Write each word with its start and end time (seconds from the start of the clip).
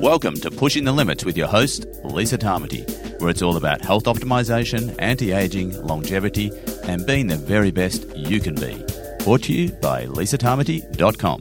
Welcome 0.00 0.34
to 0.40 0.50
Pushing 0.50 0.84
the 0.84 0.92
Limits 0.92 1.24
with 1.24 1.38
your 1.38 1.46
host, 1.46 1.86
Lisa 2.04 2.36
Tamati, 2.36 3.18
where 3.18 3.30
it's 3.30 3.40
all 3.40 3.56
about 3.56 3.82
health 3.82 4.04
optimization, 4.04 4.94
anti 4.98 5.32
aging, 5.32 5.72
longevity, 5.86 6.52
and 6.82 7.06
being 7.06 7.28
the 7.28 7.38
very 7.38 7.70
best 7.70 8.06
you 8.14 8.38
can 8.38 8.54
be. 8.56 8.84
Brought 9.24 9.44
to 9.44 9.54
you 9.54 9.72
by 9.72 10.04
lisatamati.com. 10.04 11.40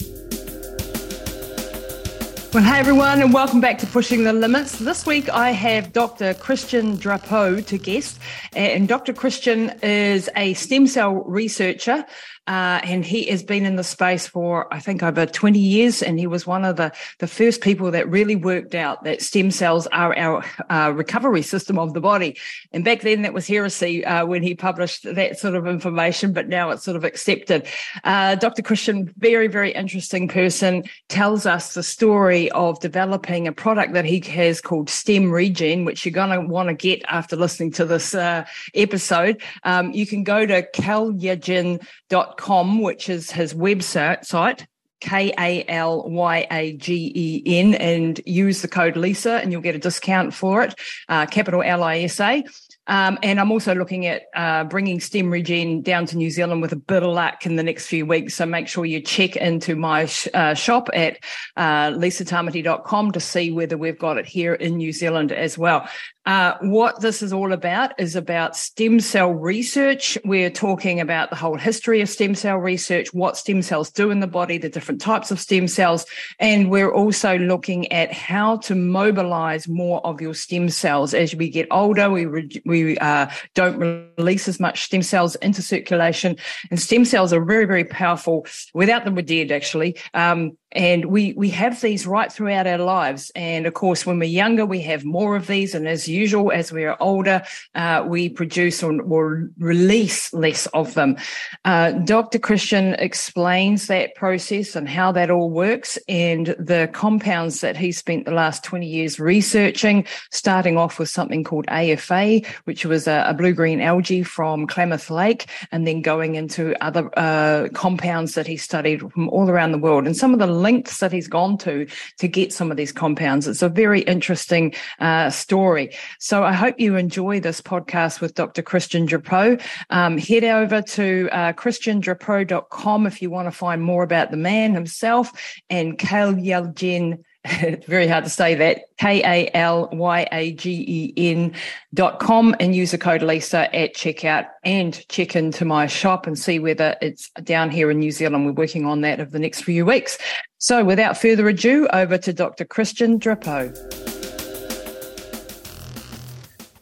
Well, 2.53 2.63
hey 2.63 2.79
everyone, 2.79 3.21
and 3.21 3.33
welcome 3.33 3.59
back 3.59 3.77
to 3.79 3.87
Pushing 3.87 4.23
the 4.23 4.31
Limits. 4.31 4.79
This 4.79 5.05
week 5.05 5.27
I 5.27 5.51
have 5.51 5.91
Dr. 5.91 6.33
Christian 6.35 6.95
Drapeau 6.95 7.65
to 7.65 7.77
guest, 7.77 8.17
and 8.55 8.87
Dr. 8.87 9.11
Christian 9.11 9.71
is 9.83 10.29
a 10.37 10.53
stem 10.53 10.87
cell 10.87 11.15
researcher 11.25 12.05
uh, 12.47 12.79
and 12.83 13.03
he 13.03 13.25
has 13.25 13.41
been 13.41 13.65
in 13.65 13.75
the 13.75 13.83
space 13.83 14.27
for, 14.27 14.71
I 14.71 14.79
think, 14.79 15.01
over 15.01 15.25
20 15.25 15.57
years. 15.57 16.03
And 16.03 16.19
he 16.19 16.27
was 16.27 16.45
one 16.45 16.63
of 16.63 16.75
the, 16.75 16.91
the 17.19 17.27
first 17.27 17.61
people 17.61 17.89
that 17.91 18.07
really 18.07 18.35
worked 18.35 18.75
out 18.75 19.03
that 19.03 19.21
stem 19.21 19.49
cells 19.49 19.87
are 19.87 20.15
our 20.15 20.45
uh, 20.69 20.91
recovery 20.95 21.41
system 21.41 21.79
of 21.79 21.93
the 21.93 22.01
body. 22.01 22.37
And 22.71 22.85
back 22.85 23.01
then 23.01 23.23
that 23.23 23.33
was 23.33 23.47
heresy 23.47 24.05
uh, 24.05 24.27
when 24.27 24.43
he 24.43 24.53
published 24.53 25.03
that 25.15 25.39
sort 25.39 25.55
of 25.55 25.65
information, 25.65 26.33
but 26.33 26.47
now 26.47 26.69
it's 26.69 26.83
sort 26.83 26.97
of 26.97 27.03
accepted. 27.03 27.65
Uh, 28.03 28.35
Dr. 28.35 28.61
Christian, 28.61 29.11
very, 29.17 29.47
very 29.47 29.71
interesting 29.71 30.27
person, 30.27 30.83
tells 31.09 31.47
us 31.47 31.73
the 31.73 31.83
story 31.83 32.51
of 32.51 32.79
developing 32.79 33.47
a 33.47 33.51
product 33.51 33.93
that 33.93 34.05
he 34.05 34.19
has 34.19 34.61
called 34.61 34.89
Stem 34.89 35.31
Regen, 35.31 35.83
which 35.83 36.05
you're 36.05 36.13
going 36.13 36.29
to 36.29 36.47
want 36.47 36.69
to 36.69 36.75
get 36.75 37.01
after 37.07 37.35
listening 37.35 37.71
to 37.71 37.85
this 37.85 38.13
uh, 38.13 38.45
episode. 38.75 39.41
Um, 39.63 39.91
you 39.93 40.05
can 40.05 40.23
go 40.23 40.45
to 40.45 40.61
kalyagen.com 40.73 42.34
com, 42.37 42.81
which 42.81 43.09
is 43.09 43.31
his 43.31 43.53
website, 43.53 44.65
K 45.01 45.33
A 45.37 45.65
L 45.67 46.09
Y 46.09 46.47
A 46.51 46.73
G 46.73 47.11
E 47.15 47.43
N, 47.45 47.75
and 47.75 48.19
use 48.25 48.61
the 48.61 48.67
code 48.67 48.97
Lisa, 48.97 49.33
and 49.33 49.51
you'll 49.51 49.61
get 49.61 49.75
a 49.75 49.79
discount 49.79 50.33
for 50.33 50.63
it. 50.63 50.75
Uh, 51.09 51.25
capital 51.25 51.61
L 51.63 51.83
I 51.83 51.99
S 51.99 52.19
A. 52.19 52.43
Um, 52.87 53.17
and 53.23 53.39
I'm 53.39 53.51
also 53.51 53.73
looking 53.73 54.05
at 54.05 54.23
uh, 54.35 54.63
bringing 54.63 54.99
STEM 54.99 55.31
Regen 55.31 55.81
down 55.81 56.05
to 56.07 56.17
New 56.17 56.29
Zealand 56.29 56.61
with 56.61 56.71
a 56.71 56.75
bit 56.75 57.01
of 57.01 57.09
luck 57.09 57.45
in 57.45 57.55
the 57.55 57.63
next 57.63 57.87
few 57.87 58.05
weeks. 58.05 58.35
So 58.35 58.45
make 58.45 58.67
sure 58.67 58.85
you 58.85 59.01
check 59.01 59.35
into 59.35 59.75
my 59.75 60.05
sh- 60.05 60.27
uh, 60.33 60.53
shop 60.53 60.89
at 60.93 61.17
uh, 61.57 61.89
lisatamati.com 61.91 63.11
to 63.13 63.19
see 63.19 63.51
whether 63.51 63.75
we've 63.75 63.97
got 63.97 64.17
it 64.17 64.27
here 64.27 64.53
in 64.53 64.77
New 64.77 64.91
Zealand 64.91 65.31
as 65.31 65.57
well. 65.57 65.87
Uh, 66.25 66.57
what 66.61 67.01
this 67.01 67.21
is 67.21 67.31
all 67.31 67.53
about 67.53 67.99
is 67.99 68.15
about 68.15 68.57
stem 68.57 68.99
cell 68.99 69.31
research. 69.31 70.17
We're 70.25 70.49
talking 70.49 70.99
about 70.99 71.29
the 71.29 71.35
whole 71.35 71.57
history 71.57 72.01
of 72.01 72.09
stem 72.09 72.33
cell 72.33 72.57
research, 72.57 73.13
what 73.13 73.37
stem 73.37 73.61
cells 73.61 73.91
do 73.91 74.09
in 74.09 74.21
the 74.21 74.27
body, 74.27 74.57
the 74.57 74.69
different 74.69 75.01
types 75.01 75.29
of 75.29 75.39
stem 75.39 75.67
cells. 75.67 76.05
And 76.39 76.71
we're 76.71 76.91
also 76.91 77.37
looking 77.37 77.91
at 77.91 78.11
how 78.11 78.57
to 78.57 78.73
mobilize 78.73 79.67
more 79.67 80.03
of 80.05 80.19
your 80.19 80.33
stem 80.33 80.69
cells. 80.69 81.13
As 81.13 81.35
we 81.35 81.47
get 81.47 81.67
older, 81.69 82.09
we, 82.09 82.25
re- 82.25 82.61
we 82.65 82.97
uh, 82.97 83.27
don't 83.53 83.77
release 84.17 84.47
as 84.47 84.59
much 84.59 84.85
stem 84.85 85.03
cells 85.03 85.35
into 85.35 85.61
circulation. 85.61 86.37
And 86.71 86.79
stem 86.79 87.05
cells 87.05 87.33
are 87.33 87.45
very, 87.45 87.65
very 87.65 87.83
powerful. 87.83 88.47
Without 88.73 89.05
them, 89.05 89.13
we're 89.13 89.21
dead, 89.21 89.51
actually. 89.51 89.97
Um, 90.15 90.57
and 90.75 91.05
we 91.05 91.33
we 91.33 91.49
have 91.49 91.81
these 91.81 92.05
right 92.05 92.31
throughout 92.31 92.67
our 92.67 92.77
lives. 92.77 93.31
And 93.35 93.65
of 93.65 93.73
course 93.73 94.05
when 94.05 94.19
we're 94.19 94.25
younger 94.25 94.65
we 94.65 94.81
have 94.81 95.03
more 95.03 95.35
of 95.35 95.47
these. 95.47 95.73
And 95.73 95.87
as 95.87 96.07
usual 96.07 96.51
as 96.51 96.71
we're 96.71 96.95
older 96.99 97.43
uh, 97.73 98.03
we 98.05 98.29
produce 98.29 98.83
or, 98.83 99.01
or, 99.01 99.49
release 99.57 100.33
less 100.33 100.65
of 100.67 100.93
them. 100.93 101.17
Uh, 101.63 101.91
dr 101.91 102.37
christian 102.39 102.93
explains 102.95 103.87
that 103.87 104.13
process 104.15 104.75
and 104.75 104.87
how 104.87 105.11
that 105.11 105.31
all 105.31 105.49
works 105.49 105.97
and 106.07 106.47
the 106.59 106.89
compounds 106.93 107.61
that 107.61 107.77
he 107.77 107.91
spent 107.91 108.25
the 108.25 108.31
last 108.31 108.63
20 108.63 108.85
years 108.85 109.19
researching 109.19 110.05
starting 110.31 110.77
off 110.77 110.99
with 110.99 111.09
something 111.09 111.43
called 111.43 111.65
afa 111.69 112.41
which 112.65 112.85
was 112.85 113.07
a, 113.07 113.23
a 113.27 113.33
blue-green 113.33 113.81
algae 113.81 114.23
from 114.23 114.67
klamath 114.67 115.09
lake 115.09 115.47
and 115.71 115.87
then 115.87 116.01
going 116.01 116.35
into 116.35 116.75
other 116.83 117.09
uh, 117.17 117.69
compounds 117.73 118.35
that 118.35 118.47
he 118.47 118.57
studied 118.57 118.99
from 119.11 119.29
all 119.29 119.49
around 119.49 119.71
the 119.71 119.77
world. 119.77 120.05
And 120.05 120.15
some 120.15 120.33
of 120.33 120.39
the 120.39 120.47
lengths 120.65 120.99
that 120.99 121.11
he's 121.11 121.29
gone 121.29 121.57
to 121.59 121.87
to 122.17 122.27
get 122.27 122.51
some 122.51 122.71
of 122.71 122.77
these 122.77 122.91
compounds. 122.91 123.47
It's 123.47 123.61
a 123.61 123.69
very 123.69 124.01
interesting 124.01 124.73
uh, 124.99 125.29
story. 125.29 125.85
So 126.19 126.43
I 126.43 126.53
hope 126.53 126.79
you 126.79 126.95
enjoy 126.95 127.39
this 127.39 127.61
podcast 127.61 128.19
with 128.21 128.35
Dr. 128.35 128.61
Christian 128.61 129.07
Drapeau. 129.07 129.61
Um, 129.89 130.17
head 130.17 130.43
over 130.43 130.81
to 130.81 131.29
uh, 131.31 131.53
christiandrapeau.com 131.53 133.07
if 133.07 133.21
you 133.21 133.29
want 133.29 133.47
to 133.47 133.51
find 133.51 133.81
more 133.81 134.03
about 134.03 134.31
the 134.31 134.37
man 134.37 134.73
himself 134.73 135.31
and 135.69 135.97
Kale 135.97 136.25
Kalyagen 136.25 137.23
it's 137.61 137.85
very 137.85 138.07
hard 138.07 138.23
to 138.23 138.29
say 138.29 138.55
that 138.55 138.85
K 138.97 139.21
A 139.23 139.55
L 139.55 139.87
Y 139.93 140.27
A 140.31 140.51
G 140.53 141.13
E 141.15 141.31
N 141.31 141.53
dot 141.93 142.19
com 142.19 142.55
and 142.59 142.75
use 142.75 142.89
the 142.89 142.97
code 142.97 143.21
Lisa 143.21 143.73
at 143.75 143.93
checkout 143.93 144.47
and 144.63 145.07
check 145.09 145.35
into 145.35 145.63
my 145.63 145.85
shop 145.85 146.25
and 146.25 146.39
see 146.39 146.57
whether 146.57 146.95
it's 147.03 147.29
down 147.43 147.69
here 147.69 147.91
in 147.91 147.99
New 147.99 148.11
Zealand. 148.11 148.47
We're 148.47 148.53
working 148.53 148.85
on 148.85 149.01
that 149.01 149.19
over 149.19 149.29
the 149.29 149.37
next 149.37 149.61
few 149.61 149.85
weeks. 149.85 150.17
So 150.57 150.83
without 150.83 151.19
further 151.19 151.47
ado, 151.47 151.87
over 151.93 152.17
to 152.17 152.33
Dr. 152.33 152.65
Christian 152.65 153.19
Drapeau. 153.19 154.14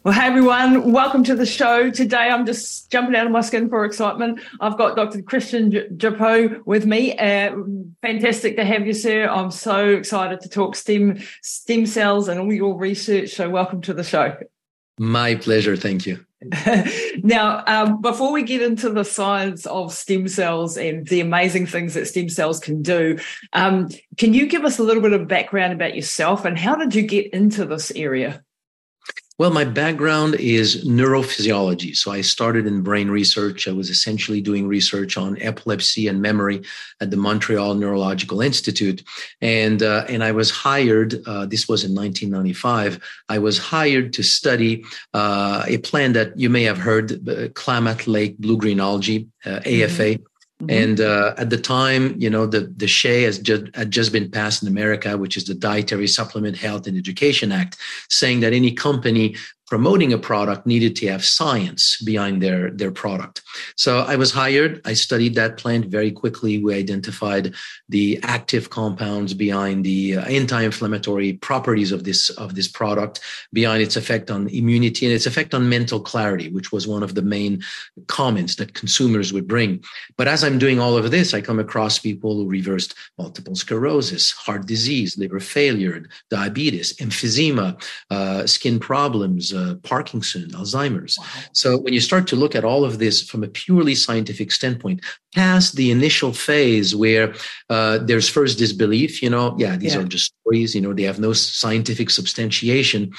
Well, 0.04 0.12
hey 0.12 0.26
everyone, 0.26 0.92
welcome 0.92 1.24
to 1.24 1.34
the 1.34 1.46
show. 1.46 1.88
Today 1.88 2.28
I'm 2.28 2.44
just 2.44 2.92
jumping 2.92 3.16
out 3.16 3.24
of 3.24 3.32
my 3.32 3.40
skin 3.40 3.70
for 3.70 3.86
excitement. 3.86 4.38
I've 4.60 4.76
got 4.76 4.96
Dr. 4.96 5.22
Christian 5.22 5.70
Drapeau 5.96 6.60
with 6.66 6.84
me. 6.84 7.16
Uh, 7.16 7.56
fantastic 8.02 8.56
to 8.56 8.66
have 8.66 8.86
you, 8.86 8.92
sir. 8.92 9.26
I'm 9.26 9.50
so 9.50 9.88
excited 9.94 10.42
to 10.42 10.50
talk 10.50 10.76
stem 10.76 11.20
stem 11.40 11.86
cells 11.86 12.28
and 12.28 12.38
all 12.38 12.52
your 12.52 12.76
research. 12.76 13.30
So, 13.30 13.48
welcome 13.48 13.80
to 13.80 13.94
the 13.94 14.04
show. 14.04 14.36
My 14.98 15.36
pleasure. 15.36 15.74
Thank 15.74 16.04
you. 16.04 16.22
now, 17.22 17.64
um, 17.66 18.02
before 18.02 18.30
we 18.30 18.42
get 18.42 18.60
into 18.60 18.90
the 18.90 19.06
science 19.06 19.64
of 19.64 19.90
stem 19.90 20.28
cells 20.28 20.76
and 20.76 21.08
the 21.08 21.22
amazing 21.22 21.64
things 21.64 21.94
that 21.94 22.08
stem 22.08 22.28
cells 22.28 22.60
can 22.60 22.82
do, 22.82 23.18
um, 23.54 23.88
can 24.18 24.34
you 24.34 24.48
give 24.48 24.66
us 24.66 24.78
a 24.78 24.82
little 24.82 25.02
bit 25.02 25.14
of 25.14 25.26
background 25.28 25.72
about 25.72 25.96
yourself 25.96 26.44
and 26.44 26.58
how 26.58 26.76
did 26.76 26.94
you 26.94 27.00
get 27.00 27.32
into 27.32 27.64
this 27.64 27.90
area? 27.92 28.43
Well, 29.36 29.50
my 29.50 29.64
background 29.64 30.36
is 30.36 30.84
neurophysiology. 30.84 31.96
So 31.96 32.12
I 32.12 32.20
started 32.20 32.68
in 32.68 32.82
brain 32.82 33.10
research. 33.10 33.66
I 33.66 33.72
was 33.72 33.90
essentially 33.90 34.40
doing 34.40 34.68
research 34.68 35.16
on 35.16 35.42
epilepsy 35.42 36.06
and 36.06 36.22
memory 36.22 36.62
at 37.00 37.10
the 37.10 37.16
Montreal 37.16 37.74
Neurological 37.74 38.40
Institute. 38.40 39.02
And, 39.40 39.82
uh, 39.82 40.04
and 40.08 40.22
I 40.22 40.30
was 40.30 40.52
hired, 40.52 41.20
uh, 41.26 41.46
this 41.46 41.66
was 41.66 41.82
in 41.82 41.96
1995, 41.96 43.02
I 43.28 43.38
was 43.38 43.58
hired 43.58 44.12
to 44.12 44.22
study 44.22 44.84
uh, 45.14 45.64
a 45.66 45.78
plant 45.78 46.14
that 46.14 46.38
you 46.38 46.48
may 46.48 46.62
have 46.62 46.78
heard, 46.78 47.28
uh, 47.28 47.48
Klamath 47.54 48.06
Lake 48.06 48.38
blue 48.38 48.56
green 48.56 48.78
algae, 48.78 49.26
AFA. 49.44 49.64
Mm-hmm. 49.66 50.22
Mm-hmm. 50.66 50.82
And 50.82 51.00
uh, 51.00 51.34
at 51.36 51.50
the 51.50 51.58
time, 51.58 52.14
you 52.18 52.30
know, 52.30 52.46
the 52.46 52.60
the 52.60 52.86
DSHEA 52.86 53.24
has 53.24 53.38
just 53.38 53.64
had 53.74 53.90
just 53.90 54.12
been 54.12 54.30
passed 54.30 54.62
in 54.62 54.68
America, 54.68 55.18
which 55.18 55.36
is 55.36 55.44
the 55.44 55.54
Dietary 55.54 56.06
Supplement 56.06 56.56
Health 56.56 56.86
and 56.86 56.96
Education 56.96 57.52
Act, 57.52 57.76
saying 58.08 58.40
that 58.40 58.52
any 58.52 58.72
company 58.72 59.36
promoting 59.66 60.12
a 60.12 60.18
product 60.18 60.66
needed 60.66 60.94
to 60.96 61.06
have 61.08 61.24
science 61.24 62.00
behind 62.02 62.42
their 62.42 62.70
their 62.70 62.90
product. 62.90 63.42
So 63.76 64.00
i 64.00 64.16
was 64.16 64.32
hired. 64.32 64.80
I 64.84 64.94
studied 64.94 65.34
that 65.36 65.56
plant 65.56 65.86
very 65.86 66.10
quickly. 66.10 66.58
We 66.58 66.74
identified 66.74 67.54
the 67.88 68.20
active 68.22 68.70
compounds 68.70 69.32
behind 69.34 69.84
the 69.84 70.16
uh, 70.18 70.24
anti-inflammatory 70.24 71.34
properties 71.34 71.92
of 71.92 72.04
this 72.04 72.30
of 72.30 72.54
this 72.54 72.68
product 72.68 73.20
behind 73.52 73.82
its 73.82 73.96
effect 73.96 74.30
on 74.30 74.48
immunity 74.48 75.06
and 75.06 75.14
its 75.14 75.26
effect 75.26 75.54
on 75.54 75.68
mental 75.68 76.00
clarity 76.00 76.50
which 76.50 76.72
was 76.72 76.86
one 76.86 77.02
of 77.02 77.14
the 77.14 77.22
main 77.22 77.62
comments 78.06 78.56
that 78.56 78.74
consumers 78.74 79.32
would 79.32 79.48
bring. 79.48 79.82
But 80.16 80.28
as 80.28 80.44
i'm 80.44 80.58
doing 80.58 80.78
all 80.78 80.96
of 80.96 81.10
this 81.10 81.32
i 81.32 81.40
come 81.40 81.58
across 81.58 81.98
people 81.98 82.36
who 82.36 82.46
reversed 82.48 82.94
multiple 83.18 83.54
sclerosis 83.54 84.32
heart 84.32 84.66
disease 84.66 85.16
liver 85.16 85.40
failure 85.40 86.04
diabetes 86.30 86.94
emphysema 86.96 87.68
uh, 88.10 88.46
skin 88.46 88.78
problems 88.78 89.53
uh, 89.54 89.76
Parkinson, 89.82 90.50
Alzheimer's. 90.50 91.18
Wow. 91.18 91.26
So 91.52 91.78
when 91.78 91.94
you 91.94 92.00
start 92.00 92.26
to 92.28 92.36
look 92.36 92.54
at 92.54 92.64
all 92.64 92.84
of 92.84 92.98
this 92.98 93.22
from 93.22 93.44
a 93.44 93.48
purely 93.48 93.94
scientific 93.94 94.52
standpoint, 94.52 95.04
past 95.34 95.76
the 95.76 95.90
initial 95.90 96.32
phase 96.32 96.94
where 96.94 97.34
uh, 97.70 97.98
there's 97.98 98.28
first 98.28 98.58
disbelief, 98.58 99.22
you 99.22 99.30
know, 99.30 99.56
yeah, 99.58 99.76
these 99.76 99.94
yeah. 99.94 100.00
are 100.00 100.04
just 100.04 100.34
stories, 100.40 100.74
you 100.74 100.80
know, 100.80 100.92
they 100.92 101.02
have 101.02 101.20
no 101.20 101.32
scientific 101.32 102.10
substantiation. 102.10 103.12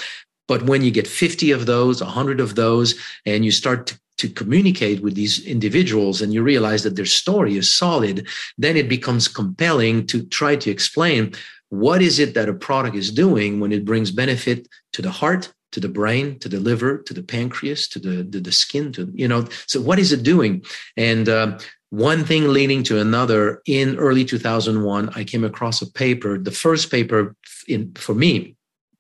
But 0.48 0.64
when 0.64 0.84
you 0.84 0.92
get 0.92 1.08
50 1.08 1.52
of 1.52 1.66
those, 1.66 2.02
100 2.02 2.40
of 2.40 2.56
those, 2.56 2.96
and 3.26 3.44
you 3.44 3.52
start 3.52 3.88
to 3.88 4.00
to 4.18 4.30
communicate 4.30 5.02
with 5.02 5.16
these 5.16 5.46
individuals 5.46 6.22
and 6.22 6.34
you 6.34 6.42
realize 6.42 6.84
that 6.84 6.96
their 6.96 7.06
story 7.06 7.58
is 7.58 7.74
solid, 7.74 8.28
then 8.58 8.78
it 8.78 8.88
becomes 8.88 9.28
compelling 9.28 10.08
to 10.08 10.26
try 10.28 10.56
to 10.56 10.72
explain 10.72 11.34
what 11.70 12.02
is 12.02 12.20
it 12.20 12.34
that 12.34 12.50
a 12.50 12.54
product 12.54 12.96
is 12.96 13.12
doing 13.12 13.60
when 13.60 13.72
it 13.72 13.86
brings 13.86 14.12
benefit 14.12 14.68
to 14.94 15.02
the 15.02 15.12
heart, 15.12 15.52
to 15.76 15.82
the 15.82 15.90
brain, 15.90 16.40
to 16.40 16.48
the 16.48 16.60
liver, 16.60 17.00
to 17.00 17.14
the 17.14 17.22
pancreas, 17.22 17.90
to 17.90 18.00
the, 18.00 18.24
the, 18.24 18.40
the 18.40 18.52
skin, 18.52 18.94
to, 18.94 19.12
you 19.14 19.28
know, 19.28 19.46
so 19.68 19.82
what 19.82 20.00
is 20.00 20.14
it 20.14 20.24
doing? 20.24 20.64
And, 20.96 21.28
uh, 21.28 21.60
one 21.90 22.24
thing 22.26 22.48
leading 22.48 22.82
to 22.84 23.00
another 23.00 23.62
in 23.68 23.96
early 23.98 24.26
2001 24.26 25.10
i 25.16 25.24
came 25.24 25.46
across 25.46 25.82
a 25.82 25.90
paper 25.92 26.38
the 26.38 26.52
first 26.52 26.90
paper 26.90 27.36
in, 27.68 27.94
for 27.94 28.16
me 28.16 28.56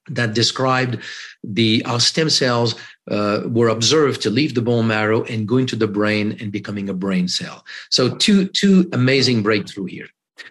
that 0.08 0.36
described 0.36 1.00
the 1.44 1.84
our 1.86 2.00
stem 2.00 2.30
cells 2.30 2.76
uh, 3.10 3.42
were 3.48 3.70
observed 3.70 4.22
to 4.22 4.30
leave 4.30 4.54
the 4.54 4.62
bone 4.62 4.88
marrow 4.88 5.24
and 5.24 5.48
go 5.48 5.58
into 5.58 5.76
the 5.76 5.88
brain 5.88 6.38
and 6.40 6.52
becoming 6.52 6.88
a 6.88 6.94
brain 6.94 7.28
cell 7.28 7.66
so 7.90 8.16
two 8.16 8.48
two 8.48 8.88
amazing 8.94 9.42
breakthrough 9.44 9.86
here 9.86 10.08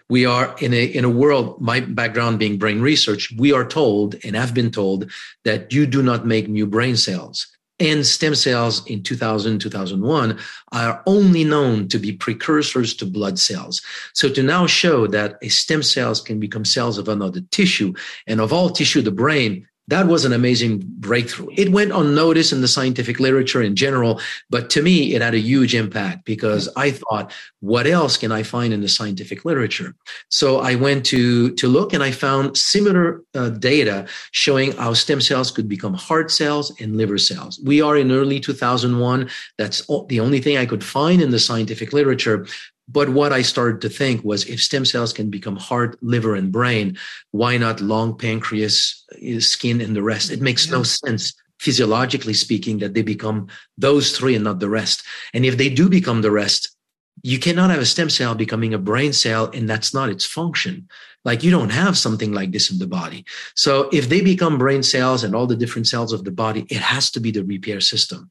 we 0.09 0.25
are 0.25 0.55
in 0.59 0.73
a 0.73 0.83
in 0.83 1.05
a 1.05 1.09
world 1.09 1.59
my 1.61 1.79
background 1.79 2.39
being 2.39 2.57
brain 2.57 2.81
research 2.81 3.33
we 3.37 3.53
are 3.53 3.67
told 3.67 4.15
and 4.23 4.35
have 4.35 4.53
been 4.53 4.71
told 4.71 5.11
that 5.43 5.73
you 5.73 5.85
do 5.85 6.01
not 6.01 6.25
make 6.25 6.47
new 6.47 6.65
brain 6.65 6.95
cells. 6.95 7.47
And 7.77 8.05
stem 8.05 8.35
cells 8.35 8.87
in 8.87 9.03
2000 9.03 9.59
2001 9.59 10.39
are 10.71 11.03
only 11.05 11.43
known 11.43 11.89
to 11.89 11.99
be 11.99 12.13
precursors 12.13 12.93
to 12.95 13.05
blood 13.05 13.37
cells. 13.37 13.81
So 14.13 14.29
to 14.29 14.41
now 14.41 14.65
show 14.65 15.07
that 15.07 15.37
a 15.41 15.49
stem 15.49 15.83
cells 15.83 16.21
can 16.21 16.39
become 16.39 16.63
cells 16.63 16.97
of 16.97 17.09
another 17.09 17.41
tissue 17.51 17.93
and 18.27 18.39
of 18.39 18.53
all 18.53 18.69
tissue 18.69 19.01
the 19.01 19.11
brain 19.11 19.67
that 19.87 20.07
was 20.07 20.25
an 20.25 20.33
amazing 20.33 20.83
breakthrough. 20.83 21.49
It 21.55 21.71
went 21.71 21.91
unnoticed 21.91 22.51
in 22.51 22.61
the 22.61 22.67
scientific 22.67 23.19
literature 23.19 23.61
in 23.61 23.75
general, 23.75 24.19
but 24.49 24.69
to 24.71 24.81
me, 24.81 25.13
it 25.13 25.21
had 25.21 25.35
a 25.35 25.39
huge 25.39 25.75
impact 25.75 26.25
because 26.25 26.67
I 26.75 26.91
thought, 26.91 27.31
what 27.59 27.85
else 27.85 28.17
can 28.17 28.31
I 28.31 28.41
find 28.41 28.73
in 28.73 28.81
the 28.81 28.89
scientific 28.89 29.45
literature? 29.45 29.95
So 30.29 30.59
I 30.59 30.75
went 30.75 31.05
to, 31.07 31.51
to 31.55 31.67
look 31.67 31.93
and 31.93 32.01
I 32.01 32.11
found 32.11 32.57
similar 32.57 33.21
uh, 33.35 33.49
data 33.49 34.07
showing 34.31 34.71
how 34.71 34.93
stem 34.93 35.21
cells 35.21 35.51
could 35.51 35.69
become 35.69 35.93
heart 35.93 36.31
cells 36.31 36.73
and 36.79 36.97
liver 36.97 37.19
cells. 37.19 37.59
We 37.63 37.81
are 37.81 37.95
in 37.95 38.11
early 38.11 38.39
2001. 38.39 39.29
That's 39.57 39.85
the 40.07 40.19
only 40.19 40.41
thing 40.41 40.57
I 40.57 40.65
could 40.65 40.83
find 40.83 41.21
in 41.21 41.29
the 41.29 41.39
scientific 41.39 41.93
literature. 41.93 42.47
But 42.87 43.09
what 43.09 43.33
I 43.33 43.41
started 43.41 43.81
to 43.81 43.89
think 43.89 44.23
was 44.23 44.45
if 44.45 44.61
stem 44.61 44.85
cells 44.85 45.11
can 45.11 45.29
become 45.29 45.55
heart, 45.55 45.97
liver, 46.01 46.35
and 46.35 46.51
brain, 46.51 46.97
why 47.31 47.57
not 47.57 47.81
lung, 47.81 48.17
pancreas, 48.17 49.03
uh, 49.13 49.39
skin, 49.39 49.81
and 49.81 49.95
the 49.95 50.03
rest? 50.03 50.31
It 50.31 50.41
makes 50.41 50.67
yeah. 50.67 50.77
no 50.77 50.83
sense 50.83 51.33
physiologically 51.59 52.33
speaking 52.33 52.79
that 52.79 52.93
they 52.93 53.01
become 53.01 53.47
those 53.77 54.15
three 54.15 54.35
and 54.35 54.43
not 54.43 54.59
the 54.59 54.69
rest. 54.69 55.03
And 55.33 55.45
if 55.45 55.57
they 55.57 55.69
do 55.69 55.89
become 55.89 56.21
the 56.21 56.31
rest, 56.31 56.75
you 57.23 57.39
cannot 57.39 57.71
have 57.71 57.79
a 57.79 57.85
stem 57.85 58.09
cell 58.09 58.35
becoming 58.35 58.73
a 58.73 58.77
brain 58.77 59.13
cell 59.13 59.49
and 59.53 59.69
that's 59.69 59.93
not 59.93 60.09
its 60.09 60.25
function. 60.25 60.87
Like 61.23 61.43
you 61.43 61.49
don't 61.49 61.71
have 61.71 61.97
something 61.97 62.33
like 62.33 62.51
this 62.51 62.71
in 62.71 62.77
the 62.77 62.85
body. 62.85 63.25
So 63.55 63.89
if 63.91 64.09
they 64.09 64.21
become 64.21 64.59
brain 64.59 64.83
cells 64.83 65.23
and 65.23 65.33
all 65.33 65.47
the 65.47 65.55
different 65.55 65.87
cells 65.87 66.13
of 66.13 66.23
the 66.23 66.31
body, 66.31 66.67
it 66.69 66.81
has 66.81 67.09
to 67.11 67.19
be 67.19 67.31
the 67.31 67.43
repair 67.43 67.81
system. 67.81 68.29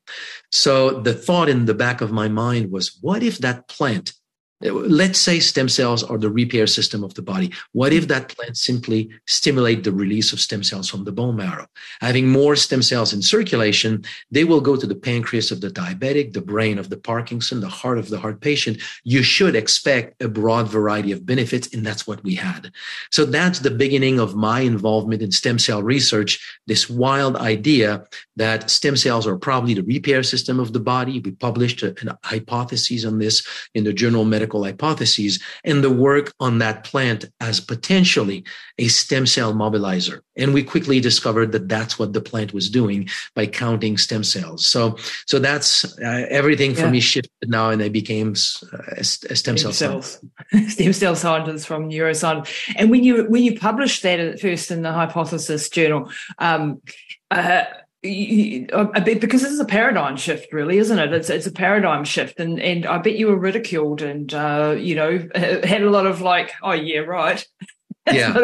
So 0.52 1.00
the 1.00 1.14
thought 1.14 1.48
in 1.48 1.64
the 1.64 1.74
back 1.74 2.02
of 2.02 2.12
my 2.12 2.28
mind 2.28 2.70
was, 2.70 2.96
what 3.00 3.22
if 3.24 3.38
that 3.38 3.66
plant 3.66 4.12
Let's 4.60 5.18
say 5.18 5.40
stem 5.40 5.68
cells 5.68 6.02
are 6.02 6.16
the 6.16 6.30
repair 6.30 6.66
system 6.66 7.02
of 7.02 7.14
the 7.14 7.22
body. 7.22 7.52
What 7.72 7.92
if 7.92 8.08
that 8.08 8.34
plant 8.34 8.56
simply 8.56 9.10
stimulate 9.26 9.82
the 9.82 9.92
release 9.92 10.32
of 10.32 10.40
stem 10.40 10.62
cells 10.62 10.88
from 10.88 11.04
the 11.04 11.12
bone 11.12 11.36
marrow? 11.36 11.66
Having 12.00 12.28
more 12.28 12.54
stem 12.54 12.80
cells 12.80 13.12
in 13.12 13.20
circulation, 13.20 14.04
they 14.30 14.44
will 14.44 14.60
go 14.60 14.76
to 14.76 14.86
the 14.86 14.94
pancreas 14.94 15.50
of 15.50 15.60
the 15.60 15.70
diabetic, 15.70 16.32
the 16.32 16.40
brain 16.40 16.78
of 16.78 16.88
the 16.88 16.96
Parkinson, 16.96 17.60
the 17.60 17.68
heart 17.68 17.98
of 17.98 18.08
the 18.08 18.18
heart 18.18 18.40
patient. 18.40 18.78
You 19.02 19.22
should 19.22 19.56
expect 19.56 20.22
a 20.22 20.28
broad 20.28 20.68
variety 20.68 21.10
of 21.10 21.26
benefits, 21.26 21.74
and 21.74 21.84
that's 21.84 22.06
what 22.06 22.22
we 22.22 22.36
had. 22.36 22.70
So 23.10 23.24
that's 23.24 23.58
the 23.58 23.70
beginning 23.70 24.20
of 24.20 24.36
my 24.36 24.60
involvement 24.60 25.20
in 25.20 25.32
stem 25.32 25.58
cell 25.58 25.82
research. 25.82 26.40
This 26.66 26.88
wild 26.88 27.36
idea 27.36 28.06
that 28.36 28.70
stem 28.70 28.96
cells 28.96 29.26
are 29.26 29.36
probably 29.36 29.74
the 29.74 29.82
repair 29.82 30.22
system 30.22 30.60
of 30.60 30.72
the 30.72 30.80
body. 30.80 31.20
We 31.20 31.32
published 31.32 31.82
a, 31.82 31.94
a 32.08 32.18
hypothesis 32.22 33.04
on 33.04 33.18
this 33.18 33.46
in 33.74 33.84
the 33.84 33.92
journal 33.92 34.24
Medical 34.44 34.64
hypotheses 34.64 35.42
and 35.64 35.82
the 35.82 35.88
work 35.88 36.30
on 36.38 36.58
that 36.58 36.84
plant 36.84 37.24
as 37.40 37.60
potentially 37.60 38.44
a 38.76 38.88
stem 38.88 39.24
cell 39.24 39.54
mobilizer. 39.54 40.20
And 40.36 40.52
we 40.52 40.62
quickly 40.62 41.00
discovered 41.00 41.52
that 41.52 41.66
that's 41.66 41.98
what 41.98 42.12
the 42.12 42.20
plant 42.20 42.52
was 42.52 42.68
doing 42.68 43.08
by 43.34 43.46
counting 43.46 43.96
stem 43.96 44.22
cells. 44.22 44.66
So, 44.66 44.98
so 45.26 45.38
that's 45.38 45.86
uh, 45.98 46.26
everything 46.28 46.74
for 46.74 46.82
yeah. 46.82 46.90
me 46.90 47.00
shifted 47.00 47.48
now, 47.48 47.70
and 47.70 47.82
I 47.82 47.88
became 47.88 48.34
uh, 48.70 48.78
a, 48.98 49.04
stem, 49.04 49.36
stem 49.36 49.56
cell 49.56 49.72
cells, 49.72 50.22
stem 50.68 50.92
cell 50.92 51.16
scientist 51.16 51.66
from 51.66 51.88
neuroscience. 51.88 52.46
And 52.76 52.90
when 52.90 53.02
you 53.02 53.24
when 53.30 53.44
you 53.44 53.58
published 53.58 54.02
that 54.02 54.20
at 54.20 54.40
first 54.40 54.70
in 54.70 54.82
the 54.82 54.92
hypothesis 54.92 55.70
journal. 55.70 56.10
Um, 56.38 56.82
uh, 57.30 57.64
a 58.04 59.00
bit 59.00 59.20
because 59.20 59.42
this 59.42 59.50
is 59.50 59.60
a 59.60 59.64
paradigm 59.64 60.16
shift, 60.16 60.52
really, 60.52 60.78
isn't 60.78 60.98
it? 60.98 61.12
It's 61.12 61.30
it's 61.30 61.46
a 61.46 61.52
paradigm 61.52 62.04
shift, 62.04 62.38
and 62.38 62.60
and 62.60 62.84
I 62.84 62.98
bet 62.98 63.16
you 63.16 63.28
were 63.28 63.38
ridiculed, 63.38 64.02
and 64.02 64.32
uh, 64.34 64.76
you 64.78 64.94
know 64.94 65.26
had 65.34 65.82
a 65.82 65.90
lot 65.90 66.06
of 66.06 66.20
like, 66.20 66.52
oh 66.62 66.72
yeah, 66.72 67.00
right 67.00 67.46
yeah. 68.12 68.34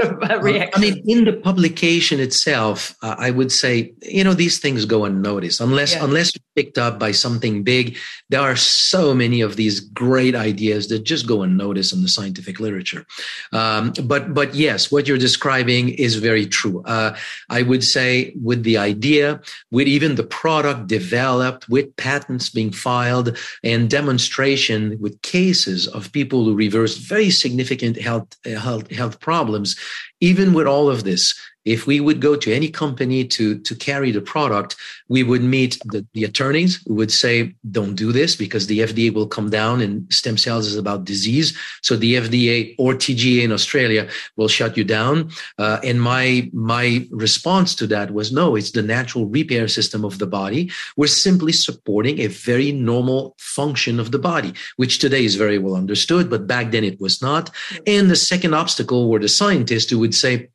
I 0.73 0.79
mean, 0.79 1.03
in 1.07 1.25
the 1.25 1.35
publication 1.35 2.19
itself, 2.19 2.97
uh, 3.03 3.17
I 3.19 3.31
would 3.31 3.53
say, 3.53 3.93
you 4.01 4.25
know, 4.25 4.33
these 4.33 4.59
things 4.59 4.87
go 4.87 5.05
unnoticed 5.05 5.61
unless 5.61 5.95
yeah. 5.95 6.05
unless 6.05 6.33
picked 6.57 6.79
up 6.79 6.99
by 6.99 7.13
something 7.13 7.63
big. 7.63 7.99
There 8.31 8.41
are 8.41 8.57
so 8.57 9.15
many 9.15 9.43
of 9.43 9.57
these 9.57 9.81
great 9.81 10.35
ideas 10.35 10.89
that 10.89 11.01
just 11.05 11.27
go 11.27 11.43
unnoticed 11.43 11.93
in 11.93 12.01
the 12.01 12.09
scientific 12.09 12.59
literature. 12.59 13.05
Um, 13.53 13.93
but 14.05 14.33
but 14.33 14.55
yes, 14.55 14.91
what 14.91 15.07
you're 15.07 15.19
describing 15.19 15.91
is 15.91 16.17
very 16.17 16.47
true. 16.47 16.83
Uh, 16.87 17.15
I 17.51 17.61
would 17.61 17.85
say 17.85 18.35
with 18.43 18.63
the 18.63 18.79
idea, 18.79 19.43
with 19.71 19.89
even 19.89 20.15
the 20.15 20.25
product 20.25 20.87
developed, 20.87 21.69
with 21.69 21.95
patents 21.97 22.49
being 22.49 22.73
filed, 22.73 23.37
and 23.63 23.91
demonstration 23.91 24.99
with 25.01 25.21
cases 25.21 25.87
of 25.87 26.13
people 26.13 26.45
who 26.45 26.55
reverse 26.55 26.97
very 26.97 27.29
significant 27.29 28.01
health 28.01 28.29
health 28.47 28.91
health 28.91 29.21
problems 29.21 29.50
problems. 29.51 29.77
Even 30.21 30.53
with 30.55 30.67
all 30.67 30.89
of 30.89 31.05
this, 31.05 31.35
if 31.65 31.87
we 31.87 32.01
would 32.01 32.21
go 32.21 32.37
to 32.37 32.53
any 32.53 32.69
company 32.69 33.25
to, 33.25 33.59
to 33.59 33.75
carry 33.75 34.11
the 34.11 34.21
product, 34.21 34.77
we 35.09 35.23
would 35.23 35.43
meet 35.43 35.79
the, 35.87 36.07
the 36.15 36.25
attorneys 36.25 36.83
who 36.87 36.95
would 36.95 37.13
say, 37.13 37.55
don't 37.71 37.95
do 37.95 38.13
this 38.13 38.35
because 38.35 38.67
the 38.67 38.81
FDA 38.81 39.13
will 39.13 39.27
come 39.27 39.51
down 39.51 39.81
and 39.81 40.11
stem 40.13 40.39
cells 40.39 40.67
is 40.67 40.77
about 40.77 41.05
disease. 41.05 41.57
So 41.83 41.97
the 41.97 42.15
FDA 42.15 42.75
or 42.79 42.95
TGA 42.95 43.43
in 43.43 43.53
Australia 43.53 44.09
will 44.37 44.49
shut 44.49 44.77
you 44.77 44.85
down. 44.85 45.31
Uh, 45.59 45.79
and 45.85 46.01
my, 46.01 46.49
my 46.53 47.07
response 47.11 47.75
to 47.77 47.87
that 47.89 48.13
was, 48.13 48.33
no, 48.33 48.57
it's 48.57 48.71
the 48.71 48.83
natural 48.83 49.27
repair 49.27 49.69
system 49.69 50.05
of 50.05 50.19
the 50.19 50.27
body. 50.27 50.71
We're 50.97 51.09
simply 51.09 51.53
supporting 51.53 52.21
a 52.21 52.29
very 52.29 52.73
normal 52.73 53.37
function 53.39 54.01
of 54.01 54.13
the 54.13 54.19
body, 54.19 54.55
which 54.77 54.99
today 54.99 55.25
is 55.25 55.35
very 55.35 55.59
well 55.59 55.77
understood, 55.77 56.31
but 56.31 56.47
back 56.47 56.71
then 56.71 56.85
it 56.85 57.01
was 57.01 57.21
not. 57.21 57.51
And 57.87 58.11
the 58.11 58.17
second 58.17 58.55
obstacle 58.55 59.11
were 59.11 59.19
the 59.19 59.29
scientists 59.29 59.91
who 59.91 59.99
would 59.99 60.15
say, 60.15 60.49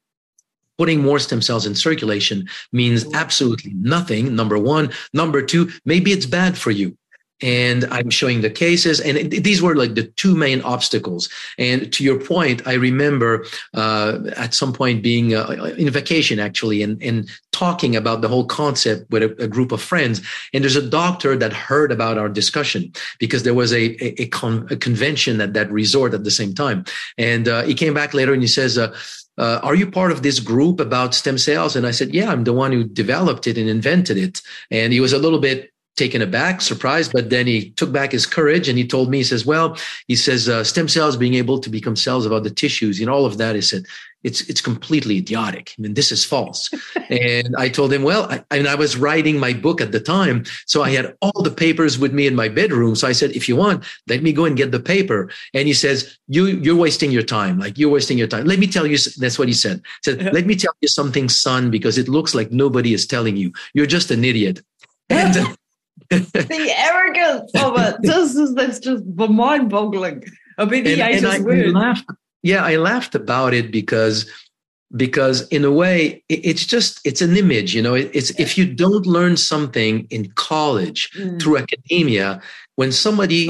putting 0.77 1.01
more 1.01 1.19
stem 1.19 1.41
cells 1.41 1.65
in 1.65 1.75
circulation 1.75 2.47
means 2.71 3.05
absolutely 3.13 3.73
nothing. 3.75 4.35
Number 4.35 4.57
one. 4.57 4.91
Number 5.13 5.41
two, 5.41 5.71
maybe 5.85 6.11
it's 6.11 6.25
bad 6.25 6.57
for 6.57 6.71
you. 6.71 6.97
And 7.41 7.83
I'm 7.91 8.09
showing 8.09 8.39
the 8.39 8.49
cases, 8.49 9.01
and 9.01 9.17
it, 9.17 9.43
these 9.43 9.61
were 9.61 9.75
like 9.75 9.95
the 9.95 10.03
two 10.03 10.35
main 10.35 10.61
obstacles. 10.61 11.27
And 11.57 11.91
to 11.91 12.01
your 12.01 12.17
point, 12.17 12.65
I 12.65 12.75
remember 12.75 13.45
uh, 13.73 14.19
at 14.37 14.53
some 14.53 14.71
point 14.71 15.03
being 15.03 15.35
uh, 15.35 15.73
in 15.77 15.89
vacation 15.89 16.39
actually, 16.39 16.81
and, 16.81 17.01
and 17.03 17.29
talking 17.51 17.93
about 17.93 18.21
the 18.21 18.29
whole 18.29 18.45
concept 18.45 19.11
with 19.11 19.21
a, 19.21 19.43
a, 19.43 19.49
group 19.49 19.73
of 19.73 19.81
friends. 19.81 20.21
And 20.53 20.63
there's 20.63 20.77
a 20.77 20.89
doctor 20.89 21.35
that 21.35 21.51
heard 21.51 21.91
about 21.91 22.17
our 22.17 22.29
discussion 22.29 22.93
because 23.19 23.43
there 23.43 23.53
was 23.53 23.73
a 23.73 23.85
a, 24.01 24.21
a, 24.21 24.27
con- 24.27 24.67
convention 24.79 25.41
at 25.41 25.53
that 25.53 25.69
resort 25.69 26.13
at 26.13 26.23
the 26.23 26.31
same 26.31 26.53
time. 26.53 26.85
And 27.17 27.49
uh, 27.49 27.63
he 27.63 27.73
came 27.73 27.93
back 27.93 28.13
later 28.13 28.31
and 28.31 28.41
he 28.41 28.47
says, 28.47 28.77
uh, 29.37 29.59
are 29.63 29.75
you 29.75 29.89
part 29.89 30.11
of 30.11 30.23
this 30.23 30.39
group 30.39 30.79
about 30.79 31.13
stem 31.13 31.37
cells? 31.37 31.75
And 31.75 31.85
I 31.85 31.91
said, 31.91 32.13
yeah, 32.13 32.31
I'm 32.31 32.43
the 32.43 32.53
one 32.53 32.71
who 32.71 32.83
developed 32.83 33.47
it 33.47 33.57
and 33.57 33.69
invented 33.69 34.17
it. 34.17 34.41
And 34.71 34.93
he 34.93 34.99
was 34.99 35.13
a 35.13 35.19
little 35.19 35.39
bit 35.39 35.71
taken 35.95 36.21
aback, 36.21 36.61
surprised, 36.61 37.13
but 37.13 37.29
then 37.29 37.47
he 37.47 37.69
took 37.71 37.91
back 37.91 38.11
his 38.11 38.25
courage 38.25 38.67
and 38.67 38.77
he 38.77 38.85
told 38.85 39.09
me, 39.09 39.19
he 39.19 39.23
says, 39.23 39.45
well, 39.45 39.77
he 40.07 40.15
says, 40.15 40.49
uh, 40.49 40.63
stem 40.63 40.87
cells 40.87 41.15
being 41.15 41.35
able 41.35 41.59
to 41.59 41.69
become 41.69 41.95
cells 41.95 42.25
of 42.25 42.33
other 42.33 42.49
tissues, 42.49 42.99
you 42.99 43.05
know, 43.05 43.13
all 43.13 43.25
of 43.25 43.37
that. 43.37 43.55
He 43.55 43.61
said, 43.61 43.85
it's, 44.23 44.41
it's 44.49 44.59
completely 44.59 45.17
idiotic. 45.17 45.73
I 45.77 45.81
mean, 45.83 45.93
this 45.93 46.11
is 46.11 46.25
false. 46.25 46.69
and 47.09 47.55
I 47.57 47.69
told 47.69 47.93
him, 47.93 48.03
well, 48.03 48.23
I, 48.29 48.43
I, 48.51 48.57
mean, 48.57 48.67
I 48.67 48.75
was 48.75 48.97
writing 48.97 49.39
my 49.39 49.53
book 49.53 49.79
at 49.79 49.91
the 49.91 49.99
time. 49.99 50.43
So 50.65 50.81
I 50.83 50.89
had 50.89 51.15
all 51.21 51.43
the 51.43 51.51
papers 51.51 51.99
with 51.99 52.11
me 52.11 52.25
in 52.25 52.35
my 52.35 52.49
bedroom. 52.49 52.95
So 52.95 53.07
I 53.07 53.11
said, 53.11 53.31
if 53.31 53.47
you 53.47 53.55
want, 53.55 53.83
let 54.07 54.23
me 54.23 54.33
go 54.33 54.45
and 54.45 54.57
get 54.57 54.71
the 54.71 54.79
paper. 54.79 55.29
And 55.53 55.67
he 55.67 55.73
says, 55.73 56.17
you, 56.27 56.47
you're 56.47 56.75
wasting 56.75 57.11
your 57.11 57.23
time. 57.23 57.59
Like 57.59 57.77
you're 57.77 57.91
wasting 57.91 58.17
your 58.17 58.27
time. 58.27 58.45
Let 58.45 58.59
me 58.59 58.67
tell 58.67 58.87
you, 58.87 58.97
that's 59.17 59.37
what 59.37 59.47
he 59.47 59.53
said. 59.53 59.81
He 60.03 60.11
said, 60.11 60.33
let 60.33 60.47
me 60.47 60.55
tell 60.55 60.73
you 60.81 60.87
something, 60.87 61.29
son, 61.29 61.69
because 61.69 61.97
it 61.97 62.09
looks 62.09 62.33
like 62.33 62.51
nobody 62.51 62.93
is 62.93 63.05
telling 63.05 63.37
you. 63.37 63.53
You're 63.75 63.85
just 63.85 64.09
an 64.09 64.25
idiot. 64.25 64.61
And, 65.09 65.55
the 66.09 66.73
arrogance 66.77 67.51
of 67.55 67.77
it. 67.77 67.95
This 68.01 68.35
is 68.35 68.53
this 68.55 68.79
just 68.79 69.03
mind 69.05 69.69
boggling. 69.69 70.23
I 70.57 70.65
mean, 70.65 70.87
and, 70.87 71.01
and 71.01 71.27
I, 71.27 71.35
I 71.37 71.67
laughed. 71.67 72.09
Yeah, 72.43 72.63
I 72.63 72.75
laughed 72.77 73.15
about 73.15 73.53
it 73.53 73.71
because 73.71 74.29
because 74.95 75.47
in 75.49 75.65
a 75.65 75.71
way 75.71 76.23
it's 76.29 76.65
just 76.65 77.01
it's 77.03 77.21
an 77.21 77.35
image 77.35 77.73
you 77.73 77.81
know 77.81 77.95
it's 77.95 78.29
if 78.39 78.57
you 78.57 78.71
don't 78.71 79.05
learn 79.05 79.35
something 79.35 80.07
in 80.09 80.29
college 80.33 81.11
mm. 81.17 81.41
through 81.41 81.57
academia 81.57 82.41
when 82.75 82.91
somebody 82.91 83.47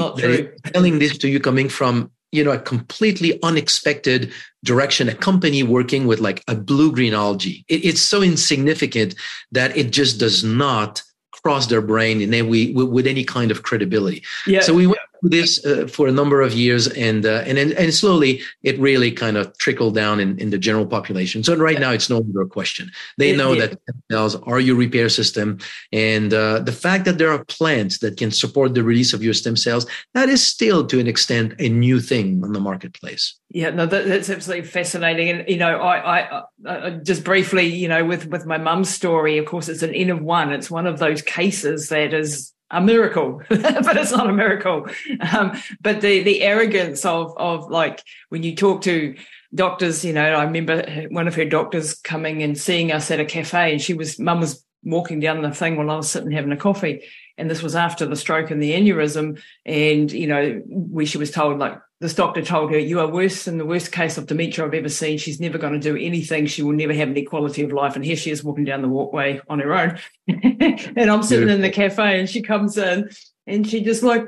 telling 0.72 0.98
this 0.98 1.16
to 1.18 1.28
you 1.28 1.38
coming 1.38 1.68
from 1.68 2.10
you 2.32 2.42
know 2.42 2.52
a 2.52 2.58
completely 2.58 3.38
unexpected 3.42 4.32
direction 4.64 5.08
a 5.08 5.14
company 5.14 5.62
working 5.62 6.06
with 6.06 6.20
like 6.20 6.42
a 6.48 6.54
blue 6.54 6.90
green 6.90 7.14
algae 7.14 7.64
it, 7.68 7.84
it's 7.84 8.02
so 8.02 8.22
insignificant 8.22 9.14
that 9.52 9.76
it 9.76 9.92
just 9.92 10.18
does 10.18 10.42
not 10.42 11.02
cross 11.46 11.68
their 11.68 11.80
brain 11.80 12.20
in 12.20 12.34
any 12.34 12.72
with 12.72 13.06
any 13.06 13.22
kind 13.22 13.52
of 13.52 13.62
credibility. 13.62 14.20
Yeah. 14.48 14.62
So 14.62 14.74
we 14.74 14.88
went 14.88 14.98
this 15.28 15.64
uh, 15.64 15.86
for 15.86 16.08
a 16.08 16.12
number 16.12 16.40
of 16.40 16.52
years, 16.52 16.86
and 16.88 17.24
uh, 17.26 17.42
and 17.46 17.58
and 17.58 17.94
slowly 17.94 18.40
it 18.62 18.78
really 18.78 19.10
kind 19.10 19.36
of 19.36 19.56
trickled 19.58 19.94
down 19.94 20.20
in, 20.20 20.38
in 20.38 20.50
the 20.50 20.58
general 20.58 20.86
population. 20.86 21.42
So 21.44 21.56
right 21.56 21.78
now 21.78 21.90
it's 21.90 22.10
no 22.10 22.18
longer 22.18 22.42
a 22.42 22.48
question. 22.48 22.90
They 23.18 23.34
know 23.36 23.52
yeah. 23.52 23.66
that 23.66 23.80
cells 24.10 24.36
are 24.36 24.60
your 24.60 24.76
repair 24.76 25.08
system, 25.08 25.58
and 25.92 26.32
uh, 26.32 26.60
the 26.60 26.72
fact 26.72 27.04
that 27.04 27.18
there 27.18 27.30
are 27.30 27.44
plants 27.44 27.98
that 27.98 28.16
can 28.16 28.30
support 28.30 28.74
the 28.74 28.82
release 28.82 29.12
of 29.12 29.22
your 29.22 29.34
stem 29.34 29.56
cells 29.56 29.86
that 30.14 30.28
is 30.28 30.44
still 30.44 30.86
to 30.86 31.00
an 31.00 31.06
extent 31.06 31.54
a 31.58 31.68
new 31.68 32.00
thing 32.00 32.42
on 32.44 32.52
the 32.52 32.60
marketplace. 32.60 33.34
Yeah, 33.50 33.70
no, 33.70 33.86
that, 33.86 34.06
that's 34.06 34.28
absolutely 34.28 34.66
fascinating. 34.66 35.28
And 35.28 35.48
you 35.48 35.56
know, 35.56 35.78
I, 35.78 36.20
I, 36.20 36.42
I 36.66 36.90
just 36.90 37.24
briefly, 37.24 37.66
you 37.66 37.88
know, 37.88 38.04
with 38.04 38.26
with 38.26 38.44
my 38.44 38.58
mum's 38.58 38.90
story, 38.90 39.38
of 39.38 39.46
course, 39.46 39.68
it's 39.68 39.82
an 39.82 39.94
N 39.94 40.10
of 40.10 40.20
one. 40.20 40.52
It's 40.52 40.70
one 40.70 40.86
of 40.86 40.98
those 40.98 41.22
cases 41.22 41.88
that 41.90 42.12
is 42.12 42.52
a 42.70 42.80
miracle, 42.80 43.42
but 43.48 43.96
it's 43.96 44.12
not 44.12 44.28
a 44.28 44.32
miracle. 44.32 44.86
Um, 45.32 45.60
but 45.80 46.00
the 46.00 46.22
the 46.22 46.42
arrogance 46.42 47.04
of 47.04 47.36
of 47.36 47.70
like 47.70 48.02
when 48.28 48.42
you 48.42 48.56
talk 48.56 48.82
to 48.82 49.14
doctors, 49.54 50.04
you 50.04 50.12
know, 50.12 50.34
I 50.34 50.44
remember 50.44 51.06
one 51.10 51.28
of 51.28 51.34
her 51.36 51.44
doctors 51.44 51.94
coming 51.94 52.42
and 52.42 52.58
seeing 52.58 52.92
us 52.92 53.10
at 53.10 53.20
a 53.20 53.24
cafe, 53.24 53.72
and 53.72 53.80
she 53.80 53.94
was 53.94 54.18
mum 54.18 54.40
was 54.40 54.64
walking 54.82 55.20
down 55.20 55.42
the 55.42 55.50
thing 55.50 55.76
while 55.76 55.90
I 55.90 55.96
was 55.96 56.10
sitting 56.10 56.30
having 56.30 56.52
a 56.52 56.56
coffee, 56.56 57.04
and 57.38 57.50
this 57.50 57.62
was 57.62 57.76
after 57.76 58.06
the 58.06 58.16
stroke 58.16 58.50
and 58.50 58.62
the 58.62 58.72
aneurysm, 58.72 59.40
and 59.64 60.10
you 60.10 60.26
know, 60.26 60.62
where 60.66 61.06
she 61.06 61.18
was 61.18 61.30
told 61.30 61.58
like 61.58 61.78
this 62.00 62.14
doctor 62.14 62.42
told 62.42 62.70
her, 62.72 62.78
You 62.78 63.00
are 63.00 63.08
worse 63.08 63.44
than 63.44 63.58
the 63.58 63.64
worst 63.64 63.90
case 63.90 64.18
of 64.18 64.26
dementia 64.26 64.64
I've 64.64 64.74
ever 64.74 64.88
seen. 64.88 65.16
She's 65.18 65.40
never 65.40 65.56
going 65.56 65.72
to 65.72 65.78
do 65.78 65.96
anything. 65.96 66.46
She 66.46 66.62
will 66.62 66.72
never 66.72 66.92
have 66.92 67.08
any 67.08 67.22
quality 67.22 67.62
of 67.62 67.72
life. 67.72 67.96
And 67.96 68.04
here 68.04 68.16
she 68.16 68.30
is 68.30 68.44
walking 68.44 68.64
down 68.64 68.82
the 68.82 68.88
walkway 68.88 69.40
on 69.48 69.60
her 69.60 69.72
own. 69.72 69.98
and 70.28 71.10
I'm 71.10 71.22
sitting 71.22 71.46
Beautiful. 71.46 71.54
in 71.54 71.60
the 71.62 71.70
cafe 71.70 72.20
and 72.20 72.28
she 72.28 72.42
comes 72.42 72.76
in 72.76 73.10
and 73.46 73.66
she 73.66 73.82
just 73.82 74.02
like, 74.02 74.26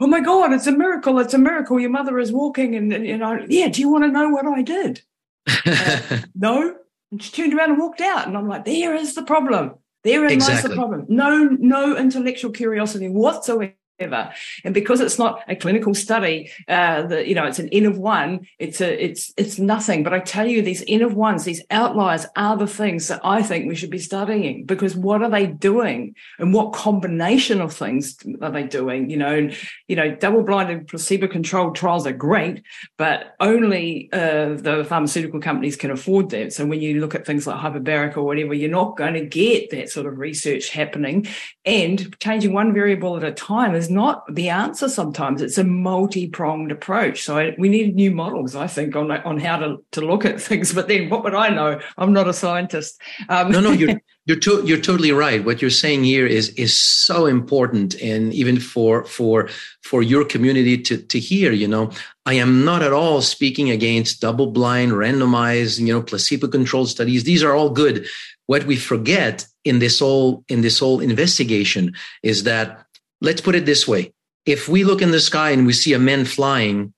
Oh 0.00 0.06
my 0.06 0.20
God, 0.20 0.52
it's 0.52 0.66
a 0.66 0.72
miracle. 0.72 1.18
It's 1.18 1.34
a 1.34 1.38
miracle. 1.38 1.78
Your 1.78 1.90
mother 1.90 2.18
is 2.18 2.32
walking. 2.32 2.74
And, 2.74 2.90
and 2.90 3.06
you 3.06 3.18
know, 3.18 3.44
yeah, 3.48 3.68
do 3.68 3.82
you 3.82 3.90
want 3.90 4.04
to 4.04 4.10
know 4.10 4.30
what 4.30 4.46
I 4.46 4.62
did? 4.62 5.02
uh, 5.66 6.20
no. 6.34 6.76
And 7.12 7.22
she 7.22 7.32
turned 7.32 7.52
around 7.52 7.72
and 7.72 7.80
walked 7.80 8.00
out. 8.00 8.26
And 8.26 8.36
I'm 8.36 8.48
like, 8.48 8.64
There 8.64 8.94
is 8.94 9.14
the 9.14 9.24
problem. 9.24 9.74
Therein 10.04 10.30
exactly. 10.32 10.54
lies 10.54 10.62
the 10.62 10.74
problem. 10.74 11.04
No, 11.10 11.44
no 11.44 11.94
intellectual 11.98 12.52
curiosity 12.52 13.10
whatsoever 13.10 13.74
and 14.00 14.74
because 14.74 15.00
it's 15.00 15.18
not 15.18 15.42
a 15.48 15.54
clinical 15.54 15.94
study, 15.94 16.50
uh, 16.68 17.02
the, 17.02 17.28
you 17.28 17.34
know, 17.34 17.44
it's 17.44 17.58
an 17.58 17.68
N 17.70 17.86
of 17.86 17.98
one. 17.98 18.46
It's 18.58 18.80
a, 18.80 19.04
it's, 19.04 19.32
it's 19.36 19.58
nothing. 19.58 20.02
But 20.02 20.14
I 20.14 20.20
tell 20.20 20.46
you, 20.46 20.62
these 20.62 20.82
N 20.88 21.02
of 21.02 21.14
ones, 21.14 21.44
these 21.44 21.62
outliers 21.70 22.26
are 22.36 22.56
the 22.56 22.66
things 22.66 23.08
that 23.08 23.20
I 23.24 23.42
think 23.42 23.68
we 23.68 23.74
should 23.74 23.90
be 23.90 23.98
studying 23.98 24.64
because 24.64 24.96
what 24.96 25.22
are 25.22 25.30
they 25.30 25.46
doing 25.46 26.14
and 26.38 26.54
what 26.54 26.72
combination 26.72 27.60
of 27.60 27.74
things 27.74 28.16
are 28.40 28.50
they 28.50 28.62
doing? 28.64 29.10
You 29.10 29.18
know, 29.18 29.34
and, 29.34 29.56
you 29.86 29.96
know, 29.96 30.14
double-blinded 30.14 30.88
placebo-controlled 30.88 31.76
trials 31.76 32.06
are 32.06 32.12
great, 32.12 32.62
but 32.96 33.34
only 33.38 34.08
uh, 34.12 34.54
the 34.54 34.86
pharmaceutical 34.88 35.40
companies 35.40 35.76
can 35.76 35.90
afford 35.90 36.30
that. 36.30 36.52
So 36.52 36.64
when 36.64 36.80
you 36.80 37.00
look 37.00 37.14
at 37.14 37.26
things 37.26 37.46
like 37.46 37.60
hyperbaric 37.60 38.16
or 38.16 38.22
whatever, 38.22 38.54
you're 38.54 38.70
not 38.70 38.96
going 38.96 39.14
to 39.14 39.26
get 39.26 39.70
that 39.70 39.90
sort 39.90 40.06
of 40.06 40.18
research 40.18 40.70
happening. 40.70 41.26
And 41.64 42.18
changing 42.20 42.54
one 42.54 42.72
variable 42.72 43.16
at 43.16 43.24
a 43.24 43.32
time 43.32 43.74
is 43.74 43.89
not 43.90 44.24
the 44.32 44.48
answer 44.48 44.88
sometimes. 44.88 45.42
It's 45.42 45.58
a 45.58 45.64
multi-pronged 45.64 46.72
approach. 46.72 47.22
So 47.22 47.38
I, 47.38 47.54
we 47.58 47.68
need 47.68 47.94
new 47.94 48.10
models, 48.10 48.54
I 48.54 48.66
think, 48.66 48.96
on 48.96 49.10
on 49.10 49.38
how 49.38 49.58
to, 49.58 49.78
to 49.92 50.00
look 50.00 50.24
at 50.24 50.40
things. 50.48 50.72
But 50.72 50.88
then 50.88 51.10
what 51.10 51.24
would 51.24 51.34
I 51.34 51.48
know? 51.48 51.80
I'm 51.98 52.12
not 52.12 52.28
a 52.28 52.32
scientist. 52.32 53.00
Um, 53.28 53.50
no, 53.50 53.60
no, 53.60 53.72
you're 53.72 54.00
you're, 54.26 54.38
to, 54.38 54.62
you're 54.64 54.80
totally 54.80 55.12
right. 55.12 55.44
What 55.44 55.60
you're 55.60 55.70
saying 55.70 56.04
here 56.04 56.26
is 56.26 56.50
is 56.50 56.78
so 56.78 57.26
important, 57.26 57.94
and 58.00 58.32
even 58.32 58.60
for 58.60 59.04
for 59.04 59.48
for 59.82 60.02
your 60.02 60.24
community 60.24 60.78
to 60.82 60.98
to 60.98 61.18
hear. 61.18 61.52
You 61.52 61.68
know, 61.68 61.90
I 62.26 62.34
am 62.34 62.64
not 62.64 62.82
at 62.82 62.92
all 62.92 63.22
speaking 63.22 63.70
against 63.70 64.20
double-blind, 64.20 64.92
randomized, 64.92 65.80
you 65.80 65.92
know, 65.92 66.02
placebo-controlled 66.02 66.88
studies. 66.88 67.24
These 67.24 67.42
are 67.42 67.54
all 67.54 67.70
good. 67.70 68.06
What 68.46 68.64
we 68.64 68.76
forget 68.76 69.46
in 69.64 69.78
this 69.78 69.98
whole 69.98 70.44
in 70.48 70.60
this 70.60 70.78
whole 70.78 71.00
investigation 71.00 71.94
is 72.22 72.44
that 72.44 72.86
let's 73.20 73.40
put 73.40 73.54
it 73.54 73.66
this 73.66 73.86
way. 73.86 74.12
If 74.46 74.68
we 74.68 74.84
look 74.84 75.02
in 75.02 75.10
the 75.10 75.20
sky 75.20 75.50
and 75.50 75.66
we 75.66 75.72
see 75.72 75.92
a 75.92 75.98
man 75.98 76.24
flying 76.24 76.92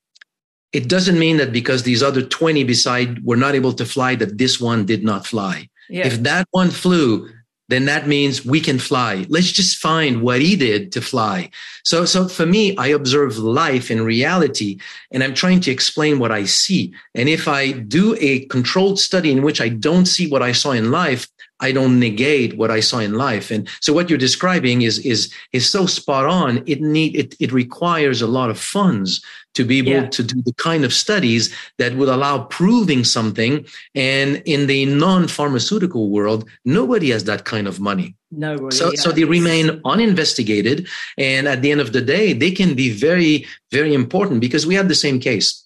it 0.73 0.89
doesn't 0.89 1.19
mean 1.19 1.37
that 1.37 1.53
because 1.53 1.83
these 1.83 2.03
other 2.03 2.23
20 2.23 2.65
beside 2.65 3.25
were 3.25 3.37
not 3.37 3.55
able 3.55 3.75
to 3.75 3.85
fly 3.85 4.15
that 4.17 4.39
this 4.39 4.61
one 4.61 4.87
did 4.87 5.05
not 5.05 5.27
fly. 5.27 5.69
Yeah. 5.89 6.07
if 6.07 6.23
that 6.23 6.49
one 6.53 6.71
flew 6.71 7.29
then 7.69 7.85
that 7.87 8.07
means 8.07 8.45
we 8.45 8.61
can 8.61 8.79
fly. 8.79 9.25
Let's 9.31 9.51
just 9.51 9.79
find 9.79 10.21
what 10.21 10.43
he 10.43 10.57
did 10.57 10.93
to 10.93 11.01
fly. 11.01 11.51
So 11.85 12.05
so 12.05 12.29
for 12.29 12.47
me 12.47 12.77
i 12.77 12.89
observe 12.89 13.39
life 13.39 13.91
in 13.91 14.03
reality 14.03 14.79
and 15.11 15.23
i'm 15.23 15.35
trying 15.35 15.61
to 15.61 15.71
explain 15.71 16.19
what 16.19 16.33
i 16.33 16.45
see. 16.45 16.95
And 17.15 17.29
if 17.29 17.49
i 17.49 17.73
do 17.73 18.17
a 18.21 18.47
controlled 18.47 18.99
study 18.99 19.31
in 19.31 19.43
which 19.43 19.61
i 19.61 19.69
don't 19.69 20.07
see 20.07 20.29
what 20.29 20.43
i 20.43 20.53
saw 20.53 20.73
in 20.73 20.91
life 20.91 21.29
I 21.63 21.73
don't 21.73 21.99
negate 21.99 22.59
what 22.59 22.71
I 22.71 22.81
saw 22.81 22.99
in 22.99 23.15
life. 23.15 23.51
And 23.51 23.69
so 23.81 23.93
what 23.93 24.11
you're 24.11 24.19
describing 24.19 24.83
is 24.83 24.99
is 24.99 25.33
is 25.53 25.71
so 25.71 25.87
spot 25.87 26.27
on. 26.27 26.63
It 26.67 26.81
need 26.81 27.17
it 27.17 27.35
it 27.41 27.53
requires 27.53 28.21
a 28.21 28.27
lot 28.27 28.51
of 28.51 28.59
funds 28.59 29.25
to 29.55 29.65
be 29.65 29.79
able 29.79 29.91
yeah. 29.91 30.09
to 30.09 30.23
do 30.23 30.43
the 30.43 30.55
kind 30.55 30.85
of 30.85 30.93
studies 30.93 31.55
that 31.79 31.95
would 31.95 32.09
allow 32.09 32.45
proving 32.45 33.05
something. 33.05 33.67
And 33.95 34.43
in 34.47 34.67
the 34.67 34.87
non-pharmaceutical 34.87 36.09
world, 36.09 36.49
nobody 36.65 37.11
has 37.11 37.25
that 37.25 37.45
kind 37.45 37.67
of 37.67 37.79
money. 37.79 38.17
No, 38.31 38.71
so, 38.71 38.87
yeah. 38.87 39.01
so 39.01 39.13
they 39.13 39.25
remain 39.25 39.81
uninvestigated. 39.85 40.89
And 41.19 41.47
at 41.47 41.61
the 41.61 41.71
end 41.71 41.83
of 41.83 41.93
the 41.93 42.01
day, 42.01 42.33
they 42.33 42.51
can 42.51 42.75
be 42.75 42.89
very, 42.91 43.47
very 43.71 43.93
important 43.93 44.41
because 44.41 44.67
we 44.67 44.75
had 44.75 44.89
the 44.89 44.95
same 44.95 45.21
case 45.21 45.63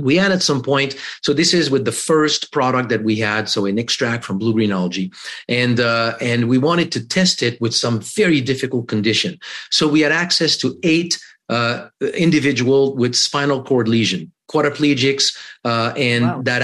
we 0.00 0.16
had 0.16 0.32
at 0.32 0.42
some 0.42 0.60
point 0.60 0.96
so 1.22 1.32
this 1.32 1.54
is 1.54 1.70
with 1.70 1.84
the 1.84 1.92
first 1.92 2.52
product 2.52 2.88
that 2.88 3.04
we 3.04 3.16
had 3.16 3.48
so 3.48 3.66
an 3.66 3.78
extract 3.78 4.24
from 4.24 4.38
blue 4.38 4.52
green 4.52 4.72
algae. 4.72 5.10
And 5.48 5.80
uh, 5.80 6.16
and 6.20 6.48
we 6.48 6.58
wanted 6.58 6.92
to 6.92 7.06
test 7.06 7.42
it 7.42 7.60
with 7.60 7.74
some 7.74 8.00
very 8.00 8.40
difficult 8.40 8.88
condition. 8.88 9.38
So 9.70 9.88
we 9.88 10.00
had 10.00 10.12
access 10.12 10.56
to 10.58 10.78
eight 10.82 11.18
uh, 11.48 11.88
individual 12.14 12.96
with 12.96 13.14
spinal 13.14 13.62
cord 13.62 13.88
lesion 13.88 14.32
quadriplegics 14.50 15.36
uh, 15.64 15.92
and 15.96 16.24
wow. 16.24 16.42
that 16.42 16.62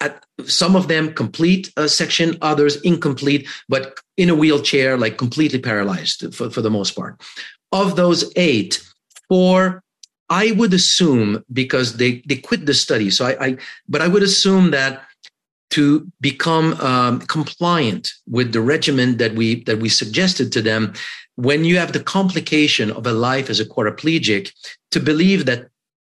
had 0.00 0.20
some 0.44 0.74
of 0.74 0.88
them 0.88 1.12
complete 1.14 1.72
uh, 1.76 1.86
section 1.86 2.36
others 2.42 2.80
incomplete 2.82 3.46
but 3.68 3.96
in 4.16 4.28
a 4.28 4.34
wheelchair 4.34 4.98
like 4.98 5.16
completely 5.16 5.60
paralyzed 5.60 6.34
for, 6.34 6.50
for 6.50 6.60
the 6.60 6.70
most 6.70 6.96
part. 6.96 7.20
Of 7.70 7.96
those 7.96 8.32
eight 8.36 8.82
four 9.28 9.82
I 10.32 10.52
would 10.52 10.72
assume 10.72 11.44
because 11.52 11.98
they, 11.98 12.22
they 12.26 12.36
quit 12.36 12.64
the 12.64 12.72
study. 12.72 13.10
So 13.10 13.26
I, 13.26 13.46
I 13.46 13.56
but 13.86 14.00
I 14.00 14.08
would 14.08 14.22
assume 14.22 14.70
that 14.70 15.04
to 15.76 16.06
become 16.20 16.74
um, 16.80 17.20
compliant 17.36 18.12
with 18.26 18.52
the 18.52 18.62
regimen 18.74 19.18
that 19.18 19.34
we 19.34 19.62
that 19.64 19.78
we 19.78 19.90
suggested 19.90 20.50
to 20.52 20.62
them, 20.62 20.94
when 21.36 21.64
you 21.64 21.76
have 21.76 21.92
the 21.92 22.02
complication 22.18 22.90
of 22.90 23.06
a 23.06 23.12
life 23.12 23.50
as 23.50 23.60
a 23.60 23.70
quadriplegic, 23.74 24.52
to 24.90 25.00
believe 25.00 25.44
that 25.44 25.68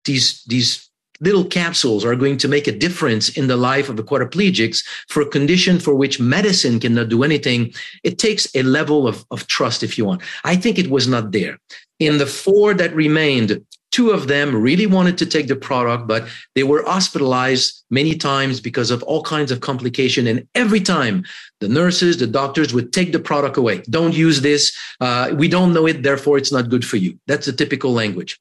these 0.06 0.44
these 0.46 0.90
little 1.20 1.46
capsules 1.46 2.06
are 2.06 2.16
going 2.16 2.38
to 2.38 2.48
make 2.48 2.68
a 2.68 2.78
difference 2.86 3.30
in 3.40 3.48
the 3.48 3.58
life 3.72 3.88
of 3.90 3.96
the 3.98 4.04
quadriplegics 4.04 4.84
for 5.08 5.22
a 5.22 5.34
condition 5.38 5.80
for 5.80 5.94
which 5.96 6.20
medicine 6.20 6.80
cannot 6.80 7.10
do 7.10 7.24
anything, 7.24 7.74
it 8.04 8.18
takes 8.18 8.54
a 8.54 8.64
level 8.64 9.08
of, 9.08 9.26
of 9.32 9.48
trust, 9.48 9.82
if 9.82 9.98
you 9.98 10.04
want. 10.06 10.22
I 10.44 10.56
think 10.58 10.78
it 10.78 10.90
was 10.90 11.08
not 11.08 11.32
there. 11.32 11.58
In 12.00 12.18
the 12.18 12.26
four 12.26 12.74
that 12.74 12.94
remained, 12.94 13.66
Two 13.96 14.12
of 14.12 14.28
them 14.28 14.54
really 14.54 14.88
wanted 14.88 15.18
to 15.20 15.26
take 15.26 15.48
the 15.48 15.56
product, 15.56 16.06
but 16.06 16.28
they 16.54 16.64
were 16.64 16.84
hospitalized 16.84 17.86
many 17.90 18.14
times 18.14 18.60
because 18.60 18.92
of 18.92 19.02
all 19.04 19.24
kinds 19.24 19.52
of 19.54 19.62
complication. 19.62 20.28
And 20.28 20.46
every 20.54 20.82
time 20.82 21.24
the 21.62 21.70
nurses, 21.70 22.18
the 22.18 22.28
doctors 22.28 22.74
would 22.74 22.92
take 22.92 23.14
the 23.14 23.20
product 23.30 23.56
away. 23.56 23.84
Don't 23.90 24.14
use 24.14 24.42
this. 24.42 24.78
Uh, 25.00 25.34
we 25.42 25.48
don't 25.48 25.74
know 25.74 25.88
it. 25.88 26.04
Therefore, 26.04 26.38
it's 26.38 26.52
not 26.52 26.70
good 26.70 26.84
for 26.84 26.98
you. 26.98 27.18
That's 27.28 27.46
the 27.46 27.54
typical 27.54 27.94
language. 27.94 28.38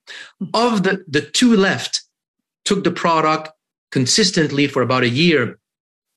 Of 0.54 0.82
the, 0.82 1.04
the 1.06 1.20
two 1.20 1.56
left 1.56 2.02
took 2.64 2.82
the 2.82 2.90
product 2.90 3.50
consistently 3.92 4.66
for 4.66 4.82
about 4.82 5.04
a 5.04 5.08
year 5.08 5.60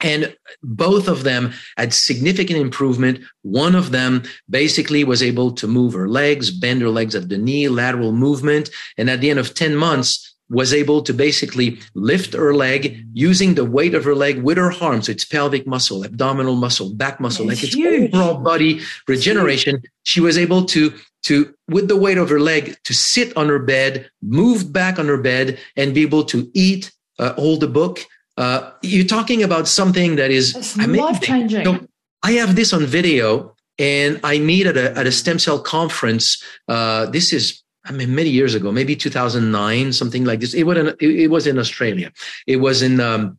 and 0.02 0.36
both 0.62 1.08
of 1.08 1.24
them 1.24 1.54
had 1.78 1.94
significant 1.94 2.60
improvement. 2.60 3.20
One 3.42 3.76
of 3.76 3.92
them 3.92 4.24
basically 4.50 5.04
was 5.04 5.24
able 5.24 5.52
to 5.54 5.68
move 5.68 5.94
her 5.94 6.08
legs, 6.08 6.52
bend 6.52 6.82
her 6.82 6.90
legs 6.90 7.16
at 7.16 7.30
the 7.30 7.38
knee, 7.38 7.68
lateral 7.68 8.12
movement. 8.12 8.70
And 8.98 9.10
at 9.10 9.22
the 9.22 9.30
end 9.30 9.40
of 9.40 9.54
10 9.54 9.76
months, 9.76 10.36
was 10.50 10.74
able 10.74 11.02
to 11.02 11.14
basically 11.14 11.78
lift 11.94 12.34
her 12.34 12.54
leg 12.54 13.06
using 13.14 13.56
the 13.56 13.66
weight 13.66 13.94
of 13.94 14.06
her 14.06 14.16
leg 14.16 14.42
with 14.42 14.58
her 14.58 14.72
arm. 14.82 15.02
So 15.02 15.12
it's 15.12 15.26
pelvic 15.26 15.68
muscle, 15.68 16.06
abdominal 16.06 16.56
muscle, 16.56 16.94
back 16.94 17.20
muscle, 17.20 17.46
like 17.46 17.62
it's 17.62 17.74
huge. 17.74 18.14
overall 18.14 18.38
body 18.42 18.80
regeneration. 19.08 19.84
She 20.04 20.22
was 20.22 20.38
able 20.38 20.64
to 20.66 20.94
to, 21.24 21.54
with 21.68 21.90
the 21.90 21.98
weight 21.98 22.18
of 22.18 22.30
her 22.30 22.40
leg, 22.40 22.78
to 22.86 22.94
sit 22.94 23.36
on 23.36 23.50
her 23.50 23.60
bed, 23.60 24.10
move 24.22 24.72
back 24.72 24.98
on 24.98 25.08
her 25.08 25.18
bed, 25.18 25.60
and 25.76 25.94
be 25.94 26.04
able 26.04 26.24
to 26.24 26.50
eat, 26.54 26.92
uh, 27.20 27.34
hold 27.34 27.62
a 27.64 27.68
book. 27.68 28.06
Uh, 28.38 28.72
you're 28.82 29.06
talking 29.06 29.44
about 29.44 29.68
something 29.68 30.16
that 30.16 30.32
is 30.32 30.78
life 30.78 31.22
changing. 31.22 31.88
I 32.24 32.32
have 32.34 32.56
this 32.56 32.74
on 32.74 32.86
video, 32.86 33.56
and 33.80 34.20
I 34.24 34.40
meet 34.40 34.68
at 34.68 34.78
a 34.78 34.98
at 34.98 35.08
a 35.08 35.12
stem 35.12 35.40
cell 35.40 35.60
conference. 35.60 36.42
Uh, 36.68 37.06
this 37.08 37.34
is 37.34 37.64
I 37.88 37.92
mean, 37.92 38.14
many 38.14 38.30
years 38.30 38.54
ago, 38.54 38.72
maybe 38.72 38.96
2009, 38.96 39.94
something 39.94 40.26
like 40.26 40.40
this. 40.40 40.54
It 40.54 40.64
was 40.64 40.78
in, 40.78 40.96
it 41.00 41.30
was 41.30 41.48
in 41.48 41.58
Australia. 41.58 42.12
It 42.46 42.58
was 42.58 42.82
in 42.82 43.00
um, 43.00 43.38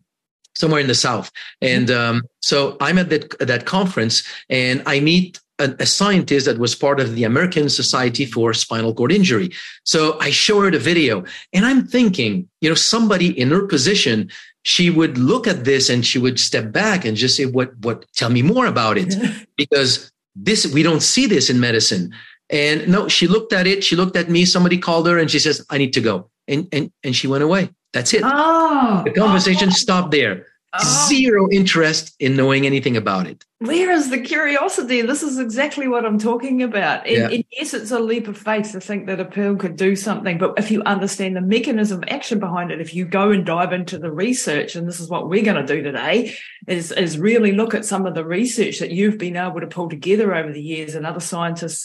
somewhere 0.56 0.80
in 0.80 0.86
the 0.86 0.94
south, 0.94 1.30
and 1.60 1.90
um, 1.90 2.22
so 2.40 2.76
I'm 2.80 2.98
at 2.98 3.10
that 3.10 3.38
that 3.40 3.66
conference, 3.66 4.22
and 4.48 4.82
I 4.86 5.00
meet 5.00 5.38
a, 5.58 5.74
a, 5.80 5.86
scientist 5.86 6.46
that 6.46 6.58
was 6.58 6.74
part 6.74 7.00
of 7.00 7.14
the 7.14 7.24
American 7.24 7.68
Society 7.68 8.24
for 8.24 8.54
Spinal 8.54 8.94
Cord 8.94 9.12
Injury. 9.12 9.50
So 9.84 10.18
I 10.20 10.30
show 10.30 10.60
her 10.62 10.70
the 10.70 10.78
video, 10.78 11.24
and 11.52 11.66
I'm 11.66 11.86
thinking, 11.86 12.48
you 12.60 12.68
know, 12.68 12.74
somebody 12.74 13.38
in 13.38 13.50
her 13.50 13.66
position. 13.66 14.30
She 14.68 14.90
would 14.90 15.16
look 15.16 15.46
at 15.46 15.64
this 15.64 15.88
and 15.88 16.04
she 16.04 16.18
would 16.18 16.38
step 16.38 16.72
back 16.72 17.04
and 17.06 17.16
just 17.16 17.36
say, 17.36 17.46
"What? 17.46 17.70
What? 17.78 18.04
Tell 18.14 18.30
me 18.30 18.42
more 18.42 18.66
about 18.66 18.98
it," 18.98 19.14
because 19.56 20.12
this 20.36 20.60
we 20.76 20.82
don't 20.82 21.02
see 21.02 21.26
this 21.26 21.50
in 21.50 21.58
medicine 21.58 22.12
and 22.50 22.88
no, 22.88 23.08
she 23.08 23.26
looked 23.26 23.52
at 23.52 23.66
it. 23.66 23.84
She 23.84 23.96
looked 23.96 24.16
at 24.16 24.30
me. 24.30 24.44
Somebody 24.44 24.78
called 24.78 25.06
her 25.06 25.18
and 25.18 25.30
she 25.30 25.38
says, 25.38 25.64
I 25.70 25.78
need 25.78 25.92
to 25.94 26.00
go. 26.00 26.30
And, 26.46 26.66
and, 26.72 26.90
and 27.04 27.14
she 27.14 27.26
went 27.26 27.44
away. 27.44 27.70
That's 27.92 28.14
it. 28.14 28.22
Oh, 28.24 29.02
the 29.04 29.12
conversation 29.12 29.68
oh. 29.68 29.72
stopped 29.72 30.10
there. 30.10 30.46
Oh. 30.74 31.06
Zero 31.08 31.48
interest 31.50 32.14
in 32.20 32.36
knowing 32.36 32.66
anything 32.66 32.96
about 32.96 33.26
it 33.26 33.44
where 33.60 33.90
is 33.90 34.08
the 34.08 34.20
curiosity? 34.20 35.02
This 35.02 35.24
is 35.24 35.40
exactly 35.40 35.88
what 35.88 36.06
I'm 36.06 36.18
talking 36.18 36.62
about. 36.62 37.04
And, 37.08 37.16
yeah. 37.16 37.28
and, 37.28 37.44
yes, 37.50 37.74
it's 37.74 37.90
a 37.90 37.98
leap 37.98 38.28
of 38.28 38.38
faith 38.38 38.70
to 38.70 38.80
think 38.80 39.06
that 39.06 39.18
a 39.18 39.24
pill 39.24 39.56
could 39.56 39.74
do 39.74 39.96
something, 39.96 40.38
but 40.38 40.54
if 40.56 40.70
you 40.70 40.80
understand 40.84 41.34
the 41.34 41.40
mechanism 41.40 42.00
of 42.00 42.08
action 42.08 42.38
behind 42.38 42.70
it, 42.70 42.80
if 42.80 42.94
you 42.94 43.04
go 43.04 43.32
and 43.32 43.44
dive 43.44 43.72
into 43.72 43.98
the 43.98 44.12
research, 44.12 44.76
and 44.76 44.86
this 44.86 45.00
is 45.00 45.08
what 45.08 45.28
we're 45.28 45.44
going 45.44 45.66
to 45.66 45.74
do 45.74 45.82
today, 45.82 46.36
is, 46.68 46.92
is 46.92 47.18
really 47.18 47.50
look 47.50 47.74
at 47.74 47.84
some 47.84 48.06
of 48.06 48.14
the 48.14 48.24
research 48.24 48.78
that 48.78 48.92
you've 48.92 49.18
been 49.18 49.36
able 49.36 49.60
to 49.60 49.66
pull 49.66 49.88
together 49.88 50.32
over 50.36 50.52
the 50.52 50.62
years 50.62 50.94
and 50.94 51.04
other 51.04 51.18
scientists 51.18 51.84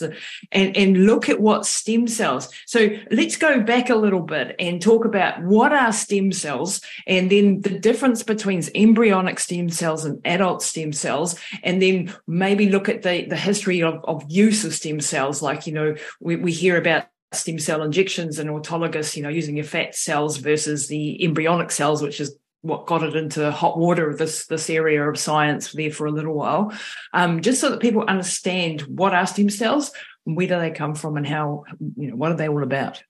and, 0.51 0.77
and 0.77 1.07
look 1.07 1.27
at 1.27 1.41
what 1.41 1.65
stem 1.65 2.07
cells. 2.07 2.49
So 2.67 2.89
let's 3.09 3.35
go 3.35 3.61
back 3.61 3.89
a 3.89 3.95
little 3.95 4.21
bit 4.21 4.55
and 4.59 4.79
talk 4.79 5.05
about 5.05 5.41
what 5.41 5.73
are 5.73 5.91
stem 5.91 6.33
cells 6.33 6.81
and 7.07 7.31
then 7.31 7.61
the 7.61 7.79
difference 7.79 8.21
between 8.21 8.61
embryonic 8.75 9.39
stem 9.39 9.69
cells 9.69 10.05
and 10.05 10.21
adult 10.23 10.61
stem 10.61 10.93
cells 10.93 11.35
and 11.63 11.81
then 11.81 12.13
maybe 12.27 12.69
look 12.69 12.89
at 12.89 13.01
the, 13.01 13.25
the 13.25 13.37
history 13.37 13.81
of, 13.81 14.03
of 14.03 14.23
use 14.27 14.65
of 14.65 14.73
stem 14.73 14.99
cells. 14.99 15.41
Like, 15.41 15.65
you 15.65 15.73
know, 15.73 15.95
we, 16.19 16.35
we 16.35 16.51
hear 16.51 16.77
about 16.77 17.05
stem 17.31 17.57
cell 17.57 17.81
injections 17.81 18.37
and 18.37 18.49
autologous, 18.49 19.15
you 19.15 19.23
know, 19.23 19.29
using 19.29 19.55
your 19.55 19.65
fat 19.65 19.95
cells 19.95 20.37
versus 20.37 20.87
the 20.87 21.23
embryonic 21.23 21.71
cells, 21.71 22.01
which 22.01 22.19
is 22.19 22.37
what 22.61 22.85
got 22.85 23.03
it 23.03 23.15
into 23.15 23.51
hot 23.51 23.77
water 23.77 24.15
this 24.15 24.45
this 24.47 24.69
area 24.69 25.07
of 25.07 25.19
science 25.19 25.73
there 25.73 25.91
for 25.91 26.07
a 26.07 26.11
little 26.11 26.33
while 26.33 26.73
um, 27.11 27.41
just 27.41 27.59
so 27.59 27.69
that 27.69 27.81
people 27.81 28.05
understand 28.07 28.81
what 28.81 29.13
are 29.13 29.27
stem 29.27 29.49
cells 29.49 29.91
where 30.23 30.47
do 30.47 30.57
they 30.57 30.71
come 30.71 30.95
from 30.95 31.17
and 31.17 31.27
how 31.27 31.65
you 31.97 32.09
know 32.09 32.15
what 32.15 32.31
are 32.31 32.37
they 32.37 32.47
all 32.47 32.63
about 32.63 33.03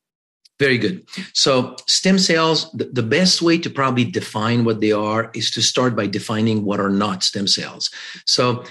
very 0.60 0.78
good. 0.78 1.06
So, 1.34 1.76
stem 1.88 2.20
cells, 2.20 2.72
the, 2.72 3.04
best 3.04 3.42
way 3.42 3.58
to 3.58 3.70
probably 3.70 4.06
define 4.06 4.64
what 4.64 4.82
they 4.82 4.92
are 4.92 5.32
is 5.34 5.52
to 5.52 5.62
start 5.62 5.96
by 5.96 6.08
defining 6.08 6.64
what 6.64 6.80
are 6.80 6.90
not 6.90 7.24
stem 7.24 7.48
cells. 7.48 7.90
So, 8.26 8.64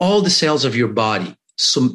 all 0.00 0.20
the 0.20 0.30
cells 0.30 0.64
of 0.64 0.76
your 0.76 0.88
body 0.88 1.36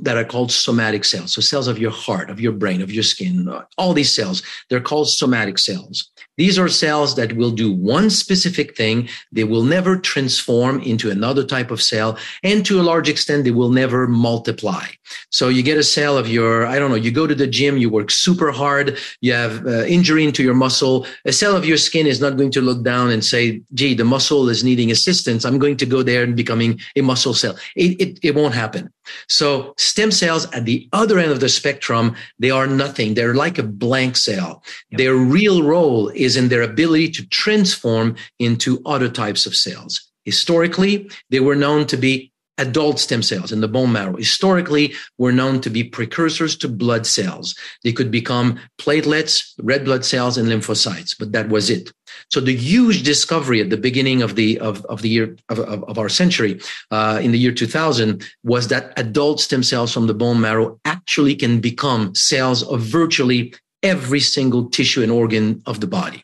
that 0.03 0.15
are 0.15 0.23
called 0.23 0.51
somatic 0.51 1.03
cells, 1.03 1.33
so 1.33 1.41
cells 1.41 1.67
of 1.67 1.77
your 1.77 1.91
heart, 1.91 2.29
of 2.29 2.39
your 2.39 2.53
brain, 2.53 2.81
of 2.81 2.93
your 2.93 3.03
skin, 3.03 3.49
all 3.77 3.93
these 3.93 4.13
cells, 4.15 4.41
they're 4.69 4.79
called 4.79 5.09
somatic 5.09 5.57
cells. 5.57 6.09
These 6.37 6.57
are 6.57 6.69
cells 6.69 7.15
that 7.15 7.33
will 7.33 7.51
do 7.51 7.71
one 7.71 8.09
specific 8.09 8.77
thing. 8.77 9.09
They 9.33 9.43
will 9.43 9.63
never 9.63 9.97
transform 9.97 10.81
into 10.81 11.11
another 11.11 11.43
type 11.43 11.71
of 11.71 11.81
cell. 11.81 12.17
And 12.41 12.65
to 12.65 12.79
a 12.79 12.83
large 12.83 13.09
extent, 13.09 13.43
they 13.43 13.51
will 13.51 13.69
never 13.69 14.07
multiply. 14.07 14.85
So 15.31 15.49
you 15.49 15.63
get 15.63 15.77
a 15.77 15.83
cell 15.83 16.17
of 16.17 16.27
your, 16.27 16.65
I 16.65 16.79
don't 16.79 16.89
know, 16.89 16.95
you 16.95 17.11
go 17.11 17.27
to 17.27 17.35
the 17.35 17.47
gym, 17.47 17.77
you 17.77 17.89
work 17.89 18.11
super 18.11 18.51
hard, 18.51 18.97
you 19.21 19.33
have 19.33 19.65
uh, 19.65 19.85
injury 19.85 20.23
into 20.23 20.43
your 20.43 20.53
muscle. 20.53 21.05
A 21.25 21.31
cell 21.31 21.55
of 21.55 21.65
your 21.65 21.77
skin 21.77 22.07
is 22.07 22.21
not 22.21 22.37
going 22.37 22.51
to 22.51 22.61
look 22.61 22.83
down 22.83 23.09
and 23.09 23.23
say, 23.23 23.61
gee, 23.73 23.93
the 23.93 24.05
muscle 24.05 24.49
is 24.49 24.63
needing 24.63 24.91
assistance. 24.91 25.45
I'm 25.45 25.59
going 25.59 25.77
to 25.77 25.85
go 25.85 26.03
there 26.03 26.23
and 26.23 26.35
becoming 26.35 26.79
a 26.95 27.01
muscle 27.01 27.33
cell. 27.33 27.57
It, 27.75 27.99
it, 28.01 28.19
it 28.23 28.35
won't 28.35 28.53
happen. 28.53 28.91
So 29.27 29.73
stem 29.77 30.11
cells 30.11 30.51
at 30.53 30.65
the 30.65 30.87
other 30.93 31.19
end 31.19 31.31
of 31.31 31.39
the 31.39 31.49
spectrum, 31.49 32.15
they 32.37 32.51
are 32.51 32.67
nothing. 32.67 33.13
They're 33.13 33.35
like 33.35 33.57
a 33.57 33.63
blank 33.63 34.15
cell. 34.17 34.63
Yep. 34.91 34.97
Their 34.97 35.15
real 35.15 35.63
role 35.63 36.09
is 36.09 36.37
in 36.37 36.49
their 36.49 36.61
ability 36.61 37.09
to 37.11 37.27
transform 37.29 38.15
into 38.39 38.81
other 38.85 39.09
types 39.09 39.45
of 39.45 39.55
cells. 39.55 40.09
Historically, 40.25 41.09
they 41.29 41.39
were 41.39 41.55
known 41.55 41.87
to 41.87 41.97
be 41.97 42.28
adult 42.59 42.99
stem 42.99 43.23
cells 43.23 43.51
in 43.51 43.61
the 43.61 43.67
bone 43.67 43.91
marrow 43.91 44.15
historically 44.17 44.93
were 45.17 45.31
known 45.31 45.61
to 45.61 45.69
be 45.69 45.83
precursors 45.83 46.55
to 46.57 46.67
blood 46.67 47.07
cells. 47.07 47.55
They 47.83 47.93
could 47.93 48.11
become 48.11 48.59
platelets, 48.77 49.53
red 49.63 49.85
blood 49.85 50.05
cells, 50.05 50.37
and 50.37 50.47
lymphocytes, 50.47 51.15
but 51.17 51.31
that 51.31 51.49
was 51.49 51.69
it. 51.69 51.91
So 52.29 52.39
the 52.39 52.55
huge 52.55 53.03
discovery 53.03 53.61
at 53.61 53.69
the 53.69 53.77
beginning 53.77 54.21
of 54.21 54.35
the 54.35 54.59
of, 54.59 54.85
of 54.85 55.01
the 55.01 55.09
year 55.09 55.35
of, 55.49 55.59
of, 55.59 55.83
of 55.85 55.97
our 55.97 56.09
century, 56.09 56.59
uh, 56.91 57.19
in 57.21 57.31
the 57.31 57.39
year 57.39 57.51
2000, 57.51 58.23
was 58.43 58.67
that 58.67 58.93
adult 58.97 59.39
stem 59.39 59.63
cells 59.63 59.93
from 59.93 60.07
the 60.07 60.13
bone 60.13 60.41
marrow 60.41 60.79
actually 60.85 61.35
can 61.35 61.59
become 61.59 62.13
cells 62.13 62.63
of 62.63 62.81
virtually 62.81 63.53
every 63.81 64.19
single 64.19 64.69
tissue 64.69 65.01
and 65.01 65.11
organ 65.11 65.61
of 65.65 65.79
the 65.79 65.87
body. 65.87 66.23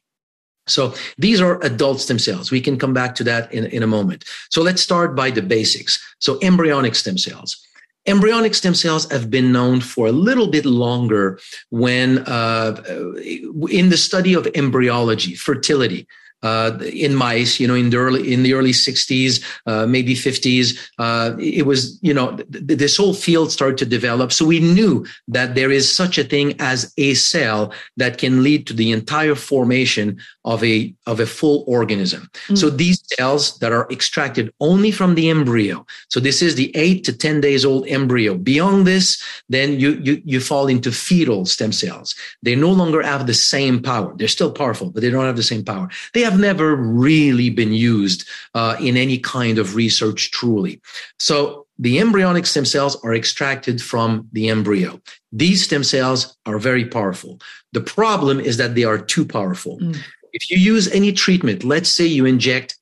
So 0.67 0.93
these 1.17 1.41
are 1.41 1.61
adult 1.63 2.01
stem 2.01 2.19
cells. 2.19 2.51
We 2.51 2.61
can 2.61 2.77
come 2.77 2.93
back 2.93 3.15
to 3.15 3.23
that 3.25 3.53
in, 3.53 3.65
in 3.65 3.83
a 3.83 3.87
moment. 3.87 4.25
So 4.49 4.61
let's 4.61 4.81
start 4.81 5.15
by 5.15 5.29
the 5.31 5.41
basics. 5.41 6.03
So 6.19 6.39
embryonic 6.41 6.95
stem 6.95 7.17
cells. 7.17 7.61
Embryonic 8.07 8.53
stem 8.53 8.75
cells 8.75 9.09
have 9.11 9.31
been 9.31 9.51
known 9.51 9.81
for 9.81 10.07
a 10.07 10.11
little 10.11 10.47
bit 10.47 10.65
longer 10.65 11.39
when 11.71 12.19
uh, 12.19 12.81
in 13.69 13.89
the 13.89 13.97
study 13.97 14.35
of 14.35 14.47
embryology, 14.53 15.33
fertility 15.33 16.07
uh, 16.45 16.77
in 16.93 17.15
mice, 17.15 17.59
you 17.59 17.67
know, 17.67 17.73
in 17.73 17.89
the 17.89 17.97
early 17.97 18.31
in 18.31 18.43
the 18.43 18.53
early 18.53 18.71
60s, 18.71 19.43
uh, 19.65 19.87
maybe 19.87 20.13
50s. 20.13 20.77
Uh, 20.99 21.35
it 21.39 21.65
was, 21.65 21.97
you 22.03 22.13
know, 22.13 22.35
th- 22.37 22.77
this 22.77 22.95
whole 22.95 23.15
field 23.15 23.51
started 23.51 23.79
to 23.79 23.85
develop. 23.85 24.31
So 24.31 24.45
we 24.45 24.59
knew 24.59 25.05
that 25.27 25.55
there 25.55 25.71
is 25.71 25.93
such 25.93 26.19
a 26.19 26.23
thing 26.23 26.55
as 26.59 26.93
a 26.97 27.15
cell 27.15 27.73
that 27.97 28.19
can 28.19 28.43
lead 28.43 28.67
to 28.67 28.73
the 28.73 28.91
entire 28.91 29.33
formation 29.33 30.21
of 30.45 30.63
a 30.63 30.93
of 31.07 31.19
a 31.19 31.25
full 31.25 31.65
organism. 31.67 32.29
Mm. 32.47 32.57
So 32.57 32.69
these 32.69 33.01
cells 33.17 33.57
that 33.59 33.73
are 33.73 33.87
extracted 33.91 34.53
only 34.59 34.91
from 34.91 35.15
the 35.15 35.29
embryo. 35.29 35.85
So 36.09 36.19
this 36.19 36.41
is 36.41 36.55
the 36.55 36.71
eight 36.75 37.03
to 37.05 37.17
10 37.17 37.41
days 37.41 37.65
old 37.65 37.87
embryo. 37.87 38.37
Beyond 38.37 38.85
this, 38.85 39.21
then 39.49 39.79
you 39.79 39.93
you 40.03 40.21
you 40.23 40.39
fall 40.39 40.67
into 40.67 40.91
fetal 40.91 41.45
stem 41.45 41.71
cells. 41.71 42.15
They 42.43 42.55
no 42.55 42.71
longer 42.71 43.01
have 43.01 43.25
the 43.25 43.33
same 43.33 43.81
power. 43.81 44.13
They're 44.15 44.27
still 44.27 44.51
powerful, 44.51 44.91
but 44.91 45.01
they 45.01 45.09
don't 45.09 45.25
have 45.25 45.35
the 45.35 45.43
same 45.43 45.65
power. 45.65 45.89
They 46.13 46.21
have 46.21 46.39
never 46.39 46.75
really 46.75 47.49
been 47.49 47.73
used 47.73 48.27
uh, 48.53 48.77
in 48.79 48.95
any 48.97 49.17
kind 49.17 49.57
of 49.57 49.75
research 49.75 50.31
truly. 50.31 50.79
So 51.19 51.65
the 51.77 51.99
embryonic 51.99 52.45
stem 52.45 52.65
cells 52.65 52.95
are 53.03 53.13
extracted 53.13 53.81
from 53.81 54.29
the 54.31 54.47
embryo. 54.49 55.01
These 55.31 55.65
stem 55.65 55.83
cells 55.83 56.37
are 56.45 56.57
very 56.57 56.85
powerful. 56.85 57.41
The 57.73 57.81
problem 57.81 58.39
is 58.39 58.55
that 58.55 58.75
they 58.75 58.85
are 58.85 58.97
too 58.97 59.25
powerful. 59.25 59.79
Mm. 59.79 59.97
If 60.35 60.51
you 60.51 60.57
use 60.57 60.91
any 60.91 61.11
treatment, 61.13 61.63
let's 61.63 61.89
say 61.89 62.05
you 62.05 62.25
inject 62.25 62.77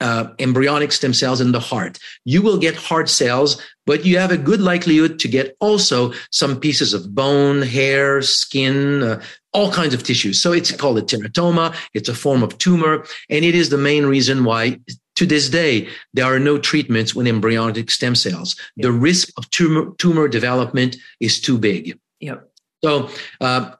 uh, 0.00 0.28
embryonic 0.38 0.92
stem 0.92 1.12
cells 1.12 1.40
in 1.40 1.52
the 1.52 1.58
heart. 1.58 1.98
You 2.24 2.42
will 2.42 2.58
get 2.58 2.76
heart 2.76 3.08
cells, 3.08 3.60
but 3.86 4.04
you 4.04 4.18
have 4.18 4.30
a 4.30 4.36
good 4.36 4.60
likelihood 4.60 5.18
to 5.20 5.28
get 5.28 5.56
also 5.58 6.12
some 6.30 6.60
pieces 6.60 6.94
of 6.94 7.14
bone, 7.14 7.62
hair, 7.62 8.22
skin, 8.22 9.02
uh, 9.02 9.22
all 9.52 9.72
kinds 9.72 9.94
of 9.94 10.02
tissues. 10.02 10.40
So 10.40 10.52
it's 10.52 10.70
called 10.70 10.98
a 10.98 11.02
teratoma. 11.02 11.74
It's 11.94 12.08
a 12.08 12.14
form 12.14 12.42
of 12.42 12.58
tumor. 12.58 13.04
And 13.28 13.44
it 13.44 13.54
is 13.54 13.70
the 13.70 13.78
main 13.78 14.06
reason 14.06 14.44
why 14.44 14.78
to 15.16 15.26
this 15.26 15.48
day, 15.48 15.88
there 16.14 16.26
are 16.26 16.38
no 16.38 16.58
treatments 16.58 17.12
with 17.12 17.26
embryonic 17.26 17.90
stem 17.90 18.14
cells. 18.14 18.54
The 18.76 18.92
risk 18.92 19.30
of 19.36 19.50
tumor, 19.50 19.92
tumor 19.98 20.28
development 20.28 20.96
is 21.18 21.40
too 21.40 21.58
big. 21.58 21.98
Yep. 22.20 22.48
So, 22.84 23.10
uh, 23.40 23.72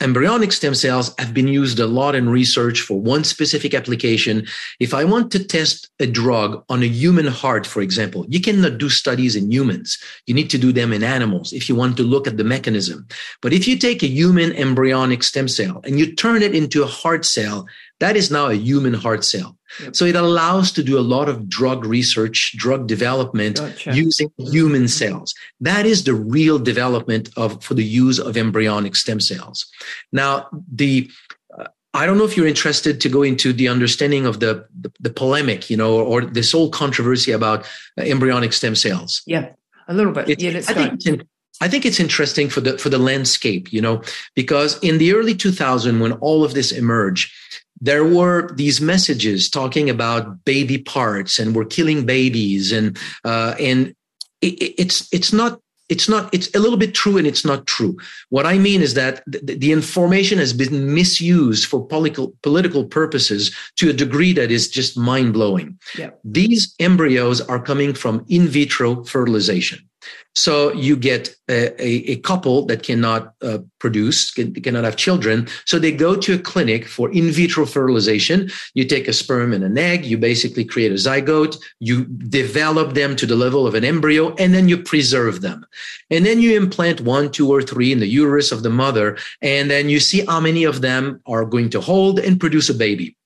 embryonic 0.00 0.52
stem 0.52 0.74
cells 0.74 1.14
have 1.18 1.34
been 1.34 1.48
used 1.48 1.78
a 1.78 1.86
lot 1.86 2.14
in 2.14 2.28
research 2.28 2.80
for 2.80 2.98
one 2.98 3.22
specific 3.22 3.74
application. 3.74 4.46
If 4.80 4.94
I 4.94 5.04
want 5.04 5.30
to 5.32 5.44
test 5.44 5.90
a 6.00 6.06
drug 6.06 6.64
on 6.70 6.82
a 6.82 6.86
human 6.86 7.26
heart, 7.26 7.66
for 7.66 7.82
example, 7.82 8.24
you 8.28 8.40
cannot 8.40 8.78
do 8.78 8.88
studies 8.88 9.36
in 9.36 9.52
humans. 9.52 9.98
You 10.26 10.34
need 10.34 10.48
to 10.50 10.58
do 10.58 10.72
them 10.72 10.92
in 10.92 11.02
animals 11.02 11.52
if 11.52 11.68
you 11.68 11.74
want 11.74 11.96
to 11.98 12.02
look 12.02 12.26
at 12.26 12.38
the 12.38 12.44
mechanism. 12.44 13.06
But 13.42 13.52
if 13.52 13.68
you 13.68 13.76
take 13.76 14.02
a 14.02 14.08
human 14.08 14.52
embryonic 14.52 15.22
stem 15.22 15.48
cell 15.48 15.82
and 15.84 15.98
you 15.98 16.14
turn 16.14 16.42
it 16.42 16.54
into 16.54 16.82
a 16.82 16.86
heart 16.86 17.26
cell, 17.26 17.66
That 18.00 18.16
is 18.16 18.30
now 18.30 18.46
a 18.46 18.54
human 18.54 18.94
heart 18.94 19.24
cell. 19.24 19.57
Yep. 19.82 19.96
So 19.96 20.04
it 20.04 20.16
allows 20.16 20.72
to 20.72 20.82
do 20.82 20.98
a 20.98 21.00
lot 21.00 21.28
of 21.28 21.48
drug 21.48 21.84
research, 21.84 22.54
drug 22.56 22.86
development 22.86 23.56
gotcha. 23.56 23.94
using 23.94 24.28
mm-hmm. 24.30 24.50
human 24.50 24.82
mm-hmm. 24.82 24.86
cells. 24.86 25.34
That 25.60 25.86
is 25.86 26.04
the 26.04 26.14
real 26.14 26.58
development 26.58 27.30
of 27.36 27.62
for 27.62 27.74
the 27.74 27.84
use 27.84 28.18
of 28.18 28.36
embryonic 28.36 28.96
stem 28.96 29.20
cells. 29.20 29.66
Now, 30.12 30.48
the 30.72 31.10
uh, 31.58 31.66
I 31.94 32.06
don't 32.06 32.18
know 32.18 32.24
if 32.24 32.36
you're 32.36 32.46
interested 32.46 33.00
to 33.00 33.08
go 33.08 33.22
into 33.22 33.52
the 33.52 33.68
understanding 33.68 34.26
of 34.26 34.40
the 34.40 34.66
the, 34.80 34.92
the 35.00 35.10
polemic, 35.10 35.70
you 35.70 35.76
know, 35.76 35.94
or, 35.94 36.22
or, 36.22 36.24
this 36.24 36.52
whole 36.52 36.70
controversy 36.70 37.32
about 37.32 37.64
uh, 37.98 38.02
embryonic 38.02 38.52
stem 38.52 38.74
cells. 38.74 39.22
Yeah, 39.26 39.50
a 39.86 39.94
little 39.94 40.12
bit. 40.12 40.28
It's, 40.28 40.42
yeah, 40.42 40.52
let's 40.52 40.70
I 40.70 40.74
go. 40.74 40.96
Think 40.96 41.22
I 41.60 41.68
think 41.68 41.84
it's 41.84 41.98
interesting 41.98 42.48
for 42.48 42.60
the 42.60 42.78
for 42.78 42.88
the 42.88 42.98
landscape, 42.98 43.72
you 43.72 43.80
know, 43.80 44.02
because 44.34 44.78
in 44.80 44.98
the 44.98 45.12
early 45.12 45.34
2000 45.34 45.98
when 46.00 46.12
all 46.12 46.44
of 46.44 46.54
this 46.54 46.70
emerged, 46.70 47.32
there 47.80 48.04
were 48.04 48.52
these 48.54 48.80
messages 48.80 49.48
talking 49.48 49.88
about 49.90 50.44
baby 50.44 50.78
parts 50.78 51.38
and 51.38 51.54
we're 51.54 51.64
killing 51.64 52.06
babies 52.06 52.72
and 52.72 52.98
uh, 53.24 53.54
and 53.58 53.94
it, 54.40 54.74
it's 54.78 55.08
it's 55.12 55.32
not 55.32 55.60
it's 55.88 56.08
not 56.08 56.32
it's 56.34 56.54
a 56.54 56.58
little 56.58 56.76
bit 56.76 56.94
true 56.94 57.16
and 57.16 57.26
it's 57.26 57.44
not 57.44 57.66
true. 57.66 57.96
What 58.28 58.46
i 58.46 58.58
mean 58.58 58.82
is 58.82 58.94
that 58.94 59.22
the, 59.26 59.56
the, 59.56 59.72
information 59.72 60.38
has 60.38 60.52
been 60.52 60.94
misused 60.94 61.66
for 61.66 61.84
political 61.86 62.34
political 62.42 62.84
purposes 62.84 63.54
to 63.76 63.90
a 63.90 63.92
degree 63.92 64.32
that 64.34 64.50
is 64.50 64.68
just 64.68 64.96
mind-blowing. 64.96 65.78
Yeah. 65.96 66.10
these 66.24 66.74
embryos 66.78 67.40
are 67.40 67.60
coming 67.60 67.94
from 67.94 68.24
in 68.28 68.48
vitro 68.48 69.04
fertilization 69.04 69.88
so 70.34 70.72
you 70.72 70.96
get 70.96 71.34
a, 71.48 71.72
a, 71.82 72.12
a 72.12 72.16
couple 72.20 72.64
that 72.66 72.84
cannot 72.84 73.34
uh, 73.42 73.58
produce, 73.80 74.30
can, 74.30 74.54
cannot 74.54 74.84
have 74.84 74.96
children. 74.96 75.48
So 75.64 75.78
they 75.78 75.90
go 75.90 76.14
to 76.14 76.34
a 76.34 76.38
clinic 76.38 76.86
for 76.86 77.10
in 77.10 77.30
vitro 77.30 77.66
fertilization. 77.66 78.50
You 78.74 78.84
take 78.84 79.08
a 79.08 79.12
sperm 79.12 79.52
and 79.52 79.64
an 79.64 79.76
egg. 79.76 80.04
You 80.04 80.16
basically 80.16 80.64
create 80.64 80.92
a 80.92 80.94
zygote. 80.94 81.56
You 81.80 82.04
develop 82.04 82.94
them 82.94 83.16
to 83.16 83.26
the 83.26 83.34
level 83.34 83.66
of 83.66 83.74
an 83.74 83.84
embryo 83.84 84.34
and 84.36 84.54
then 84.54 84.68
you 84.68 84.78
preserve 84.78 85.40
them. 85.40 85.66
And 86.10 86.24
then 86.24 86.40
you 86.40 86.56
implant 86.56 87.00
one, 87.00 87.32
two, 87.32 87.50
or 87.50 87.60
three 87.60 87.90
in 87.90 87.98
the 87.98 88.06
uterus 88.06 88.52
of 88.52 88.62
the 88.62 88.70
mother. 88.70 89.18
And 89.42 89.70
then 89.70 89.88
you 89.88 89.98
see 89.98 90.24
how 90.24 90.40
many 90.40 90.62
of 90.64 90.82
them 90.82 91.20
are 91.26 91.44
going 91.44 91.70
to 91.70 91.80
hold 91.80 92.20
and 92.20 92.38
produce 92.38 92.68
a 92.68 92.74
baby. 92.74 93.16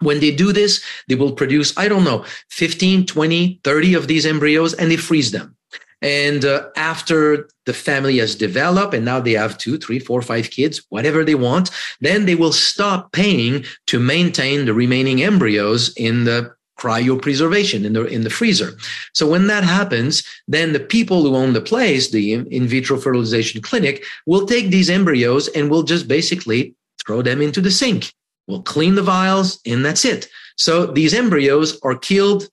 When 0.00 0.20
they 0.20 0.34
do 0.34 0.52
this, 0.52 0.82
they 1.08 1.14
will 1.14 1.32
produce, 1.32 1.76
I 1.76 1.88
don't 1.88 2.04
know, 2.04 2.24
15, 2.50 3.06
20, 3.06 3.60
30 3.64 3.94
of 3.94 4.08
these 4.08 4.26
embryos 4.26 4.74
and 4.74 4.90
they 4.90 4.96
freeze 4.96 5.30
them. 5.30 5.56
And 6.02 6.44
uh, 6.44 6.68
after 6.76 7.48
the 7.64 7.72
family 7.72 8.18
has 8.18 8.34
developed 8.34 8.92
and 8.92 9.04
now 9.04 9.20
they 9.20 9.32
have 9.32 9.56
two, 9.56 9.78
three, 9.78 10.00
four, 10.00 10.20
five 10.20 10.50
kids, 10.50 10.84
whatever 10.88 11.24
they 11.24 11.36
want, 11.36 11.70
then 12.00 12.26
they 12.26 12.34
will 12.34 12.52
stop 12.52 13.12
paying 13.12 13.64
to 13.86 14.00
maintain 14.00 14.66
the 14.66 14.74
remaining 14.74 15.22
embryos 15.22 15.92
in 15.96 16.24
the 16.24 16.52
cryopreservation 16.78 17.84
in 17.84 17.92
the 17.92 18.04
in 18.06 18.24
the 18.24 18.30
freezer. 18.30 18.72
So 19.14 19.28
when 19.28 19.46
that 19.46 19.62
happens, 19.62 20.24
then 20.48 20.72
the 20.72 20.80
people 20.80 21.22
who 21.22 21.36
own 21.36 21.52
the 21.52 21.60
place, 21.60 22.10
the 22.10 22.32
in 22.32 22.66
vitro 22.66 22.98
fertilization 22.98 23.62
clinic, 23.62 24.04
will 24.26 24.46
take 24.46 24.70
these 24.70 24.90
embryos 24.90 25.46
and 25.48 25.70
will 25.70 25.84
just 25.84 26.08
basically 26.08 26.74
throw 27.06 27.22
them 27.22 27.40
into 27.40 27.60
the 27.60 27.70
sink. 27.70 28.12
We'll 28.48 28.62
clean 28.62 28.96
the 28.96 29.02
vials 29.02 29.60
and 29.64 29.84
that's 29.84 30.04
it. 30.04 30.28
So 30.56 30.86
these 30.86 31.14
embryos 31.14 31.78
are 31.82 31.96
killed 31.96 32.48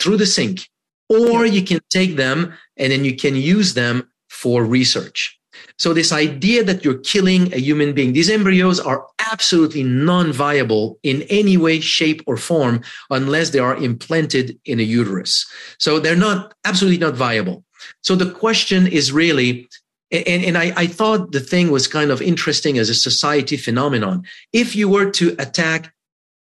through 0.00 0.16
the 0.16 0.26
sink 0.26 0.68
or 1.08 1.46
you 1.46 1.62
can 1.62 1.80
take 1.90 2.16
them 2.16 2.52
and 2.76 2.92
then 2.92 3.04
you 3.04 3.16
can 3.16 3.34
use 3.36 3.74
them 3.74 4.08
for 4.28 4.64
research. 4.64 5.38
So 5.78 5.92
this 5.92 6.12
idea 6.12 6.64
that 6.64 6.84
you're 6.84 6.98
killing 6.98 7.52
a 7.52 7.58
human 7.58 7.92
being, 7.92 8.12
these 8.12 8.30
embryos 8.30 8.80
are 8.80 9.06
absolutely 9.30 9.84
non-viable 9.84 10.98
in 11.02 11.22
any 11.22 11.56
way, 11.56 11.80
shape 11.80 12.22
or 12.26 12.36
form 12.36 12.82
unless 13.10 13.50
they 13.50 13.58
are 13.58 13.76
implanted 13.76 14.58
in 14.64 14.80
a 14.80 14.84
uterus. 14.84 15.46
So 15.78 16.00
they're 16.00 16.16
not 16.16 16.54
absolutely 16.64 16.98
not 16.98 17.14
viable. 17.14 17.64
So 18.02 18.16
the 18.16 18.30
question 18.30 18.86
is 18.86 19.12
really, 19.12 19.68
and, 20.10 20.44
and 20.44 20.58
I, 20.58 20.72
I 20.76 20.86
thought 20.86 21.32
the 21.32 21.40
thing 21.40 21.70
was 21.70 21.86
kind 21.86 22.10
of 22.10 22.22
interesting 22.22 22.78
as 22.78 22.88
a 22.88 22.94
society 22.94 23.56
phenomenon. 23.56 24.24
If 24.52 24.74
you 24.74 24.88
were 24.88 25.10
to 25.12 25.36
attack 25.38 25.92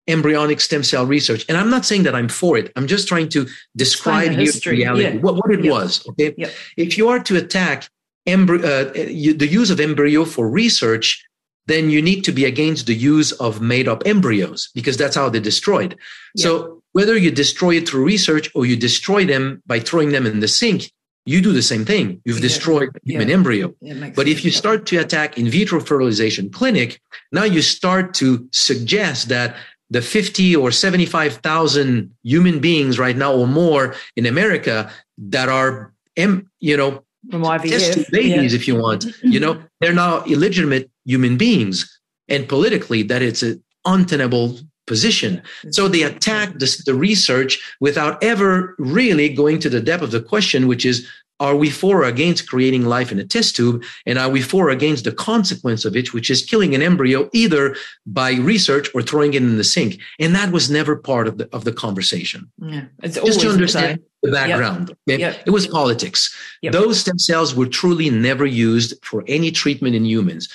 embryonic 0.08 0.60
stem 0.60 0.84
cell 0.84 1.06
research. 1.06 1.46
And 1.48 1.58
I'm 1.58 1.70
not 1.70 1.86
saying 1.86 2.04
that 2.04 2.16
I'm 2.16 2.30
for 2.30 2.58
it. 2.58 2.72
I'm 2.76 2.88
just 2.88 3.08
trying 3.08 3.30
to 3.30 3.48
describe 3.76 4.32
here 4.32 4.52
the 4.52 4.70
reality, 4.70 5.04
yeah. 5.04 5.22
what, 5.22 5.36
what 5.36 5.52
it 5.52 5.63
yeah. 5.63 5.72
was. 5.72 6.06
Okay. 6.10 6.34
Yeah. 6.38 6.50
If 6.78 6.98
you 6.98 7.10
are 7.10 7.20
to 7.20 7.38
attack 7.38 7.89
embryo, 8.26 8.66
uh, 8.66 8.94
you, 8.94 9.34
the 9.34 9.48
use 9.48 9.70
of 9.70 9.80
embryo 9.80 10.26
for 10.26 10.50
research, 10.50 11.24
then 11.66 11.89
you 11.89 12.02
need 12.02 12.24
to 12.26 12.32
be 12.32 12.44
against 12.44 12.88
the 12.88 12.96
use 12.96 13.32
of 13.34 13.62
made 13.62 13.88
up 13.88 14.04
embryos 14.06 14.70
because 14.76 14.98
that's 14.98 15.16
how 15.16 15.30
they're 15.30 15.39
destroyed. 15.39 15.98
So 16.36 16.82
whether 16.92 17.18
you 17.18 17.32
destroy 17.32 17.78
it 17.78 17.88
through 17.88 18.04
research 18.04 18.50
or 18.54 18.66
you 18.66 18.76
destroy 18.76 19.26
them 19.26 19.63
by 19.66 19.80
throwing 19.80 20.12
them 20.12 20.26
in 20.26 20.42
the 20.42 20.48
sink, 20.48 20.92
you 21.26 21.42
do 21.42 21.54
the 21.54 21.62
same 21.62 21.86
thing. 21.86 22.22
You've 22.26 22.42
destroyed 22.42 22.89
human 23.06 23.30
embryo. 23.30 23.74
But 24.16 24.28
if 24.28 24.44
you 24.44 24.52
start 24.52 24.86
to 24.88 24.98
attack 24.98 25.38
in 25.38 25.48
vitro 25.48 25.80
fertilization 25.80 26.50
clinic, 26.50 27.00
now 27.32 27.46
you 27.46 27.62
start 27.62 28.13
to 28.16 28.46
suggest 28.52 29.30
that 29.30 29.56
the 29.93 30.01
50 30.01 30.56
or 30.56 30.71
75,000 30.71 32.13
human 32.23 32.60
beings 32.60 32.97
right 32.97 33.15
now 33.15 33.34
or 33.34 33.47
more 33.47 33.95
in 34.15 34.25
America 34.25 34.91
that 35.17 35.49
are, 35.49 35.93
you 36.15 36.75
know, 36.75 37.03
test 37.32 38.12
babies, 38.12 38.53
yeah. 38.53 38.60
if 38.60 38.67
you 38.67 38.75
want, 38.75 39.06
you 39.23 39.39
know, 39.39 39.62
they're 39.79 39.93
now 39.93 40.23
illegitimate 40.25 40.89
human 41.06 41.38
beings. 41.38 41.99
And 42.27 42.49
politically, 42.49 43.03
that 43.03 43.21
it's 43.21 43.43
an 43.43 43.63
untenable 43.86 44.58
position. 44.88 45.41
So 45.69 45.88
they 45.88 46.03
attack 46.03 46.53
the, 46.58 46.84
the 46.86 46.95
research 46.95 47.60
without 47.79 48.21
ever 48.23 48.75
really 48.79 49.29
going 49.29 49.60
to 49.60 49.69
the 49.69 49.79
depth 49.79 50.03
of 50.03 50.12
the 50.12 50.21
question, 50.21 50.67
which 50.67 50.86
is 50.86 51.08
are 51.39 51.56
we 51.56 51.69
for 51.69 52.02
or 52.02 52.06
against 52.06 52.50
creating 52.50 52.86
life 52.86 53.12
in 53.12 53.19
a 53.19 53.26
test 53.26 53.56
tube? 53.56 53.84
And 54.06 54.17
are 54.17 54.30
we 54.30 54.41
for 54.41 54.67
or 54.67 54.69
against 54.69 55.04
the 55.04 55.12
consequence 55.12 55.84
of 55.86 55.96
it, 55.96 56.13
which 56.13 56.30
is 56.30 56.46
killing 56.46 56.74
an 56.76 56.82
embryo 56.82 57.30
either 57.34 57.76
by 58.06 58.34
research 58.34 58.89
or 58.93 59.02
throwing 59.02 59.34
it 59.34 59.43
in 59.43 59.58
the 59.58 59.63
sink? 59.63 60.00
And 60.19 60.36
that 60.36 60.52
was 60.52 60.69
never 60.69 60.96
part 60.96 61.28
of 61.28 61.38
the, 61.38 61.50
of 61.54 61.65
the 61.65 61.74
conversation. 61.74 62.52
Yeah. 62.60 62.86
It's 63.02 63.15
Just 63.15 63.41
to 63.41 63.50
understand 63.50 64.00
the 64.22 64.32
background. 64.32 64.96
Yep. 65.08 65.19
Yep. 65.19 65.43
It 65.48 65.50
was 65.50 65.67
politics. 65.67 66.34
Yep. 66.62 66.74
Those 66.74 67.00
stem 67.00 67.19
cells 67.19 67.56
were 67.56 67.67
truly 67.67 68.10
never 68.10 68.46
used 68.46 68.93
for 69.04 69.24
any 69.28 69.52
treatment 69.52 69.96
in 69.96 70.06
humans. 70.06 70.50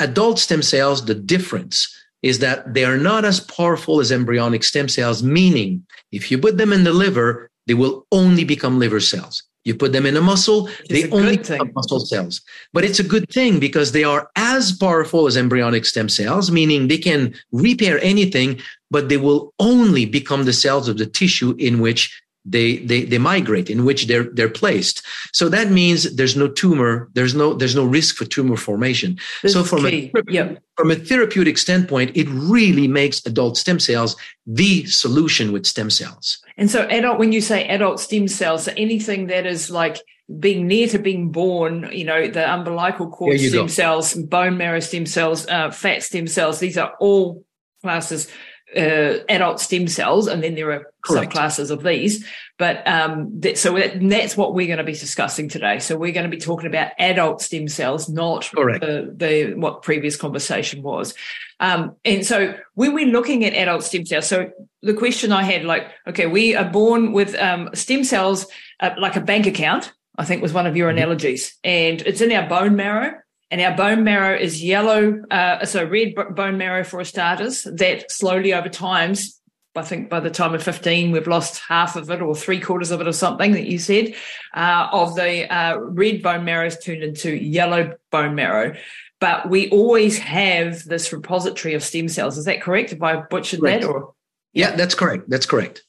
Adult 0.00 0.38
stem 0.38 0.62
cells, 0.62 1.04
the 1.04 1.14
difference 1.14 1.96
is 2.22 2.38
that 2.38 2.74
they 2.74 2.84
are 2.84 2.98
not 2.98 3.24
as 3.24 3.40
powerful 3.40 4.00
as 4.00 4.10
embryonic 4.10 4.64
stem 4.64 4.88
cells, 4.88 5.22
meaning 5.22 5.84
if 6.10 6.30
you 6.30 6.38
put 6.38 6.56
them 6.56 6.72
in 6.72 6.84
the 6.84 6.92
liver, 6.92 7.50
they 7.66 7.74
will 7.74 8.06
only 8.10 8.44
become 8.44 8.78
liver 8.78 9.00
cells. 9.00 9.42
You 9.64 9.74
put 9.76 9.92
them 9.92 10.06
in 10.06 10.16
a 10.16 10.20
muscle, 10.20 10.68
it's 10.80 10.88
they 10.88 11.10
only 11.10 11.36
become 11.36 11.72
muscle 11.74 12.00
cells. 12.00 12.40
But 12.72 12.84
it's 12.84 12.98
a 12.98 13.04
good 13.04 13.28
thing 13.30 13.60
because 13.60 13.92
they 13.92 14.02
are 14.02 14.28
as 14.34 14.72
powerful 14.72 15.26
as 15.26 15.36
embryonic 15.36 15.84
stem 15.84 16.08
cells, 16.08 16.50
meaning 16.50 16.88
they 16.88 16.98
can 16.98 17.34
repair 17.52 18.02
anything, 18.02 18.60
but 18.90 19.08
they 19.08 19.18
will 19.18 19.54
only 19.60 20.04
become 20.04 20.44
the 20.44 20.52
cells 20.52 20.88
of 20.88 20.98
the 20.98 21.06
tissue 21.06 21.54
in 21.58 21.80
which 21.80 22.21
they, 22.44 22.78
they, 22.78 23.04
they 23.04 23.18
migrate, 23.18 23.70
in 23.70 23.84
which 23.84 24.06
they're, 24.06 24.24
they're 24.24 24.48
placed. 24.48 25.02
So 25.32 25.48
that 25.48 25.70
means 25.70 26.14
there's 26.16 26.36
no 26.36 26.48
tumor, 26.48 27.08
there's 27.14 27.34
no, 27.34 27.54
there's 27.54 27.76
no 27.76 27.84
risk 27.84 28.16
for 28.16 28.24
tumor 28.24 28.56
formation. 28.56 29.18
This 29.42 29.52
so 29.52 29.62
from 29.62 29.86
a, 29.86 30.12
yep. 30.28 30.62
from 30.76 30.90
a 30.90 30.96
therapeutic 30.96 31.58
standpoint, 31.58 32.16
it 32.16 32.28
really 32.28 32.88
makes 32.88 33.24
adult 33.26 33.56
stem 33.56 33.78
cells 33.78 34.16
the 34.46 34.84
solution 34.86 35.52
with 35.52 35.66
stem 35.66 35.90
cells. 35.90 36.38
And 36.56 36.70
so 36.70 36.86
adult, 36.88 37.18
when 37.18 37.32
you 37.32 37.40
say 37.40 37.66
adult 37.68 38.00
stem 38.00 38.28
cells, 38.28 38.64
so 38.64 38.72
anything 38.76 39.28
that 39.28 39.46
is 39.46 39.70
like 39.70 39.98
being 40.38 40.66
near 40.66 40.88
to 40.88 40.98
being 40.98 41.30
born, 41.30 41.88
you 41.92 42.04
know, 42.04 42.26
the 42.26 42.52
umbilical 42.52 43.08
cord 43.08 43.38
stem 43.38 43.52
go. 43.52 43.66
cells, 43.66 44.14
bone 44.14 44.56
marrow 44.56 44.80
stem 44.80 45.06
cells, 45.06 45.46
uh, 45.46 45.70
fat 45.70 46.02
stem 46.02 46.26
cells, 46.26 46.58
these 46.58 46.78
are 46.78 46.94
all 47.00 47.44
classes 47.82 48.28
uh, 48.76 49.24
adult 49.28 49.60
stem 49.60 49.88
cells, 49.88 50.26
and 50.26 50.42
then 50.42 50.54
there 50.54 50.70
are 50.72 50.86
Correct. 51.04 51.32
subclasses 51.32 51.70
of 51.70 51.82
these. 51.82 52.26
But 52.58 52.86
um, 52.86 53.40
that, 53.40 53.58
so 53.58 53.74
that, 53.74 53.98
that's 54.00 54.36
what 54.36 54.54
we're 54.54 54.66
going 54.66 54.78
to 54.78 54.84
be 54.84 54.92
discussing 54.92 55.48
today. 55.48 55.78
So 55.78 55.96
we're 55.96 56.12
going 56.12 56.30
to 56.30 56.36
be 56.36 56.40
talking 56.40 56.66
about 56.66 56.92
adult 56.98 57.42
stem 57.42 57.68
cells, 57.68 58.08
not 58.08 58.50
the, 58.52 59.12
the 59.14 59.54
what 59.54 59.82
previous 59.82 60.16
conversation 60.16 60.82
was. 60.82 61.14
Um, 61.60 61.96
and 62.04 62.24
so 62.24 62.54
when 62.74 62.94
we're 62.94 63.06
looking 63.06 63.44
at 63.44 63.54
adult 63.54 63.84
stem 63.84 64.06
cells, 64.06 64.26
so 64.26 64.50
the 64.82 64.94
question 64.94 65.32
I 65.32 65.42
had, 65.42 65.64
like, 65.64 65.86
okay, 66.08 66.26
we 66.26 66.54
are 66.54 66.68
born 66.68 67.12
with 67.12 67.34
um, 67.36 67.70
stem 67.74 68.04
cells 68.04 68.46
uh, 68.80 68.90
like 68.98 69.16
a 69.16 69.20
bank 69.20 69.46
account. 69.46 69.92
I 70.18 70.24
think 70.24 70.42
was 70.42 70.52
one 70.52 70.66
of 70.66 70.76
your 70.76 70.88
mm-hmm. 70.88 70.98
analogies, 70.98 71.58
and 71.64 72.02
it's 72.02 72.20
in 72.20 72.32
our 72.32 72.46
bone 72.46 72.76
marrow 72.76 73.14
and 73.52 73.60
our 73.60 73.76
bone 73.76 74.02
marrow 74.02 74.34
is 74.34 74.64
yellow, 74.64 75.22
uh, 75.30 75.66
so 75.66 75.84
red 75.84 76.14
bone 76.14 76.56
marrow 76.56 76.84
for 76.84 77.04
starters. 77.04 77.64
That 77.64 78.10
slowly 78.10 78.54
over 78.54 78.70
times, 78.70 79.38
I 79.76 79.82
think 79.82 80.08
by 80.08 80.20
the 80.20 80.30
time 80.30 80.54
of 80.54 80.62
15, 80.62 81.12
we've 81.12 81.26
lost 81.26 81.60
half 81.68 81.94
of 81.94 82.10
it 82.10 82.22
or 82.22 82.34
three 82.34 82.60
quarters 82.60 82.90
of 82.90 83.02
it 83.02 83.06
or 83.06 83.12
something 83.12 83.52
that 83.52 83.66
you 83.66 83.78
said, 83.78 84.14
uh, 84.54 84.88
of 84.90 85.16
the 85.16 85.54
uh, 85.54 85.76
red 85.76 86.22
bone 86.22 86.46
marrow 86.46 86.66
is 86.66 86.78
turned 86.78 87.02
into 87.02 87.36
yellow 87.36 87.94
bone 88.10 88.34
marrow. 88.34 88.74
but 89.20 89.50
we 89.50 89.68
always 89.68 90.16
have 90.18 90.82
this 90.84 91.12
repository 91.12 91.74
of 91.74 91.84
stem 91.84 92.08
cells. 92.08 92.38
Is 92.38 92.46
that 92.46 92.62
correct? 92.62 92.90
If 92.90 93.02
I 93.02 93.20
butchered 93.20 93.60
correct. 93.60 93.82
that, 93.82 93.88
or 93.88 94.14
yeah. 94.54 94.70
yeah, 94.70 94.76
that's 94.76 94.94
correct. 94.94 95.28
That's 95.28 95.46
correct. 95.46 95.82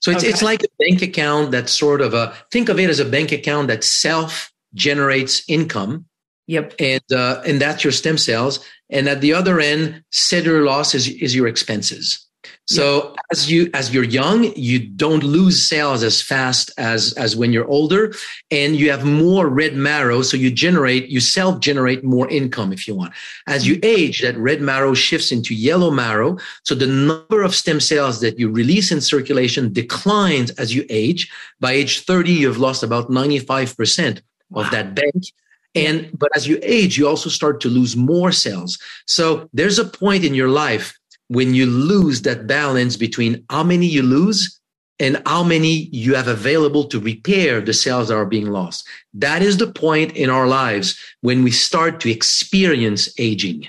So 0.00 0.12
it's 0.12 0.22
okay. 0.22 0.28
it's 0.28 0.42
like 0.42 0.62
a 0.62 0.68
bank 0.78 1.02
account 1.02 1.50
that's 1.50 1.72
sort 1.72 2.00
of 2.00 2.14
a 2.14 2.32
think 2.52 2.68
of 2.68 2.78
it 2.78 2.88
as 2.88 3.00
a 3.00 3.04
bank 3.04 3.32
account 3.32 3.66
that 3.68 3.82
self 3.82 4.52
generates 4.72 5.42
income. 5.48 6.06
Yep. 6.48 6.74
And 6.80 7.12
uh, 7.14 7.42
and 7.46 7.60
that's 7.60 7.84
your 7.84 7.92
stem 7.92 8.18
cells. 8.18 8.64
And 8.90 9.08
at 9.08 9.20
the 9.20 9.34
other 9.34 9.60
end, 9.60 10.02
cellular 10.10 10.62
loss 10.64 10.94
is 10.94 11.08
is 11.08 11.36
your 11.36 11.46
expenses. 11.46 12.26
So 12.64 13.08
yeah. 13.08 13.14
as 13.32 13.50
you 13.50 13.70
as 13.74 13.94
you're 13.94 14.04
young, 14.04 14.44
you 14.56 14.78
don't 14.78 15.22
lose 15.22 15.66
cells 15.66 16.02
as 16.02 16.20
fast 16.20 16.70
as 16.76 17.12
as 17.14 17.36
when 17.36 17.52
you're 17.52 17.66
older, 17.66 18.14
and 18.50 18.76
you 18.76 18.90
have 18.90 19.04
more 19.04 19.46
red 19.46 19.74
marrow. 19.74 20.22
So 20.22 20.36
you 20.36 20.50
generate 20.50 21.08
you 21.08 21.20
self 21.20 21.60
generate 21.60 22.02
more 22.02 22.28
income 22.28 22.72
if 22.72 22.88
you 22.88 22.94
want. 22.94 23.12
As 23.46 23.66
you 23.66 23.78
age, 23.82 24.20
that 24.20 24.36
red 24.36 24.60
marrow 24.60 24.94
shifts 24.94 25.32
into 25.32 25.54
yellow 25.54 25.90
marrow. 25.90 26.38
So 26.62 26.74
the 26.74 26.86
number 26.86 27.42
of 27.42 27.54
stem 27.54 27.80
cells 27.80 28.20
that 28.20 28.38
you 28.38 28.50
release 28.50 28.90
in 28.90 29.00
circulation 29.00 29.72
declines 29.72 30.50
as 30.52 30.74
you 30.74 30.84
age. 30.88 31.30
By 31.60 31.72
age 31.72 32.04
30, 32.04 32.32
you've 32.32 32.58
lost 32.58 32.82
about 32.82 33.08
95% 33.10 34.20
wow. 34.50 34.62
of 34.62 34.70
that 34.70 34.94
bank. 34.94 35.24
And 35.86 36.10
but 36.18 36.30
as 36.34 36.46
you 36.46 36.58
age, 36.62 36.98
you 36.98 37.08
also 37.08 37.30
start 37.30 37.60
to 37.62 37.68
lose 37.68 37.96
more 37.96 38.32
cells. 38.32 38.78
So 39.06 39.48
there's 39.52 39.78
a 39.78 39.84
point 39.84 40.24
in 40.24 40.34
your 40.34 40.48
life 40.48 40.96
when 41.28 41.54
you 41.54 41.66
lose 41.66 42.22
that 42.22 42.46
balance 42.46 42.96
between 42.96 43.44
how 43.50 43.62
many 43.62 43.86
you 43.86 44.02
lose 44.02 44.58
and 44.98 45.22
how 45.26 45.44
many 45.44 45.88
you 45.92 46.14
have 46.14 46.28
available 46.28 46.84
to 46.84 46.98
repair 46.98 47.60
the 47.60 47.72
cells 47.72 48.08
that 48.08 48.16
are 48.16 48.26
being 48.26 48.50
lost. 48.50 48.86
That 49.14 49.42
is 49.42 49.58
the 49.58 49.70
point 49.70 50.16
in 50.16 50.30
our 50.30 50.46
lives 50.46 50.98
when 51.20 51.44
we 51.44 51.50
start 51.50 52.00
to 52.00 52.10
experience 52.10 53.08
aging. 53.18 53.68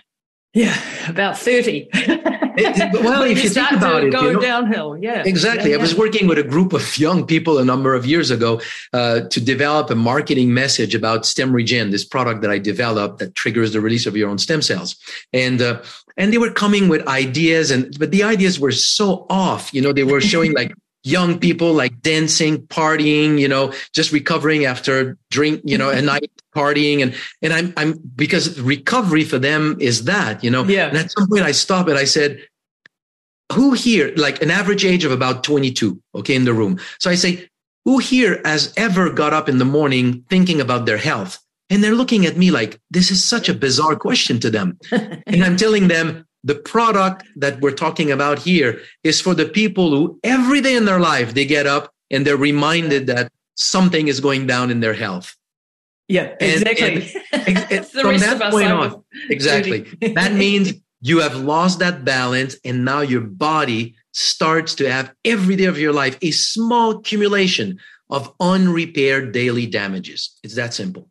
Yeah, 0.60 0.78
about 1.08 1.38
30. 1.38 1.88
it, 1.94 3.02
well, 3.02 3.24
if 3.24 3.42
you, 3.42 3.50
think 3.50 3.72
about 3.72 4.04
it, 4.04 4.12
go 4.12 4.24
you 4.24 4.34
know, 4.34 4.42
downhill. 4.42 4.98
Yeah, 4.98 5.24
exactly. 5.26 5.70
Yeah, 5.70 5.78
yeah. 5.78 5.80
I 5.80 5.82
was 5.82 5.96
working 5.96 6.28
with 6.28 6.38
a 6.38 6.44
group 6.44 6.74
of 6.74 6.98
young 6.98 7.26
people 7.26 7.60
a 7.60 7.64
number 7.64 7.94
of 7.94 8.06
years 8.06 8.30
ago 8.30 8.60
uh, 8.92 9.22
to 9.22 9.40
develop 9.40 9.90
a 9.90 9.96
marketing 9.96 10.54
message 10.54 10.94
about 10.96 11.26
Stem 11.26 11.54
Regen, 11.54 11.92
this 11.92 12.04
product 12.04 12.42
that 12.42 12.52
I 12.52 12.58
developed 12.58 13.20
that 13.20 13.36
triggers 13.36 13.72
the 13.72 13.80
release 13.80 14.06
of 14.06 14.18
your 14.18 14.30
own 14.30 14.38
stem 14.38 14.62
cells. 14.62 14.98
And 15.32 15.62
uh, 15.62 15.82
and 16.18 16.34
they 16.34 16.38
were 16.38 16.52
coming 16.52 16.90
with 16.90 17.08
ideas 17.08 17.72
and 17.72 17.98
but 17.98 18.12
the 18.12 18.24
ideas 18.24 18.60
were 18.60 18.74
so 18.74 19.26
off 19.30 19.74
you 19.74 19.82
know 19.82 19.94
they 19.94 20.04
were 20.04 20.20
showing 20.20 20.52
like 20.52 20.74
young 21.04 21.40
people 21.40 21.72
like 21.72 22.02
dancing 22.02 22.58
partying 22.68 23.40
you 23.40 23.48
know 23.48 23.72
just 23.94 24.12
recovering 24.12 24.66
after 24.66 25.18
drink 25.32 25.62
you 25.64 25.78
know 25.78 25.90
a 25.90 26.02
night 26.02 26.30
partying 26.56 27.02
and 27.02 27.16
and 27.42 27.54
i'm 27.54 27.74
i'm 27.78 28.00
because 28.16 28.60
recovery 28.60 29.24
for 29.24 29.40
them 29.40 29.78
is 29.80 30.06
that 30.06 30.44
you 30.44 30.50
know? 30.50 30.64
Yeah. 30.64 30.88
And 30.88 30.98
at 30.98 31.12
some 31.12 31.28
point 31.28 31.44
i 31.44 31.52
stopped 31.52 31.90
and 31.90 31.98
i 31.98 32.06
said 32.06 32.44
who 33.52 33.74
here 33.74 34.14
like 34.16 34.42
an 34.42 34.52
average 34.52 34.86
age 34.86 35.04
of 35.04 35.12
about 35.12 35.44
22 35.44 36.02
okay 36.16 36.36
in 36.36 36.46
the 36.46 36.54
room. 36.54 36.80
So 37.00 37.10
i 37.10 37.16
say 37.16 37.50
who 37.86 37.98
here 37.98 38.42
has 38.46 38.74
ever 38.78 39.10
got 39.10 39.34
up 39.34 39.50
in 39.50 39.58
the 39.58 39.66
morning 39.66 40.24
thinking 40.30 40.62
about 40.62 40.86
their 40.86 40.98
health? 40.98 41.40
And 41.70 41.84
they're 41.84 41.96
looking 41.96 42.26
at 42.26 42.38
me 42.38 42.52
like, 42.52 42.80
this 42.92 43.12
is 43.12 43.24
such 43.24 43.48
a 43.48 43.54
bizarre 43.54 43.96
question 43.96 44.40
to 44.42 44.50
them. 44.50 44.78
and 44.92 45.44
I'm 45.44 45.58
telling 45.58 45.88
them 45.88 46.26
the 46.44 46.56
product 46.56 47.24
that 47.36 47.62
we're 47.62 47.72
talking 47.72 48.12
about 48.12 48.40
here 48.40 48.82
is 49.04 49.22
for 49.22 49.34
the 49.34 49.46
people 49.46 49.90
who 49.90 50.20
every 50.24 50.62
day 50.62 50.76
in 50.76 50.86
their 50.86 51.00
life, 51.00 51.34
they 51.34 51.46
get 51.46 51.68
up 51.68 51.92
and 52.12 52.26
they're 52.26 52.38
reminded 52.38 53.08
that 53.08 53.32
something 53.56 54.08
is 54.08 54.20
going 54.20 54.48
down 54.48 54.72
in 54.72 54.80
their 54.80 54.94
health. 54.94 55.36
Yeah, 56.10 56.36
exactly. 56.40 57.08
And, 57.32 57.58
and 57.72 57.86
from 57.88 58.18
that 58.18 58.52
point 58.52 58.72
on, 58.72 59.04
exactly. 59.30 59.82
that 60.16 60.34
means 60.34 60.74
you 61.02 61.20
have 61.20 61.36
lost 61.36 61.80
that 61.80 62.04
balance 62.04 62.58
and 62.66 62.84
now 62.84 63.02
your 63.02 63.22
body 63.22 63.96
starts 64.12 64.74
to 64.76 64.92
have 64.92 65.14
every 65.24 65.56
day 65.56 65.66
of 65.66 65.78
your 65.78 65.94
life 65.94 66.18
a 66.22 66.32
small 66.32 66.98
accumulation 66.98 67.80
of 68.10 68.34
unrepaired 68.40 69.32
daily 69.32 69.68
damages. 69.68 70.38
It's 70.44 70.56
that 70.56 70.74
simple. 70.74 71.09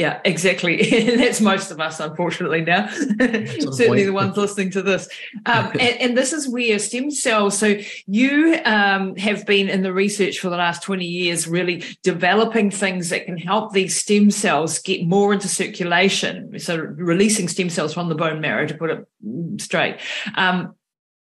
Yeah, 0.00 0.18
exactly. 0.24 0.80
That's 1.18 1.42
most 1.42 1.70
of 1.70 1.78
us, 1.78 2.00
unfortunately, 2.00 2.62
now. 2.62 2.88
Certainly 2.94 3.86
point. 3.86 4.06
the 4.06 4.12
ones 4.14 4.34
listening 4.34 4.70
to 4.70 4.80
this. 4.80 5.06
Um, 5.44 5.66
and, 5.78 6.00
and, 6.00 6.16
this 6.16 6.32
is 6.32 6.48
where 6.48 6.78
stem 6.78 7.10
cells. 7.10 7.58
So 7.58 7.76
you 8.06 8.58
um, 8.64 9.14
have 9.16 9.44
been 9.44 9.68
in 9.68 9.82
the 9.82 9.92
research 9.92 10.38
for 10.38 10.48
the 10.48 10.56
last 10.56 10.82
20 10.84 11.04
years, 11.04 11.46
really 11.46 11.84
developing 12.02 12.70
things 12.70 13.10
that 13.10 13.26
can 13.26 13.36
help 13.36 13.74
these 13.74 14.00
stem 14.00 14.30
cells 14.30 14.78
get 14.78 15.06
more 15.06 15.34
into 15.34 15.48
circulation. 15.48 16.58
So 16.60 16.78
releasing 16.78 17.46
stem 17.48 17.68
cells 17.68 17.92
from 17.92 18.08
the 18.08 18.14
bone 18.14 18.40
marrow, 18.40 18.66
to 18.66 18.74
put 18.74 18.88
it 18.88 19.06
straight. 19.60 19.98
Um, 20.34 20.76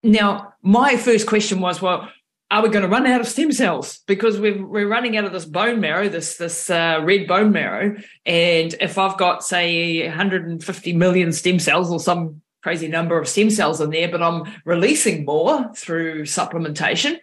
now, 0.04 0.54
my 0.62 0.98
first 0.98 1.26
question 1.26 1.62
was, 1.62 1.82
well, 1.82 2.12
are 2.50 2.64
we 2.64 2.70
going 2.70 2.84
to 2.84 2.90
run 2.90 3.06
out 3.06 3.20
of 3.20 3.28
stem 3.28 3.52
cells? 3.52 4.00
Because 4.08 4.40
we're, 4.40 4.66
we're 4.66 4.88
running 4.88 5.18
out 5.18 5.26
of 5.26 5.34
this 5.34 5.46
bone 5.46 5.82
marrow 5.82 6.08
this 6.10 6.38
this 6.38 6.70
uh, 6.70 7.02
red 7.04 7.28
bone 7.28 7.52
marrow 7.52 7.96
and 8.26 8.76
if 8.80 8.98
i've 8.98 9.18
got 9.18 9.44
say 9.44 10.06
150 10.06 10.94
million 10.94 11.32
stem 11.34 11.60
cells 11.60 11.92
or 11.92 12.00
some 12.00 12.42
crazy 12.64 12.88
number 12.88 13.20
of 13.20 13.28
stem 13.28 13.50
cells 13.50 13.82
in 13.82 13.90
there 13.90 14.10
but 14.10 14.22
i'm 14.22 14.44
releasing 14.66 15.26
more 15.26 15.72
through 15.76 16.24
supplementation 16.24 17.18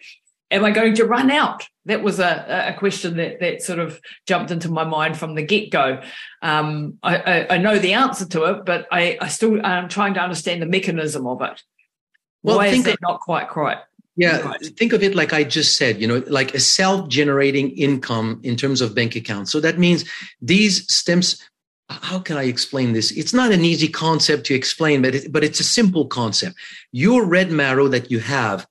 am 0.51 0.63
i 0.65 0.71
going 0.71 0.93
to 0.95 1.05
run 1.05 1.31
out? 1.31 1.67
That 1.85 2.01
was 2.01 2.19
a, 2.19 2.73
a 2.73 2.77
question 2.77 3.17
that 3.17 3.39
that 3.39 3.61
sort 3.61 3.79
of 3.79 3.99
jumped 4.25 4.51
into 4.51 4.71
my 4.71 4.83
mind 4.83 5.17
from 5.17 5.35
the 5.35 5.43
get-go. 5.43 6.01
Um, 6.41 6.97
I, 7.03 7.17
I, 7.17 7.55
I, 7.55 7.57
know 7.59 7.77
the 7.77 7.93
answer 7.93 8.25
to 8.27 8.43
it 8.45 8.65
but 8.65 8.87
i, 8.91 9.17
I 9.21 9.27
still 9.27 9.63
am 9.63 9.87
trying 9.87 10.15
to 10.15 10.19
understand 10.19 10.61
the 10.61 10.67
mechanism 10.67 11.27
of 11.27 11.41
it. 11.41 11.61
Well, 12.41 12.57
why 12.57 12.67
is 12.67 12.83
that 12.83 13.01
not 13.01 13.19
quite 13.21 13.55
right 13.55 13.79
yeah, 14.15 14.39
right. 14.39 14.65
think 14.77 14.93
of 14.93 15.03
it 15.03 15.13
like 15.13 15.33
I 15.33 15.43
just 15.43 15.77
said, 15.77 15.99
you 15.99 16.07
know, 16.07 16.23
like 16.27 16.53
a 16.53 16.59
self 16.59 17.09
generating 17.09 17.71
income 17.71 18.39
in 18.43 18.55
terms 18.55 18.81
of 18.81 18.95
bank 18.95 19.15
accounts. 19.15 19.51
So 19.51 19.59
that 19.59 19.77
means 19.77 20.05
these 20.41 20.91
stems, 20.91 21.43
how 21.89 22.19
can 22.19 22.37
I 22.37 22.43
explain 22.43 22.93
this? 22.93 23.11
It's 23.11 23.33
not 23.33 23.51
an 23.51 23.65
easy 23.65 23.89
concept 23.89 24.45
to 24.47 24.53
explain, 24.53 25.01
but, 25.01 25.15
it, 25.15 25.33
but 25.33 25.43
it's 25.43 25.59
a 25.59 25.65
simple 25.65 26.07
concept. 26.07 26.55
Your 26.93 27.25
red 27.25 27.51
marrow 27.51 27.89
that 27.89 28.09
you 28.09 28.19
have 28.19 28.65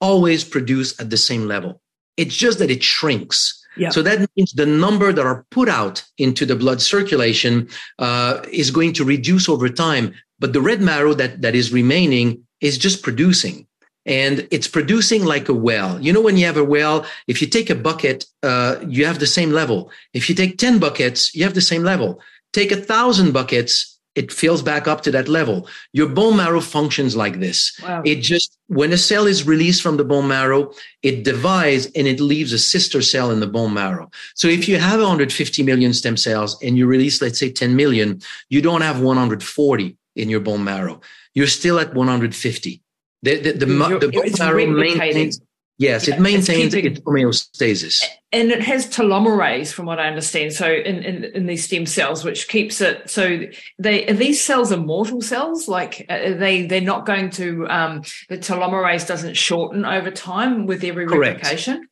always 0.00 0.42
produce 0.42 0.98
at 1.00 1.10
the 1.10 1.16
same 1.16 1.46
level. 1.46 1.80
It's 2.16 2.36
just 2.36 2.58
that 2.58 2.70
it 2.70 2.82
shrinks. 2.82 3.54
Yeah. 3.76 3.90
So 3.90 4.02
that 4.02 4.28
means 4.36 4.52
the 4.52 4.66
number 4.66 5.12
that 5.12 5.24
are 5.24 5.46
put 5.52 5.68
out 5.68 6.04
into 6.18 6.44
the 6.44 6.56
blood 6.56 6.82
circulation 6.82 7.68
uh, 8.00 8.42
is 8.50 8.72
going 8.72 8.94
to 8.94 9.04
reduce 9.04 9.48
over 9.48 9.68
time. 9.68 10.14
But 10.40 10.52
the 10.52 10.60
red 10.60 10.80
marrow 10.80 11.14
that, 11.14 11.42
that 11.42 11.54
is 11.54 11.72
remaining 11.72 12.44
is 12.60 12.76
just 12.76 13.04
producing 13.04 13.68
and 14.08 14.48
it's 14.50 14.66
producing 14.66 15.24
like 15.24 15.48
a 15.48 15.54
well. 15.54 16.00
You 16.00 16.12
know, 16.12 16.22
when 16.22 16.38
you 16.38 16.46
have 16.46 16.56
a 16.56 16.64
well, 16.64 17.06
if 17.26 17.42
you 17.42 17.46
take 17.46 17.68
a 17.68 17.74
bucket, 17.74 18.24
uh, 18.42 18.76
you 18.86 19.04
have 19.04 19.18
the 19.18 19.26
same 19.26 19.50
level. 19.50 19.90
If 20.14 20.28
you 20.28 20.34
take 20.34 20.56
10 20.56 20.78
buckets, 20.78 21.34
you 21.34 21.44
have 21.44 21.54
the 21.54 21.60
same 21.60 21.84
level. 21.84 22.20
Take 22.54 22.72
a 22.72 22.76
thousand 22.76 23.32
buckets, 23.32 23.98
it 24.14 24.32
fills 24.32 24.62
back 24.62 24.88
up 24.88 25.02
to 25.02 25.10
that 25.10 25.28
level. 25.28 25.68
Your 25.92 26.08
bone 26.08 26.38
marrow 26.38 26.62
functions 26.62 27.14
like 27.14 27.38
this. 27.38 27.78
Wow. 27.82 28.02
It 28.04 28.16
just, 28.16 28.58
when 28.68 28.92
a 28.92 28.96
cell 28.96 29.26
is 29.26 29.46
released 29.46 29.82
from 29.82 29.98
the 29.98 30.04
bone 30.04 30.26
marrow, 30.26 30.72
it 31.02 31.22
divides 31.22 31.86
and 31.94 32.06
it 32.08 32.18
leaves 32.18 32.54
a 32.54 32.58
sister 32.58 33.02
cell 33.02 33.30
in 33.30 33.40
the 33.40 33.46
bone 33.46 33.74
marrow. 33.74 34.10
So 34.34 34.48
if 34.48 34.66
you 34.68 34.78
have 34.78 35.00
150 35.00 35.62
million 35.62 35.92
stem 35.92 36.16
cells 36.16 36.60
and 36.62 36.78
you 36.78 36.86
release, 36.86 37.20
let's 37.20 37.38
say 37.38 37.52
10 37.52 37.76
million, 37.76 38.22
you 38.48 38.62
don't 38.62 38.80
have 38.80 39.00
140 39.00 39.96
in 40.16 40.30
your 40.30 40.40
bone 40.40 40.64
marrow. 40.64 41.00
You're 41.34 41.46
still 41.46 41.78
at 41.78 41.94
150 41.94 42.82
the, 43.22 43.40
the, 43.40 43.52
the, 43.52 43.66
the 43.66 44.08
bone 44.12 44.32
marrow 44.38 44.66
maintains, 44.66 45.40
yes, 45.78 46.06
yeah, 46.06 46.14
it 46.14 46.20
maintains 46.20 46.74
its, 46.74 46.98
its 46.98 47.00
homeostasis. 47.00 48.04
And 48.32 48.50
it 48.50 48.62
has 48.62 48.86
telomerase, 48.86 49.72
from 49.72 49.86
what 49.86 49.98
I 49.98 50.08
understand. 50.08 50.52
So 50.52 50.70
in, 50.70 51.02
in, 51.02 51.24
in, 51.24 51.46
these 51.46 51.64
stem 51.64 51.86
cells, 51.86 52.24
which 52.24 52.46
keeps 52.46 52.80
it. 52.80 53.10
So 53.10 53.40
they 53.78 54.06
are 54.06 54.12
these 54.12 54.44
cells 54.44 54.70
immortal 54.70 55.20
cells. 55.20 55.66
Like 55.66 56.06
uh, 56.08 56.34
they 56.34 56.66
they're 56.66 56.80
not 56.80 57.06
going 57.06 57.30
to 57.30 57.66
um, 57.68 58.02
the 58.28 58.38
telomerase 58.38 59.06
doesn't 59.06 59.36
shorten 59.36 59.84
over 59.84 60.10
time 60.10 60.66
with 60.66 60.84
every 60.84 61.06
Correct. 61.06 61.42
replication. 61.42 61.88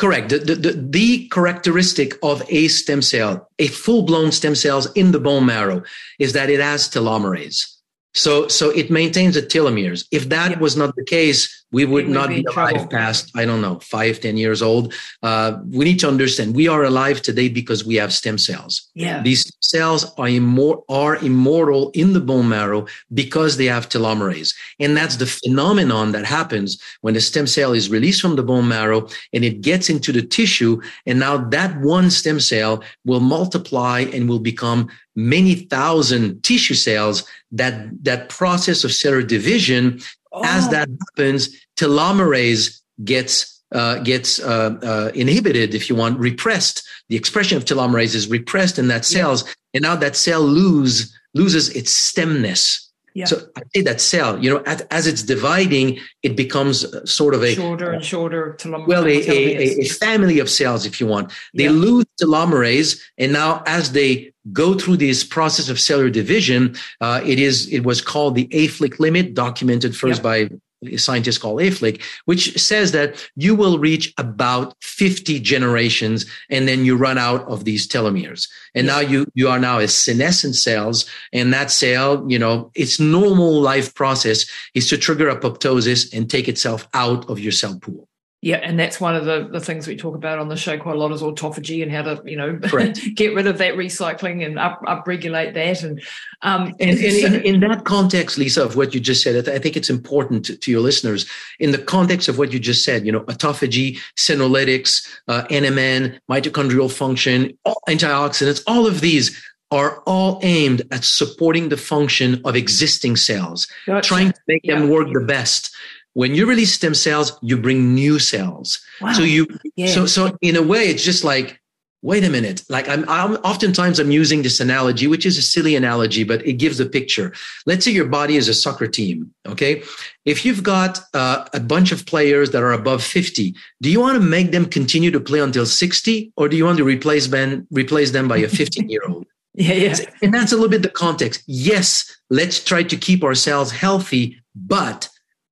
Correct. 0.00 0.30
The, 0.30 0.38
the, 0.38 0.54
the, 0.54 0.72
the, 0.72 1.28
characteristic 1.28 2.14
of 2.22 2.42
a 2.48 2.68
stem 2.68 3.02
cell, 3.02 3.50
a 3.58 3.66
full 3.66 4.02
blown 4.02 4.32
stem 4.32 4.54
cells 4.54 4.90
in 4.94 5.12
the 5.12 5.20
bone 5.20 5.44
marrow, 5.44 5.82
is 6.18 6.32
that 6.32 6.48
it 6.48 6.58
has 6.58 6.88
telomerase. 6.88 7.79
So, 8.14 8.48
so 8.48 8.70
it 8.70 8.90
maintains 8.90 9.34
the 9.34 9.42
telomeres. 9.42 10.04
If 10.10 10.28
that 10.30 10.58
was 10.58 10.76
not 10.76 10.96
the 10.96 11.04
case, 11.04 11.60
we 11.72 11.84
would 11.84 12.08
not 12.08 12.28
be, 12.28 12.42
be 12.42 12.44
alive 12.50 12.72
trouble. 12.72 12.86
past 12.88 13.30
i 13.36 13.44
don't 13.44 13.60
know 13.60 13.78
five 13.78 14.20
ten 14.20 14.36
years 14.36 14.62
old. 14.62 14.92
Uh, 15.22 15.58
we 15.68 15.84
need 15.84 16.00
to 16.00 16.08
understand 16.08 16.54
we 16.54 16.68
are 16.68 16.82
alive 16.84 17.22
today 17.22 17.48
because 17.48 17.84
we 17.84 17.94
have 17.94 18.12
stem 18.12 18.38
cells. 18.38 18.90
Yeah. 18.94 19.22
These 19.22 19.52
cells 19.60 20.04
are, 20.18 20.26
immor- 20.26 20.82
are 20.88 21.16
immortal 21.16 21.90
in 21.94 22.12
the 22.12 22.20
bone 22.20 22.48
marrow 22.48 22.86
because 23.14 23.56
they 23.56 23.66
have 23.66 23.88
telomerase. 23.88 24.54
And 24.80 24.96
that's 24.96 25.16
the 25.16 25.26
phenomenon 25.26 26.12
that 26.12 26.24
happens 26.24 26.80
when 27.02 27.14
the 27.14 27.20
stem 27.20 27.46
cell 27.46 27.72
is 27.72 27.90
released 27.90 28.20
from 28.20 28.36
the 28.36 28.42
bone 28.42 28.66
marrow 28.66 29.08
and 29.32 29.44
it 29.44 29.60
gets 29.60 29.88
into 29.88 30.12
the 30.12 30.22
tissue 30.22 30.80
and 31.06 31.20
now 31.20 31.36
that 31.36 31.80
one 31.80 32.10
stem 32.10 32.40
cell 32.40 32.82
will 33.04 33.20
multiply 33.20 34.00
and 34.12 34.28
will 34.28 34.40
become 34.40 34.88
many 35.16 35.54
thousand 35.54 36.42
tissue 36.42 36.74
cells 36.74 37.24
that 37.52 38.04
that 38.04 38.28
process 38.28 38.84
of 38.84 38.92
cellular 38.92 39.22
division 39.22 40.00
oh. 40.32 40.42
as 40.44 40.68
that 40.68 40.88
happens 40.88 41.56
telomerase 41.76 42.80
gets 43.04 43.62
uh, 43.72 43.98
gets 43.98 44.40
uh, 44.40 44.76
uh, 44.82 45.10
inhibited 45.14 45.74
if 45.74 45.88
you 45.88 45.96
want 45.96 46.18
repressed 46.18 46.86
the 47.08 47.16
expression 47.16 47.56
of 47.56 47.64
telomerase 47.64 48.14
is 48.14 48.28
repressed 48.28 48.78
in 48.78 48.88
that 48.88 49.04
cells 49.04 49.44
yeah. 49.44 49.52
and 49.74 49.82
now 49.82 49.96
that 49.96 50.16
cell 50.16 50.42
lose 50.42 51.16
loses 51.34 51.68
its 51.70 51.92
stemness 51.92 52.89
yeah. 53.14 53.24
So 53.24 53.48
I 53.56 53.62
say 53.74 53.82
that 53.82 54.00
cell, 54.00 54.42
you 54.42 54.50
know, 54.50 54.62
as, 54.66 54.82
as, 54.90 55.06
it's 55.06 55.22
dividing, 55.22 55.98
it 56.22 56.36
becomes 56.36 56.86
sort 57.10 57.34
of 57.34 57.42
a 57.42 57.54
shorter 57.54 57.90
and 57.90 58.04
shorter 58.04 58.56
telomerase. 58.58 58.86
Well, 58.86 59.06
a, 59.06 59.28
a, 59.28 59.80
a, 59.80 59.88
family 59.88 60.38
of 60.38 60.48
cells, 60.48 60.86
if 60.86 61.00
you 61.00 61.06
want. 61.06 61.32
They 61.54 61.64
yeah. 61.64 61.70
lose 61.70 62.04
telomerase, 62.20 63.00
and 63.18 63.32
now 63.32 63.62
as 63.66 63.92
they 63.92 64.32
go 64.52 64.74
through 64.74 64.98
this 64.98 65.24
process 65.24 65.68
of 65.68 65.80
cellular 65.80 66.10
division, 66.10 66.76
uh, 67.00 67.20
it 67.24 67.38
is 67.38 67.72
it 67.72 67.80
was 67.80 68.00
called 68.00 68.36
the 68.36 68.46
Hayflick 68.48 69.00
limit, 69.00 69.34
documented 69.34 69.96
first 69.96 70.20
yeah. 70.20 70.48
by 70.48 70.50
a 70.86 70.96
scientist 70.96 71.40
called 71.40 71.60
Hayflick, 71.60 72.02
which 72.24 72.58
says 72.58 72.92
that 72.92 73.28
you 73.36 73.54
will 73.54 73.78
reach 73.78 74.12
about 74.18 74.74
50 74.82 75.40
generations 75.40 76.26
and 76.48 76.66
then 76.66 76.84
you 76.84 76.96
run 76.96 77.18
out 77.18 77.46
of 77.48 77.64
these 77.64 77.86
telomeres. 77.86 78.48
And 78.74 78.86
now 78.86 79.00
you, 79.00 79.26
you 79.34 79.48
are 79.48 79.58
now 79.58 79.78
a 79.78 79.88
senescent 79.88 80.56
cells 80.56 81.06
and 81.32 81.52
that 81.52 81.70
cell, 81.70 82.24
you 82.28 82.38
know, 82.38 82.70
its 82.74 83.00
normal 83.00 83.60
life 83.60 83.94
process 83.94 84.46
is 84.74 84.88
to 84.88 84.98
trigger 84.98 85.34
apoptosis 85.34 86.12
and 86.12 86.30
take 86.30 86.48
itself 86.48 86.88
out 86.94 87.28
of 87.28 87.38
your 87.38 87.52
cell 87.52 87.78
pool. 87.78 88.09
Yeah, 88.42 88.56
and 88.56 88.78
that's 88.78 88.98
one 88.98 89.14
of 89.14 89.26
the, 89.26 89.48
the 89.52 89.60
things 89.60 89.86
we 89.86 89.96
talk 89.96 90.14
about 90.14 90.38
on 90.38 90.48
the 90.48 90.56
show 90.56 90.78
quite 90.78 90.96
a 90.96 90.98
lot 90.98 91.12
is 91.12 91.20
autophagy 91.20 91.82
and 91.82 91.92
how 91.92 92.00
to, 92.02 92.22
you 92.24 92.38
know, 92.38 92.58
get 93.14 93.34
rid 93.34 93.46
of 93.46 93.58
that 93.58 93.74
recycling 93.74 94.44
and 94.46 94.58
up 94.58 94.80
upregulate 94.84 95.52
that. 95.52 95.82
And 95.82 96.00
um, 96.40 96.74
and, 96.80 96.98
and 96.98 97.00
in, 97.00 97.34
in, 97.42 97.60
that 97.60 97.84
context, 97.84 98.38
Lisa, 98.38 98.64
of 98.64 98.76
what 98.76 98.94
you 98.94 99.00
just 99.00 99.22
said, 99.22 99.46
I 99.46 99.58
think 99.58 99.76
it's 99.76 99.90
important 99.90 100.46
to, 100.46 100.56
to, 100.56 100.70
your 100.70 100.80
listeners 100.80 101.28
in 101.58 101.72
the 101.72 101.78
context 101.78 102.28
of 102.28 102.38
what 102.38 102.50
you 102.50 102.58
just 102.58 102.82
said. 102.82 103.04
You 103.04 103.12
know, 103.12 103.20
autophagy, 103.20 103.98
senolytics, 104.16 105.06
uh, 105.28 105.44
NMN, 105.50 106.18
mitochondrial 106.30 106.90
function, 106.90 107.58
antioxidants, 107.66 108.62
all 108.66 108.86
of 108.86 109.02
these 109.02 109.38
are 109.70 110.00
all 110.06 110.40
aimed 110.42 110.82
at 110.90 111.04
supporting 111.04 111.68
the 111.68 111.76
function 111.76 112.40
of 112.46 112.56
existing 112.56 113.16
cells, 113.16 113.68
gotcha. 113.86 114.08
trying 114.08 114.32
to 114.32 114.40
make 114.48 114.62
yeah. 114.64 114.78
them 114.78 114.88
work 114.88 115.12
the 115.12 115.20
best 115.20 115.70
when 116.14 116.34
you 116.34 116.46
release 116.46 116.74
stem 116.74 116.94
cells 116.94 117.38
you 117.42 117.56
bring 117.56 117.94
new 117.94 118.18
cells. 118.18 118.80
Wow. 119.00 119.12
so 119.12 119.22
you 119.22 119.46
yeah. 119.76 119.88
so 119.88 120.06
so 120.06 120.36
in 120.42 120.56
a 120.56 120.62
way 120.62 120.84
it's 120.84 121.04
just 121.04 121.24
like 121.24 121.60
wait 122.02 122.24
a 122.24 122.30
minute. 122.30 122.62
Like 122.70 122.88
I'm, 122.88 123.06
I'm 123.08 123.34
oftentimes 123.36 123.98
i'm 123.98 124.10
using 124.10 124.42
this 124.42 124.58
analogy 124.60 125.06
which 125.06 125.26
is 125.26 125.36
a 125.36 125.42
silly 125.42 125.76
analogy 125.76 126.24
but 126.24 126.44
it 126.46 126.54
gives 126.54 126.80
a 126.80 126.86
picture. 126.86 127.32
Let's 127.66 127.84
say 127.84 127.90
your 127.90 128.06
body 128.06 128.36
is 128.36 128.48
a 128.48 128.54
soccer 128.54 128.86
team 128.86 129.32
okay? 129.46 129.82
If 130.24 130.44
you've 130.44 130.62
got 130.62 131.00
uh, 131.14 131.46
a 131.52 131.60
bunch 131.60 131.92
of 131.92 132.06
players 132.06 132.50
that 132.50 132.62
are 132.62 132.72
above 132.72 133.02
50 133.02 133.54
do 133.80 133.90
you 133.90 134.00
want 134.00 134.16
to 134.20 134.24
make 134.24 134.50
them 134.50 134.66
continue 134.66 135.10
to 135.10 135.20
play 135.20 135.40
until 135.40 135.66
60 135.66 136.32
or 136.36 136.48
do 136.48 136.56
you 136.56 136.64
want 136.64 136.78
to 136.78 136.84
replace 136.84 137.26
them 137.28 137.66
replace 137.70 138.10
them 138.10 138.28
by 138.28 138.38
a 138.38 138.48
15 138.48 138.88
year 138.88 139.02
old 139.08 139.26
yeah 139.54 139.74
yeah. 139.74 139.96
And 140.22 140.32
that's 140.32 140.52
a 140.52 140.54
little 140.54 140.70
bit 140.70 140.82
the 140.82 140.88
context. 140.88 141.42
Yes 141.46 142.16
let's 142.30 142.62
try 142.62 142.82
to 142.82 142.96
keep 142.96 143.22
ourselves 143.22 143.70
healthy 143.70 144.40
but 144.54 145.08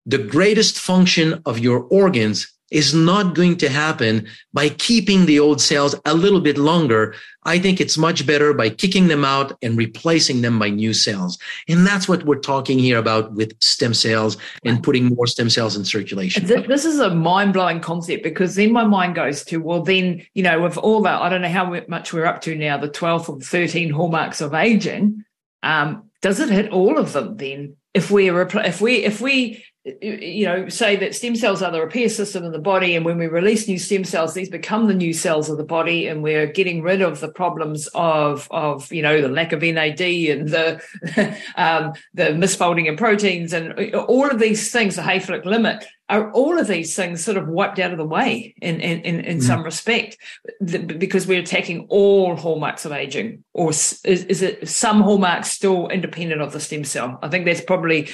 the 0.09 0.19
greatest 0.19 0.79
function 0.79 1.43
of 1.45 1.59
your 1.59 1.81
organs 1.91 2.51
is 2.71 2.95
not 2.95 3.35
going 3.35 3.57
to 3.57 3.69
happen 3.69 4.27
by 4.55 4.71
keeping 4.71 5.27
the 5.27 5.39
old 5.39 5.61
cells 5.61 5.95
a 6.05 6.15
little 6.15 6.41
bit 6.41 6.57
longer. 6.57 7.15
I 7.45 7.59
think 7.59 7.81
it's 7.81 7.97
much 7.97 8.27
better 8.27 8.53
by 8.55 8.71
kicking 8.71 9.09
them 9.09 9.25
out 9.25 9.57
and 9.63 9.77
replacing 9.77 10.41
them 10.41 10.59
by 10.59 10.71
new 10.71 10.93
cells. 10.95 11.39
And 11.69 11.87
that's 11.87 12.09
what 12.09 12.25
we're 12.25 12.41
talking 12.41 12.79
here 12.79 12.99
about 12.99 13.35
with 13.35 13.53
stem 13.63 13.95
cells 13.95 14.37
and 14.65 14.83
putting 14.83 15.07
more 15.07 15.27
stem 15.27 15.51
cells 15.51 15.77
in 15.77 15.85
circulation. 15.85 16.47
This 16.47 16.85
is 16.85 17.01
a 17.01 17.15
mind 17.15 17.53
blowing 17.53 17.81
concept 17.81 18.23
because 18.23 18.55
then 18.55 18.73
my 18.73 18.85
mind 18.85 19.15
goes 19.15 19.45
to, 19.45 19.59
well, 19.59 19.83
then, 19.83 20.27
you 20.35 20.43
know, 20.43 20.61
with 20.61 20.79
all 20.79 21.03
that, 21.03 21.21
I 21.21 21.29
don't 21.29 21.43
know 21.43 21.49
how 21.49 21.79
much 21.89 22.13
we're 22.13 22.27
up 22.27 22.43
to 22.43 22.55
now, 22.55 22.79
the 22.79 22.89
12 22.89 23.29
or 23.31 23.41
13 23.41 23.91
hallmarks 23.91 24.41
of 24.41 24.55
aging. 24.55 25.25
Um, 25.63 26.11
does 26.21 26.41
it 26.41 26.51
hit 26.51 26.71
all 26.71 26.99
of 26.99 27.13
them 27.13 27.37
then? 27.37 27.77
If 27.95 28.11
we 28.11 28.29
if 28.31 28.81
we 28.81 29.05
if 29.05 29.21
we 29.21 29.65
you 30.01 30.45
know, 30.45 30.69
say 30.69 30.97
that 30.97 31.15
stem 31.15 31.37
cells 31.37 31.63
are 31.63 31.71
the 31.71 31.81
repair 31.81 32.09
system 32.09 32.45
in 32.45 32.53
the 32.53 32.59
body, 32.59 32.95
and 32.95 33.05
when 33.05 33.19
we 33.19 33.27
release 33.27 33.69
new 33.69 33.79
stem 33.79 34.05
cells, 34.05 34.35
these 34.35 34.49
become 34.49 34.87
the 34.87 34.95
new 34.95 35.13
cells 35.13 35.49
of 35.49 35.57
the 35.57 35.65
body, 35.65 36.07
and 36.07 36.23
we're 36.23 36.47
getting 36.47 36.83
rid 36.83 37.03
of 37.03 37.21
the 37.21 37.29
problems 37.29 37.89
of 37.95 38.49
of 38.51 38.93
you 38.93 39.03
know 39.03 39.21
the 39.21 39.29
lack 39.29 39.53
of 39.53 39.63
NAD 39.63 40.01
and 40.01 40.49
the 40.49 40.83
um, 41.57 41.93
the 42.15 42.25
misfolding 42.25 42.87
in 42.87 42.97
proteins 42.97 43.53
and 43.53 43.95
all 43.95 44.29
of 44.29 44.39
these 44.39 44.71
things. 44.71 44.97
The 44.97 45.03
Hayflick 45.03 45.45
limit 45.45 45.85
are 46.09 46.33
all 46.33 46.59
of 46.59 46.67
these 46.67 46.97
things 46.97 47.23
sort 47.23 47.37
of 47.37 47.49
wiped 47.49 47.79
out 47.79 47.93
of 47.93 47.99
the 47.99 48.05
way 48.05 48.55
in 48.61 48.81
in 48.81 49.01
in, 49.03 49.21
in 49.21 49.39
mm. 49.39 49.43
some 49.43 49.63
respect 49.63 50.17
because 50.61 51.27
we're 51.27 51.41
attacking 51.41 51.87
all 51.91 52.35
hallmarks 52.37 52.85
of 52.85 52.93
aging, 52.93 53.45
or 53.53 53.71
is, 53.71 54.01
is 54.05 54.43
it 54.43 54.69
some 54.69 55.03
hallmarks 55.03 55.51
still 55.51 55.89
independent 55.89 56.41
of 56.41 56.53
the 56.53 56.61
stem 56.61 56.85
cell? 56.85 57.19
I 57.23 57.29
think 57.29 57.45
that's 57.45 57.61
probably 57.61 58.09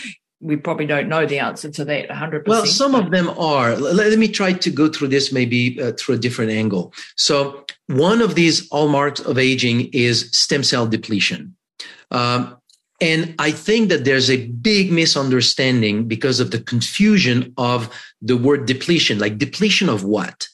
we 0.44 0.56
probably 0.56 0.84
don't 0.84 1.08
know 1.08 1.24
the 1.24 1.38
answer 1.38 1.70
to 1.70 1.84
that 1.86 2.10
100%. 2.10 2.46
Well, 2.46 2.66
some 2.66 2.94
of 2.94 3.10
them 3.10 3.30
are. 3.30 3.76
Let, 3.76 4.10
let 4.10 4.18
me 4.18 4.28
try 4.28 4.52
to 4.52 4.70
go 4.70 4.88
through 4.88 5.08
this 5.08 5.32
maybe 5.32 5.80
uh, 5.80 5.92
through 5.92 6.16
a 6.16 6.18
different 6.18 6.50
angle. 6.50 6.92
So, 7.16 7.64
one 7.86 8.20
of 8.20 8.34
these 8.34 8.68
hallmarks 8.68 9.20
of 9.20 9.38
aging 9.38 9.88
is 9.92 10.30
stem 10.36 10.62
cell 10.62 10.86
depletion. 10.86 11.56
Um, 12.10 12.56
and 13.00 13.34
I 13.38 13.50
think 13.50 13.88
that 13.88 14.04
there's 14.04 14.30
a 14.30 14.46
big 14.46 14.92
misunderstanding 14.92 16.06
because 16.06 16.40
of 16.40 16.50
the 16.50 16.60
confusion 16.60 17.54
of 17.56 17.90
the 18.20 18.36
word 18.36 18.66
depletion. 18.66 19.18
Like, 19.18 19.38
depletion 19.38 19.88
of 19.88 20.04
what? 20.04 20.48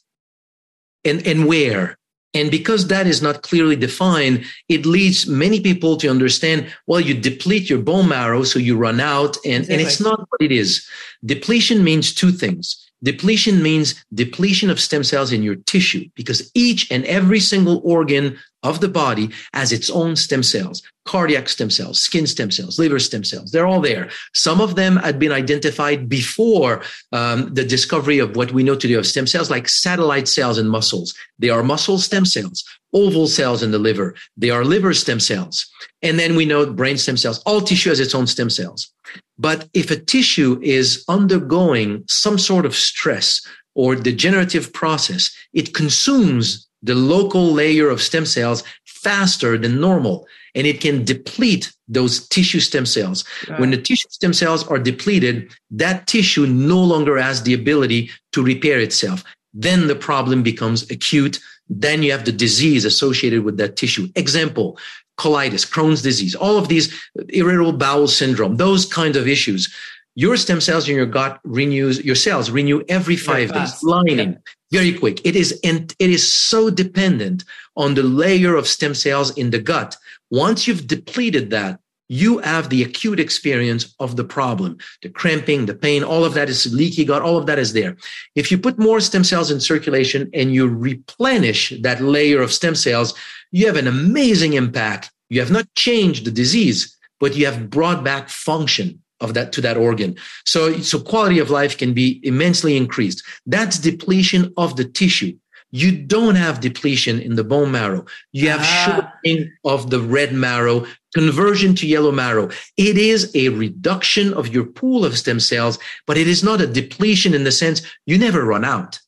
And, 1.05 1.27
and 1.27 1.47
where? 1.47 1.99
And 2.33 2.51
because 2.51 2.87
that 2.87 3.07
is 3.07 3.23
not 3.23 3.43
clearly 3.43 3.77
defined, 3.77 4.45
it 4.69 4.87
leads 4.87 5.27
many 5.27 5.61
people 5.61 5.97
to 5.97 6.09
understand, 6.09 6.73
well, 6.87 7.01
you 7.01 7.15
deplete 7.15 7.69
your 7.69 7.81
bone 7.81 8.09
marrow, 8.09 8.45
so 8.45 8.59
you 8.59 8.77
run 8.77 9.01
out. 9.01 9.37
And, 9.45 9.65
exactly. 9.65 9.75
and 9.75 9.83
it's 9.83 10.01
not 10.01 10.21
what 10.29 10.41
it 10.41 10.53
is. 10.53 10.87
Depletion 11.25 11.83
means 11.83 12.15
two 12.15 12.31
things. 12.31 12.91
Depletion 13.03 13.63
means 13.63 14.05
depletion 14.15 14.71
of 14.71 14.79
stem 14.79 15.03
cells 15.03 15.33
in 15.33 15.43
your 15.43 15.57
tissue 15.57 16.09
because 16.15 16.51
each 16.55 16.91
and 16.91 17.05
every 17.07 17.41
single 17.41 17.81
organ 17.83 18.39
of 18.63 18.81
the 18.81 18.89
body 18.89 19.31
as 19.53 19.73
its 19.73 19.91
own 19.91 20.17
stem 20.17 20.43
cells, 20.43 20.83
cardiac 21.07 21.49
stem 21.49 21.71
cells, 21.71 21.99
skin 21.99 22.27
stem 22.27 22.51
cells, 22.51 22.79
liver 22.79 22.99
stem 22.99 23.25
cells. 23.25 23.51
They're 23.51 23.67
all 23.67 23.81
there. 23.81 24.11
Some 24.35 24.61
of 24.61 24.75
them 24.75 24.97
had 24.97 25.19
been 25.19 25.33
identified 25.33 26.09
before 26.09 26.83
um, 27.13 27.53
the 27.55 27.65
discovery 27.65 28.19
of 28.19 28.37
what 28.37 28.53
we 28.53 28.63
know 28.63 28.77
today 28.77 28.95
of 28.95 29.07
stem 29.07 29.27
cells, 29.27 29.51
like 29.51 29.69
satellite 29.69 30.29
cells 30.29 30.59
in 30.59 30.69
muscles. 30.69 31.15
They 31.39 31.51
are 31.51 31.63
muscle 31.63 31.99
stem 31.99 32.27
cells, 32.27 32.65
oval 32.93 33.27
cells 33.27 33.63
in 33.63 33.71
the 33.71 33.79
liver. 33.79 34.15
They 34.37 34.51
are 34.51 34.65
liver 34.65 34.95
stem 34.95 35.21
cells. 35.21 35.67
And 36.03 36.19
then 36.19 36.37
we 36.37 36.45
know 36.45 36.71
brain 36.71 36.99
stem 36.99 37.17
cells. 37.17 37.43
All 37.47 37.61
tissue 37.61 37.91
has 37.91 38.01
its 38.01 38.15
own 38.15 38.27
stem 38.27 38.51
cells. 38.51 38.93
But 39.39 39.69
if 39.73 39.91
a 39.91 39.97
tissue 39.97 40.61
is 40.63 41.03
undergoing 41.09 42.05
some 42.09 42.39
sort 42.39 42.67
of 42.67 42.75
stress 42.75 43.41
or 43.75 43.95
degenerative 43.95 44.73
process, 44.73 45.35
it 45.55 45.73
consumes 45.73 46.69
the 46.83 46.95
local 46.95 47.53
layer 47.53 47.89
of 47.89 48.01
stem 48.01 48.27
cells 48.27 48.63
faster 48.85 49.57
than 49.59 49.81
normal 49.81 50.27
and 50.55 50.67
it 50.67 50.81
can 50.81 51.05
deplete 51.05 51.73
those 51.89 52.27
tissue 52.29 52.61
stem 52.61 52.87
cells. 52.87 53.25
When 53.59 53.71
the 53.71 53.81
tissue 53.81 54.09
stem 54.11 54.33
cells 54.33 54.67
are 54.67 54.79
depleted, 54.79 55.53
that 55.71 56.07
tissue 56.07 56.47
no 56.47 56.83
longer 56.83 57.19
has 57.19 57.43
the 57.43 57.55
ability 57.55 58.11
to 58.33 58.43
repair 58.43 58.81
itself. 58.81 59.25
Then 59.55 59.87
the 59.87 59.97
problem 59.97 60.43
becomes 60.43 60.91
acute. 60.91 61.41
Then 61.69 62.03
you 62.03 62.13
have 62.13 62.25
the 62.25 62.33
disease 62.33 62.85
associated 62.85 63.45
with 63.45 63.57
that 63.59 63.77
tissue. 63.77 64.09
Example, 64.17 64.79
colitis, 65.19 65.69
Crohn's 65.69 66.03
disease, 66.03 66.35
all 66.35 66.57
of 66.57 66.69
these 66.69 66.93
irritable 67.29 67.73
bowel 67.73 68.09
syndrome, 68.09 68.57
those 68.57 68.87
kinds 68.87 69.17
of 69.17 69.29
issues. 69.29 69.73
Your 70.17 70.37
stem 70.37 70.61
cells 70.61 70.89
in 70.89 70.97
your 70.97 71.07
gut 71.07 71.41
renews, 71.45 72.05
your 72.05 72.17
cells 72.17 72.51
renew 72.51 72.83
every 72.89 73.17
five 73.17 73.53
days, 73.53 73.83
lining 73.83 74.37
very 74.73 74.93
quick. 74.93 75.25
It 75.25 75.37
is, 75.37 75.59
and 75.63 75.95
it 75.99 76.11
is 76.11 76.33
so 76.33 76.69
dependent 76.69 77.45
on 77.77 77.95
the 77.95 78.03
layer 78.03 78.57
of 78.57 78.67
stem 78.67 78.95
cells 78.95 79.37
in 79.37 79.51
the 79.51 79.61
gut. 79.61 79.97
Once 80.31 80.67
you've 80.67 80.87
depleted 80.87 81.51
that, 81.51 81.79
you 82.09 82.39
have 82.39 82.71
the 82.71 82.83
acute 82.83 83.21
experience 83.21 83.95
of 84.01 84.17
the 84.17 84.25
problem, 84.25 84.79
the 85.01 85.09
cramping, 85.09 85.67
the 85.67 85.75
pain, 85.75 86.03
all 86.03 86.25
of 86.25 86.35
that 86.35 86.51
is 86.51 86.75
leaky 86.75 87.05
gut, 87.05 87.23
all 87.23 87.37
of 87.37 87.47
that 87.47 87.61
is 87.61 87.73
there. 87.73 87.97
If 88.35 88.51
you 88.51 88.59
put 88.59 88.81
more 88.81 88.99
stem 88.99 89.23
cells 89.23 89.53
in 89.53 89.61
circulation 89.61 90.29
and 90.35 90.53
you 90.53 90.67
replenish 90.67 91.73
that 91.83 92.01
layer 92.01 92.43
of 92.43 92.53
stem 92.53 92.75
cells, 92.75 93.15
you 93.53 93.67
have 93.69 93.77
an 93.77 93.87
amazing 93.87 94.55
impact. 94.55 95.13
You 95.29 95.39
have 95.39 95.53
not 95.53 95.73
changed 95.77 96.25
the 96.25 96.33
disease, 96.33 96.97
but 97.21 97.37
you 97.37 97.47
have 97.47 97.71
brought 97.71 98.03
back 98.03 98.29
function 98.29 99.01
of 99.21 99.35
that 99.35 99.53
to 99.53 99.61
that 99.61 99.77
organ. 99.77 100.17
So, 100.45 100.79
so 100.79 100.99
quality 101.01 101.39
of 101.39 101.51
life 101.51 101.77
can 101.77 101.93
be 101.93 102.21
immensely 102.23 102.77
increased. 102.77 103.23
That's 103.47 103.79
depletion 103.79 104.53
of 104.57 104.77
the 104.77 104.85
tissue. 104.85 105.37
You 105.73 105.93
don't 105.93 106.35
have 106.35 106.61
depletion 106.61 107.21
in 107.21 107.37
the 107.37 107.45
bone 107.45 107.71
marrow. 107.71 108.05
You 108.33 108.49
have 108.49 108.61
ah. 108.61 109.13
shortening 109.25 109.53
of 109.65 109.91
the 109.91 110.01
red 110.01 110.33
marrow, 110.33 110.85
conversion 111.15 111.75
to 111.77 111.87
yellow 111.87 112.11
marrow. 112.11 112.51
It 112.77 112.99
is 112.99 113.31
a 113.35 113.51
reduction 113.51 114.35
of 114.35 114.49
your 114.49 114.65
pool 114.65 115.05
of 115.05 115.17
stem 115.17 115.39
cells, 115.39 115.79
but 116.07 116.19
it 116.19 116.27
is 116.27 116.43
not 116.43 116.61
a 116.61 116.67
depletion 116.67 117.35
in 117.35 117.45
the 117.45 117.53
sense 117.53 117.83
you 118.07 118.19
never 118.19 118.45
run 118.45 118.65
out. 118.65 118.99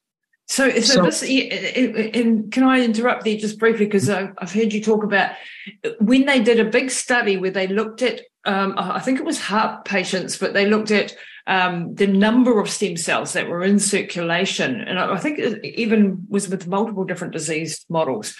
So, 0.48 0.68
so, 0.80 0.80
so 0.80 1.02
this, 1.04 1.22
and 1.22 2.52
can 2.52 2.64
I 2.64 2.82
interrupt 2.82 3.24
there 3.24 3.36
just 3.36 3.58
briefly 3.58 3.86
because 3.86 4.10
I've 4.10 4.52
heard 4.52 4.72
you 4.72 4.82
talk 4.82 5.02
about 5.02 5.32
when 5.98 6.26
they 6.26 6.40
did 6.40 6.60
a 6.60 6.64
big 6.64 6.90
study 6.90 7.36
where 7.36 7.50
they 7.50 7.66
looked 7.66 8.02
at, 8.02 8.20
um, 8.44 8.74
I 8.76 9.00
think 9.00 9.18
it 9.18 9.24
was 9.24 9.40
heart 9.40 9.84
patients, 9.84 10.36
but 10.36 10.52
they 10.52 10.66
looked 10.66 10.90
at 10.90 11.14
um, 11.46 11.94
the 11.94 12.06
number 12.06 12.60
of 12.60 12.70
stem 12.70 12.96
cells 12.96 13.32
that 13.32 13.48
were 13.48 13.62
in 13.62 13.78
circulation, 13.78 14.80
and 14.80 14.98
I 14.98 15.16
think 15.18 15.38
it 15.38 15.64
even 15.64 16.26
was 16.28 16.48
with 16.48 16.66
multiple 16.66 17.04
different 17.04 17.32
disease 17.32 17.84
models. 17.88 18.36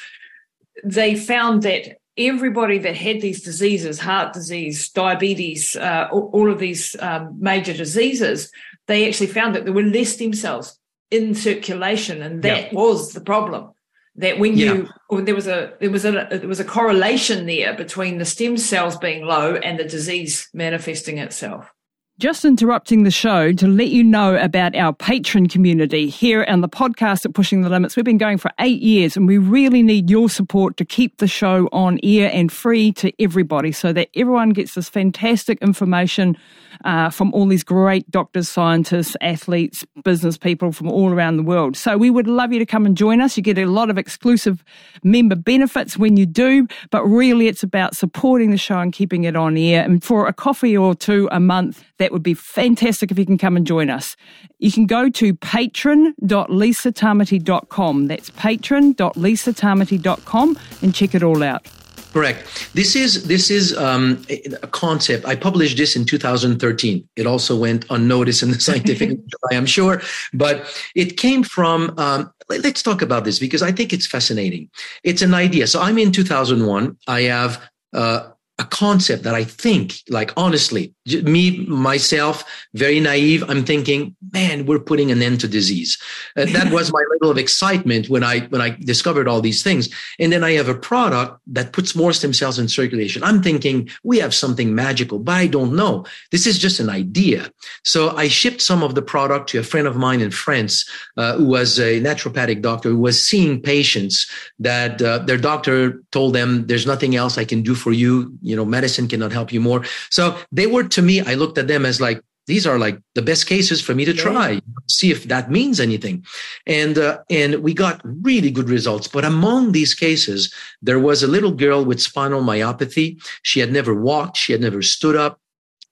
They 0.85 1.15
found 1.15 1.63
that 1.63 1.99
everybody 2.17 2.79
that 2.79 2.97
had 2.97 3.21
these 3.21 3.43
diseases, 3.43 3.99
heart 3.99 4.33
disease, 4.33 4.89
diabetes, 4.91 5.77
uh, 5.77 6.09
all, 6.11 6.51
of 6.51 6.59
these 6.59 6.95
um, 7.01 7.37
major 7.41 7.73
diseases, 7.73 8.51
they 8.87 9.09
actually 9.09 9.29
found 9.29 9.55
that 9.55 9.65
there 9.65 9.73
were 9.73 9.83
less 9.83 10.15
stem 10.15 10.33
cells 10.33 10.79
in 11.11 11.35
circulation, 11.35 12.23
and 12.23 12.43
that 12.43 12.73
was 12.73 13.13
the 13.13 13.21
problem. 13.21 13.71
That 14.17 14.39
when 14.39 14.57
you 14.57 14.89
there 15.11 15.35
was 15.35 15.47
a 15.47 15.73
there 15.81 15.91
was 15.91 16.05
a 16.05 16.29
there 16.31 16.49
was 16.49 16.61
a 16.61 16.65
correlation 16.65 17.47
there 17.47 17.75
between 17.75 18.19
the 18.19 18.25
stem 18.25 18.57
cells 18.57 18.97
being 18.97 19.25
low 19.25 19.57
and 19.57 19.79
the 19.79 19.85
disease 19.85 20.49
manifesting 20.53 21.19
itself. 21.19 21.73
Just 22.19 22.45
interrupting 22.45 23.05
the 23.05 23.11
show 23.11 23.53
to 23.55 23.67
let 23.67 23.89
you 23.89 24.05
know 24.05 24.37
about 24.37 24.77
our 24.77 24.93
patron 24.93 25.49
community 25.49 26.09
here 26.09 26.45
on 26.47 26.61
the 26.61 26.69
podcast 26.69 27.25
at 27.25 27.33
Pushing 27.33 27.63
the 27.63 27.71
Limits. 27.71 27.97
We've 27.97 28.05
been 28.05 28.19
going 28.19 28.37
for 28.37 28.51
eight 28.61 28.83
years 28.83 29.17
and 29.17 29.27
we 29.27 29.39
really 29.39 29.83
need 29.83 30.11
your 30.11 30.29
support 30.29 30.77
to 30.77 30.85
keep 30.85 31.17
the 31.17 31.27
show 31.27 31.71
on 31.73 31.99
air 32.03 32.31
and 32.33 32.53
free 32.53 32.93
to 32.93 33.13
everybody 33.19 33.73
so 33.73 33.95
that 33.95 34.11
everyone 34.15 34.51
gets 34.51 34.75
this 34.75 34.91
fantastic 34.91 35.59
information 35.63 36.37
uh, 36.85 37.11
from 37.11 37.33
all 37.35 37.47
these 37.47 37.65
great 37.65 38.11
doctors, 38.11 38.49
scientists, 38.49 39.17
athletes, 39.21 39.85
business 40.05 40.39
people 40.39 40.73
from 40.73 40.91
all 40.91 41.13
around 41.13 41.37
the 41.37 41.43
world. 41.43 41.77
So 41.77 41.97
we 41.97 42.11
would 42.11 42.27
love 42.27 42.53
you 42.53 42.59
to 42.59 42.67
come 42.67 42.87
and 42.87 42.97
join 42.97 43.21
us. 43.21 43.37
You 43.37 43.43
get 43.43 43.59
a 43.59 43.67
lot 43.67 43.91
of 43.91 43.99
exclusive 43.99 44.65
member 45.03 45.37
benefits 45.37 45.97
when 45.97 46.17
you 46.17 46.27
do, 46.27 46.67
but 46.91 47.05
really 47.05 47.49
it's 47.49 47.63
about 47.63 47.97
supporting 47.97 48.51
the 48.51 48.57
show 48.57 48.79
and 48.79 48.93
keeping 48.93 49.25
it 49.25 49.37
on 49.37 49.57
air. 49.57 49.85
And 49.85 50.03
for 50.03 50.27
a 50.27 50.33
coffee 50.33 50.77
or 50.77 50.95
two 50.95 51.29
a 51.31 51.41
month, 51.41 51.85
that 51.99 52.13
would 52.13 52.23
be 52.23 52.35
fantastic 52.35 53.11
if 53.11 53.19
you 53.19 53.27
can 53.27 53.39
come 53.39 53.57
and 53.57 53.67
join 53.67 53.91
us. 53.91 54.17
You 54.59 54.73
can 54.73 54.87
go 54.87 55.11
to 55.11 55.35
patron.lisatamati.com. 55.35 58.07
That's 58.07 58.31
patron.lisatamati.com 58.31 60.59
and 60.83 60.95
check 60.95 61.15
it 61.15 61.23
all 61.23 61.43
out. 61.43 61.82
Correct. 62.13 62.71
This 62.75 62.95
is 62.95 63.27
this 63.27 63.51
is 63.51 63.77
um, 63.77 64.23
a 64.63 64.67
concept. 64.67 65.25
I 65.25 65.35
published 65.35 65.79
this 65.79 65.97
in 65.97 66.05
2013. 66.05 67.09
It 67.17 67.27
also 67.27 67.57
went 67.57 67.87
unnoticed 67.89 68.43
in 68.43 68.51
the 68.51 68.61
scientific, 68.69 69.19
I 69.51 69.55
am 69.55 69.65
sure, 69.65 70.03
but 70.35 70.67
it 70.95 71.17
came 71.17 71.43
from. 71.43 71.95
Um, 71.97 72.31
let's 72.49 72.83
talk 72.83 73.01
about 73.01 73.25
this 73.25 73.39
because 73.39 73.63
I 73.63 73.73
think 73.73 73.95
it's 73.95 74.07
fascinating. 74.07 74.69
It's 75.05 75.23
an 75.23 75.33
idea. 75.33 75.67
So 75.67 75.81
I'm 75.81 75.97
in 75.97 76.13
2001. 76.13 76.99
I 77.09 77.23
have 77.23 77.63
uh, 77.95 78.29
a 78.63 78.67
concept 78.67 79.25
that 79.25 79.35
I 79.35 79.45
think, 79.45 79.95
like 80.09 80.31
honestly, 80.37 80.95
me 81.07 81.67
myself, 81.67 82.45
very 82.75 83.01
naive. 83.01 83.43
I'm 83.51 83.65
thinking, 83.65 84.15
man, 84.33 84.67
we're 84.67 84.79
putting 84.91 85.11
an 85.11 85.21
end 85.21 85.41
to 85.41 85.49
disease. 85.49 85.99
Uh, 86.37 86.47
that 86.57 86.73
was 86.73 86.93
my 86.93 87.05
level 87.13 87.31
of 87.33 87.39
excitement 87.39 88.09
when 88.09 88.23
I 88.23 88.41
when 88.53 88.63
I 88.63 88.71
discovered 88.93 89.27
all 89.29 89.41
these 89.41 89.63
things. 89.63 89.89
And 90.21 90.33
then 90.33 90.45
I 90.45 90.53
have 90.53 90.69
a 90.69 90.75
product 90.91 91.41
that 91.49 91.73
puts 91.73 91.97
more 91.97 92.13
stem 92.13 92.33
cells 92.33 92.59
in 92.59 92.69
circulation. 92.69 93.25
I'm 93.25 93.43
thinking 93.43 93.89
we 94.05 94.21
have 94.21 94.35
something 94.35 94.75
magical, 94.75 95.19
but 95.19 95.35
I 95.45 95.47
don't 95.49 95.75
know. 95.75 96.07
This 96.31 96.47
is 96.47 96.57
just 96.59 96.79
an 96.79 96.89
idea. 96.89 97.51
So 97.83 98.17
I 98.17 98.29
shipped 98.29 98.63
some 98.63 98.83
of 98.85 98.95
the 98.95 99.03
product 99.03 99.51
to 99.51 99.59
a 99.59 99.65
friend 99.65 99.87
of 99.89 99.97
mine 99.97 100.21
in 100.21 100.31
France, 100.31 100.89
uh, 101.17 101.35
who 101.37 101.47
was 101.47 101.81
a 101.81 102.01
naturopathic 102.01 102.63
doctor 102.63 102.91
who 102.91 103.03
was 103.09 103.19
seeing 103.31 103.61
patients 103.61 104.31
that 104.61 105.03
uh, 105.03 105.19
their 105.27 105.39
doctor 105.51 106.01
told 106.13 106.35
them, 106.35 106.67
"There's 106.69 106.87
nothing 106.87 107.17
else 107.17 107.35
I 107.39 107.45
can 107.45 107.63
do 107.63 107.75
for 107.75 107.93
you." 107.93 108.13
You 108.53 108.57
know, 108.59 108.67
medicine 108.67 109.09
cannot 109.09 109.33
help 109.33 109.51
you 109.55 109.61
more. 109.61 109.81
So 110.11 110.37
they 110.59 110.67
were 110.67 110.85
to 110.97 111.03
me, 111.09 111.15
I 111.23 111.35
looked 111.41 111.57
at 111.57 111.69
them 111.73 111.87
as 111.87 112.01
like, 112.01 112.21
these 112.47 112.67
are 112.67 112.79
like 112.87 112.99
the 113.15 113.23
best 113.23 113.47
cases 113.47 113.81
for 113.81 113.95
me 113.95 114.05
to 114.05 114.13
try 114.13 114.61
see 114.89 115.11
if 115.11 115.25
that 115.33 115.51
means 115.51 115.81
anything. 115.81 116.25
And 116.67 116.99
uh, 116.99 117.19
and 117.31 117.63
we 117.67 117.73
got 117.73 118.01
really 118.05 118.51
good 118.51 118.69
results. 118.69 119.07
But 119.09 119.25
among 119.25 119.73
these 119.73 119.95
cases 119.95 120.53
there 120.83 120.99
was 120.99 121.23
a 121.23 121.33
little 121.35 121.53
girl 121.53 121.85
with 121.85 122.03
spinal 122.03 122.43
myopathy. 122.43 123.09
She 123.43 123.61
had 123.61 123.73
never 123.73 123.95
walked. 123.95 124.37
She 124.37 124.53
had 124.53 124.61
never 124.61 124.83
stood 124.83 125.17
up 125.17 125.39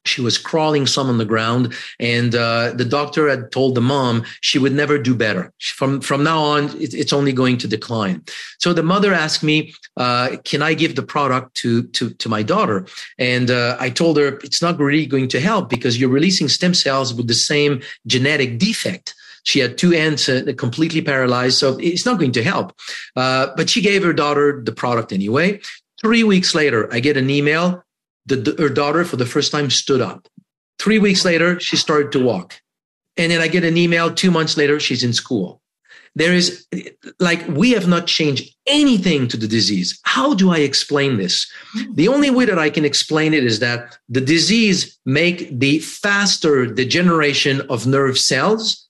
she 0.04 0.20
was 0.20 0.38
crawling 0.38 0.86
some 0.86 1.08
on 1.08 1.18
the 1.18 1.24
ground 1.24 1.74
and 1.98 2.34
uh, 2.34 2.72
the 2.74 2.84
doctor 2.84 3.28
had 3.28 3.52
told 3.52 3.74
the 3.74 3.80
mom 3.80 4.24
she 4.40 4.58
would 4.58 4.72
never 4.72 4.98
do 4.98 5.14
better. 5.14 5.52
From 5.60 6.00
from 6.00 6.24
now 6.24 6.40
on 6.42 6.64
it, 6.80 6.94
it's 6.94 7.12
only 7.12 7.32
going 7.32 7.58
to 7.58 7.68
decline. 7.68 8.24
So 8.58 8.72
the 8.72 8.82
mother 8.82 9.12
asked 9.12 9.42
me 9.42 9.74
uh, 9.96 10.36
can 10.44 10.62
i 10.62 10.74
give 10.74 10.96
the 10.96 11.02
product 11.02 11.54
to 11.56 11.82
to 11.88 12.10
to 12.10 12.28
my 12.28 12.42
daughter? 12.42 12.86
And 13.18 13.50
uh, 13.50 13.76
i 13.78 13.90
told 13.90 14.16
her 14.16 14.38
it's 14.42 14.62
not 14.62 14.78
really 14.78 15.06
going 15.06 15.28
to 15.28 15.40
help 15.40 15.68
because 15.68 15.98
you're 15.98 16.16
releasing 16.18 16.48
stem 16.48 16.74
cells 16.74 17.12
with 17.12 17.28
the 17.28 17.34
same 17.34 17.82
genetic 18.06 18.58
defect. 18.58 19.14
She 19.44 19.58
had 19.60 19.78
two 19.78 19.92
ends 19.92 20.28
uh, 20.28 20.52
completely 20.56 21.02
paralyzed 21.02 21.58
so 21.58 21.78
it's 21.78 22.06
not 22.06 22.18
going 22.18 22.32
to 22.32 22.42
help. 22.42 22.72
Uh, 23.16 23.48
but 23.56 23.68
she 23.68 23.80
gave 23.82 24.02
her 24.02 24.12
daughter 24.12 24.62
the 24.64 24.72
product 24.72 25.12
anyway. 25.12 25.60
Three 26.00 26.24
weeks 26.24 26.54
later 26.54 26.88
i 26.90 27.00
get 27.00 27.18
an 27.18 27.28
email 27.28 27.84
the, 28.26 28.54
her 28.58 28.68
daughter 28.68 29.04
for 29.04 29.16
the 29.16 29.26
first 29.26 29.52
time 29.52 29.70
stood 29.70 30.00
up. 30.00 30.28
Three 30.78 30.98
weeks 30.98 31.24
later, 31.24 31.60
she 31.60 31.76
started 31.76 32.12
to 32.12 32.24
walk. 32.24 32.60
And 33.16 33.30
then 33.30 33.40
I 33.40 33.48
get 33.48 33.64
an 33.64 33.76
email 33.76 34.12
two 34.12 34.30
months 34.30 34.56
later, 34.56 34.80
she's 34.80 35.04
in 35.04 35.12
school. 35.12 35.60
There 36.14 36.34
is 36.34 36.66
like, 37.20 37.46
we 37.48 37.70
have 37.72 37.86
not 37.86 38.06
changed 38.06 38.54
anything 38.66 39.28
to 39.28 39.36
the 39.36 39.46
disease. 39.46 40.00
How 40.04 40.34
do 40.34 40.50
I 40.50 40.58
explain 40.58 41.18
this? 41.18 41.50
The 41.92 42.08
only 42.08 42.30
way 42.30 42.46
that 42.46 42.58
I 42.58 42.70
can 42.70 42.84
explain 42.84 43.32
it 43.32 43.44
is 43.44 43.60
that 43.60 43.96
the 44.08 44.20
disease 44.20 44.98
make 45.06 45.58
the 45.58 45.78
faster 45.78 46.66
degeneration 46.66 47.60
of 47.68 47.86
nerve 47.86 48.18
cells. 48.18 48.88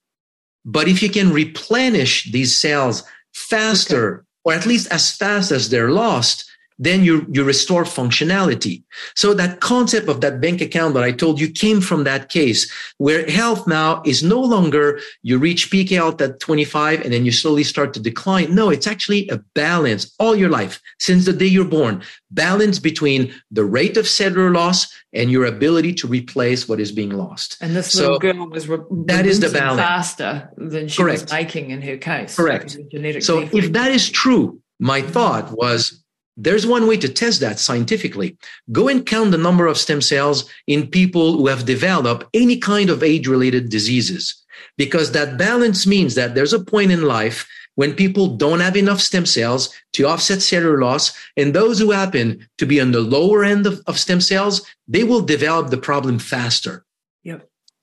But 0.64 0.88
if 0.88 1.02
you 1.02 1.10
can 1.10 1.32
replenish 1.32 2.30
these 2.32 2.58
cells 2.58 3.02
faster, 3.34 4.14
okay. 4.14 4.26
or 4.44 4.52
at 4.54 4.66
least 4.66 4.90
as 4.90 5.14
fast 5.14 5.50
as 5.50 5.68
they're 5.68 5.90
lost, 5.90 6.49
then 6.80 7.04
you, 7.04 7.26
you 7.30 7.44
restore 7.44 7.84
functionality. 7.84 8.82
So 9.14 9.34
that 9.34 9.60
concept 9.60 10.08
of 10.08 10.22
that 10.22 10.40
bank 10.40 10.62
account 10.62 10.94
that 10.94 11.02
I 11.02 11.12
told 11.12 11.38
you 11.38 11.50
came 11.50 11.82
from 11.82 12.04
that 12.04 12.30
case 12.30 12.72
where 12.96 13.28
health 13.30 13.66
now 13.66 14.02
is 14.06 14.22
no 14.22 14.40
longer 14.40 14.98
you 15.22 15.36
reach 15.36 15.70
peak 15.70 15.90
health 15.90 16.22
at 16.22 16.40
25 16.40 17.02
and 17.02 17.12
then 17.12 17.26
you 17.26 17.32
slowly 17.32 17.64
start 17.64 17.92
to 17.94 18.00
decline. 18.00 18.54
No, 18.54 18.70
it's 18.70 18.86
actually 18.86 19.28
a 19.28 19.36
balance 19.54 20.14
all 20.18 20.34
your 20.34 20.48
life 20.48 20.80
since 20.98 21.26
the 21.26 21.34
day 21.34 21.46
you're 21.46 21.66
born, 21.66 22.02
balance 22.30 22.78
between 22.78 23.34
the 23.50 23.64
rate 23.64 23.98
of 23.98 24.08
cellular 24.08 24.50
loss 24.50 24.86
and 25.12 25.30
your 25.30 25.44
ability 25.44 25.92
to 25.92 26.06
replace 26.06 26.66
what 26.66 26.80
is 26.80 26.92
being 26.92 27.10
lost. 27.10 27.58
And 27.60 27.76
this 27.76 27.92
so 27.92 28.12
little 28.12 28.18
girl 28.18 28.48
was 28.48 28.68
re- 28.68 28.78
that 29.04 29.26
is 29.26 29.40
the 29.40 29.50
balance 29.50 29.80
faster 29.80 30.50
than 30.56 30.88
she 30.88 31.02
Correct. 31.02 31.22
was 31.22 31.32
making 31.32 31.70
in 31.72 31.82
her 31.82 31.98
case. 31.98 32.36
Correct. 32.36 32.78
So 33.20 33.40
if 33.52 33.72
that 33.72 33.90
is 33.90 34.08
true, 34.08 34.62
my 34.78 35.02
thought 35.02 35.52
was 35.52 35.99
there's 36.42 36.66
one 36.66 36.86
way 36.86 36.96
to 36.96 37.08
test 37.08 37.40
that 37.40 37.58
scientifically. 37.58 38.36
Go 38.72 38.88
and 38.88 39.04
count 39.04 39.30
the 39.30 39.38
number 39.38 39.66
of 39.66 39.76
stem 39.76 40.00
cells 40.00 40.48
in 40.66 40.86
people 40.86 41.36
who 41.36 41.48
have 41.48 41.66
developed 41.66 42.24
any 42.32 42.56
kind 42.56 42.88
of 42.88 43.02
age 43.02 43.28
related 43.28 43.68
diseases. 43.68 44.42
Because 44.78 45.12
that 45.12 45.36
balance 45.36 45.86
means 45.86 46.14
that 46.14 46.34
there's 46.34 46.54
a 46.54 46.64
point 46.64 46.92
in 46.92 47.02
life 47.02 47.46
when 47.74 47.94
people 47.94 48.36
don't 48.36 48.60
have 48.60 48.76
enough 48.76 49.00
stem 49.00 49.26
cells 49.26 49.74
to 49.92 50.06
offset 50.06 50.40
cellular 50.40 50.80
loss. 50.80 51.12
And 51.36 51.54
those 51.54 51.78
who 51.78 51.90
happen 51.90 52.48
to 52.58 52.66
be 52.66 52.80
on 52.80 52.92
the 52.92 53.00
lower 53.00 53.44
end 53.44 53.66
of, 53.66 53.80
of 53.86 53.98
stem 53.98 54.20
cells, 54.20 54.66
they 54.88 55.04
will 55.04 55.20
develop 55.20 55.68
the 55.68 55.78
problem 55.78 56.18
faster. 56.18 56.84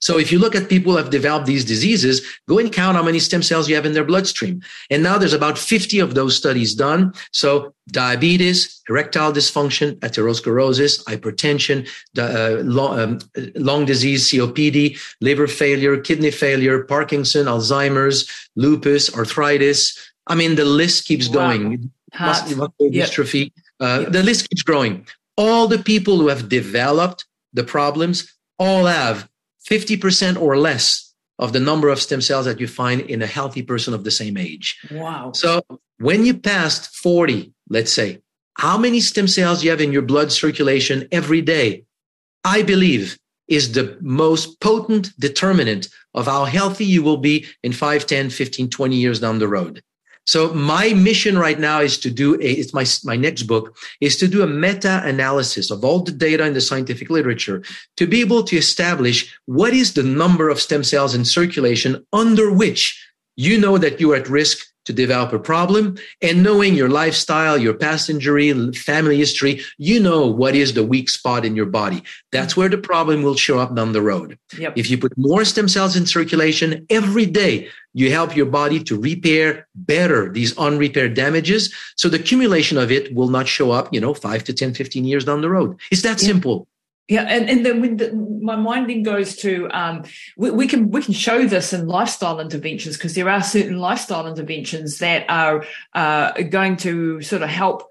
So 0.00 0.18
if 0.18 0.30
you 0.30 0.38
look 0.38 0.54
at 0.54 0.68
people 0.68 0.92
who 0.92 0.98
have 0.98 1.10
developed 1.10 1.46
these 1.46 1.64
diseases, 1.64 2.24
go 2.48 2.58
and 2.58 2.72
count 2.72 2.96
how 2.96 3.02
many 3.02 3.18
stem 3.18 3.42
cells 3.42 3.68
you 3.68 3.74
have 3.74 3.86
in 3.86 3.94
their 3.94 4.04
bloodstream. 4.04 4.62
And 4.90 5.02
now 5.02 5.18
there's 5.18 5.32
about 5.32 5.58
50 5.58 5.98
of 5.98 6.14
those 6.14 6.36
studies 6.36 6.74
done. 6.74 7.12
So 7.32 7.74
diabetes, 7.88 8.80
erectile 8.88 9.32
dysfunction, 9.32 9.96
atherosclerosis, 10.00 11.02
hypertension, 11.04 11.88
uh, 12.16 12.62
long, 12.62 12.98
um, 12.98 13.18
lung 13.56 13.86
disease, 13.86 14.30
COPD, 14.30 14.98
liver 15.20 15.48
failure, 15.48 15.98
kidney 15.98 16.30
failure, 16.30 16.84
Parkinson, 16.84 17.46
Alzheimer's, 17.46 18.28
lupus, 18.54 19.14
arthritis. 19.14 19.98
I 20.28 20.34
mean, 20.34 20.54
the 20.54 20.64
list 20.64 21.06
keeps 21.06 21.28
wow. 21.28 21.52
going. 21.52 21.90
Muscular 22.18 22.68
yep. 22.78 23.08
dystrophy. 23.08 23.52
Uh, 23.80 24.00
yep. 24.02 24.12
The 24.12 24.22
list 24.22 24.48
keeps 24.48 24.62
growing. 24.62 25.06
All 25.36 25.68
the 25.68 25.78
people 25.78 26.18
who 26.18 26.28
have 26.28 26.48
developed 26.48 27.26
the 27.52 27.64
problems 27.64 28.34
all 28.58 28.86
have 28.86 29.27
50% 29.68 30.40
or 30.40 30.56
less 30.56 31.14
of 31.38 31.52
the 31.52 31.60
number 31.60 31.88
of 31.88 32.00
stem 32.00 32.20
cells 32.20 32.46
that 32.46 32.60
you 32.60 32.66
find 32.66 33.00
in 33.02 33.22
a 33.22 33.26
healthy 33.26 33.62
person 33.62 33.94
of 33.94 34.04
the 34.04 34.10
same 34.10 34.36
age. 34.36 34.78
Wow. 34.90 35.32
So 35.32 35.62
when 35.98 36.24
you 36.24 36.34
passed 36.34 36.96
40, 36.96 37.52
let's 37.68 37.92
say, 37.92 38.22
how 38.54 38.76
many 38.76 39.00
stem 39.00 39.28
cells 39.28 39.62
you 39.62 39.70
have 39.70 39.80
in 39.80 39.92
your 39.92 40.02
blood 40.02 40.32
circulation 40.32 41.06
every 41.12 41.42
day, 41.42 41.84
I 42.44 42.62
believe 42.62 43.18
is 43.46 43.72
the 43.72 43.96
most 44.00 44.60
potent 44.60 45.10
determinant 45.18 45.88
of 46.14 46.26
how 46.26 46.44
healthy 46.44 46.84
you 46.84 47.02
will 47.02 47.16
be 47.16 47.46
in 47.62 47.72
5, 47.72 48.06
10, 48.06 48.30
15, 48.30 48.68
20 48.68 48.96
years 48.96 49.20
down 49.20 49.38
the 49.38 49.48
road. 49.48 49.82
So 50.28 50.52
my 50.52 50.92
mission 50.92 51.38
right 51.38 51.58
now 51.58 51.80
is 51.80 51.96
to 52.00 52.10
do 52.10 52.34
a, 52.34 52.50
it's 52.60 52.74
my, 52.74 52.84
my 53.02 53.16
next 53.16 53.44
book 53.44 53.74
is 54.02 54.18
to 54.18 54.28
do 54.28 54.42
a 54.42 54.46
meta 54.46 55.00
analysis 55.02 55.70
of 55.70 55.82
all 55.86 56.00
the 56.00 56.12
data 56.12 56.44
in 56.44 56.52
the 56.52 56.60
scientific 56.60 57.08
literature 57.08 57.62
to 57.96 58.06
be 58.06 58.20
able 58.20 58.42
to 58.44 58.56
establish 58.58 59.34
what 59.46 59.72
is 59.72 59.94
the 59.94 60.02
number 60.02 60.50
of 60.50 60.60
stem 60.60 60.84
cells 60.84 61.14
in 61.14 61.24
circulation 61.24 62.04
under 62.12 62.52
which 62.52 63.02
you 63.36 63.56
know 63.56 63.78
that 63.78 64.00
you 64.00 64.12
are 64.12 64.16
at 64.16 64.28
risk 64.28 64.66
to 64.84 64.92
develop 64.92 65.32
a 65.34 65.38
problem 65.38 65.96
and 66.22 66.42
knowing 66.42 66.74
your 66.74 66.88
lifestyle, 66.88 67.58
your 67.58 67.74
past 67.74 68.08
injury, 68.08 68.72
family 68.72 69.18
history, 69.18 69.60
you 69.76 70.00
know 70.00 70.26
what 70.26 70.54
is 70.54 70.72
the 70.72 70.82
weak 70.82 71.10
spot 71.10 71.44
in 71.44 71.54
your 71.54 71.66
body. 71.66 72.02
That's 72.32 72.56
where 72.56 72.70
the 72.70 72.78
problem 72.78 73.22
will 73.22 73.36
show 73.36 73.58
up 73.58 73.74
down 73.74 73.92
the 73.92 74.00
road. 74.00 74.38
Yep. 74.58 74.72
If 74.76 74.90
you 74.90 74.96
put 74.96 75.12
more 75.18 75.44
stem 75.44 75.68
cells 75.68 75.94
in 75.94 76.06
circulation 76.06 76.86
every 76.88 77.26
day, 77.26 77.68
you 77.98 78.12
help 78.12 78.36
your 78.36 78.46
body 78.46 78.78
to 78.84 78.96
repair 78.96 79.66
better 79.74 80.30
these 80.30 80.56
unrepaired 80.56 81.14
damages. 81.14 81.74
So 81.96 82.08
the 82.08 82.20
accumulation 82.20 82.78
of 82.78 82.92
it 82.92 83.12
will 83.12 83.28
not 83.28 83.48
show 83.48 83.72
up, 83.72 83.92
you 83.92 84.00
know, 84.00 84.14
five 84.14 84.44
to 84.44 84.52
10, 84.52 84.74
15 84.74 85.04
years 85.04 85.24
down 85.24 85.40
the 85.40 85.50
road. 85.50 85.80
It's 85.90 86.02
that 86.02 86.20
yep. 86.22 86.30
simple. 86.30 86.68
Yeah, 87.08 87.22
and, 87.22 87.50
and 87.50 87.66
then 87.66 87.96
the, 87.96 88.12
my 88.12 88.54
mind 88.54 88.88
then 88.88 89.02
goes 89.02 89.34
to 89.36 89.68
um, 89.72 90.04
we, 90.36 90.50
we, 90.52 90.68
can 90.68 90.90
we 90.90 91.02
can 91.02 91.14
show 91.14 91.46
this 91.46 91.72
in 91.72 91.88
lifestyle 91.88 92.38
interventions 92.38 92.96
because 92.96 93.14
there 93.16 93.28
are 93.28 93.42
certain 93.42 93.78
lifestyle 93.78 94.28
interventions 94.28 94.98
that 94.98 95.24
are 95.28 95.64
uh, 95.94 96.32
going 96.42 96.76
to 96.76 97.20
sort 97.22 97.42
of 97.42 97.48
help 97.48 97.88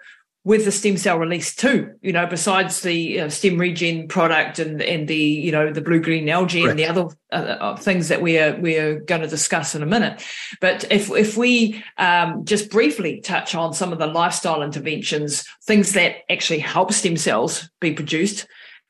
with 0.47 0.63
the 0.63 0.71
stem 0.71 0.95
cell 0.95 1.19
release 1.19 1.53
too. 1.53 1.93
You 2.01 2.13
know, 2.13 2.25
besides 2.25 2.79
the 2.79 3.19
uh, 3.19 3.25
StemRegen 3.25 4.07
product 4.07 4.59
and 4.59 4.81
and 4.81 5.05
the 5.05 5.17
you 5.17 5.51
know 5.51 5.73
the 5.73 5.81
blue 5.81 5.99
green 5.99 6.29
algae 6.29 6.63
and 6.63 6.79
the 6.79 6.85
other 6.85 7.09
uh, 7.33 7.35
uh, 7.35 7.75
things 7.75 8.07
that 8.07 8.21
we're 8.21 8.57
we're 8.61 9.01
going 9.01 9.19
to 9.19 9.27
discuss 9.27 9.75
in 9.75 9.83
a 9.83 9.85
minute. 9.85 10.23
But 10.61 10.85
if 10.89 11.11
if 11.11 11.35
we 11.35 11.83
um, 11.97 12.45
just 12.45 12.71
briefly 12.71 13.19
touch 13.19 13.55
on 13.55 13.73
some 13.73 13.91
of 13.91 13.99
the 13.99 14.07
lifestyle 14.07 14.63
interventions, 14.63 15.45
things 15.65 15.91
that 15.91 16.19
actually 16.31 16.59
help 16.59 16.93
stem 16.93 17.17
cells 17.17 17.69
be 17.81 17.91
produced 17.91 18.47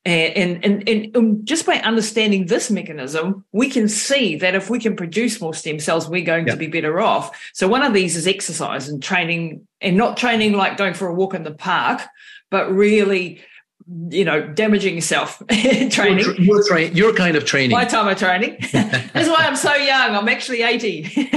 and, 0.08 0.64
and, 0.64 0.66
and, 0.66 0.89
and, 0.89 1.18
um, 1.18 1.45
just 1.45 1.66
by 1.66 1.76
understanding 1.80 2.45
this 2.45 2.72
mechanism, 2.72 3.43
we 3.51 3.70
can 3.70 3.89
see 3.89 4.38
that 4.38 4.55
if 4.55 4.70
we 4.70 4.80
can 4.80 4.95
produce 4.95 5.41
more 5.41 5.53
stem 5.53 5.80
cells, 5.80 6.08
we're 6.08 6.24
going 6.24 6.45
to 6.45 6.55
be 6.55 6.68
better 6.68 7.01
off. 7.01 7.38
So 7.53 7.68
one 7.68 7.84
of 7.84 7.93
these 7.93 8.16
is 8.16 8.26
exercise 8.26 8.88
and 8.88 9.03
training, 9.03 9.68
and 9.82 9.97
not 9.97 10.16
training 10.16 10.53
like 10.53 10.78
going 10.78 10.93
for 10.93 11.08
a 11.08 11.14
walk 11.14 11.34
in 11.34 11.43
the 11.43 11.51
park, 11.51 12.01
but 12.49 12.72
really, 12.72 13.41
you 14.10 14.24
know, 14.24 14.47
damaging 14.47 14.95
yourself 14.95 15.43
training. 15.89 16.24
You're, 16.24 16.39
you're, 16.39 16.68
tra- 16.68 16.88
you're, 16.88 17.14
kind 17.14 17.36
of 17.36 17.43
training. 17.43 17.72
My 17.72 17.84
time 17.84 18.08
of 18.08 18.18
training. 18.18 18.58
That's 18.72 19.28
why 19.28 19.45
I'm 19.45 19.58
so 19.58 19.76
young. 19.76 20.16
I'm 20.16 20.30
actually 20.30 20.62
80. 20.62 21.32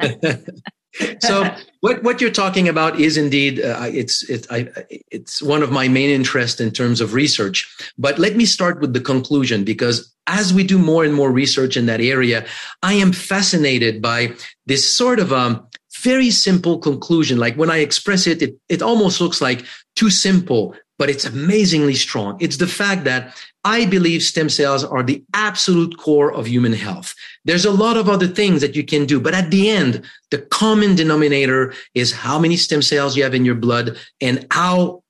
so 1.20 1.54
what 1.80 2.02
what 2.02 2.20
you're 2.20 2.30
talking 2.30 2.68
about 2.68 2.98
is 2.98 3.16
indeed 3.16 3.60
uh, 3.60 3.88
it's 3.92 4.28
it, 4.28 4.46
I, 4.50 4.68
it's 5.10 5.42
one 5.42 5.62
of 5.62 5.70
my 5.70 5.88
main 5.88 6.10
interests 6.10 6.60
in 6.60 6.70
terms 6.70 7.00
of 7.00 7.14
research. 7.14 7.66
But 7.98 8.18
let 8.18 8.36
me 8.36 8.44
start 8.44 8.80
with 8.80 8.92
the 8.92 9.00
conclusion 9.00 9.64
because 9.64 10.12
as 10.26 10.52
we 10.52 10.64
do 10.64 10.78
more 10.78 11.04
and 11.04 11.14
more 11.14 11.30
research 11.30 11.76
in 11.76 11.86
that 11.86 12.00
area, 12.00 12.46
I 12.82 12.94
am 12.94 13.12
fascinated 13.12 14.02
by 14.02 14.32
this 14.66 14.88
sort 14.92 15.20
of 15.20 15.32
um 15.32 15.66
very 16.02 16.30
simple 16.30 16.78
conclusion. 16.78 17.38
Like 17.38 17.56
when 17.56 17.70
I 17.70 17.78
express 17.78 18.26
it, 18.26 18.42
it, 18.42 18.56
it 18.68 18.82
almost 18.82 19.20
looks 19.20 19.40
like 19.40 19.64
too 19.94 20.10
simple, 20.10 20.74
but 20.98 21.10
it's 21.10 21.24
amazingly 21.24 21.94
strong. 21.94 22.36
It's 22.40 22.58
the 22.58 22.66
fact 22.66 23.04
that 23.04 23.36
I 23.64 23.86
believe 23.86 24.22
stem 24.22 24.48
cells 24.48 24.84
are 24.84 25.02
the 25.02 25.24
absolute 25.34 25.96
core 25.98 26.32
of 26.32 26.46
human 26.46 26.72
health. 26.72 27.14
There's 27.46 27.64
a 27.64 27.70
lot 27.70 27.96
of 27.96 28.08
other 28.08 28.26
things 28.26 28.60
that 28.60 28.76
you 28.76 28.84
can 28.84 29.06
do, 29.06 29.20
but 29.20 29.32
at 29.32 29.50
the 29.50 29.70
end, 29.70 30.02
the 30.30 30.38
common 30.38 30.96
denominator 30.96 31.72
is 31.94 32.12
how 32.12 32.38
many 32.38 32.56
stem 32.56 32.82
cells 32.82 33.16
you 33.16 33.22
have 33.22 33.34
in 33.34 33.44
your 33.44 33.54
blood 33.54 33.96
and 34.20 34.46
how 34.50 35.02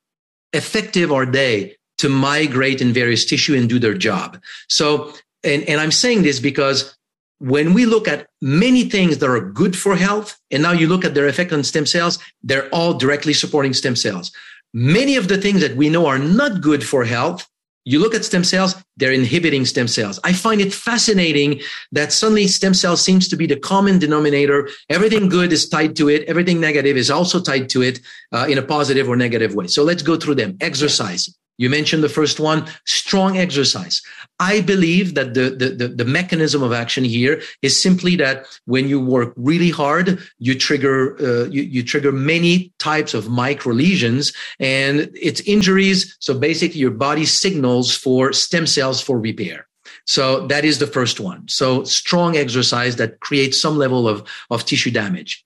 effective 0.53 1.11
are 1.11 1.25
they 1.25 1.75
to 1.97 2.09
migrate 2.09 2.79
in 2.79 2.93
various 2.93 3.25
tissue 3.25 3.55
and 3.55 3.67
do 3.67 3.79
their 3.79 3.97
job. 3.97 4.39
So, 4.69 5.13
and, 5.43 5.63
and 5.63 5.81
I'm 5.81 5.91
saying 5.91 6.21
this 6.21 6.39
because 6.39 6.95
when 7.39 7.73
we 7.73 7.85
look 7.85 8.07
at 8.07 8.27
many 8.41 8.83
things 8.83 9.17
that 9.17 9.29
are 9.29 9.41
good 9.41 9.75
for 9.75 9.95
health, 9.95 10.39
and 10.51 10.61
now 10.61 10.71
you 10.71 10.87
look 10.87 11.05
at 11.05 11.15
their 11.15 11.27
effect 11.27 11.51
on 11.51 11.63
stem 11.63 11.85
cells, 11.85 12.19
they're 12.43 12.69
all 12.69 12.93
directly 12.93 13.33
supporting 13.33 13.73
stem 13.73 13.95
cells. 13.95 14.31
Many 14.73 15.15
of 15.15 15.27
the 15.27 15.39
things 15.39 15.61
that 15.61 15.75
we 15.75 15.89
know 15.89 16.05
are 16.05 16.19
not 16.19 16.61
good 16.61 16.83
for 16.83 17.03
health, 17.03 17.47
you 17.87 17.99
look 17.99 18.13
at 18.13 18.25
stem 18.25 18.43
cells, 18.43 18.75
they're 18.97 19.13
inhibiting 19.13 19.63
stem 19.65 19.87
cells. 19.87 20.19
I 20.25 20.33
find 20.33 20.59
it 20.59 20.73
fascinating 20.73 21.61
that 21.93 22.11
suddenly 22.11 22.45
stem 22.45 22.73
cells 22.73 23.01
seems 23.01 23.29
to 23.29 23.37
be 23.37 23.47
the 23.47 23.55
common 23.55 23.97
denominator. 23.97 24.69
Everything 24.89 25.29
good 25.29 25.53
is 25.53 25.69
tied 25.69 25.95
to 25.95 26.09
it. 26.09 26.27
Everything 26.27 26.59
negative 26.59 26.97
is 26.97 27.09
also 27.09 27.39
tied 27.39 27.69
to 27.69 27.83
it 27.83 28.01
uh, 28.33 28.45
in 28.49 28.57
a 28.57 28.61
positive 28.61 29.07
or 29.07 29.15
negative 29.15 29.55
way. 29.55 29.67
So 29.67 29.85
let's 29.85 30.03
go 30.03 30.17
through 30.17 30.35
them. 30.35 30.57
Exercise. 30.59 31.33
You 31.57 31.69
mentioned 31.69 32.03
the 32.03 32.09
first 32.09 32.39
one, 32.39 32.67
strong 32.85 33.37
exercise. 33.37 34.01
I 34.39 34.61
believe 34.61 35.15
that 35.15 35.33
the, 35.33 35.49
the, 35.49 35.69
the, 35.69 35.87
the, 35.87 36.05
mechanism 36.05 36.61
of 36.61 36.71
action 36.71 37.03
here 37.03 37.41
is 37.63 37.81
simply 37.81 38.15
that 38.17 38.45
when 38.65 38.87
you 38.87 38.99
work 38.99 39.33
really 39.35 39.71
hard, 39.71 40.19
you 40.37 40.53
trigger, 40.53 41.17
uh, 41.19 41.49
you, 41.49 41.63
you 41.63 41.83
trigger 41.83 42.11
many 42.11 42.71
types 42.77 43.15
of 43.15 43.29
micro 43.29 43.73
lesions 43.73 44.33
and 44.59 45.09
it's 45.19 45.41
injuries. 45.41 46.15
So 46.19 46.37
basically 46.37 46.79
your 46.79 46.91
body 46.91 47.25
signals 47.25 47.95
for 47.95 48.31
stem 48.33 48.67
cells 48.67 49.01
for 49.01 49.19
repair. 49.19 49.67
So 50.05 50.45
that 50.47 50.63
is 50.63 50.77
the 50.77 50.87
first 50.87 51.19
one. 51.19 51.47
So 51.47 51.83
strong 51.83 52.37
exercise 52.37 52.97
that 52.97 53.19
creates 53.19 53.59
some 53.59 53.77
level 53.77 54.07
of, 54.07 54.27
of 54.51 54.63
tissue 54.65 54.91
damage. 54.91 55.43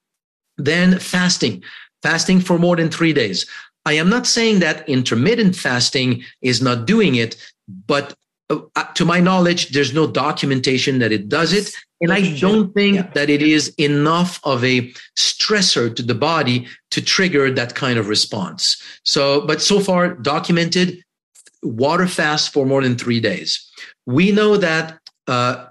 Then 0.58 1.00
fasting 1.00 1.64
fasting 2.02 2.42
for 2.42 2.58
more 2.58 2.76
than 2.76 2.90
three 2.90 3.14
days. 3.14 3.46
I 3.86 3.94
am 3.94 4.10
not 4.10 4.28
saying 4.28 4.60
that 4.60 4.88
intermittent 4.88 5.56
fasting 5.56 6.24
is 6.42 6.62
not 6.62 6.86
doing 6.86 7.16
it, 7.16 7.36
but 7.88 8.14
uh, 8.50 8.60
uh, 8.76 8.84
to 8.94 9.06
my 9.06 9.20
knowledge, 9.20 9.70
there's 9.70 9.94
no 9.94 10.08
documentation 10.08 11.00
that 11.00 11.12
it 11.12 11.30
does 11.30 11.54
it. 11.54 11.74
And 12.02 12.12
I 12.12 12.38
don't 12.40 12.74
think 12.74 12.96
yeah. 12.96 13.10
that 13.14 13.30
it 13.30 13.42
is 13.42 13.70
enough 13.78 14.40
of 14.44 14.64
a 14.64 14.92
stressor 15.18 15.96
to 15.96 16.02
the 16.02 16.16
body 16.16 16.68
to 16.90 17.02
trigger 17.02 17.52
that 17.52 17.76
kind 17.76 18.00
of 18.00 18.08
response. 18.08 18.82
So, 19.04 19.46
but 19.46 19.62
so 19.62 19.80
far 19.80 20.16
documented 20.16 21.04
water 21.62 22.08
fast 22.08 22.54
for 22.54 22.66
more 22.66 22.82
than 22.82 22.98
three 22.98 23.20
days. 23.20 23.72
We 24.08 24.32
know 24.32 24.58
that 24.58 25.00
uh, 25.28 25.68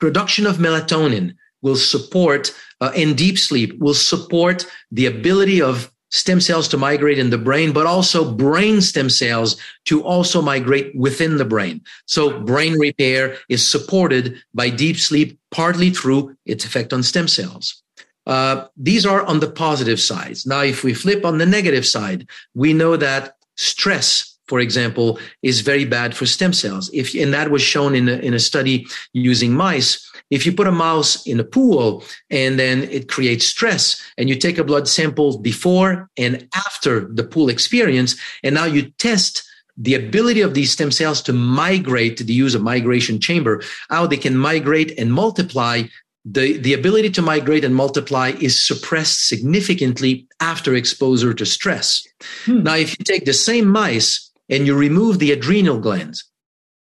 production 0.00 0.46
of 0.46 0.56
melatonin 0.56 1.34
will 1.60 1.76
support 1.76 2.52
uh, 2.80 2.90
in 2.96 3.14
deep 3.14 3.38
sleep 3.38 3.78
will 3.78 3.94
support 3.94 4.66
the 4.90 5.06
ability 5.06 5.62
of 5.62 5.91
stem 6.12 6.40
cells 6.40 6.68
to 6.68 6.76
migrate 6.76 7.18
in 7.18 7.30
the 7.30 7.38
brain, 7.38 7.72
but 7.72 7.86
also 7.86 8.32
brain 8.32 8.80
stem 8.80 9.10
cells 9.10 9.56
to 9.86 10.02
also 10.04 10.40
migrate 10.40 10.94
within 10.94 11.38
the 11.38 11.44
brain. 11.44 11.80
So 12.06 12.38
brain 12.40 12.74
repair 12.74 13.36
is 13.48 13.68
supported 13.68 14.40
by 14.54 14.70
deep 14.70 14.98
sleep, 14.98 15.38
partly 15.50 15.90
through 15.90 16.36
its 16.46 16.64
effect 16.64 16.92
on 16.92 17.02
stem 17.02 17.26
cells. 17.26 17.82
Uh, 18.26 18.66
these 18.76 19.04
are 19.04 19.24
on 19.24 19.40
the 19.40 19.50
positive 19.50 19.98
sides. 19.98 20.46
Now, 20.46 20.62
if 20.62 20.84
we 20.84 20.94
flip 20.94 21.24
on 21.24 21.38
the 21.38 21.46
negative 21.46 21.84
side, 21.84 22.28
we 22.54 22.72
know 22.72 22.96
that 22.96 23.36
stress 23.56 24.32
for 24.52 24.60
example, 24.60 25.18
is 25.42 25.62
very 25.62 25.86
bad 25.86 26.14
for 26.14 26.26
stem 26.26 26.52
cells. 26.52 26.90
If, 26.92 27.14
and 27.14 27.32
that 27.32 27.50
was 27.50 27.62
shown 27.62 27.94
in 27.94 28.06
a, 28.06 28.16
in 28.16 28.34
a 28.34 28.38
study 28.38 28.86
using 29.14 29.54
mice. 29.54 30.11
If 30.32 30.46
you 30.46 30.52
put 30.52 30.66
a 30.66 30.72
mouse 30.72 31.26
in 31.26 31.38
a 31.38 31.44
pool 31.44 32.02
and 32.30 32.58
then 32.58 32.84
it 32.84 33.06
creates 33.08 33.46
stress 33.46 34.02
and 34.16 34.30
you 34.30 34.34
take 34.34 34.56
a 34.56 34.64
blood 34.64 34.88
sample 34.88 35.36
before 35.36 36.08
and 36.16 36.48
after 36.54 37.00
the 37.00 37.22
pool 37.22 37.50
experience, 37.50 38.16
and 38.42 38.54
now 38.54 38.64
you 38.64 38.90
test 38.98 39.46
the 39.76 39.94
ability 39.94 40.40
of 40.40 40.54
these 40.54 40.72
stem 40.72 40.90
cells 40.90 41.20
to 41.22 41.34
migrate 41.34 42.16
to 42.16 42.24
the 42.24 42.32
use 42.32 42.54
of 42.54 42.62
migration 42.62 43.20
chamber, 43.20 43.62
how 43.90 44.06
they 44.06 44.16
can 44.16 44.36
migrate 44.36 44.98
and 44.98 45.12
multiply 45.12 45.82
the, 46.24 46.56
the 46.56 46.72
ability 46.72 47.10
to 47.10 47.22
migrate 47.22 47.64
and 47.64 47.74
multiply 47.74 48.32
is 48.40 48.66
suppressed 48.66 49.28
significantly 49.28 50.26
after 50.40 50.74
exposure 50.74 51.34
to 51.34 51.44
stress. 51.44 52.06
Hmm. 52.46 52.62
Now, 52.62 52.76
if 52.76 52.98
you 52.98 53.04
take 53.04 53.26
the 53.26 53.34
same 53.34 53.66
mice 53.68 54.30
and 54.48 54.66
you 54.66 54.74
remove 54.74 55.18
the 55.18 55.32
adrenal 55.32 55.78
glands, 55.78 56.24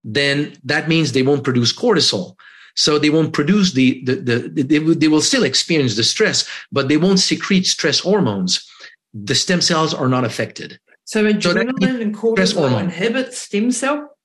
then 0.05 0.55
that 0.65 0.89
means 0.89 1.13
they 1.13 1.23
won't 1.23 1.45
produce 1.45 1.73
cortisol. 1.73 2.35
So 2.79 2.97
they 2.97 3.11
won't 3.11 3.33
produce 3.33 3.73
the, 3.73 4.01
the, 4.05 4.15
the, 4.15 4.63
they, 4.63 4.79
they 4.79 5.09
will 5.09 5.21
still 5.21 5.43
experience 5.43 5.97
the 5.97 6.05
stress, 6.05 6.49
but 6.71 6.87
they 6.87 6.97
won't 6.97 7.19
secrete 7.19 7.67
stress 7.67 7.99
hormones. 7.99 8.65
The 9.13 9.35
stem 9.35 9.61
cells 9.61 9.93
are 9.93 10.07
not 10.07 10.25
affected. 10.25 10.79
So 11.03 11.25
adrenaline 11.25 11.83
so 11.83 12.01
and 12.01 12.15
cortisol 12.15 12.81
inhibit 12.81 13.35
stem 13.35 13.73
cell? 13.73 14.17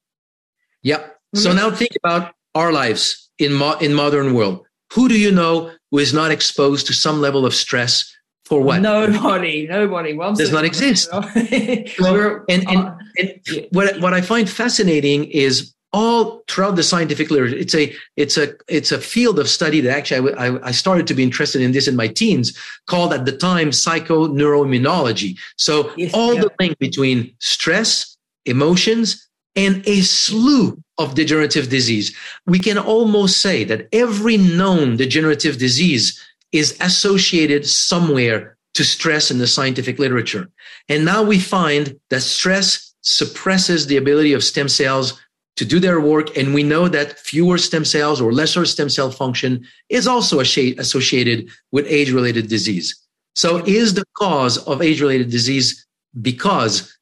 Yep. 0.83 1.17
So 1.33 1.49
mm-hmm. 1.49 1.57
now 1.57 1.71
think 1.71 1.93
about 2.03 2.35
our 2.53 2.71
lives 2.71 3.31
in, 3.39 3.53
mo- 3.53 3.79
in 3.79 3.91
modern 3.95 4.35
world. 4.35 4.67
Who 4.93 5.09
do 5.09 5.19
you 5.19 5.31
know 5.31 5.71
who 5.89 5.97
is 5.97 6.13
not 6.13 6.29
exposed 6.29 6.85
to 6.87 6.93
some 6.93 7.21
level 7.21 7.47
of 7.47 7.55
stress 7.55 8.15
for 8.45 8.61
what? 8.61 8.81
Nobody, 8.81 9.65
nobody. 9.65 10.13
Well, 10.13 10.35
does 10.35 10.51
not 10.51 10.63
exist. 10.63 11.09
well, 11.11 12.45
and, 12.47 12.69
and, 12.69 12.93
and 13.17 13.67
what, 13.71 13.99
what 13.99 14.13
I 14.13 14.21
find 14.21 14.47
fascinating 14.47 15.23
is 15.23 15.73
all 15.93 16.43
throughout 16.49 16.75
the 16.75 16.83
scientific 16.83 17.29
literature 17.29 17.55
it's 17.55 17.75
a 17.75 17.93
it's 18.17 18.35
a 18.37 18.53
it's 18.67 18.91
a 18.91 18.99
field 18.99 19.39
of 19.39 19.47
study 19.47 19.79
that 19.79 19.95
actually 19.95 20.33
I, 20.33 20.67
I, 20.67 20.71
started 20.71 21.05
to 21.07 21.13
be 21.13 21.21
interested 21.21 21.61
in 21.61 21.71
this 21.71 21.87
in 21.87 21.95
my 21.95 22.07
teens 22.07 22.57
called 22.87 23.13
at 23.13 23.25
the 23.25 23.37
time 23.37 23.69
psychoneuroimmunology. 23.69 25.37
So 25.55 25.93
yes, 25.95 26.11
all 26.13 26.33
yeah. 26.33 26.41
the 26.41 26.51
link 26.59 26.79
between 26.79 27.35
stress 27.39 28.17
emotions 28.45 29.29
and 29.55 29.87
a 29.87 30.01
slew 30.01 30.81
of 30.97 31.15
degenerative 31.15 31.69
disease. 31.69 32.15
We 32.47 32.59
can 32.59 32.77
almost 32.77 33.39
say 33.39 33.63
that 33.65 33.87
every 33.91 34.37
known 34.37 34.97
degenerative 34.97 35.57
disease 35.57 36.19
is 36.51 36.77
associated 36.81 37.65
somewhere 37.67 38.57
to 38.73 38.83
stress 38.83 39.29
in 39.29 39.37
the 39.37 39.47
scientific 39.47 39.99
literature. 39.99 40.49
And 40.89 41.05
now 41.05 41.21
we 41.21 41.39
find 41.39 41.99
that 42.09 42.21
stress 42.21 42.93
suppresses 43.01 43.85
the 43.85 43.97
ability 43.97 44.33
of 44.33 44.43
stem 44.43 44.69
cells 44.69 45.21
to 45.55 45.65
do 45.65 45.79
their 45.79 45.99
work. 45.99 46.35
And 46.37 46.53
we 46.53 46.63
know 46.63 46.87
that 46.87 47.19
fewer 47.19 47.57
stem 47.57 47.85
cells 47.85 48.19
or 48.19 48.31
lesser 48.31 48.65
stem 48.65 48.89
cell 48.89 49.11
function 49.11 49.65
is 49.89 50.07
also 50.07 50.39
associated 50.39 51.49
with 51.71 51.85
age 51.87 52.11
related 52.11 52.47
disease. 52.47 52.99
So 53.35 53.57
is 53.65 53.93
the 53.93 54.05
cause 54.17 54.57
of 54.67 54.81
age 54.81 55.01
related 55.01 55.29
disease 55.29 55.85
because 56.21 56.95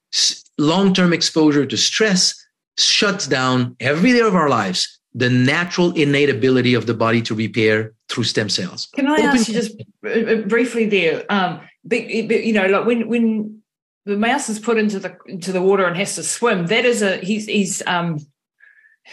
long 0.58 0.94
term 0.94 1.14
exposure 1.14 1.66
to 1.66 1.78
stress 1.78 2.36
shuts 2.78 3.28
down 3.28 3.76
every 3.80 4.14
day 4.14 4.22
of 4.22 4.36
our 4.36 4.50
lives 4.50 5.00
the 5.14 5.30
natural 5.30 5.92
innate 5.92 6.30
ability 6.30 6.74
of 6.74 6.86
the 6.86 6.94
body 6.94 7.22
to 7.22 7.36
repair 7.36 7.94
through 8.08 8.24
stem 8.24 8.50
cells. 8.50 8.88
Can 8.96 9.08
I 9.08 9.16
Open 9.16 9.26
ask 9.26 9.48
you 9.48 9.54
just 9.54 9.82
uh, 10.06 10.10
uh, 10.10 10.36
briefly 10.48 10.86
there? 10.86 11.26
Um, 11.30 11.60
but, 11.84 12.00
but, 12.28 12.46
you 12.46 12.54
know, 12.54 12.68
like 12.68 12.86
when 12.86 13.08
when 13.08 13.62
the 14.06 14.16
mouse 14.16 14.50
is 14.50 14.60
put 14.60 14.78
into 14.78 15.00
the 15.00 15.18
into 15.26 15.52
the 15.52 15.62
water 15.62 15.86
and 15.86 15.98
has 15.98 16.16
to 16.16 16.24
swim, 16.24 16.68
that 16.68 16.86
is 16.86 17.02
a 17.02 17.18
he's 17.18 17.46
he's 17.46 17.86
um 17.88 18.20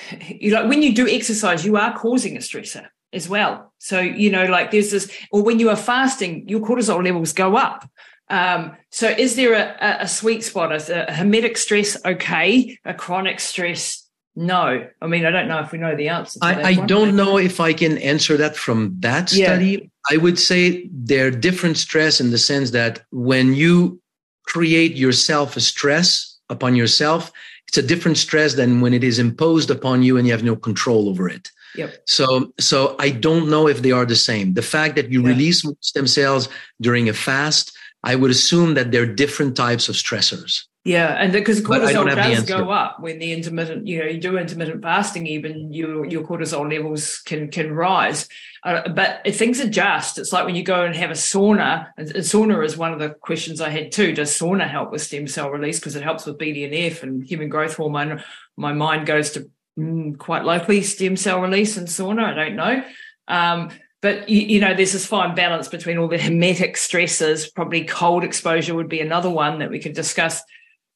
you 0.29 0.53
like 0.53 0.69
when 0.69 0.83
you 0.83 0.95
do 0.95 1.09
exercise, 1.09 1.65
you 1.65 1.77
are 1.77 1.97
causing 1.97 2.37
a 2.37 2.41
stressor 2.41 2.87
as 3.13 3.29
well. 3.29 3.73
So, 3.79 4.01
you 4.01 4.31
know, 4.31 4.45
like 4.45 4.71
there's 4.71 4.91
this, 4.91 5.11
or 5.31 5.43
when 5.43 5.59
you 5.59 5.71
are 5.71 5.77
fasting, 5.77 6.49
your 6.49 6.61
cortisol 6.61 7.03
levels 7.03 7.33
go 7.33 7.57
up. 7.57 7.89
Um, 8.31 8.77
so 8.91 9.09
is 9.09 9.37
there 9.37 9.55
a, 9.55 10.03
a 10.03 10.09
sweet 10.09 10.45
spot? 10.45 10.75
Is 10.75 10.91
a 10.91 11.07
hormetic 11.09 11.57
stress 11.57 11.97
okay? 12.05 12.79
A 12.85 12.93
chronic 12.93 13.41
stress 13.41 14.09
no. 14.39 14.87
I 15.03 15.07
mean, 15.09 15.27
I 15.27 15.33
don't 15.33 15.49
know 15.49 15.59
if 15.59 15.73
we 15.73 15.79
know 15.79 15.97
the 15.97 16.11
answer. 16.11 16.39
I, 16.43 16.63
I 16.63 16.75
don't 16.87 17.17
know 17.17 17.39
if 17.39 17.59
I 17.59 17.73
can 17.73 17.99
answer 17.99 18.37
that 18.37 18.57
from 18.57 18.95
that 19.01 19.31
study. 19.31 19.67
Yeah. 19.67 20.15
I 20.15 20.17
would 20.17 20.39
say 20.39 20.89
they're 20.93 21.33
different 21.33 21.77
stress 21.77 22.21
in 22.21 22.31
the 22.31 22.39
sense 22.39 22.71
that 22.71 23.05
when 23.11 23.55
you 23.55 24.01
create 24.45 24.95
yourself 24.95 25.57
a 25.57 25.61
stress 25.61 26.39
upon 26.49 26.77
yourself, 26.77 27.33
it's 27.69 27.79
a 27.79 27.83
different 27.83 28.17
stress 28.17 28.55
than 28.55 28.81
when 28.81 28.95
it 28.95 29.05
is 29.05 29.19
imposed 29.19 29.71
upon 29.71 30.03
you 30.03 30.17
and 30.17 30.27
you 30.27 30.33
have 30.33 30.43
no 30.43 30.57
control 30.57 31.09
over 31.09 31.29
it. 31.29 31.51
Yep. 31.77 32.03
So, 32.07 32.53
so 32.59 32.97
I 32.99 33.11
don't 33.11 33.51
know 33.51 33.69
if 33.69 33.83
they 33.83 33.93
are 33.93 34.07
the 34.07 34.17
same. 34.17 34.55
The 34.55 34.63
fact 34.63 34.97
that 34.97 35.11
you 35.11 35.23
yeah. 35.23 35.29
release 35.29 35.65
stem 35.81 36.07
cells 36.07 36.49
during 36.81 37.09
a 37.09 37.13
fast, 37.13 37.77
I 38.03 38.15
would 38.15 38.31
assume 38.31 38.75
that 38.75 38.91
they're 38.91 39.07
different 39.07 39.55
types 39.55 39.89
of 39.89 39.95
stressors. 39.95 40.65
Yeah, 40.89 41.09
and 41.19 41.33
because 41.33 41.61
cortisol 41.61 42.07
does 42.07 42.47
go 42.47 42.71
up 42.71 42.99
when 42.99 43.19
the 43.19 43.35
intermittent, 43.35 43.87
you 43.87 43.99
know, 43.99 44.07
you 44.07 44.19
do 44.19 44.39
intermittent 44.39 44.81
fasting, 44.81 45.27
even 45.27 45.71
your 45.71 46.07
your 46.07 46.27
cortisol 46.27 46.73
levels 46.73 47.19
can 47.19 47.51
can 47.51 47.75
rise. 47.75 48.27
Uh, 48.65 48.89
but 48.89 49.21
if 49.27 49.39
things 49.39 49.61
adjust, 49.61 50.19
it's 50.19 50.33
like 50.33 50.47
when 50.47 50.57
you 50.57 50.63
go 50.63 50.87
and 50.87 50.97
have 50.97 51.11
a 51.11 51.13
sauna. 51.13 51.89
And, 51.99 52.09
and 52.09 52.25
sauna 52.25 52.65
is 52.65 52.79
one 52.79 52.95
of 52.95 53.01
the 53.01 53.11
questions 53.11 53.61
I 53.61 53.69
had 53.69 53.93
too. 53.93 54.15
Does 54.15 54.31
sauna 54.31 54.67
help 54.67 54.91
with 54.91 55.03
stem 55.03 55.27
cell 55.27 55.51
release 55.51 55.79
because 55.79 55.95
it 55.95 56.03
helps 56.03 56.25
with 56.25 56.39
BDNF 56.39 57.03
and 57.03 57.23
human 57.23 57.51
growth 57.51 57.77
hormone? 57.77 58.23
My 58.57 58.73
mind 58.73 59.05
goes 59.05 59.33
to 59.33 59.51
mm, 59.79 60.17
quite 60.17 60.47
likely 60.47 60.81
stem 60.81 61.19
cell 61.19 61.43
release 61.43 61.77
and 61.77 61.87
sauna. 61.87 62.25
I 62.25 62.33
don't 62.33 62.57
know. 62.57 62.83
Um, 63.29 63.69
but 64.01 64.27
you, 64.31 64.41
you, 64.41 64.61
know 64.61 64.75
there's 64.75 64.93
this 64.93 65.05
fine 65.05 65.35
balance 65.35 65.69
between 65.69 65.99
all 65.99 66.09
the 66.09 66.17
hormetic 66.17 66.79
stresses 66.79 67.51
probably 67.51 67.85
cold 67.85 68.25
exposure 68.25 68.75
would 68.75 68.89
be 68.89 69.01
another 69.01 69.29
one 69.29 69.59
that 69.59 69.71
we 69.71 69.81
could 69.81 69.93
discuss 69.93 70.41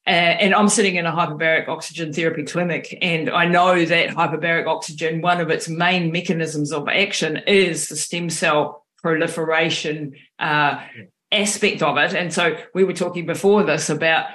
uh, 0.05 0.09
and 0.09 0.53
I'm 0.53 0.67
sitting 0.67 0.95
in 0.95 1.05
a 1.05 1.11
hyperbaric 1.11 1.69
oxygen 1.69 2.11
therapy 2.11 2.43
clinic, 2.43 2.97
and 3.01 3.29
I 3.29 3.45
know 3.45 3.85
that 3.85 4.09
hyperbaric 4.09 4.67
oxygen, 4.67 5.21
one 5.21 5.39
of 5.39 5.49
its 5.49 5.69
main 5.69 6.11
mechanisms 6.11 6.73
of 6.73 6.89
action 6.89 7.37
is 7.47 7.87
the 7.87 7.95
stem 7.95 8.29
cell 8.29 8.85
proliferation 9.01 10.13
uh, 10.39 10.81
aspect 11.31 11.81
of 11.81 11.97
it. 11.97 12.13
And 12.13 12.33
so 12.33 12.57
we 12.73 12.83
were 12.83 12.93
talking 12.93 13.25
before 13.25 13.63
this 13.63 13.89
about 13.89 14.27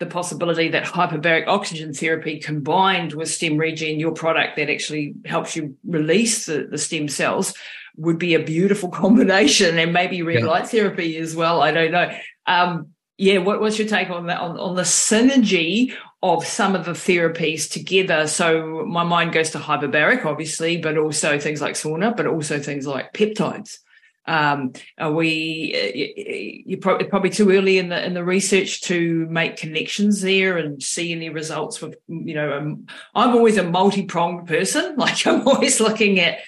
the 0.00 0.06
possibility 0.06 0.68
that 0.70 0.84
hyperbaric 0.84 1.46
oxygen 1.46 1.92
therapy 1.92 2.38
combined 2.38 3.12
with 3.12 3.28
StemRegen, 3.28 4.00
your 4.00 4.12
product 4.12 4.56
that 4.56 4.70
actually 4.70 5.14
helps 5.26 5.54
you 5.54 5.76
release 5.86 6.46
the, 6.46 6.66
the 6.70 6.78
stem 6.78 7.08
cells, 7.08 7.54
would 7.96 8.18
be 8.18 8.34
a 8.34 8.42
beautiful 8.42 8.88
combination, 9.02 9.78
and 9.78 9.92
maybe 9.92 10.22
red 10.22 10.40
yeah. 10.40 10.46
light 10.46 10.68
therapy 10.68 11.16
as 11.18 11.36
well. 11.36 11.60
I 11.60 11.72
don't 11.72 11.92
know. 11.92 12.10
Um, 12.46 12.93
yeah, 13.16 13.38
what, 13.38 13.60
what's 13.60 13.78
your 13.78 13.88
take 13.88 14.10
on 14.10 14.26
that 14.26 14.40
on, 14.40 14.58
on 14.58 14.74
the 14.74 14.82
synergy 14.82 15.94
of 16.22 16.44
some 16.44 16.74
of 16.74 16.84
the 16.84 16.92
therapies 16.92 17.70
together? 17.70 18.26
So 18.26 18.84
my 18.86 19.04
mind 19.04 19.32
goes 19.32 19.50
to 19.50 19.58
hyperbaric, 19.58 20.24
obviously, 20.24 20.78
but 20.78 20.98
also 20.98 21.38
things 21.38 21.60
like 21.60 21.74
sauna, 21.74 22.16
but 22.16 22.26
also 22.26 22.58
things 22.58 22.86
like 22.86 23.12
peptides. 23.12 23.78
Um, 24.26 24.72
are 24.96 25.12
we 25.12 26.62
you're 26.66 26.78
probably, 26.78 27.28
too 27.28 27.50
early 27.50 27.76
in 27.76 27.90
the 27.90 28.02
in 28.02 28.14
the 28.14 28.24
research 28.24 28.80
to 28.82 29.26
make 29.26 29.58
connections 29.58 30.22
there 30.22 30.56
and 30.56 30.82
see 30.82 31.12
any 31.12 31.28
results 31.28 31.82
with 31.82 31.96
you 32.08 32.34
know 32.34 32.56
um, 32.56 32.86
I'm 33.14 33.34
always 33.34 33.58
a 33.58 33.62
multi-pronged 33.62 34.48
person 34.48 34.94
like 34.96 35.26
I'm 35.26 35.46
always 35.46 35.78
looking 35.78 36.20
at 36.20 36.38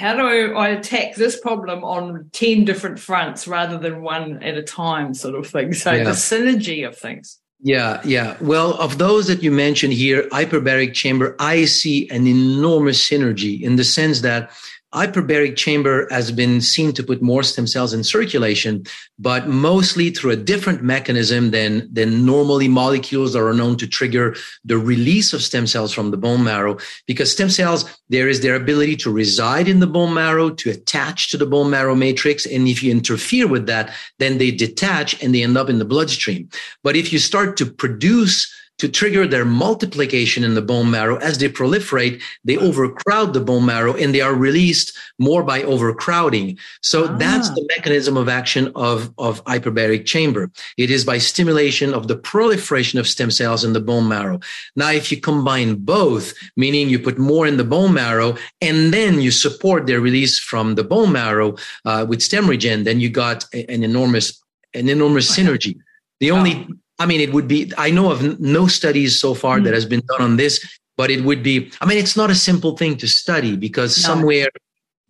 how 0.00 0.16
do 0.16 0.56
I 0.56 0.68
attack 0.68 1.14
this 1.16 1.38
problem 1.38 1.84
on 1.84 2.30
10 2.32 2.64
different 2.64 2.98
fronts 2.98 3.46
rather 3.46 3.76
than 3.76 4.00
one 4.00 4.42
at 4.42 4.56
a 4.56 4.62
time, 4.62 5.12
sort 5.12 5.34
of 5.34 5.46
thing? 5.46 5.74
So 5.74 5.92
yeah. 5.92 6.04
the 6.04 6.12
synergy 6.12 6.88
of 6.88 6.96
things. 6.96 7.38
Yeah, 7.62 8.00
yeah. 8.02 8.38
Well, 8.40 8.72
of 8.80 8.96
those 8.96 9.26
that 9.26 9.42
you 9.42 9.50
mentioned 9.50 9.92
here, 9.92 10.26
hyperbaric 10.30 10.94
chamber, 10.94 11.36
I 11.38 11.66
see 11.66 12.08
an 12.08 12.26
enormous 12.26 13.06
synergy 13.06 13.60
in 13.60 13.76
the 13.76 13.84
sense 13.84 14.22
that 14.22 14.50
hyperbaric 14.92 15.56
chamber 15.56 16.08
has 16.10 16.32
been 16.32 16.60
seen 16.60 16.92
to 16.92 17.02
put 17.02 17.22
more 17.22 17.42
stem 17.42 17.66
cells 17.66 17.92
in 17.92 18.02
circulation, 18.02 18.84
but 19.18 19.48
mostly 19.48 20.10
through 20.10 20.32
a 20.32 20.36
different 20.36 20.82
mechanism 20.82 21.52
than, 21.52 21.88
than 21.92 22.26
normally 22.26 22.66
molecules 22.66 23.32
that 23.32 23.42
are 23.42 23.54
known 23.54 23.76
to 23.76 23.86
trigger 23.86 24.34
the 24.64 24.78
release 24.78 25.32
of 25.32 25.42
stem 25.42 25.66
cells 25.66 25.92
from 25.92 26.10
the 26.10 26.16
bone 26.16 26.42
marrow. 26.42 26.76
Because 27.06 27.30
stem 27.30 27.50
cells, 27.50 27.84
there 28.08 28.28
is 28.28 28.40
their 28.40 28.56
ability 28.56 28.96
to 28.96 29.12
reside 29.12 29.68
in 29.68 29.78
the 29.78 29.86
bone 29.86 30.12
marrow, 30.12 30.50
to 30.50 30.70
attach 30.70 31.30
to 31.30 31.36
the 31.36 31.46
bone 31.46 31.70
marrow 31.70 31.94
matrix. 31.94 32.44
And 32.44 32.66
if 32.66 32.82
you 32.82 32.90
interfere 32.90 33.46
with 33.46 33.66
that, 33.66 33.94
then 34.18 34.38
they 34.38 34.50
detach 34.50 35.22
and 35.22 35.34
they 35.34 35.42
end 35.42 35.56
up 35.56 35.70
in 35.70 35.78
the 35.78 35.84
bloodstream. 35.84 36.48
But 36.82 36.96
if 36.96 37.12
you 37.12 37.18
start 37.20 37.56
to 37.58 37.66
produce 37.66 38.52
to 38.80 38.88
trigger 38.88 39.26
their 39.26 39.44
multiplication 39.44 40.42
in 40.42 40.54
the 40.54 40.62
bone 40.62 40.90
marrow. 40.90 41.16
As 41.16 41.36
they 41.36 41.50
proliferate, 41.50 42.22
they 42.44 42.56
overcrowd 42.56 43.34
the 43.34 43.40
bone 43.40 43.66
marrow 43.66 43.94
and 43.94 44.14
they 44.14 44.22
are 44.22 44.34
released 44.34 44.96
more 45.18 45.42
by 45.42 45.62
overcrowding. 45.62 46.58
So 46.80 47.04
ah. 47.04 47.16
that's 47.18 47.50
the 47.50 47.68
mechanism 47.76 48.16
of 48.16 48.30
action 48.30 48.72
of, 48.74 49.12
of 49.18 49.44
hyperbaric 49.44 50.06
chamber. 50.06 50.50
It 50.78 50.90
is 50.90 51.04
by 51.04 51.18
stimulation 51.18 51.92
of 51.92 52.08
the 52.08 52.16
proliferation 52.16 52.98
of 52.98 53.06
stem 53.06 53.30
cells 53.30 53.64
in 53.64 53.74
the 53.74 53.80
bone 53.80 54.08
marrow. 54.08 54.40
Now, 54.76 54.90
if 54.90 55.12
you 55.12 55.20
combine 55.20 55.74
both, 55.74 56.32
meaning 56.56 56.88
you 56.88 56.98
put 56.98 57.18
more 57.18 57.46
in 57.46 57.58
the 57.58 57.64
bone 57.64 57.92
marrow 57.92 58.38
and 58.62 58.94
then 58.94 59.20
you 59.20 59.30
support 59.30 59.86
their 59.86 60.00
release 60.00 60.38
from 60.38 60.74
the 60.76 60.84
bone 60.84 61.12
marrow 61.12 61.54
uh, 61.84 62.06
with 62.08 62.20
StemRegen, 62.20 62.84
then 62.84 62.98
you 62.98 63.10
got 63.10 63.44
an 63.52 63.84
enormous, 63.84 64.42
an 64.72 64.88
enormous 64.88 65.30
synergy. 65.30 65.76
The 66.20 66.30
only 66.30 66.66
I 67.00 67.06
mean, 67.06 67.20
it 67.20 67.32
would 67.32 67.48
be, 67.48 67.72
I 67.78 67.90
know 67.90 68.12
of 68.12 68.38
no 68.38 68.66
studies 68.66 69.18
so 69.18 69.34
far 69.34 69.58
mm. 69.58 69.64
that 69.64 69.74
has 69.74 69.86
been 69.86 70.02
done 70.06 70.20
on 70.20 70.36
this, 70.36 70.64
but 70.98 71.10
it 71.10 71.24
would 71.24 71.42
be, 71.42 71.72
I 71.80 71.86
mean, 71.86 71.96
it's 71.96 72.16
not 72.16 72.30
a 72.30 72.34
simple 72.34 72.76
thing 72.76 72.98
to 72.98 73.08
study 73.08 73.56
because 73.56 73.96
no. 73.96 74.14
somewhere 74.14 74.48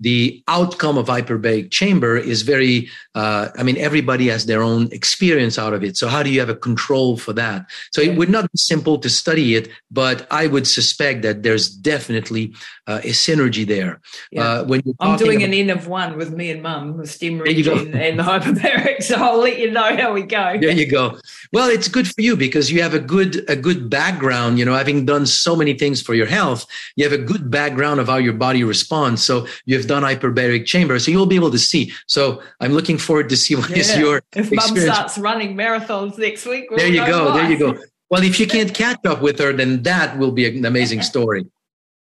the 0.01 0.43
outcome 0.49 0.97
of 0.97 1.07
hyperbaric 1.07 1.71
chamber 1.71 2.17
is 2.17 2.43
very 2.43 2.89
uh, 3.15 3.49
i 3.59 3.63
mean 3.63 3.77
everybody 3.77 4.29
has 4.29 4.47
their 4.47 4.63
own 4.63 4.91
experience 4.93 5.59
out 5.59 5.73
of 5.73 5.85
it. 5.85 5.97
So 5.97 6.09
how 6.09 6.23
do 6.23 6.31
you 6.31 6.41
have 6.41 6.49
a 6.49 6.55
control 6.55 7.17
for 7.17 7.33
that? 7.35 7.67
So 7.93 8.01
it 8.01 8.17
would 8.17 8.31
not 8.31 8.51
be 8.51 8.59
simple 8.59 8.99
to 8.99 9.09
study 9.09 9.55
it 9.55 9.69
but 9.91 10.27
i 10.31 10.47
would 10.47 10.67
suspect 10.67 11.23
that 11.23 11.43
there's 11.43 11.69
definitely 11.69 12.55
uh, 12.87 13.01
a 13.05 13.11
synergy 13.11 13.67
there. 13.67 14.01
Yeah. 14.33 14.43
uh, 14.43 14.65
when 14.65 14.83
you're 14.85 14.95
i'm 15.01 15.19
doing 15.19 15.43
about, 15.43 15.55
an 15.55 15.55
n 15.55 15.71
of 15.71 15.87
one 15.87 16.17
with 16.17 16.33
me 16.33 16.51
and 16.51 16.63
mum 16.63 16.97
the 16.97 17.05
StemRegen 17.05 17.95
and 17.95 18.19
the 18.19 18.23
hyperbaric 18.23 19.03
so 19.09 19.17
i'll 19.17 19.39
let 19.39 19.59
you 19.59 19.71
know 19.71 19.97
how 19.97 20.13
we 20.13 20.23
go. 20.23 20.57
There 20.61 20.73
you 20.73 20.91
go. 20.91 21.19
Well 21.53 21.69
it's 21.69 21.89
good 21.89 22.07
for 22.07 22.21
you 22.21 22.37
because 22.37 22.73
you 22.73 22.83
have 22.83 22.95
a 22.95 23.01
good 23.01 23.45
a 23.49 23.57
good 23.57 23.91
background 23.91 24.59
you 24.59 24.65
know 24.65 24.75
having 24.75 25.05
done 25.05 25.27
so 25.27 25.55
many 25.55 25.75
things 25.75 26.01
for 26.01 26.15
your 26.15 26.27
health 26.27 26.67
you 26.97 27.05
have 27.05 27.13
a 27.13 27.23
good 27.23 27.51
background 27.51 28.01
of 28.01 28.09
how 28.09 28.17
your 28.17 28.33
body 28.33 28.65
responds. 28.65 29.23
So 29.25 29.47
you've 29.65 29.87
done 29.91 30.05
hyperbaric 30.05 30.67
chamber, 30.67 30.99
so 31.01 31.11
you'll 31.11 31.27
be 31.27 31.41
able 31.43 31.51
to 31.51 31.59
see. 31.59 31.93
So 32.07 32.41
I'm 32.61 32.73
looking 32.73 32.97
forward 32.97 33.29
to 33.31 33.37
see 33.37 33.57
what 33.57 33.71
yeah. 33.71 33.79
is 33.83 33.97
your 33.99 34.17
if 34.35 34.53
experience. 34.53 34.71
mum 34.71 34.95
starts 34.95 35.19
running 35.19 35.57
marathons 35.57 36.17
next 36.17 36.47
week. 36.47 36.71
We'll 36.71 36.79
there 36.79 36.89
you 36.89 37.05
go. 37.05 37.27
Why. 37.27 37.37
There 37.37 37.51
you 37.51 37.59
go. 37.59 37.71
Well, 38.09 38.23
if 38.23 38.39
you 38.39 38.47
can't 38.57 38.73
catch 38.73 39.05
up 39.05 39.21
with 39.21 39.39
her, 39.41 39.53
then 39.53 39.83
that 39.83 40.17
will 40.17 40.31
be 40.31 40.47
an 40.47 40.65
amazing 40.65 41.03
story. 41.03 41.45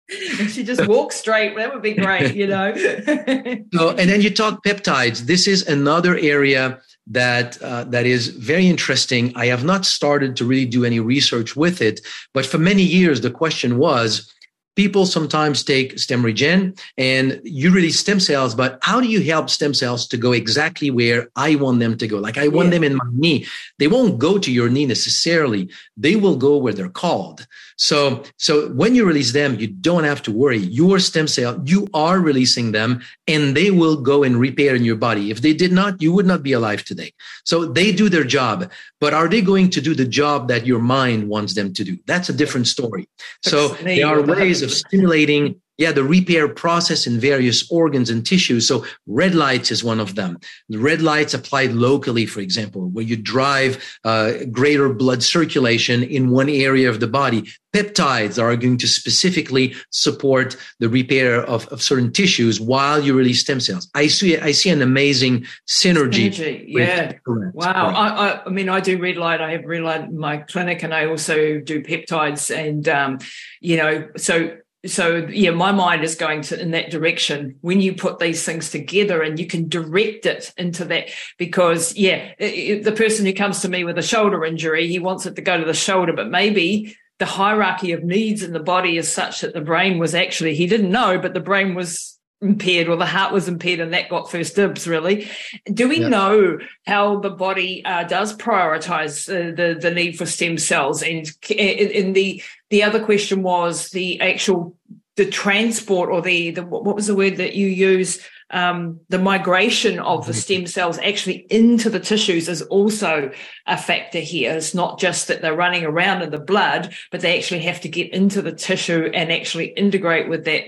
if 0.08 0.52
she 0.54 0.62
just 0.62 0.86
walks 0.86 1.16
straight, 1.16 1.56
that 1.56 1.72
would 1.72 1.82
be 1.82 1.94
great, 1.94 2.34
you 2.34 2.46
know. 2.46 2.74
so, 3.74 3.90
and 3.98 4.06
then 4.10 4.20
you 4.20 4.30
talk 4.30 4.64
peptides. 4.64 5.26
This 5.32 5.48
is 5.48 5.66
another 5.66 6.16
area 6.16 6.80
that 7.08 7.60
uh, 7.60 7.84
that 7.94 8.06
is 8.06 8.28
very 8.28 8.66
interesting. 8.68 9.32
I 9.34 9.46
have 9.46 9.64
not 9.64 9.84
started 9.84 10.36
to 10.36 10.44
really 10.44 10.70
do 10.76 10.84
any 10.84 11.00
research 11.00 11.56
with 11.56 11.82
it, 11.82 12.00
but 12.34 12.46
for 12.46 12.58
many 12.58 12.82
years 12.82 13.20
the 13.20 13.32
question 13.42 13.78
was 13.78 14.32
people 14.76 15.04
sometimes 15.06 15.62
take 15.64 15.96
StemRegen 15.96 16.78
and 16.96 17.40
you 17.44 17.72
release 17.72 17.98
stem 17.98 18.20
cells, 18.20 18.54
but 18.54 18.78
how 18.82 19.00
do 19.00 19.08
you 19.08 19.22
help 19.22 19.50
stem 19.50 19.74
cells 19.74 20.06
to 20.08 20.16
go 20.16 20.32
exactly 20.32 20.90
where 20.90 21.28
I 21.36 21.56
want 21.56 21.80
them 21.80 21.96
to 21.98 22.06
go? 22.06 22.18
Like 22.18 22.38
I 22.38 22.48
want 22.48 22.66
yeah. 22.66 22.74
them 22.74 22.84
in 22.84 22.96
my 22.96 23.04
knee. 23.12 23.46
They 23.78 23.88
won't 23.88 24.18
go 24.18 24.38
to 24.38 24.52
your 24.52 24.68
knee 24.68 24.86
necessarily. 24.86 25.70
They 25.96 26.16
will 26.16 26.36
go 26.36 26.56
where 26.56 26.72
they're 26.72 26.88
called. 26.88 27.46
So, 27.80 28.24
so 28.36 28.68
when 28.68 28.94
you 28.94 29.06
release 29.06 29.32
them, 29.32 29.58
you 29.58 29.66
don't 29.66 30.04
have 30.04 30.20
to 30.24 30.30
worry. 30.30 30.58
Your 30.58 30.98
stem 30.98 31.26
cell, 31.26 31.58
you 31.64 31.88
are 31.94 32.20
releasing 32.20 32.72
them 32.72 33.00
and 33.26 33.56
they 33.56 33.70
will 33.70 33.96
go 33.96 34.22
and 34.22 34.38
repair 34.38 34.74
in 34.74 34.84
your 34.84 34.96
body. 34.96 35.30
If 35.30 35.40
they 35.40 35.54
did 35.54 35.72
not, 35.72 36.02
you 36.02 36.12
would 36.12 36.26
not 36.26 36.42
be 36.42 36.52
alive 36.52 36.84
today. 36.84 37.14
So 37.44 37.64
they 37.64 37.90
do 37.90 38.10
their 38.10 38.24
job, 38.24 38.70
but 39.00 39.14
are 39.14 39.28
they 39.28 39.40
going 39.40 39.70
to 39.70 39.80
do 39.80 39.94
the 39.94 40.04
job 40.04 40.48
that 40.48 40.66
your 40.66 40.78
mind 40.78 41.30
wants 41.30 41.54
them 41.54 41.72
to 41.72 41.82
do? 41.82 41.98
That's 42.06 42.28
a 42.28 42.34
different 42.34 42.66
story. 42.66 43.08
So 43.42 43.68
there 43.68 44.06
are 44.06 44.20
ways 44.20 44.60
of 44.60 44.70
stimulating 44.70 45.62
yeah, 45.80 45.92
the 45.92 46.04
repair 46.04 46.46
process 46.46 47.06
in 47.06 47.18
various 47.18 47.68
organs 47.70 48.10
and 48.10 48.24
tissues. 48.24 48.68
So 48.68 48.84
red 49.06 49.34
lights 49.34 49.70
is 49.70 49.82
one 49.82 49.98
of 49.98 50.14
them. 50.14 50.38
The 50.68 50.76
red 50.76 51.00
lights 51.00 51.32
applied 51.32 51.72
locally, 51.72 52.26
for 52.26 52.40
example, 52.40 52.90
where 52.90 53.02
you 53.02 53.16
drive 53.16 53.82
uh, 54.04 54.32
greater 54.52 54.92
blood 54.92 55.22
circulation 55.22 56.02
in 56.02 56.28
one 56.28 56.50
area 56.50 56.90
of 56.90 57.00
the 57.00 57.06
body. 57.06 57.48
Peptides 57.72 58.38
are 58.38 58.54
going 58.56 58.76
to 58.76 58.86
specifically 58.86 59.74
support 59.90 60.54
the 60.80 60.88
repair 60.90 61.42
of, 61.46 61.66
of 61.68 61.80
certain 61.80 62.12
tissues 62.12 62.60
while 62.60 63.00
you 63.02 63.14
release 63.14 63.40
stem 63.40 63.60
cells. 63.60 63.88
I 63.94 64.08
see, 64.08 64.36
I 64.36 64.52
see 64.52 64.68
an 64.68 64.82
amazing 64.82 65.46
synergy. 65.66 66.28
synergy 66.28 66.64
yeah. 66.66 67.12
Correct, 67.24 67.54
wow. 67.54 67.72
I, 67.72 68.08
I, 68.08 68.44
I, 68.44 68.48
mean, 68.50 68.68
I 68.68 68.80
do 68.80 68.98
red 68.98 69.16
light. 69.16 69.40
I 69.40 69.52
have 69.52 69.64
red 69.64 69.80
light 69.80 70.02
in 70.02 70.18
my 70.18 70.38
clinic 70.38 70.82
and 70.82 70.92
I 70.92 71.06
also 71.06 71.58
do 71.60 71.82
peptides 71.82 72.54
and, 72.54 72.86
um, 72.86 73.18
you 73.62 73.78
know, 73.78 74.08
so 74.18 74.58
so 74.86 75.26
yeah 75.30 75.50
my 75.50 75.72
mind 75.72 76.02
is 76.02 76.14
going 76.14 76.42
to 76.42 76.60
in 76.60 76.70
that 76.70 76.90
direction. 76.90 77.56
When 77.60 77.80
you 77.80 77.94
put 77.94 78.18
these 78.18 78.44
things 78.44 78.70
together 78.70 79.22
and 79.22 79.38
you 79.38 79.46
can 79.46 79.68
direct 79.68 80.26
it 80.26 80.52
into 80.56 80.84
that 80.86 81.08
because 81.38 81.96
yeah 81.96 82.32
it, 82.38 82.84
the 82.84 82.92
person 82.92 83.26
who 83.26 83.32
comes 83.32 83.60
to 83.60 83.68
me 83.68 83.84
with 83.84 83.98
a 83.98 84.02
shoulder 84.02 84.44
injury 84.44 84.88
he 84.88 84.98
wants 84.98 85.26
it 85.26 85.36
to 85.36 85.42
go 85.42 85.58
to 85.58 85.64
the 85.64 85.74
shoulder 85.74 86.12
but 86.12 86.30
maybe 86.30 86.96
the 87.18 87.26
hierarchy 87.26 87.92
of 87.92 88.02
needs 88.02 88.42
in 88.42 88.52
the 88.52 88.60
body 88.60 88.96
is 88.96 89.12
such 89.12 89.42
that 89.42 89.52
the 89.52 89.60
brain 89.60 89.98
was 89.98 90.14
actually 90.14 90.54
he 90.54 90.66
didn't 90.66 90.90
know 90.90 91.18
but 91.18 91.34
the 91.34 91.40
brain 91.40 91.74
was 91.74 92.18
impaired. 92.40 92.88
Or 92.88 92.96
the 92.96 93.06
heart 93.06 93.32
was 93.32 93.48
impaired 93.48 93.80
and 93.80 93.92
that 93.92 94.08
got 94.08 94.30
first 94.30 94.56
dibs 94.56 94.86
really. 94.86 95.28
Do 95.72 95.88
we 95.88 96.00
know 96.00 96.58
how 96.86 97.20
the 97.20 97.30
body 97.30 97.84
uh, 97.84 98.04
does 98.04 98.36
prioritize 98.36 99.28
uh, 99.28 99.54
the 99.54 99.78
the 99.78 99.90
need 99.90 100.16
for 100.16 100.26
stem 100.26 100.58
cells? 100.58 101.02
And 101.02 101.30
in 101.50 102.12
the 102.12 102.42
the 102.70 102.82
other 102.82 103.04
question 103.04 103.42
was 103.42 103.90
the 103.90 104.20
actual 104.20 104.76
the 105.16 105.26
transport 105.26 106.08
or 106.08 106.22
the, 106.22 106.50
the 106.52 106.62
what 106.62 106.96
was 106.96 107.06
the 107.06 107.14
word 107.14 107.36
that 107.36 107.54
you 107.54 107.66
use? 107.66 108.24
Um, 108.52 108.98
the 109.10 109.18
migration 109.18 110.00
of 110.00 110.26
the 110.26 110.34
stem 110.34 110.66
cells 110.66 110.98
actually 110.98 111.46
into 111.50 111.88
the 111.88 112.00
tissues 112.00 112.48
is 112.48 112.62
also 112.62 113.30
a 113.66 113.76
factor 113.76 114.18
here. 114.18 114.54
It's 114.54 114.74
not 114.74 114.98
just 114.98 115.28
that 115.28 115.40
they're 115.40 115.54
running 115.54 115.84
around 115.84 116.22
in 116.22 116.30
the 116.30 116.40
blood, 116.40 116.92
but 117.12 117.20
they 117.20 117.38
actually 117.38 117.60
have 117.60 117.80
to 117.82 117.88
get 117.88 118.12
into 118.12 118.42
the 118.42 118.50
tissue 118.50 119.08
and 119.14 119.30
actually 119.30 119.66
integrate 119.66 120.28
with 120.28 120.46
that 120.46 120.64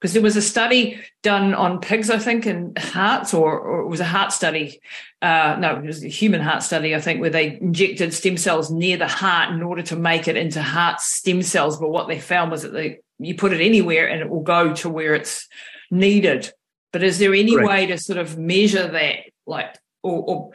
because 0.00 0.14
there 0.14 0.22
was 0.22 0.36
a 0.36 0.42
study 0.42 0.98
done 1.22 1.52
on 1.52 1.78
pigs, 1.78 2.08
I 2.08 2.18
think, 2.18 2.46
and 2.46 2.76
hearts, 2.78 3.34
or, 3.34 3.60
or, 3.60 3.80
it 3.80 3.88
was 3.88 4.00
a 4.00 4.04
heart 4.06 4.32
study. 4.32 4.80
Uh, 5.20 5.56
no, 5.58 5.76
it 5.76 5.84
was 5.84 6.02
a 6.02 6.08
human 6.08 6.40
heart 6.40 6.62
study, 6.62 6.94
I 6.94 7.00
think, 7.02 7.20
where 7.20 7.28
they 7.28 7.58
injected 7.60 8.14
stem 8.14 8.38
cells 8.38 8.70
near 8.70 8.96
the 8.96 9.06
heart 9.06 9.52
in 9.52 9.62
order 9.62 9.82
to 9.82 9.96
make 9.96 10.26
it 10.26 10.38
into 10.38 10.62
heart 10.62 11.00
stem 11.00 11.42
cells. 11.42 11.78
But 11.78 11.90
what 11.90 12.08
they 12.08 12.18
found 12.18 12.50
was 12.50 12.62
that 12.62 12.72
they, 12.72 13.00
you 13.18 13.34
put 13.34 13.52
it 13.52 13.60
anywhere 13.60 14.08
and 14.08 14.22
it 14.22 14.30
will 14.30 14.42
go 14.42 14.74
to 14.76 14.88
where 14.88 15.14
it's 15.14 15.46
needed. 15.90 16.50
But 16.92 17.02
is 17.02 17.18
there 17.18 17.34
any 17.34 17.56
way 17.56 17.86
to 17.86 17.98
sort 17.98 18.18
of 18.18 18.38
measure 18.38 18.88
that, 18.88 19.16
like, 19.46 19.76
or, 20.02 20.22
or 20.22 20.50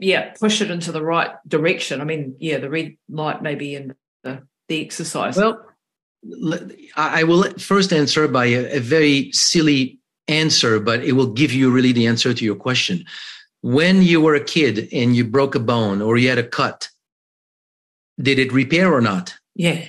yeah, 0.00 0.32
push 0.32 0.60
it 0.60 0.72
into 0.72 0.90
the 0.90 1.04
right 1.04 1.30
direction? 1.46 2.00
I 2.00 2.04
mean, 2.04 2.34
yeah, 2.40 2.58
the 2.58 2.68
red 2.68 2.96
light 3.08 3.42
maybe 3.42 3.76
in 3.76 3.94
the, 4.24 4.42
the 4.66 4.84
exercise. 4.84 5.36
Well, 5.36 5.67
I 6.96 7.22
will 7.24 7.44
first 7.58 7.92
answer 7.92 8.26
by 8.28 8.46
a, 8.46 8.76
a, 8.76 8.80
very 8.80 9.30
silly 9.32 9.98
answer, 10.26 10.80
but 10.80 11.04
it 11.04 11.12
will 11.12 11.32
give 11.32 11.52
you 11.52 11.70
really 11.70 11.92
the 11.92 12.06
answer 12.06 12.34
to 12.34 12.44
your 12.44 12.56
question. 12.56 13.04
When 13.62 14.02
you 14.02 14.20
were 14.20 14.34
a 14.34 14.44
kid 14.44 14.88
and 14.92 15.14
you 15.14 15.24
broke 15.24 15.54
a 15.54 15.60
bone 15.60 16.02
or 16.02 16.16
you 16.16 16.28
had 16.28 16.38
a 16.38 16.46
cut, 16.46 16.88
did 18.20 18.38
it 18.38 18.52
repair 18.52 18.92
or 18.92 19.00
not? 19.00 19.34
Yeah. 19.54 19.84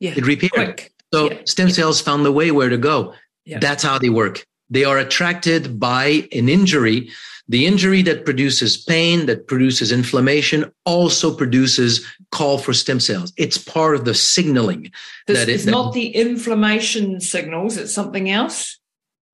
Yeah. 0.00 0.14
It 0.16 0.26
repaired. 0.26 0.52
Quick. 0.52 0.92
So 1.12 1.30
yeah. 1.30 1.38
stem 1.46 1.70
cells 1.70 2.00
found 2.00 2.24
the 2.24 2.32
way 2.32 2.50
where 2.50 2.68
to 2.68 2.78
go. 2.78 3.14
Yeah. 3.44 3.58
That's 3.58 3.82
how 3.82 3.98
they 3.98 4.08
work. 4.08 4.44
They 4.70 4.84
are 4.84 4.98
attracted 4.98 5.78
by 5.78 6.28
an 6.32 6.48
injury 6.48 7.10
the 7.48 7.66
injury 7.66 8.02
that 8.02 8.24
produces 8.24 8.76
pain, 8.76 9.26
that 9.26 9.46
produces 9.46 9.92
inflammation, 9.92 10.72
also 10.84 11.34
produces 11.34 12.06
call 12.30 12.58
for 12.58 12.72
stem 12.72 13.00
cells. 13.00 13.32
It's 13.36 13.58
part 13.58 13.94
of 13.94 14.04
the 14.04 14.14
signaling. 14.14 14.90
This, 15.26 15.38
that 15.38 15.48
it's 15.48 15.66
not 15.66 15.92
the 15.92 16.08
inflammation 16.08 17.20
signals, 17.20 17.76
it's 17.76 17.92
something 17.92 18.30
else? 18.30 18.78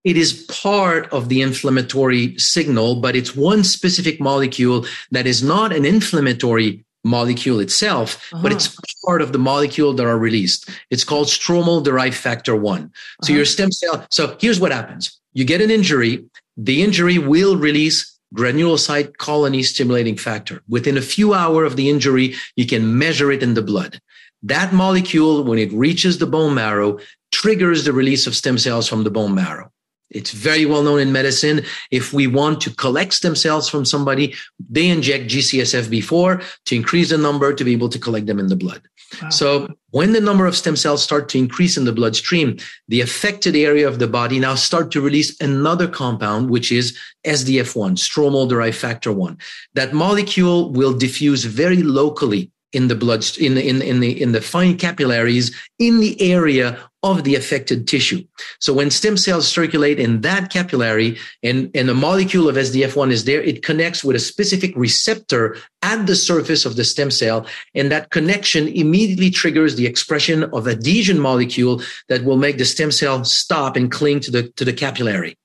It 0.05 0.17
is 0.17 0.45
part 0.45 1.13
of 1.13 1.29
the 1.29 1.43
inflammatory 1.43 2.39
signal, 2.39 3.01
but 3.01 3.15
it's 3.15 3.37
one 3.37 3.65
specific 3.65 4.21
molecule 4.21 4.87
that 5.11 5.27
is 5.27 5.43
not 5.43 5.73
an 5.73 5.85
inflammatory 5.85 6.85
molecule 7.05 7.61
itself, 7.61 8.33
uh-huh. 8.33 8.43
but 8.43 8.53
it's 8.53 8.77
part 9.05 9.23
of 9.23 9.33
the 9.33 9.39
molecule 9.39 9.93
that 9.95 10.07
are 10.07 10.19
released. 10.19 10.69
It's 10.91 11.05
called 11.05 11.27
stromal 11.27 11.83
derived 11.83 12.17
factor 12.17 12.57
one. 12.57 12.93
So 13.23 13.31
uh-huh. 13.31 13.37
your 13.37 13.45
stem 13.45 13.73
cell. 13.73 14.07
So 14.11 14.37
here's 14.41 14.61
what 14.61 14.73
happens. 14.73 15.19
You 15.33 15.45
get 15.45 15.61
an 15.61 15.71
injury 15.71 16.25
the 16.59 16.83
injury 16.83 17.19
will 17.19 17.57
release 17.57 18.19
granulocyte 18.35 19.17
colony 19.17 19.63
stimulating 19.63 20.17
factor. 20.17 20.61
Within 20.69 20.99
a 20.99 21.03
few 21.03 21.33
hours 21.33 21.71
of 21.71 21.77
the 21.77 21.89
injury, 21.89 22.35
you 22.57 22.67
can 22.67 22.99
measure 22.99 23.33
it 23.33 23.43
in 23.43 23.55
the 23.55 23.63
blood. 23.63 24.01
That 24.43 24.73
molecule, 24.73 25.45
when 25.45 25.59
it 25.59 25.73
reaches 25.73 26.19
the 26.19 26.27
bone 26.27 26.55
marrow, 26.55 26.99
triggers 27.33 27.85
the 27.85 27.93
release 27.93 28.27
of 28.27 28.37
stem 28.37 28.59
cells 28.59 28.89
from 28.89 29.05
the 29.05 29.11
bone 29.11 29.35
marrow. 29.35 29.71
It's 30.11 30.31
very 30.31 30.65
well 30.65 30.83
known 30.83 31.01
in 31.01 31.13
medicine. 31.13 31.63
If 31.91 32.13
we 32.13 32.27
want 32.27 32.61
to 32.63 32.75
collect 32.75 33.13
stem 33.15 33.37
cells 33.37 33.69
from 33.69 33.85
somebody, 33.85 34.35
they 34.71 34.89
inject 34.89 35.31
GCSF 35.31 35.91
before 35.91 36.41
to 36.67 36.77
increase 36.77 37.11
the 37.11 37.19
number 37.19 37.53
to 37.53 37.65
be 37.65 37.73
able 37.73 37.89
to 37.91 37.99
collect 37.99 38.27
them 38.27 38.39
in 38.39 38.49
the 38.49 38.57
blood. 38.57 38.83
Wow. 39.23 39.31
So 39.31 39.69
when 39.91 40.13
the 40.13 40.21
number 40.21 40.47
of 40.47 40.57
stem 40.57 40.77
cells 40.77 41.03
start 41.03 41.29
to 41.31 41.39
increase 41.39 41.77
in 41.77 41.85
the 41.85 41.93
bloodstream, 41.93 42.59
the 42.89 43.01
affected 43.01 43.57
area 43.57 43.89
of 43.89 43.99
the 43.99 44.09
body 44.09 44.39
now 44.39 44.55
start 44.55 44.91
to 44.93 45.01
release 45.01 45.39
another 45.41 45.89
compound, 45.89 46.51
which 46.51 46.71
is 46.73 46.97
SDF1, 47.27 47.93
stromal 47.97 48.49
derived 48.49 48.77
factor 48.77 49.13
1. 49.13 49.39
That 49.75 49.93
molecule 49.93 50.73
will 50.73 50.93
diffuse 50.93 51.45
very 51.45 51.83
locally 51.83 52.51
in 52.73 52.89
the 52.89 52.95
blood 52.95 53.25
in 53.39 53.55
the, 53.55 53.67
in, 53.67 53.81
in 53.81 54.01
the 54.01 54.21
in 54.21 54.33
the 54.33 54.43
fine 54.43 54.77
capillaries 54.77 55.57
in 55.79 56.01
the 56.01 56.21
area 56.21 56.79
of 57.03 57.23
the 57.23 57.37
affected 57.37 57.87
tissue. 57.87 58.25
So 58.59 58.73
when 58.73 58.91
stem 58.91 59.17
cells 59.17 59.47
circulate 59.47 60.01
in 60.01 60.23
that 60.23 60.51
capillary 60.51 61.17
and, 61.45 61.71
and 61.75 61.89
a 61.89 61.95
molecule 61.95 62.49
of 62.49 62.57
SDF1 62.57 63.13
is 63.13 63.25
there, 63.25 63.41
it 63.41 63.63
connects 63.63 64.03
with 64.03 64.17
a 64.17 64.21
specific 64.21 64.75
receptor 64.77 65.57
at 65.83 66.07
the 66.07 66.17
surface 66.17 66.67
of 66.67 66.75
the 66.75 66.85
stem 66.85 67.11
cell. 67.11 67.47
And 67.75 67.93
that 67.93 68.11
connection 68.11 68.67
immediately 68.67 69.31
triggers 69.31 69.77
the 69.77 69.87
expression 69.87 70.45
of 70.53 70.67
adhesion 70.67 71.21
molecule 71.21 71.83
that 72.09 72.25
will 72.25 72.37
make 72.37 72.59
the 72.59 72.65
stem 72.65 72.91
cell 72.91 73.25
stop 73.25 73.77
and 73.77 73.93
cling 73.93 74.21
to 74.21 74.31
the, 74.33 74.49
to 74.51 74.65
the 74.65 74.73
capillary. 74.73 75.39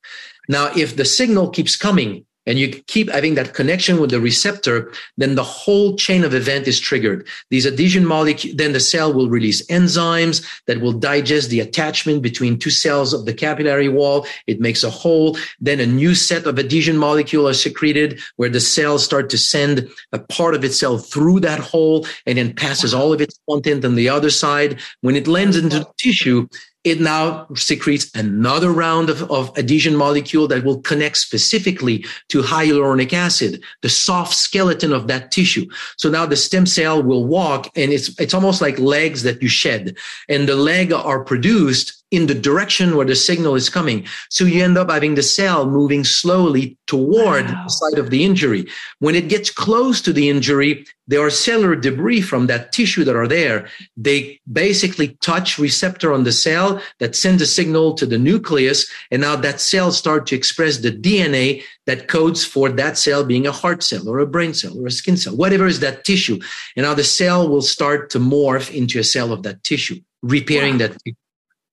Now, 0.49 0.72
if 0.76 0.95
the 0.95 1.06
signal 1.06 1.49
keeps 1.49 1.76
coming 1.76 2.26
and 2.46 2.60
you 2.60 2.70
keep 2.88 3.10
having 3.10 3.36
that 3.36 3.54
connection 3.54 4.00
with 4.00 4.12
the 4.12 4.20
receptor, 4.20 4.91
then 5.18 5.36
the 5.36 5.44
whole 5.44 5.96
chain 5.96 6.24
of 6.24 6.34
event 6.34 6.68
is 6.68 6.80
triggered. 6.80 7.28
These 7.50 7.66
adhesion 7.66 8.06
molecules, 8.06 8.56
then 8.58 8.74
the 8.74 8.80
cell 8.80 9.14
will 9.14 9.30
release 9.30 9.66
enzymes 9.68 10.46
that 10.68 10.82
will 10.82 10.94
digest 10.94 11.50
the 11.50 11.60
attachment 11.60 12.22
between 12.22 12.60
two 12.60 12.70
cells 12.70 13.14
of 13.14 13.26
the 13.26 13.34
capillary 13.34 13.89
wall. 13.89 14.26
It 14.48 14.60
makes 14.60 14.84
a 14.84 14.89
hole. 14.89 15.38
Then 15.60 15.80
a 15.80 15.86
new 15.86 16.16
set 16.16 16.46
of 16.46 16.60
adhesion 16.60 16.98
molecules 16.98 17.50
are 17.50 17.54
secreted 17.54 18.20
where 18.36 18.50
the 18.50 18.60
cells 18.60 19.04
start 19.04 19.30
to 19.30 19.38
send 19.38 19.88
a 20.12 20.20
part 20.20 20.56
of 20.56 20.64
itself 20.64 21.08
through 21.08 21.39
that 21.41 21.60
hole 21.60 22.06
and 22.26 22.38
then 22.38 22.54
passes 22.54 22.94
all 22.94 23.14
of 23.14 23.22
its 23.22 23.39
content 23.50 23.86
on 23.86 23.96
the 23.96 24.10
other 24.10 24.30
side. 24.30 24.80
When 25.02 25.16
it 25.16 25.28
lands 25.28 25.58
into 25.58 25.80
the 25.80 25.91
tissue, 25.98 26.48
it 26.84 26.99
now 26.99 27.47
secretes 27.55 28.13
another 28.13 28.71
round 28.71 29.09
of, 29.09 29.29
of 29.31 29.57
adhesion 29.57 29.95
molecule 29.95 30.47
that 30.49 30.63
will 30.63 30.81
connect 30.81 31.17
specifically 31.17 32.05
to 32.29 32.41
hyaluronic 32.41 33.13
acid, 33.13 33.63
the 33.81 33.89
soft 33.89 34.34
skeleton 34.34 34.91
of 34.91 35.07
that 35.07 35.31
tissue. 35.31 35.65
So 35.97 36.09
now 36.09 36.25
the 36.25 36.36
stem 36.36 36.65
cell 36.65 37.01
will 37.01 37.25
walk 37.25 37.69
and 37.75 37.91
it's, 37.93 38.19
it's 38.19 38.34
almost 38.34 38.61
like 38.61 38.77
legs 38.79 39.23
that 39.23 39.41
you 39.41 39.47
shed 39.47 39.95
and 40.27 40.47
the 40.47 40.55
leg 40.55 40.91
are 40.91 41.23
produced 41.23 42.03
in 42.14 42.28
the 42.28 42.36
direction 42.36 42.95
where 42.95 43.07
the 43.07 43.16
signal 43.16 43.55
is 43.55 43.70
coming. 43.70 44.05
So 44.30 44.45
you 44.45 44.64
end 44.64 44.78
up 44.78 44.91
having 44.91 45.16
the 45.16 45.24
cell 45.24 45.66
moving 45.66 46.03
slowly 46.03 46.78
toward 46.86 47.45
wow. 47.45 47.64
the 47.64 47.70
site 47.70 47.97
of 47.97 48.11
the 48.11 48.24
injury. 48.24 48.68
When 48.99 49.16
it 49.16 49.30
gets 49.30 49.49
close 49.49 49.99
to 50.01 50.14
the 50.14 50.30
injury, 50.30 50.86
there 51.07 51.26
are 51.26 51.32
cellular 51.32 51.76
debris 51.76 52.22
from 52.22 52.45
that 52.47 52.72
tissue 52.72 53.03
that 53.05 53.16
are 53.16 53.28
there. 53.28 53.68
They 53.97 54.39
basically 54.51 55.18
touch 55.24 55.57
receptor 55.57 56.14
on 56.14 56.24
the 56.24 56.32
cell 56.32 56.80
that 56.99 57.16
sends 57.16 57.41
a 57.41 57.47
signal 57.47 57.95
to 57.95 58.05
the 58.05 58.20
nucleus. 58.20 58.86
And 59.09 59.24
now 59.24 59.36
that 59.38 59.59
cell 59.59 59.91
start 59.91 60.28
to 60.28 60.36
express 60.36 60.78
the 60.78 60.91
DNA 60.91 61.64
that 61.88 62.07
codes 62.07 62.45
for 62.45 62.70
that 62.70 62.95
cell 62.95 63.26
being 63.26 63.47
a 63.47 63.51
heart 63.51 63.82
cell 63.82 64.07
or 64.07 64.20
a 64.20 64.28
brain 64.28 64.53
cell 64.53 64.80
or 64.80 64.86
a 64.86 64.91
skin 64.91 65.18
cell, 65.18 65.36
whatever 65.36 65.66
is 65.66 65.80
that 65.80 66.05
tissue. 66.05 66.39
And 66.76 66.86
now 66.86 66.93
the 66.93 67.03
cell 67.03 67.49
will 67.49 67.64
start 67.64 68.11
to 68.11 68.20
morph 68.20 68.72
into 68.72 68.99
a 68.99 69.03
cell 69.03 69.34
of 69.34 69.41
that 69.43 69.64
tissue, 69.64 69.99
repairing 70.22 70.74
wow. 70.74 70.89
that 70.89 71.16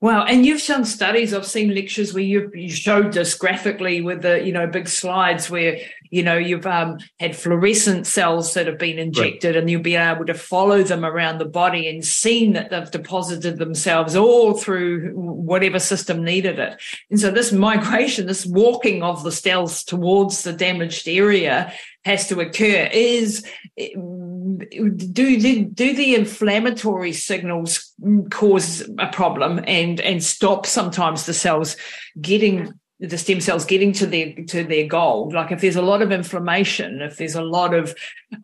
Wow, 0.02 0.24
and 0.24 0.46
you've 0.46 0.64
done 0.64 0.86
studies. 0.86 1.34
I've 1.34 1.44
seen 1.44 1.74
lectures 1.74 2.14
where 2.14 2.22
you 2.22 2.50
you 2.54 2.70
showed 2.70 3.12
this 3.12 3.34
graphically 3.34 4.00
with 4.00 4.22
the 4.22 4.42
you 4.42 4.50
know 4.50 4.66
big 4.66 4.88
slides 4.88 5.50
where 5.50 5.76
you 6.08 6.22
know 6.22 6.38
you've 6.38 6.66
um, 6.66 7.00
had 7.18 7.36
fluorescent 7.36 8.06
cells 8.06 8.54
that 8.54 8.66
have 8.66 8.78
been 8.78 8.98
injected, 8.98 9.54
right. 9.54 9.56
and 9.56 9.68
you'll 9.68 9.82
be 9.82 9.96
able 9.96 10.24
to 10.24 10.32
follow 10.32 10.82
them 10.82 11.04
around 11.04 11.36
the 11.36 11.44
body 11.44 11.86
and 11.86 12.02
seen 12.02 12.54
that 12.54 12.70
they've 12.70 12.90
deposited 12.90 13.58
themselves 13.58 14.16
all 14.16 14.54
through 14.54 15.12
whatever 15.12 15.78
system 15.78 16.24
needed 16.24 16.58
it. 16.58 16.80
And 17.10 17.20
so 17.20 17.30
this 17.30 17.52
migration, 17.52 18.26
this 18.26 18.46
walking 18.46 19.02
of 19.02 19.22
the 19.22 19.32
cells 19.32 19.84
towards 19.84 20.44
the 20.44 20.54
damaged 20.54 21.08
area, 21.08 21.74
has 22.06 22.26
to 22.28 22.40
occur. 22.40 22.88
Is 22.90 23.44
do 24.58 25.40
the, 25.40 25.64
do 25.64 25.94
the 25.94 26.14
inflammatory 26.14 27.12
signals 27.12 27.92
cause 28.30 28.88
a 28.98 29.08
problem 29.08 29.60
and 29.66 30.00
and 30.00 30.22
stop 30.22 30.66
sometimes 30.66 31.26
the 31.26 31.34
cells 31.34 31.76
getting 32.20 32.72
the 33.00 33.16
stem 33.16 33.40
cells 33.40 33.64
getting 33.64 33.92
to 33.92 34.06
their 34.06 34.34
to 34.46 34.62
their 34.62 34.86
goal 34.86 35.30
like 35.32 35.50
if 35.50 35.60
there's 35.62 35.76
a 35.76 35.82
lot 35.82 36.02
of 36.02 36.12
inflammation 36.12 37.00
if 37.00 37.16
there's 37.16 37.34
a 37.34 37.42
lot 37.42 37.72
of 37.72 37.94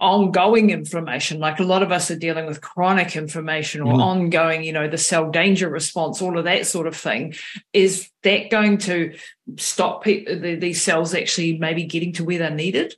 ongoing 0.00 0.70
inflammation 0.70 1.38
like 1.38 1.61
a 1.61 1.64
lot 1.64 1.82
of 1.82 1.92
us 1.92 2.11
are 2.11 2.18
dealing 2.18 2.46
with 2.46 2.62
chronic 2.62 3.16
inflammation 3.16 3.82
or 3.82 3.92
mm. 3.92 4.00
ongoing 4.00 4.64
you 4.64 4.72
know 4.72 4.88
the 4.88 4.96
cell 4.96 5.30
danger 5.30 5.68
response 5.68 6.22
all 6.22 6.38
of 6.38 6.44
that 6.44 6.66
sort 6.66 6.86
of 6.86 6.96
thing 6.96 7.34
is 7.74 8.11
that 8.22 8.50
going 8.50 8.78
to 8.78 9.14
stop 9.59 10.02
pe- 10.02 10.24
the, 10.24 10.57
these 10.57 10.82
cells 10.82 11.14
actually 11.14 11.59
maybe 11.59 11.84
getting 11.84 12.12
to 12.12 12.24
where 12.24 12.38
they're 12.38 12.50
needed 12.50 12.94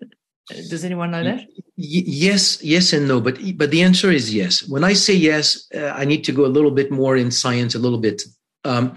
does 0.48 0.84
anyone 0.84 1.10
know 1.10 1.24
that? 1.24 1.46
yes, 1.76 2.62
yes, 2.62 2.92
and 2.92 3.06
no. 3.06 3.20
But 3.20 3.38
but 3.56 3.70
the 3.70 3.82
answer 3.82 4.10
is 4.10 4.34
yes. 4.34 4.66
When 4.66 4.84
I 4.84 4.94
say 4.94 5.14
yes, 5.14 5.66
uh, 5.74 5.92
I 5.94 6.04
need 6.04 6.24
to 6.24 6.32
go 6.32 6.44
a 6.44 6.48
little 6.48 6.70
bit 6.70 6.90
more 6.90 7.16
in 7.16 7.30
science, 7.30 7.74
a 7.74 7.78
little 7.78 7.98
bit. 7.98 8.22
Um, 8.64 8.96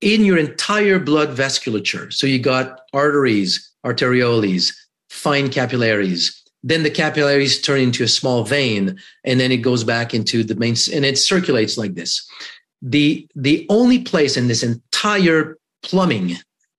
in 0.00 0.24
your 0.24 0.36
entire 0.38 0.98
blood 0.98 1.30
vasculature, 1.30 2.12
so 2.12 2.26
you 2.26 2.38
got 2.38 2.80
arteries, 2.92 3.72
arterioles, 3.84 4.72
fine 5.08 5.48
capillaries. 5.48 6.42
Then 6.62 6.82
the 6.82 6.90
capillaries 6.90 7.60
turn 7.60 7.80
into 7.80 8.04
a 8.04 8.08
small 8.08 8.44
vein, 8.44 8.98
and 9.24 9.40
then 9.40 9.52
it 9.52 9.58
goes 9.58 9.84
back 9.84 10.12
into 10.12 10.44
the 10.44 10.54
main, 10.54 10.76
and 10.92 11.04
it 11.04 11.18
circulates 11.18 11.78
like 11.78 11.94
this. 11.94 12.28
The 12.82 13.26
the 13.34 13.66
only 13.70 14.00
place 14.00 14.36
in 14.36 14.48
this 14.48 14.62
entire 14.62 15.56
plumbing 15.82 16.36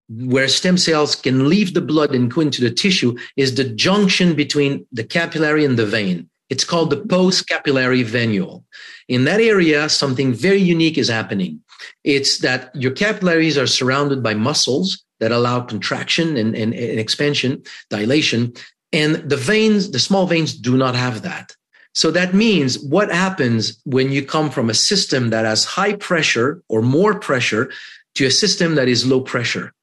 where 0.10 0.48
stem 0.48 0.78
cells 0.78 1.16
can 1.16 1.50
leave 1.50 1.74
the 1.74 1.82
blood 1.82 2.16
and 2.16 2.32
go 2.32 2.42
into 2.42 2.62
the 2.62 2.72
tissue 2.72 3.18
is 3.36 3.56
the 3.56 3.64
junction 3.64 4.36
between 4.36 4.86
the 4.92 5.04
capillary 5.04 5.66
and 5.66 5.78
the 5.78 5.86
vein. 5.86 6.30
It's 6.50 6.64
called 6.64 6.90
the 6.90 6.98
post-capillary 7.06 8.04
venule. 8.06 8.64
In 9.10 9.26
that 9.26 9.42
area, 9.42 9.90
something 9.90 10.34
very 10.34 10.62
unique 10.62 10.98
is 10.98 11.10
happening. 11.10 11.62
It's 12.04 12.40
that 12.40 12.74
your 12.74 12.92
capillaries 12.92 13.58
are 13.58 13.68
surrounded 13.68 14.24
by 14.24 14.34
muscles 14.34 15.04
that 15.20 15.32
allow 15.32 15.62
contraction 15.62 16.38
and, 16.38 16.56
and, 16.56 16.74
and 16.74 17.00
expansion, 17.00 17.64
dilation. 17.90 18.54
And 18.94 19.16
the 19.16 19.38
veins, 19.38 19.92
the 19.92 20.00
small 20.00 20.26
veins 20.26 20.54
do 20.54 20.78
not 20.78 20.96
have 20.96 21.24
that. 21.24 21.54
So 21.94 22.12
that 22.12 22.34
means 22.34 22.80
what 22.80 23.12
happens 23.12 23.82
when 23.84 24.12
you 24.12 24.24
come 24.24 24.52
from 24.52 24.70
a 24.70 24.74
system 24.74 25.32
that 25.32 25.46
has 25.46 25.66
high 25.66 25.94
pressure 25.94 26.62
or 26.70 26.82
more 26.82 27.20
pressure 27.20 27.72
to 28.16 28.26
a 28.26 28.32
system 28.32 28.76
that 28.76 28.88
is 28.88 29.06
low 29.06 29.20
pressure? 29.20 29.74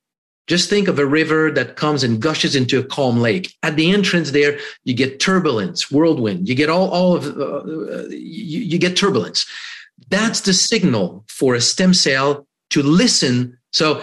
Just 0.46 0.68
think 0.68 0.88
of 0.88 0.98
a 0.98 1.06
river 1.06 1.50
that 1.52 1.76
comes 1.76 2.04
and 2.04 2.20
gushes 2.20 2.54
into 2.54 2.78
a 2.78 2.84
calm 2.84 3.20
lake. 3.20 3.54
At 3.62 3.76
the 3.76 3.90
entrance 3.90 4.30
there, 4.32 4.58
you 4.84 4.94
get 4.94 5.18
turbulence, 5.18 5.90
whirlwind. 5.90 6.48
You 6.48 6.54
get 6.54 6.68
all, 6.68 6.90
all 6.90 7.16
of, 7.16 7.26
uh, 7.26 8.08
you, 8.08 8.60
you 8.60 8.78
get 8.78 8.96
turbulence. 8.96 9.46
That's 10.10 10.42
the 10.42 10.52
signal 10.52 11.24
for 11.28 11.54
a 11.54 11.60
stem 11.60 11.94
cell 11.94 12.46
to 12.70 12.82
listen. 12.82 13.58
So 13.72 14.02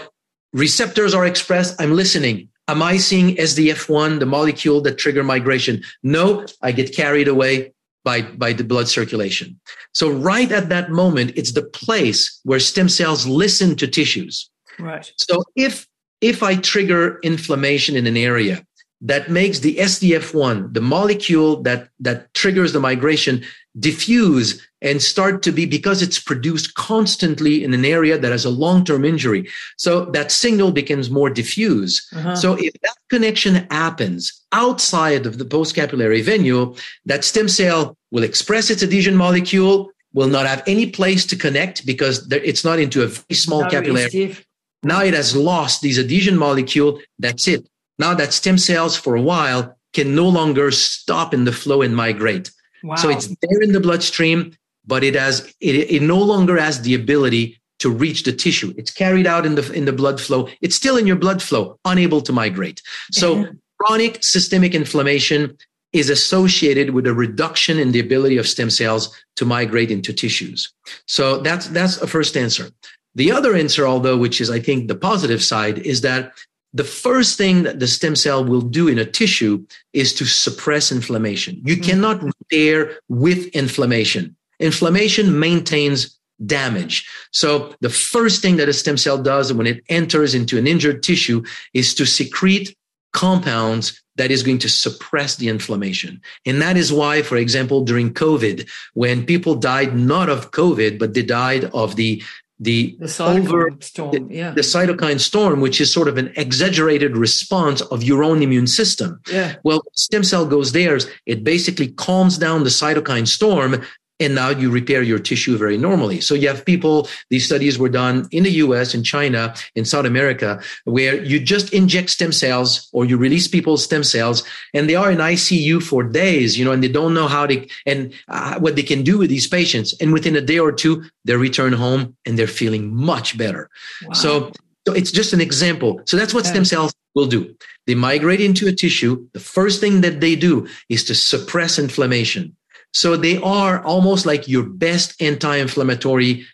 receptors 0.53 1.13
are 1.13 1.25
expressed. 1.25 1.79
I'm 1.79 1.93
listening. 1.93 2.49
Am 2.67 2.81
I 2.81 2.97
seeing 2.97 3.35
SDF1, 3.35 4.19
the 4.19 4.25
molecule 4.25 4.81
that 4.81 4.97
trigger 4.97 5.23
migration? 5.23 5.83
No, 6.03 6.45
I 6.61 6.71
get 6.71 6.95
carried 6.95 7.27
away 7.27 7.73
by, 8.03 8.21
by 8.21 8.53
the 8.53 8.63
blood 8.63 8.87
circulation. 8.87 9.59
So 9.93 10.09
right 10.09 10.51
at 10.51 10.69
that 10.69 10.89
moment, 10.89 11.33
it's 11.35 11.51
the 11.51 11.63
place 11.63 12.39
where 12.43 12.59
stem 12.59 12.89
cells 12.89 13.27
listen 13.27 13.75
to 13.75 13.87
tissues. 13.87 14.49
Right. 14.79 15.11
So 15.17 15.43
if 15.55 15.87
if 16.21 16.43
I 16.43 16.55
trigger 16.55 17.19
inflammation 17.23 17.95
in 17.95 18.07
an 18.07 18.17
area 18.17 18.65
that 19.01 19.31
makes 19.31 19.59
the 19.59 19.77
SDF1, 19.77 20.73
the 20.73 20.81
molecule 20.81 21.61
that, 21.63 21.89
that 21.99 22.33
triggers 22.35 22.71
the 22.71 22.79
migration, 22.79 23.43
diffuse 23.79 24.61
and 24.81 25.01
start 25.01 25.41
to 25.43 25.51
be 25.51 25.65
because 25.65 26.01
it's 26.01 26.19
produced 26.19 26.73
constantly 26.75 27.63
in 27.63 27.73
an 27.73 27.85
area 27.85 28.17
that 28.17 28.31
has 28.31 28.45
a 28.45 28.49
long-term 28.49 29.05
injury. 29.05 29.47
So 29.77 30.05
that 30.05 30.31
signal 30.31 30.71
becomes 30.71 31.09
more 31.09 31.29
diffuse. 31.29 32.07
Uh-huh. 32.13 32.35
So 32.35 32.55
if 32.55 32.73
that 32.81 32.95
connection 33.09 33.67
happens 33.71 34.41
outside 34.51 35.25
of 35.25 35.37
the 35.37 35.45
postcapillary 35.45 36.23
venule, 36.23 36.79
that 37.05 37.23
stem 37.23 37.47
cell 37.47 37.97
will 38.11 38.23
express 38.23 38.69
its 38.69 38.83
adhesion 38.83 39.15
molecule, 39.15 39.91
will 40.13 40.27
not 40.27 40.45
have 40.45 40.63
any 40.67 40.89
place 40.89 41.25
to 41.27 41.35
connect 41.35 41.85
because 41.85 42.29
it's 42.31 42.65
not 42.65 42.79
into 42.79 43.03
a 43.03 43.07
very 43.07 43.35
small 43.35 43.61
no, 43.61 43.69
capillary. 43.69 44.35
Now 44.83 45.03
it 45.03 45.13
has 45.13 45.35
lost 45.35 45.81
these 45.81 45.99
adhesion 45.99 46.37
molecule. 46.37 46.99
That's 47.19 47.47
it. 47.47 47.67
Now 47.99 48.13
that 48.15 48.33
stem 48.33 48.57
cells 48.57 48.95
for 48.95 49.15
a 49.15 49.21
while 49.21 49.77
can 49.93 50.15
no 50.15 50.27
longer 50.27 50.71
stop 50.71 51.33
in 51.33 51.43
the 51.45 51.51
flow 51.51 51.81
and 51.81 51.95
migrate. 51.95 52.51
Wow. 52.83 52.95
So 52.95 53.09
it's 53.09 53.27
there 53.27 53.61
in 53.61 53.73
the 53.73 53.79
bloodstream, 53.79 54.55
but 54.85 55.03
it 55.03 55.15
has 55.15 55.53
it, 55.59 55.75
it 55.75 56.01
no 56.01 56.17
longer 56.17 56.57
has 56.57 56.81
the 56.81 56.95
ability 56.95 57.61
to 57.79 57.89
reach 57.89 58.23
the 58.23 58.31
tissue. 58.31 58.73
It's 58.77 58.91
carried 58.91 59.27
out 59.27 59.45
in 59.45 59.55
the 59.55 59.71
in 59.73 59.85
the 59.85 59.93
blood 59.93 60.19
flow. 60.19 60.49
It's 60.61 60.75
still 60.75 60.97
in 60.97 61.05
your 61.05 61.15
blood 61.15 61.41
flow, 61.41 61.79
unable 61.85 62.21
to 62.21 62.33
migrate. 62.33 62.81
So 63.11 63.47
chronic 63.79 64.23
systemic 64.23 64.73
inflammation 64.73 65.57
is 65.93 66.09
associated 66.09 66.91
with 66.91 67.05
a 67.05 67.13
reduction 67.13 67.77
in 67.77 67.91
the 67.91 67.99
ability 67.99 68.37
of 68.37 68.47
stem 68.47 68.69
cells 68.69 69.13
to 69.35 69.45
migrate 69.45 69.91
into 69.91 70.13
tissues. 70.13 70.71
So 71.05 71.39
that's 71.39 71.67
that's 71.67 71.97
a 71.97 72.07
first 72.07 72.37
answer. 72.37 72.71
The 73.15 73.31
other 73.31 73.55
answer, 73.55 73.85
although, 73.85 74.17
which 74.17 74.39
is, 74.39 74.49
I 74.49 74.59
think, 74.59 74.87
the 74.87 74.95
positive 74.95 75.43
side, 75.43 75.79
is 75.79 76.01
that 76.01 76.33
the 76.73 76.83
first 76.83 77.37
thing 77.37 77.63
that 77.63 77.79
the 77.79 77.87
stem 77.87 78.15
cell 78.15 78.45
will 78.45 78.61
do 78.61 78.87
in 78.87 78.97
a 78.97 79.05
tissue 79.05 79.65
is 79.93 80.13
to 80.15 80.25
suppress 80.25 80.91
inflammation. 80.91 81.61
You 81.65 81.75
mm-hmm. 81.75 81.83
cannot 81.83 82.23
repair 82.23 82.99
with 83.09 83.47
inflammation. 83.47 84.35
Inflammation 84.59 85.39
maintains 85.39 86.17
damage. 86.45 87.07
So 87.31 87.75
the 87.81 87.89
first 87.89 88.41
thing 88.41 88.55
that 88.57 88.69
a 88.69 88.73
stem 88.73 88.97
cell 88.97 89.21
does 89.21 89.53
when 89.53 89.67
it 89.67 89.83
enters 89.89 90.33
into 90.33 90.57
an 90.57 90.65
injured 90.65 91.03
tissue 91.03 91.43
is 91.73 91.93
to 91.95 92.05
secrete 92.05 92.75
compounds 93.13 94.01
that 94.15 94.31
is 94.31 94.43
going 94.43 94.59
to 94.59 94.69
suppress 94.69 95.35
the 95.35 95.47
inflammation. 95.47 96.21
And 96.45 96.61
that 96.61 96.77
is 96.77 96.91
why, 96.91 97.21
for 97.21 97.37
example, 97.37 97.83
during 97.83 98.13
COVID, 98.13 98.69
when 98.93 99.25
people 99.25 99.55
died 99.55 99.95
not 99.95 100.29
of 100.29 100.51
COVID, 100.51 100.99
but 100.99 101.13
they 101.13 101.23
died 101.23 101.65
of 101.73 101.95
the 101.95 102.21
the, 102.61 102.95
the 102.99 103.07
cytokine 103.07 103.47
over, 103.47 103.71
storm, 103.79 104.31
yeah. 104.31 104.49
the, 104.49 104.55
the, 104.55 104.61
cytokine 104.61 105.19
storm, 105.19 105.61
which 105.61 105.81
is 105.81 105.91
sort 105.91 106.07
of 106.07 106.17
an 106.17 106.31
exaggerated 106.37 107.17
response 107.17 107.81
of 107.81 108.03
your 108.03 108.23
own 108.23 108.43
immune 108.43 108.67
system. 108.67 109.19
Yeah. 109.31 109.55
Well, 109.63 109.81
stem 109.93 110.23
cell 110.23 110.45
goes 110.45 110.71
there, 110.71 110.99
it 111.25 111.43
basically 111.43 111.87
calms 111.87 112.37
down 112.37 112.63
the 112.63 112.69
cytokine 112.69 113.27
storm 113.27 113.83
and 114.21 114.35
now 114.35 114.49
you 114.49 114.69
repair 114.69 115.01
your 115.01 115.19
tissue 115.19 115.57
very 115.57 115.77
normally. 115.77 116.21
So 116.21 116.35
you 116.35 116.47
have 116.47 116.63
people, 116.63 117.09
these 117.29 117.45
studies 117.45 117.79
were 117.79 117.89
done 117.89 118.27
in 118.31 118.43
the 118.43 118.51
US, 118.65 118.93
in 118.93 119.03
China, 119.03 119.53
in 119.75 119.83
South 119.83 120.05
America, 120.05 120.61
where 120.85 121.21
you 121.23 121.39
just 121.39 121.73
inject 121.73 122.11
stem 122.11 122.31
cells 122.31 122.87
or 122.93 123.03
you 123.03 123.17
release 123.17 123.47
people's 123.47 123.83
stem 123.83 124.03
cells 124.03 124.43
and 124.73 124.87
they 124.87 124.95
are 124.95 125.11
in 125.11 125.17
ICU 125.17 125.81
for 125.81 126.03
days, 126.03 126.57
you 126.57 126.63
know, 126.63 126.71
and 126.71 126.83
they 126.83 126.87
don't 126.87 127.13
know 127.13 127.27
how 127.27 127.47
to, 127.47 127.67
and 127.85 128.13
uh, 128.27 128.59
what 128.59 128.75
they 128.75 128.83
can 128.83 129.03
do 129.03 129.17
with 129.17 129.29
these 129.29 129.47
patients. 129.47 129.93
And 129.99 130.13
within 130.13 130.35
a 130.35 130.41
day 130.41 130.59
or 130.59 130.71
two, 130.71 131.03
they 131.25 131.35
return 131.35 131.73
home 131.73 132.15
and 132.25 132.37
they're 132.37 132.47
feeling 132.47 132.95
much 132.95 133.37
better. 133.37 133.69
Wow. 134.05 134.13
So, 134.13 134.51
so 134.87 134.93
it's 134.93 135.11
just 135.11 135.33
an 135.33 135.41
example. 135.41 136.01
So 136.05 136.15
that's 136.17 136.33
what 136.33 136.45
stem 136.45 136.65
cells 136.65 136.93
will 137.15 137.27
do. 137.27 137.55
They 137.87 137.95
migrate 137.95 138.41
into 138.41 138.67
a 138.67 138.71
tissue. 138.71 139.27
The 139.33 139.39
first 139.39 139.79
thing 139.79 140.01
that 140.01 140.21
they 140.21 140.35
do 140.35 140.67
is 140.89 141.03
to 141.05 141.15
suppress 141.15 141.77
inflammation. 141.79 142.55
So 142.93 143.15
they 143.15 143.37
are 143.37 143.83
almost 143.83 144.25
like 144.25 144.47
your 144.47 144.63
best 144.63 145.21
anti-inflammatory 145.21 146.45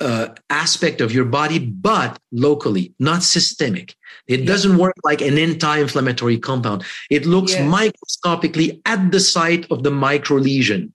uh, 0.00 0.28
aspect 0.50 1.00
of 1.00 1.12
your 1.12 1.24
body, 1.24 1.58
but 1.58 2.18
locally, 2.32 2.94
not 2.98 3.22
systemic. 3.22 3.94
It 4.26 4.40
yeah. 4.40 4.46
doesn't 4.46 4.76
work 4.76 4.94
like 5.04 5.20
an 5.20 5.38
anti-inflammatory 5.38 6.38
compound. 6.38 6.84
It 7.10 7.26
looks 7.26 7.54
yeah. 7.54 7.66
microscopically 7.66 8.80
at 8.84 9.10
the 9.12 9.20
site 9.20 9.70
of 9.70 9.82
the 9.82 9.90
micro 9.90 10.36
lesion. 10.36 10.92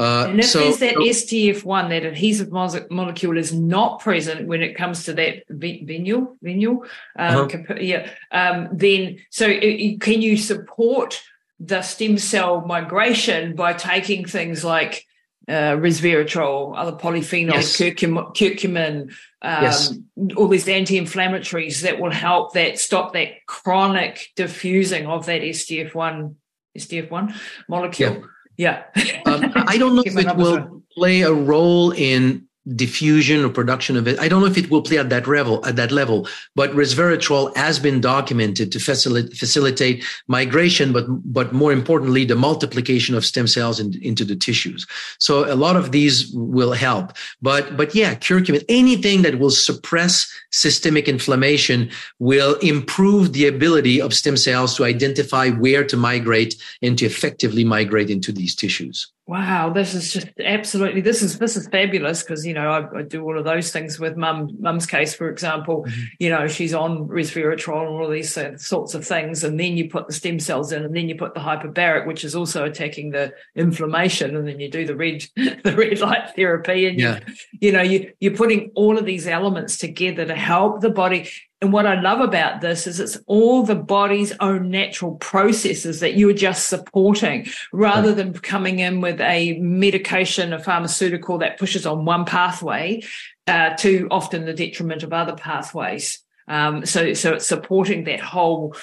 Uh, 0.00 0.28
and 0.30 0.40
if 0.40 0.46
so, 0.46 0.60
there's 0.60 0.78
that 0.78 0.94
SDF1, 0.96 1.90
that 1.90 2.06
adhesive 2.06 2.50
molecule 2.50 3.36
is 3.36 3.52
not 3.52 4.00
present 4.00 4.48
when 4.48 4.62
it 4.62 4.74
comes 4.74 5.04
to 5.04 5.12
that 5.12 5.46
venule, 5.50 6.38
venule, 6.42 6.86
um, 7.18 7.44
uh-huh. 7.44 7.74
yeah, 7.78 8.08
um, 8.32 8.68
then 8.72 9.18
so 9.28 9.46
it, 9.46 10.00
can 10.00 10.22
you 10.22 10.38
support 10.38 11.22
the 11.60 11.82
stem 11.82 12.16
cell 12.18 12.62
migration 12.62 13.54
by 13.54 13.74
taking 13.74 14.24
things 14.24 14.64
like 14.64 15.06
uh, 15.46 15.76
resveratrol, 15.76 16.74
other 16.76 16.92
polyphenols, 16.92 17.52
yes. 17.52 17.76
curcumin, 17.76 18.34
curcumin 18.34 19.12
um, 19.42 19.62
yes. 19.62 19.94
all 20.36 20.48
these 20.48 20.68
anti-inflammatories 20.68 21.82
that 21.82 22.00
will 22.00 22.10
help 22.10 22.54
that 22.54 22.78
stop 22.78 23.12
that 23.12 23.46
chronic 23.46 24.28
diffusing 24.36 25.06
of 25.06 25.26
that 25.26 25.42
SDF1 25.42 26.34
SDF1 26.78 27.34
molecule. 27.68 28.24
Yeah. 28.56 28.84
yeah. 28.96 29.22
um, 29.26 29.52
I 29.56 29.76
don't 29.76 29.96
know 29.96 30.02
if 30.04 30.16
it 30.16 30.36
will 30.36 30.82
play 30.94 31.22
a 31.22 31.32
role 31.32 31.90
in 31.92 32.46
diffusion 32.76 33.44
or 33.44 33.48
production 33.48 33.96
of 33.96 34.06
it. 34.06 34.18
I 34.18 34.28
don't 34.28 34.40
know 34.40 34.46
if 34.46 34.58
it 34.58 34.70
will 34.70 34.82
play 34.82 34.98
at 34.98 35.08
that 35.08 35.26
level, 35.26 35.64
at 35.64 35.76
that 35.76 35.90
level, 35.90 36.28
but 36.54 36.70
resveratrol 36.72 37.56
has 37.56 37.78
been 37.78 38.00
documented 38.00 38.70
to 38.72 38.78
facilitate, 38.78 39.36
facilitate 39.36 40.04
migration, 40.28 40.92
but, 40.92 41.06
but 41.08 41.52
more 41.52 41.72
importantly, 41.72 42.24
the 42.24 42.36
multiplication 42.36 43.14
of 43.14 43.24
stem 43.24 43.46
cells 43.46 43.80
in, 43.80 43.98
into 44.02 44.24
the 44.24 44.36
tissues. 44.36 44.86
So 45.18 45.50
a 45.50 45.56
lot 45.56 45.76
of 45.76 45.90
these 45.90 46.30
will 46.34 46.72
help, 46.72 47.12
but, 47.40 47.76
but 47.76 47.94
yeah, 47.94 48.14
curcumin, 48.14 48.64
anything 48.68 49.22
that 49.22 49.38
will 49.38 49.50
suppress 49.50 50.30
systemic 50.50 51.08
inflammation 51.08 51.90
will 52.18 52.56
improve 52.56 53.32
the 53.32 53.46
ability 53.46 54.00
of 54.00 54.12
stem 54.12 54.36
cells 54.36 54.76
to 54.76 54.84
identify 54.84 55.48
where 55.48 55.84
to 55.84 55.96
migrate 55.96 56.56
and 56.82 56.98
to 56.98 57.06
effectively 57.06 57.64
migrate 57.64 58.10
into 58.10 58.32
these 58.32 58.54
tissues. 58.54 59.10
Wow, 59.30 59.70
this 59.70 59.94
is 59.94 60.12
just 60.12 60.26
absolutely 60.44 61.02
this 61.02 61.22
is 61.22 61.38
this 61.38 61.56
is 61.56 61.68
fabulous 61.68 62.24
because 62.24 62.44
you 62.44 62.52
know 62.52 62.68
I, 62.68 62.98
I, 62.98 63.02
do 63.02 63.22
all 63.22 63.38
of 63.38 63.44
those 63.44 63.70
things 63.70 64.00
with 64.00 64.16
mum 64.16 64.56
mum's 64.58 64.86
case 64.86 65.14
for 65.14 65.30
example 65.30 65.84
mm-hmm. 65.84 66.00
you 66.18 66.30
know 66.30 66.48
she's 66.48 66.74
on 66.74 67.06
resveratrol 67.06 67.82
and 67.82 67.90
all 67.90 68.10
these 68.10 68.36
sorts 68.56 68.94
of 68.94 69.06
things 69.06 69.44
and 69.44 69.60
then 69.60 69.76
you 69.76 69.88
put 69.88 70.08
the 70.08 70.12
stem 70.12 70.40
cells 70.40 70.72
in 70.72 70.82
and 70.82 70.96
then 70.96 71.08
you 71.08 71.14
put 71.14 71.34
the 71.34 71.40
hyperbaric 71.40 72.08
which 72.08 72.24
is 72.24 72.34
also 72.34 72.64
attacking 72.64 73.10
the 73.10 73.32
inflammation 73.54 74.34
and 74.34 74.48
then 74.48 74.58
you 74.58 74.68
do 74.68 74.84
the 74.84 74.96
red 74.96 75.22
the 75.36 75.76
red 75.78 76.00
light 76.00 76.34
therapy 76.34 76.88
and 76.88 76.98
yeah. 76.98 77.20
you, 77.52 77.68
you 77.68 77.72
know 77.72 77.82
you 77.82 78.12
you're 78.18 78.36
putting 78.36 78.72
all 78.74 78.98
of 78.98 79.04
these 79.04 79.28
elements 79.28 79.78
together 79.78 80.26
to 80.26 80.34
help 80.34 80.80
the 80.80 80.90
body 80.90 81.30
and 81.62 81.72
what 81.74 81.86
I 81.86 82.00
love 82.00 82.20
about 82.20 82.62
this 82.62 82.86
is 82.86 83.00
it's 83.00 83.18
all 83.26 83.62
the 83.62 83.74
body's 83.74 84.32
own 84.40 84.70
natural 84.70 85.16
processes 85.16 86.00
that 86.00 86.14
you're 86.14 86.32
just 86.32 86.68
supporting 86.68 87.46
rather 87.72 88.14
than 88.14 88.32
coming 88.32 88.78
in 88.78 89.02
with 89.02 89.20
a 89.20 89.58
medication, 89.58 90.54
a 90.54 90.58
pharmaceutical 90.58 91.36
that 91.38 91.58
pushes 91.58 91.84
on 91.84 92.06
one 92.06 92.24
pathway 92.24 93.02
uh, 93.46 93.74
to 93.76 94.08
often 94.10 94.46
the 94.46 94.54
detriment 94.54 95.02
of 95.02 95.12
other 95.12 95.34
pathways. 95.34 96.22
Um, 96.48 96.86
so, 96.86 97.12
so 97.12 97.34
it's 97.34 97.46
supporting 97.46 98.04
that 98.04 98.20
whole 98.20 98.74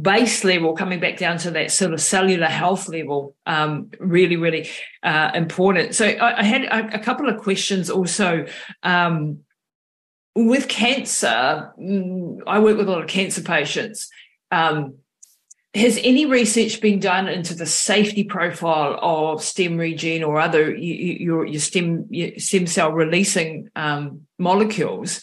base 0.00 0.44
level, 0.44 0.74
coming 0.74 1.00
back 1.00 1.16
down 1.16 1.38
to 1.38 1.50
that 1.52 1.70
sort 1.70 1.94
of 1.94 2.00
cellular 2.00 2.46
health 2.46 2.88
level, 2.88 3.34
um, 3.46 3.90
really, 3.98 4.36
really 4.36 4.68
uh, 5.02 5.30
important. 5.34 5.94
So 5.94 6.06
I, 6.06 6.40
I 6.40 6.44
had 6.44 6.64
a, 6.64 6.96
a, 6.96 6.98
couple 6.98 7.28
of 7.28 7.40
questions 7.40 7.88
also. 7.88 8.46
Um, 8.82 9.40
with 10.36 10.68
cancer, 10.68 11.72
mm, 11.80 12.40
I 12.46 12.58
work 12.58 12.76
with 12.76 12.88
a 12.88 12.92
lot 12.92 13.02
of 13.02 13.08
cancer 13.08 13.40
patients. 13.40 14.08
Um, 14.50 14.96
has 15.74 15.98
any 16.02 16.26
research 16.26 16.80
been 16.80 17.00
done 17.00 17.28
into 17.28 17.54
the 17.54 17.66
safety 17.66 18.24
profile 18.24 18.98
of 19.00 19.40
StemRegen 19.40 20.26
or 20.26 20.40
other 20.40 20.74
your, 20.74 21.44
your 21.44 21.60
stem 21.60 22.06
your 22.10 22.38
stem 22.38 22.66
cell 22.66 22.92
releasing 22.92 23.68
um, 23.76 24.26
molecules 24.38 25.20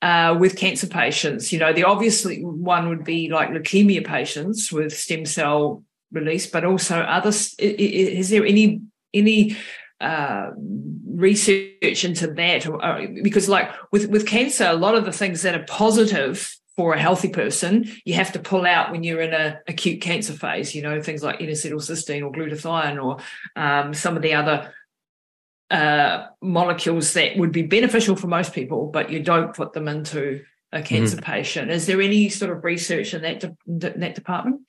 uh, 0.00 0.36
with 0.38 0.56
cancer 0.56 0.86
patients? 0.86 1.52
You 1.52 1.58
know, 1.58 1.72
the 1.72 1.84
obviously 1.84 2.42
one 2.42 2.88
would 2.88 3.04
be 3.04 3.28
like 3.30 3.50
leukemia 3.50 4.04
patients 4.04 4.72
with 4.72 4.96
stem 4.96 5.24
cell 5.24 5.84
release, 6.10 6.46
but 6.46 6.64
also 6.64 7.00
others. 7.00 7.54
Is 7.58 8.30
there 8.30 8.44
any 8.44 8.82
any 9.14 9.56
uh, 10.02 10.50
research 11.14 12.04
into 12.04 12.26
that 12.26 12.66
uh, 12.66 13.06
because 13.22 13.48
like 13.48 13.70
with 13.92 14.08
with 14.08 14.26
cancer 14.26 14.66
a 14.66 14.74
lot 14.74 14.94
of 14.94 15.04
the 15.04 15.12
things 15.12 15.42
that 15.42 15.54
are 15.54 15.64
positive 15.66 16.56
for 16.76 16.94
a 16.94 17.00
healthy 17.00 17.28
person 17.28 17.88
you 18.04 18.14
have 18.14 18.32
to 18.32 18.38
pull 18.38 18.66
out 18.66 18.90
when 18.90 19.04
you're 19.04 19.20
in 19.20 19.32
a 19.32 19.60
acute 19.68 20.00
cancer 20.00 20.32
phase 20.32 20.74
you 20.74 20.82
know 20.82 21.00
things 21.00 21.22
like 21.22 21.40
N-acetylcysteine 21.40 22.22
or 22.22 22.32
glutathione 22.32 23.02
or 23.02 23.18
um, 23.54 23.94
some 23.94 24.16
of 24.16 24.22
the 24.22 24.34
other 24.34 24.72
uh, 25.70 26.26
molecules 26.40 27.12
that 27.12 27.36
would 27.36 27.52
be 27.52 27.62
beneficial 27.62 28.16
for 28.16 28.26
most 28.26 28.52
people 28.52 28.88
but 28.88 29.10
you 29.10 29.22
don't 29.22 29.54
put 29.54 29.72
them 29.72 29.86
into 29.86 30.42
a 30.74 30.80
cancer 30.80 31.18
mm-hmm. 31.18 31.30
patient. 31.30 31.70
Is 31.70 31.84
there 31.84 32.00
any 32.00 32.30
sort 32.30 32.50
of 32.50 32.64
research 32.64 33.12
in 33.12 33.20
that 33.20 33.40
de- 33.40 33.98
that 33.98 34.14
department? 34.14 34.62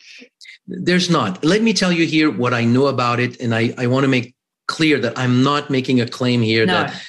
There's 0.67 1.09
not. 1.09 1.45
Let 1.45 1.61
me 1.61 1.71
tell 1.71 1.93
you 1.93 2.05
here 2.05 2.29
what 2.29 2.53
i 2.53 2.65
know 2.65 2.87
about 2.87 3.21
it 3.21 3.39
and 3.39 3.55
i, 3.55 3.73
I 3.77 3.87
want 3.87 4.03
to 4.03 4.09
make 4.09 4.35
clear 4.67 4.99
that 4.99 5.17
I'm 5.17 5.43
not 5.43 5.69
making 5.69 6.01
a 6.01 6.07
claim 6.07 6.41
here 6.41 6.65
no. 6.65 6.73
that 6.73 7.01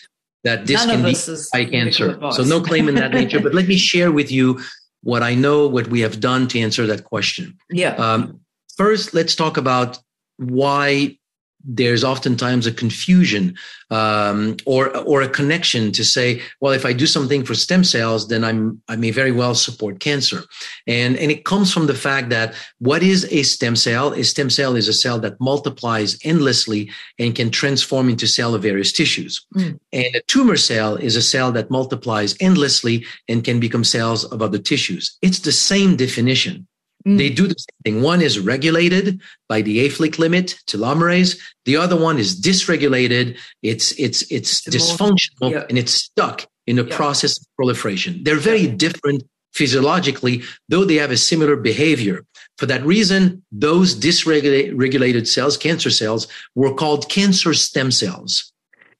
that 0.44 0.66
this 0.66 0.86
None 0.86 1.02
can 1.02 1.12
be 1.12 1.16
eye 1.54 1.64
cancer. 1.64 2.18
So 2.32 2.44
no 2.44 2.60
claim 2.60 2.88
in 2.88 2.94
that 2.96 3.12
nature. 3.20 3.40
But 3.40 3.54
let 3.54 3.66
me 3.66 3.78
share 3.78 4.12
with 4.12 4.30
you 4.30 4.60
what 5.02 5.22
I 5.22 5.34
know, 5.34 5.66
what 5.66 5.88
we 5.88 6.00
have 6.00 6.20
done 6.20 6.48
to 6.48 6.60
answer 6.60 6.86
that 6.86 7.04
question. 7.04 7.56
Yeah. 7.70 7.94
Um, 7.94 8.40
first, 8.76 9.14
let's 9.14 9.34
talk 9.34 9.56
about 9.56 9.98
why 10.36 11.18
there's 11.64 12.04
oftentimes 12.04 12.66
a 12.66 12.72
confusion 12.72 13.56
um, 13.90 14.56
or 14.66 14.96
or 14.98 15.22
a 15.22 15.28
connection 15.28 15.92
to 15.92 16.04
say, 16.04 16.42
well, 16.60 16.72
if 16.72 16.84
I 16.84 16.92
do 16.92 17.06
something 17.06 17.44
for 17.44 17.54
stem 17.54 17.84
cells, 17.84 18.28
then 18.28 18.44
I'm 18.44 18.82
I 18.88 18.96
may 18.96 19.10
very 19.10 19.32
well 19.32 19.54
support 19.54 20.00
cancer, 20.00 20.44
and 20.86 21.16
and 21.16 21.30
it 21.30 21.44
comes 21.44 21.72
from 21.72 21.86
the 21.86 21.94
fact 21.94 22.28
that 22.30 22.54
what 22.78 23.02
is 23.02 23.24
a 23.30 23.42
stem 23.42 23.76
cell? 23.76 24.12
A 24.12 24.24
stem 24.24 24.50
cell 24.50 24.76
is 24.76 24.88
a 24.88 24.92
cell 24.92 25.18
that 25.20 25.40
multiplies 25.40 26.18
endlessly 26.24 26.90
and 27.18 27.34
can 27.34 27.50
transform 27.50 28.08
into 28.08 28.26
cell 28.26 28.54
of 28.54 28.62
various 28.62 28.92
tissues, 28.92 29.44
mm. 29.54 29.78
and 29.92 30.14
a 30.14 30.22
tumor 30.26 30.56
cell 30.56 30.96
is 30.96 31.16
a 31.16 31.22
cell 31.22 31.52
that 31.52 31.70
multiplies 31.70 32.36
endlessly 32.40 33.04
and 33.28 33.44
can 33.44 33.60
become 33.60 33.84
cells 33.84 34.24
of 34.24 34.42
other 34.42 34.58
tissues. 34.58 35.16
It's 35.22 35.40
the 35.40 35.52
same 35.52 35.96
definition. 35.96 36.66
Mm. 37.06 37.18
They 37.18 37.30
do 37.30 37.46
the 37.46 37.54
same 37.54 37.82
thing. 37.84 38.02
One 38.02 38.22
is 38.22 38.38
regulated 38.38 39.20
by 39.48 39.62
the 39.62 39.78
Hayflick 39.78 40.18
limit 40.18 40.56
telomerase. 40.66 41.38
The 41.64 41.76
other 41.76 41.96
one 41.96 42.18
is 42.18 42.40
dysregulated. 42.40 43.36
It's 43.62 43.92
it's 43.92 44.22
it's, 44.30 44.66
it's 44.66 44.76
dysfunctional 44.76 45.50
yeah. 45.52 45.64
and 45.68 45.78
it's 45.78 45.92
stuck 45.92 46.46
in 46.66 46.76
the 46.76 46.84
yeah. 46.84 46.96
process 46.96 47.38
of 47.38 47.46
proliferation. 47.56 48.22
They're 48.24 48.36
very 48.36 48.66
different 48.66 49.22
physiologically, 49.52 50.42
though 50.68 50.84
they 50.84 50.96
have 50.96 51.10
a 51.10 51.16
similar 51.16 51.56
behavior. 51.56 52.24
For 52.58 52.66
that 52.66 52.84
reason, 52.84 53.42
those 53.52 53.94
dysregulated 53.94 55.26
cells, 55.26 55.56
cancer 55.56 55.90
cells, 55.90 56.26
were 56.54 56.74
called 56.74 57.08
cancer 57.08 57.54
stem 57.54 57.90
cells. 57.90 58.52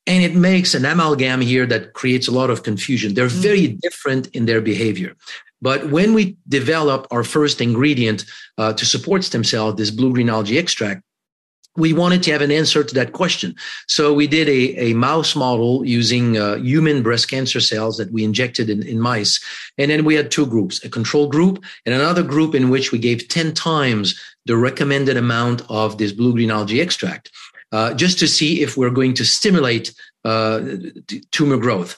And 0.06 0.22
it 0.22 0.34
makes 0.34 0.74
an 0.74 0.84
amalgam 0.84 1.40
here 1.40 1.66
that 1.66 1.94
creates 1.94 2.28
a 2.28 2.30
lot 2.30 2.50
of 2.50 2.62
confusion. 2.62 3.14
They're 3.14 3.26
very 3.26 3.68
mm-hmm. 3.68 3.78
different 3.82 4.26
in 4.28 4.44
their 4.44 4.60
behavior. 4.60 5.16
But 5.64 5.90
when 5.90 6.12
we 6.12 6.36
develop 6.46 7.06
our 7.10 7.24
first 7.24 7.62
ingredient 7.62 8.26
uh, 8.58 8.74
to 8.74 8.84
support 8.84 9.24
stem 9.24 9.44
cells, 9.44 9.76
this 9.76 9.90
blue 9.90 10.12
green 10.12 10.28
algae 10.28 10.58
extract, 10.58 11.00
we 11.74 11.94
wanted 11.94 12.22
to 12.24 12.32
have 12.32 12.42
an 12.42 12.52
answer 12.52 12.84
to 12.84 12.94
that 12.94 13.12
question. 13.12 13.56
So 13.88 14.12
we 14.12 14.26
did 14.26 14.46
a, 14.46 14.90
a 14.90 14.92
mouse 14.92 15.34
model 15.34 15.82
using 15.86 16.36
uh, 16.36 16.56
human 16.56 17.02
breast 17.02 17.30
cancer 17.30 17.60
cells 17.60 17.96
that 17.96 18.12
we 18.12 18.24
injected 18.24 18.68
in, 18.68 18.86
in 18.86 19.00
mice. 19.00 19.42
And 19.78 19.90
then 19.90 20.04
we 20.04 20.14
had 20.14 20.30
two 20.30 20.46
groups, 20.46 20.84
a 20.84 20.90
control 20.90 21.28
group 21.28 21.64
and 21.86 21.94
another 21.94 22.22
group 22.22 22.54
in 22.54 22.68
which 22.68 22.92
we 22.92 22.98
gave 22.98 23.28
10 23.28 23.54
times 23.54 24.20
the 24.44 24.58
recommended 24.58 25.16
amount 25.16 25.62
of 25.70 25.96
this 25.96 26.12
blue 26.12 26.34
green 26.34 26.50
algae 26.50 26.82
extract, 26.82 27.30
uh, 27.72 27.94
just 27.94 28.18
to 28.18 28.28
see 28.28 28.60
if 28.60 28.76
we're 28.76 28.90
going 28.90 29.14
to 29.14 29.24
stimulate 29.24 29.94
uh, 30.26 30.60
tumor 31.32 31.56
growth. 31.56 31.96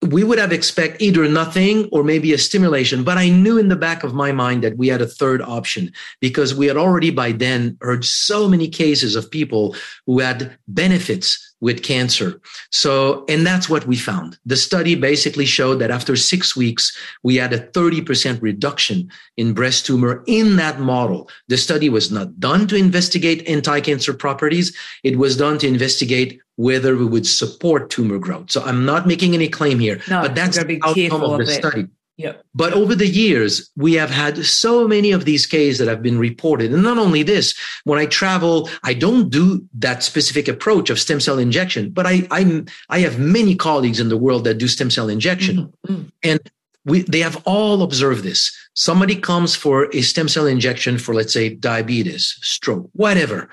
We 0.00 0.22
would 0.22 0.38
have 0.38 0.52
expect 0.52 1.02
either 1.02 1.28
nothing 1.28 1.88
or 1.90 2.04
maybe 2.04 2.32
a 2.32 2.38
stimulation 2.38 3.02
but 3.02 3.18
i 3.18 3.28
knew 3.28 3.58
in 3.58 3.68
the 3.68 3.76
back 3.76 4.04
of 4.04 4.14
my 4.14 4.30
mind 4.30 4.62
that 4.62 4.76
we 4.76 4.88
had 4.88 5.02
a 5.02 5.06
third 5.06 5.42
option 5.42 5.92
because 6.20 6.54
we 6.54 6.66
had 6.66 6.76
already 6.76 7.10
by 7.10 7.32
then 7.32 7.76
heard 7.80 8.04
so 8.04 8.48
many 8.48 8.68
cases 8.68 9.16
of 9.16 9.30
people 9.30 9.74
who 10.06 10.20
had 10.20 10.56
benefits 10.68 11.47
with 11.60 11.82
cancer. 11.82 12.40
So, 12.70 13.24
and 13.28 13.46
that's 13.46 13.68
what 13.68 13.86
we 13.86 13.96
found. 13.96 14.38
The 14.46 14.56
study 14.56 14.94
basically 14.94 15.46
showed 15.46 15.76
that 15.76 15.90
after 15.90 16.16
six 16.16 16.56
weeks, 16.56 16.96
we 17.22 17.36
had 17.36 17.52
a 17.52 17.60
30% 17.60 18.40
reduction 18.40 19.10
in 19.36 19.54
breast 19.54 19.86
tumor 19.86 20.22
in 20.26 20.56
that 20.56 20.80
model. 20.80 21.28
The 21.48 21.56
study 21.56 21.88
was 21.88 22.10
not 22.10 22.38
done 22.38 22.66
to 22.68 22.76
investigate 22.76 23.48
anti-cancer 23.48 24.14
properties. 24.14 24.76
It 25.02 25.18
was 25.18 25.36
done 25.36 25.58
to 25.58 25.68
investigate 25.68 26.40
whether 26.56 26.96
we 26.96 27.06
would 27.06 27.26
support 27.26 27.88
tumor 27.88 28.18
growth. 28.18 28.50
So 28.50 28.62
I'm 28.62 28.84
not 28.84 29.06
making 29.06 29.34
any 29.34 29.48
claim 29.48 29.78
here, 29.78 30.00
no, 30.10 30.22
but 30.22 30.34
that's 30.34 30.62
the 30.62 30.80
outcome 30.84 31.22
of 31.22 31.38
the 31.38 31.44
of 31.44 31.48
study. 31.48 31.86
Yep. 32.18 32.44
But 32.52 32.72
over 32.72 32.96
the 32.96 33.06
years, 33.06 33.70
we 33.76 33.94
have 33.94 34.10
had 34.10 34.44
so 34.44 34.88
many 34.88 35.12
of 35.12 35.24
these 35.24 35.46
cases 35.46 35.78
that 35.78 35.86
have 35.86 36.02
been 36.02 36.18
reported. 36.18 36.72
And 36.72 36.82
not 36.82 36.98
only 36.98 37.22
this, 37.22 37.54
when 37.84 38.00
I 38.00 38.06
travel, 38.06 38.68
I 38.82 38.92
don't 38.92 39.30
do 39.30 39.64
that 39.74 40.02
specific 40.02 40.48
approach 40.48 40.90
of 40.90 40.98
stem 40.98 41.20
cell 41.20 41.38
injection, 41.38 41.90
but 41.90 42.06
I, 42.06 42.26
I'm, 42.32 42.66
I 42.88 42.98
have 43.00 43.20
many 43.20 43.54
colleagues 43.54 44.00
in 44.00 44.08
the 44.08 44.18
world 44.18 44.44
that 44.44 44.58
do 44.58 44.66
stem 44.66 44.90
cell 44.90 45.08
injection. 45.08 45.72
Mm-hmm. 45.86 46.02
And 46.24 46.40
we, 46.84 47.02
they 47.02 47.20
have 47.20 47.40
all 47.44 47.82
observed 47.82 48.24
this. 48.24 48.52
Somebody 48.74 49.14
comes 49.14 49.54
for 49.54 49.88
a 49.94 50.00
stem 50.02 50.28
cell 50.28 50.46
injection 50.46 50.98
for, 50.98 51.14
let's 51.14 51.32
say, 51.32 51.50
diabetes, 51.50 52.36
stroke, 52.42 52.90
whatever 52.94 53.48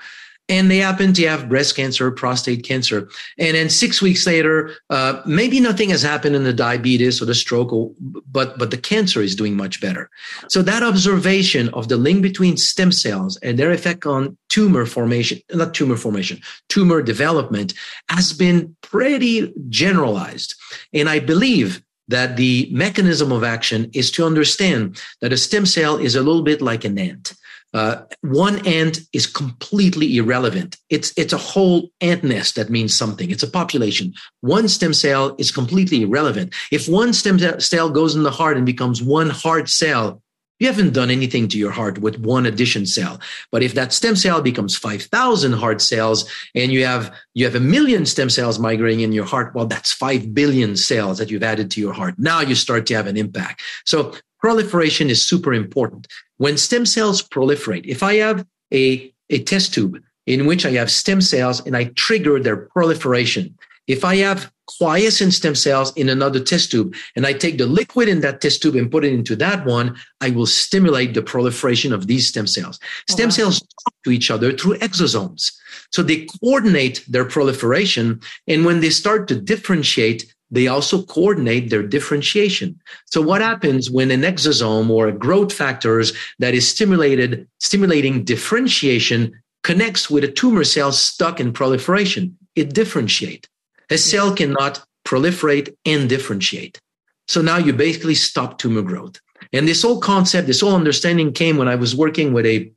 and 0.48 0.70
they 0.70 0.78
happen 0.78 1.12
to 1.12 1.26
have 1.26 1.48
breast 1.48 1.74
cancer, 1.74 2.10
prostate 2.10 2.64
cancer. 2.64 3.08
And 3.38 3.56
then 3.56 3.68
six 3.68 4.00
weeks 4.00 4.26
later, 4.26 4.76
uh, 4.90 5.22
maybe 5.26 5.58
nothing 5.58 5.90
has 5.90 6.02
happened 6.02 6.36
in 6.36 6.44
the 6.44 6.52
diabetes 6.52 7.20
or 7.20 7.24
the 7.24 7.34
stroke, 7.34 7.72
or, 7.72 7.92
but, 8.30 8.58
but 8.58 8.70
the 8.70 8.78
cancer 8.78 9.20
is 9.20 9.34
doing 9.34 9.56
much 9.56 9.80
better. 9.80 10.08
So 10.48 10.62
that 10.62 10.82
observation 10.82 11.68
of 11.70 11.88
the 11.88 11.96
link 11.96 12.22
between 12.22 12.56
stem 12.56 12.92
cells 12.92 13.36
and 13.38 13.58
their 13.58 13.72
effect 13.72 14.06
on 14.06 14.36
tumor 14.48 14.86
formation, 14.86 15.40
not 15.52 15.74
tumor 15.74 15.96
formation, 15.96 16.40
tumor 16.68 17.02
development 17.02 17.74
has 18.08 18.32
been 18.32 18.76
pretty 18.82 19.52
generalized. 19.68 20.54
And 20.92 21.08
I 21.08 21.18
believe 21.18 21.82
that 22.08 22.36
the 22.36 22.68
mechanism 22.70 23.32
of 23.32 23.42
action 23.42 23.90
is 23.92 24.12
to 24.12 24.24
understand 24.24 25.00
that 25.20 25.32
a 25.32 25.36
stem 25.36 25.66
cell 25.66 25.96
is 25.96 26.14
a 26.14 26.22
little 26.22 26.42
bit 26.42 26.62
like 26.62 26.84
an 26.84 26.98
ant. 26.98 27.34
Uh, 27.76 28.02
one 28.22 28.66
ant 28.66 29.00
is 29.12 29.26
completely 29.26 30.16
irrelevant. 30.16 30.78
It's 30.88 31.12
it's 31.18 31.34
a 31.34 31.44
whole 31.50 31.90
ant 32.00 32.24
nest 32.24 32.54
that 32.54 32.70
means 32.70 32.96
something. 32.96 33.30
It's 33.30 33.42
a 33.42 33.50
population. 33.50 34.14
One 34.40 34.66
stem 34.66 34.94
cell 34.94 35.36
is 35.38 35.50
completely 35.50 36.00
irrelevant. 36.00 36.54
If 36.72 36.88
one 36.88 37.12
stem 37.12 37.38
cell 37.60 37.90
goes 37.90 38.14
in 38.16 38.22
the 38.22 38.30
heart 38.30 38.56
and 38.56 38.64
becomes 38.64 39.02
one 39.02 39.28
heart 39.28 39.68
cell, 39.68 40.22
you 40.58 40.68
haven't 40.68 40.94
done 40.94 41.10
anything 41.10 41.48
to 41.48 41.58
your 41.58 41.70
heart 41.70 41.98
with 41.98 42.18
one 42.18 42.46
addition 42.46 42.86
cell. 42.86 43.20
But 43.52 43.62
if 43.62 43.74
that 43.74 43.92
stem 43.92 44.16
cell 44.16 44.40
becomes 44.40 44.74
5,000 44.74 45.52
heart 45.52 45.82
cells 45.82 46.30
and 46.54 46.72
you 46.72 46.86
have, 46.86 47.14
you 47.34 47.44
have 47.44 47.54
a 47.54 47.60
million 47.60 48.06
stem 48.06 48.30
cells 48.30 48.58
migrating 48.58 49.00
in 49.00 49.12
your 49.12 49.26
heart, 49.26 49.54
well, 49.54 49.66
that's 49.66 49.92
5 49.92 50.32
billion 50.32 50.74
cells 50.76 51.18
that 51.18 51.30
you've 51.30 51.42
added 51.42 51.70
to 51.72 51.80
your 51.82 51.92
heart. 51.92 52.14
Now 52.16 52.40
you 52.40 52.54
start 52.54 52.86
to 52.86 52.94
have 52.94 53.06
an 53.06 53.18
impact. 53.18 53.60
So 53.84 54.14
proliferation 54.46 55.10
is 55.10 55.26
super 55.26 55.52
important. 55.52 56.06
When 56.36 56.56
stem 56.56 56.86
cells 56.86 57.20
proliferate, 57.20 57.84
if 57.84 58.00
I 58.04 58.14
have 58.26 58.46
a, 58.72 59.12
a 59.28 59.42
test 59.42 59.74
tube 59.74 60.00
in 60.26 60.46
which 60.46 60.64
I 60.64 60.70
have 60.78 60.88
stem 60.88 61.20
cells 61.20 61.66
and 61.66 61.76
I 61.76 61.86
trigger 61.96 62.38
their 62.38 62.56
proliferation, 62.56 63.58
if 63.88 64.04
I 64.04 64.14
have 64.26 64.52
quiescent 64.78 65.32
stem 65.32 65.56
cells 65.56 65.92
in 65.96 66.08
another 66.08 66.38
test 66.38 66.70
tube 66.70 66.94
and 67.16 67.26
I 67.26 67.32
take 67.32 67.58
the 67.58 67.66
liquid 67.66 68.08
in 68.08 68.20
that 68.20 68.40
test 68.40 68.62
tube 68.62 68.76
and 68.76 68.88
put 68.88 69.04
it 69.04 69.12
into 69.12 69.34
that 69.34 69.66
one, 69.66 69.96
I 70.20 70.30
will 70.30 70.46
stimulate 70.46 71.14
the 71.14 71.22
proliferation 71.22 71.92
of 71.92 72.06
these 72.06 72.28
stem 72.28 72.46
cells. 72.46 72.78
Oh, 72.82 73.14
stem 73.14 73.24
oh, 73.24 73.26
wow. 73.26 73.30
cells 73.38 73.58
talk 73.58 73.94
to 74.04 74.12
each 74.12 74.30
other 74.30 74.52
through 74.52 74.78
exosomes. 74.78 75.50
So 75.90 76.04
they 76.04 76.26
coordinate 76.40 77.04
their 77.08 77.24
proliferation. 77.24 78.20
And 78.46 78.64
when 78.64 78.78
they 78.78 78.90
start 78.90 79.26
to 79.26 79.40
differentiate, 79.40 80.32
they 80.50 80.68
also 80.68 81.02
coordinate 81.02 81.70
their 81.70 81.82
differentiation. 81.82 82.80
So 83.06 83.20
what 83.20 83.40
happens 83.40 83.90
when 83.90 84.10
an 84.10 84.22
exosome 84.22 84.90
or 84.90 85.08
a 85.08 85.12
growth 85.12 85.52
factors 85.52 86.12
that 86.38 86.54
is 86.54 86.68
stimulated, 86.68 87.48
stimulating 87.58 88.24
differentiation 88.24 89.40
connects 89.64 90.08
with 90.08 90.24
a 90.24 90.30
tumor 90.30 90.64
cell 90.64 90.92
stuck 90.92 91.40
in 91.40 91.52
proliferation? 91.52 92.36
It 92.54 92.74
differentiate. 92.74 93.48
A 93.90 93.98
cell 93.98 94.34
cannot 94.34 94.84
proliferate 95.04 95.74
and 95.84 96.08
differentiate. 96.08 96.80
So 97.28 97.42
now 97.42 97.58
you 97.58 97.72
basically 97.72 98.14
stop 98.14 98.58
tumor 98.58 98.82
growth. 98.82 99.20
And 99.52 99.66
this 99.66 99.82
whole 99.82 100.00
concept, 100.00 100.46
this 100.46 100.60
whole 100.60 100.74
understanding 100.74 101.32
came 101.32 101.56
when 101.56 101.68
I 101.68 101.74
was 101.74 101.94
working 101.94 102.32
with 102.32 102.46
a 102.46 102.70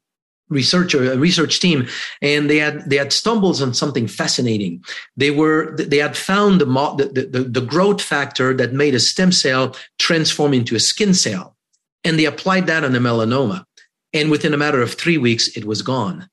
researcher, 0.49 1.03
a 1.03 1.13
uh, 1.13 1.17
research 1.17 1.59
team, 1.59 1.87
and 2.21 2.49
they 2.49 2.57
had 2.57 2.89
they 2.89 2.97
had 2.97 3.13
stumbles 3.13 3.61
on 3.61 3.73
something 3.73 4.07
fascinating. 4.07 4.83
They 5.17 5.31
were 5.31 5.75
they 5.75 5.97
had 5.97 6.17
found 6.17 6.61
the, 6.61 6.65
the, 6.65 7.25
the, 7.25 7.43
the 7.43 7.61
growth 7.65 8.01
factor 8.01 8.53
that 8.55 8.73
made 8.73 8.95
a 8.95 8.99
stem 8.99 9.31
cell 9.31 9.75
transform 9.97 10.53
into 10.53 10.75
a 10.75 10.79
skin 10.79 11.13
cell, 11.13 11.55
and 12.03 12.17
they 12.17 12.25
applied 12.25 12.67
that 12.67 12.83
on 12.83 12.95
a 12.95 12.99
melanoma. 12.99 13.63
And 14.13 14.31
within 14.31 14.53
a 14.53 14.57
matter 14.57 14.81
of 14.81 14.93
three 14.93 15.17
weeks, 15.17 15.55
it 15.55 15.65
was 15.65 15.81
gone. 15.81 16.27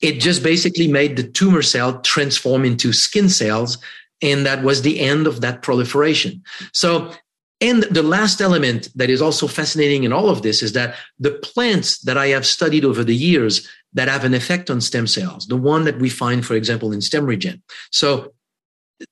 It 0.00 0.20
just 0.20 0.42
basically 0.42 0.88
made 0.88 1.16
the 1.16 1.22
tumor 1.22 1.62
cell 1.62 2.00
transform 2.00 2.64
into 2.64 2.92
skin 2.92 3.28
cells 3.28 3.78
and 4.22 4.46
that 4.46 4.62
was 4.62 4.82
the 4.82 5.00
end 5.00 5.26
of 5.26 5.42
that 5.42 5.62
proliferation. 5.62 6.42
So, 6.72 7.12
and 7.60 7.84
the 7.84 8.02
last 8.02 8.40
element 8.40 8.88
that 8.94 9.10
is 9.10 9.22
also 9.22 9.46
fascinating 9.46 10.04
in 10.04 10.12
all 10.12 10.28
of 10.28 10.42
this 10.42 10.62
is 10.62 10.72
that 10.72 10.96
the 11.18 11.30
plants 11.30 11.98
that 12.00 12.18
I 12.18 12.28
have 12.28 12.46
studied 12.46 12.84
over 12.84 13.04
the 13.04 13.14
years 13.14 13.68
that 13.92 14.08
have 14.08 14.24
an 14.24 14.34
effect 14.34 14.70
on 14.70 14.80
stem 14.80 15.06
cells, 15.06 15.46
the 15.46 15.56
one 15.56 15.84
that 15.84 15.98
we 15.98 16.10
find, 16.10 16.44
for 16.44 16.54
example, 16.54 16.92
in 16.92 17.00
stem 17.00 17.24
StemRegen. 17.24 17.62
So, 17.90 18.34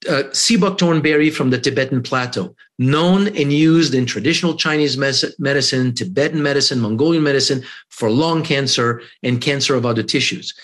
uh, 0.09 0.25
sea 0.33 0.57
buckthorn 0.57 1.03
berry 1.03 1.31
from 1.31 1.51
the 1.51 1.59
Tibetan 1.59 2.03
plateau, 2.03 2.55
known 2.79 3.29
and 3.29 3.53
used 3.53 3.95
in 3.95 4.07
traditional 4.07 4.55
Chinese 4.55 4.97
medicine, 4.97 5.95
Tibetan 5.95 6.43
medicine, 6.43 6.81
Mongolian 6.81 7.23
medicine 7.23 7.63
for 7.89 8.11
lung 8.11 8.43
cancer 8.43 9.03
and 9.23 9.41
cancer 9.41 9.75
of 9.75 9.87
other 9.87 10.03
tissues. 10.03 10.55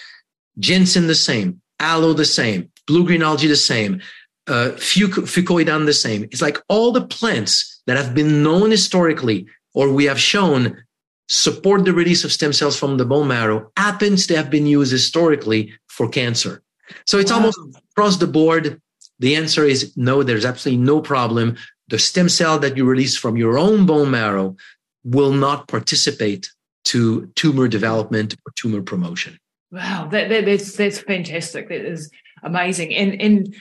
Ginseng 0.59 1.07
the 1.07 1.15
same, 1.15 1.61
aloe 1.81 2.13
the 2.13 2.25
same, 2.25 2.71
blue 2.87 3.05
green 3.05 3.23
algae 3.23 3.47
the 3.47 3.57
same, 3.57 4.01
uh, 4.49 4.73
fucoidan 4.77 5.87
the 5.87 5.93
same. 5.93 6.25
It's 6.25 6.43
like 6.43 6.59
all 6.69 6.93
the 6.93 7.07
plants 7.07 7.81
that 7.87 7.97
have 7.97 8.15
been 8.15 8.43
known 8.43 8.71
historically 8.71 9.47
or 9.75 9.93
we 9.93 10.05
have 10.05 10.21
shown 10.21 10.83
support 11.29 11.85
the 11.85 11.93
release 11.93 12.25
of 12.25 12.33
stem 12.33 12.53
cells 12.53 12.79
from 12.79 12.97
the 12.97 13.05
bone 13.05 13.29
marrow 13.29 13.71
happens 13.77 14.27
to 14.27 14.37
have 14.37 14.51
been 14.51 14.67
used 14.67 14.93
historically 14.93 15.73
for 15.87 16.09
cancer. 16.09 16.63
So 17.07 17.19
it's 17.19 17.31
wow. 17.31 17.39
almost 17.39 17.59
across 17.93 18.17
the 18.17 18.27
board. 18.27 18.81
The 19.19 19.37
answer 19.37 19.65
is 19.65 19.97
no, 19.97 20.23
there's 20.23 20.45
absolutely 20.45 20.85
no 20.85 21.01
problem. 21.01 21.57
The 21.89 21.99
stem 21.99 22.29
cell 22.29 22.59
that 22.61 22.77
you 22.77 22.85
release 22.85 23.17
from 23.17 23.37
your 23.37 23.59
own 23.59 23.85
bone 23.87 24.11
marrow 24.11 24.57
will 25.05 25.33
not 25.33 25.69
participate 25.69 26.51
to 26.87 27.27
tumor 27.35 27.69
development 27.69 28.35
or 28.47 28.53
tumor 28.57 28.83
promotion. 28.83 29.39
Wow, 29.71 30.09
that, 30.11 30.29
that, 30.31 30.47
that's 30.47 30.77
that's 30.77 30.99
fantastic. 30.99 31.69
That 31.69 31.85
is 31.85 32.11
amazing. 32.43 32.95
And 32.95 33.21
and 33.21 33.55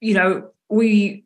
you 0.00 0.14
know, 0.14 0.50
we 0.68 1.24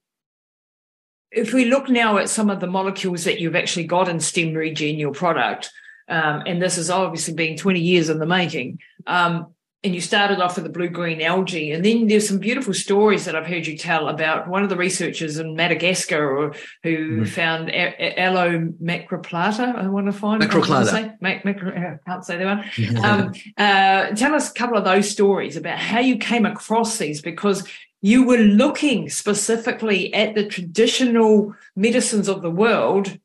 if 1.31 1.53
we 1.55 1.67
look 1.67 1.89
now 1.89 2.19
at 2.19 2.29
some 2.29 2.51
of 2.51 2.61
the 2.61 2.67
molecules 2.67 3.25
that 3.25 3.41
you've 3.41 3.55
actually 3.55 3.85
got 3.85 4.09
in 4.09 4.17
StemRegen, 4.17 4.99
your 4.99 5.13
product, 5.13 5.71
um, 6.09 6.43
and 6.45 6.61
this 6.61 6.77
has 6.77 6.91
obviously 6.91 7.35
been 7.35 7.57
20 7.57 7.79
years 7.79 8.09
in 8.09 8.19
the 8.19 8.27
making, 8.27 8.81
um, 9.07 9.55
and 9.83 9.95
you 9.95 10.01
started 10.01 10.41
off 10.41 10.57
with 10.57 10.65
the 10.65 10.71
blue 10.71 10.89
green 10.89 11.23
algae 11.23 11.73
and 11.73 11.85
then 11.85 12.07
there's 12.07 12.29
some 12.29 12.39
beautiful 12.39 12.75
stories 12.75 13.25
that 13.25 13.35
i've 13.35 13.47
heard 13.47 13.67
you 13.67 13.77
tell 13.77 14.09
about 14.09 14.49
one 14.49 14.63
of 14.63 14.69
the 14.69 14.77
researchers 14.77 15.39
in 15.39 15.55
madagascar 15.55 16.53
who 16.83 17.23
mm. 17.23 17.29
found 17.29 17.71
aloe 17.71 18.73
macroplata 18.83 19.75
i 19.77 19.87
want 19.89 20.07
to 20.07 20.13
find 20.13 20.43
macroplata. 20.43 21.17
Mac, 21.21 21.45
macro, 21.45 21.71
i 21.71 21.99
can't 22.09 22.25
say 22.25 22.37
that 22.37 22.45
one. 22.45 22.71
Um, 23.01 23.33
uh, 23.57 24.15
tell 24.15 24.35
us 24.35 24.51
a 24.51 24.55
couple 24.55 24.77
of 24.77 24.85
those 24.85 25.09
stories 25.09 25.57
about 25.57 25.79
how 25.79 26.01
you 26.01 26.19
came 26.19 26.45
across 26.45 26.99
these 26.99 27.23
because 27.23 27.67
you 28.03 28.25
were 28.25 28.39
looking 28.39 29.09
specifically 29.09 30.13
at 30.15 30.35
the 30.35 30.47
traditional 30.47 31.55
medicines 31.77 32.29
of 32.29 32.43
the 32.43 32.51
world 32.51 33.19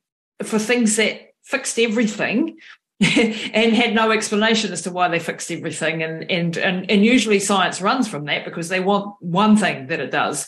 for 0.44 0.60
things 0.60 0.98
that 0.98 1.34
fixed 1.44 1.80
everything 1.80 2.58
and 3.00 3.74
had 3.74 3.94
no 3.94 4.12
explanation 4.12 4.72
as 4.72 4.82
to 4.84 4.92
why 4.92 5.08
they 5.08 5.20
fixed 5.20 5.52
everything. 5.52 6.04
And, 6.04 6.30
and, 6.30 6.58
and, 6.58 6.90
and 6.90 7.06
usually 7.06 7.40
science 7.40 7.82
runs 7.82 8.08
from 8.08 8.26
that 8.26 8.46
because 8.46 8.70
they 8.70 8.80
want 8.80 9.16
one 9.20 9.58
thing 9.58 9.88
that 9.88 10.00
it 10.00 10.12
does. 10.12 10.48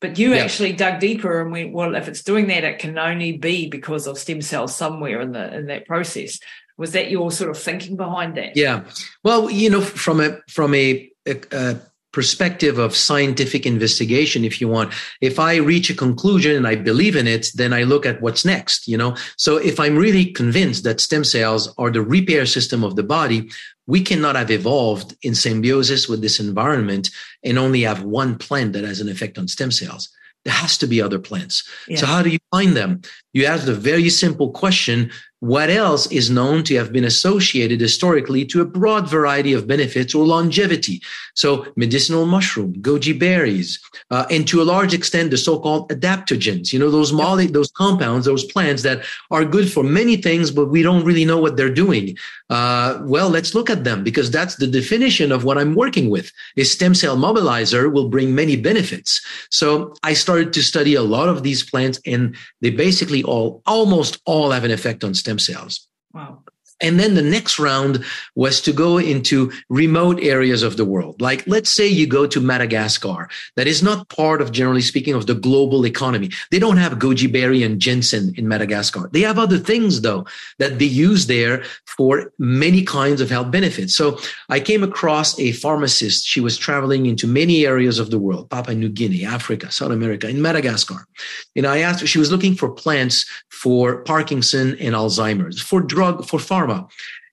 But 0.00 0.18
you 0.18 0.34
actually 0.34 0.74
dug 0.74 1.00
deeper 1.00 1.40
and 1.40 1.50
went, 1.50 1.72
well, 1.72 1.94
if 1.94 2.06
it's 2.06 2.22
doing 2.22 2.48
that, 2.48 2.64
it 2.64 2.78
can 2.78 2.98
only 2.98 3.38
be 3.38 3.68
because 3.68 4.06
of 4.06 4.18
stem 4.18 4.42
cells 4.42 4.76
somewhere 4.76 5.22
in 5.22 5.32
the 5.32 5.56
in 5.56 5.66
that 5.66 5.86
process. 5.86 6.38
Was 6.76 6.92
that 6.92 7.10
your 7.10 7.30
sort 7.30 7.48
of 7.48 7.58
thinking 7.58 7.96
behind 7.96 8.36
that? 8.36 8.56
Yeah. 8.56 8.84
Well, 9.24 9.50
you 9.50 9.70
know, 9.70 9.80
from 9.80 10.20
a 10.20 10.38
from 10.50 10.74
a, 10.74 11.10
a, 11.26 11.40
a 11.50 11.80
perspective 12.16 12.78
of 12.78 12.96
scientific 12.96 13.66
investigation 13.66 14.42
if 14.42 14.58
you 14.58 14.68
want. 14.68 14.90
If 15.20 15.38
i 15.38 15.56
reach 15.56 15.90
a 15.90 16.00
conclusion 16.06 16.56
and 16.56 16.66
i 16.66 16.74
believe 16.74 17.14
in 17.22 17.26
it 17.26 17.44
then 17.60 17.72
i 17.74 17.82
look 17.82 18.06
at 18.06 18.22
what's 18.22 18.44
next 18.54 18.88
you 18.88 18.96
know? 19.00 19.12
So 19.36 19.50
if 19.70 19.76
i'm 19.78 19.96
really 20.04 20.24
convinced 20.42 20.82
that 20.84 20.98
stem 21.06 21.24
cells 21.24 21.62
are 21.76 21.90
the 21.90 22.00
repair 22.16 22.46
system 22.46 22.80
of 22.84 22.96
the 22.96 23.08
body 23.16 23.40
we 23.86 24.00
cannot 24.00 24.34
have 24.40 24.50
evolved 24.50 25.14
in 25.20 25.34
symbiosis 25.34 26.08
with 26.08 26.20
this 26.22 26.40
environment 26.40 27.04
and 27.44 27.58
only 27.58 27.82
have 27.82 28.02
one 28.22 28.32
plant 28.46 28.72
that 28.72 28.84
has 28.90 29.00
an 29.02 29.10
effect 29.14 29.36
on 29.38 29.46
stem 29.46 29.70
cells. 29.70 30.08
There 30.44 30.54
has 30.64 30.78
to 30.78 30.86
be 30.86 31.02
other 31.02 31.20
plants. 31.28 31.56
Yeah. 31.86 31.98
so 32.00 32.06
how 32.06 32.22
do 32.22 32.30
you 32.30 32.42
find 32.50 32.74
them? 32.80 32.90
You 33.34 33.44
ask 33.46 33.66
the 33.66 33.80
very 33.92 34.08
simple 34.08 34.50
question 34.62 35.10
what 35.46 35.70
else 35.70 36.10
is 36.10 36.28
known 36.28 36.64
to 36.64 36.74
have 36.76 36.92
been 36.92 37.04
associated 37.04 37.80
historically 37.80 38.44
to 38.46 38.60
a 38.60 38.64
broad 38.64 39.08
variety 39.08 39.52
of 39.52 39.66
benefits 39.66 40.14
or 40.14 40.26
longevity? 40.26 41.00
So 41.34 41.66
medicinal 41.76 42.26
mushroom, 42.26 42.74
goji 42.74 43.16
berries, 43.16 43.78
uh, 44.10 44.26
and 44.30 44.46
to 44.48 44.60
a 44.60 44.64
large 44.64 44.92
extent, 44.92 45.30
the 45.30 45.36
so-called 45.36 45.90
adaptogens, 45.90 46.72
you 46.72 46.78
know, 46.78 46.90
those 46.90 47.12
those 47.52 47.70
compounds, 47.70 48.26
those 48.26 48.44
plants 48.44 48.82
that 48.82 49.04
are 49.30 49.44
good 49.44 49.70
for 49.70 49.84
many 49.84 50.16
things, 50.16 50.50
but 50.50 50.66
we 50.66 50.82
don't 50.82 51.04
really 51.04 51.24
know 51.24 51.38
what 51.38 51.56
they're 51.56 51.72
doing. 51.72 52.16
Uh, 52.48 53.00
well, 53.02 53.28
let's 53.28 53.54
look 53.54 53.68
at 53.68 53.84
them 53.84 54.04
because 54.04 54.30
that's 54.30 54.56
the 54.56 54.66
definition 54.66 55.32
of 55.32 55.44
what 55.44 55.58
I'm 55.58 55.74
working 55.74 56.10
with. 56.10 56.30
A 56.56 56.64
stem 56.64 56.94
cell 56.94 57.16
mobilizer 57.16 57.92
will 57.92 58.08
bring 58.08 58.34
many 58.34 58.56
benefits. 58.56 59.20
So 59.50 59.94
I 60.02 60.14
started 60.14 60.52
to 60.52 60.62
study 60.62 60.94
a 60.94 61.02
lot 61.02 61.28
of 61.28 61.42
these 61.42 61.68
plants 61.68 62.00
and 62.06 62.36
they 62.60 62.70
basically 62.70 63.22
all, 63.24 63.62
almost 63.66 64.20
all 64.26 64.50
have 64.50 64.64
an 64.64 64.70
effect 64.70 65.02
on 65.02 65.14
stem 65.14 65.35
cells. 65.38 65.88
Wow. 66.12 66.42
And 66.80 67.00
then 67.00 67.14
the 67.14 67.22
next 67.22 67.58
round 67.58 68.04
was 68.34 68.60
to 68.60 68.72
go 68.72 68.98
into 68.98 69.50
remote 69.70 70.22
areas 70.22 70.62
of 70.62 70.76
the 70.76 70.84
world. 70.84 71.20
Like, 71.22 71.46
let's 71.46 71.70
say 71.70 71.86
you 71.86 72.06
go 72.06 72.26
to 72.26 72.40
Madagascar, 72.40 73.30
that 73.56 73.66
is 73.66 73.82
not 73.82 74.08
part 74.10 74.42
of, 74.42 74.52
generally 74.52 74.82
speaking, 74.82 75.14
of 75.14 75.26
the 75.26 75.34
global 75.34 75.86
economy. 75.86 76.30
They 76.50 76.58
don't 76.58 76.76
have 76.76 76.98
goji 76.98 77.32
berry 77.32 77.62
and 77.62 77.80
ginseng 77.80 78.34
in 78.36 78.46
Madagascar. 78.46 79.08
They 79.12 79.22
have 79.22 79.38
other 79.38 79.56
things, 79.56 80.02
though, 80.02 80.26
that 80.58 80.78
they 80.78 80.84
use 80.84 81.26
there 81.28 81.64
for 81.86 82.30
many 82.38 82.82
kinds 82.82 83.22
of 83.22 83.30
health 83.30 83.50
benefits. 83.50 83.94
So 83.94 84.18
I 84.50 84.60
came 84.60 84.82
across 84.82 85.38
a 85.40 85.52
pharmacist. 85.52 86.26
She 86.26 86.40
was 86.40 86.58
traveling 86.58 87.06
into 87.06 87.26
many 87.26 87.64
areas 87.64 87.98
of 87.98 88.10
the 88.10 88.18
world, 88.18 88.50
Papua 88.50 88.74
New 88.74 88.90
Guinea, 88.90 89.24
Africa, 89.24 89.72
South 89.72 89.92
America, 89.92 90.28
in 90.28 90.42
Madagascar. 90.42 91.06
And 91.54 91.66
I 91.66 91.78
asked 91.78 92.00
her, 92.00 92.06
she 92.06 92.18
was 92.18 92.30
looking 92.30 92.54
for 92.54 92.68
plants 92.68 93.24
for 93.48 94.02
Parkinson 94.02 94.76
and 94.78 94.94
Alzheimer's, 94.94 95.58
for 95.58 95.80
drug, 95.80 96.26
for 96.26 96.38
pharma 96.38 96.65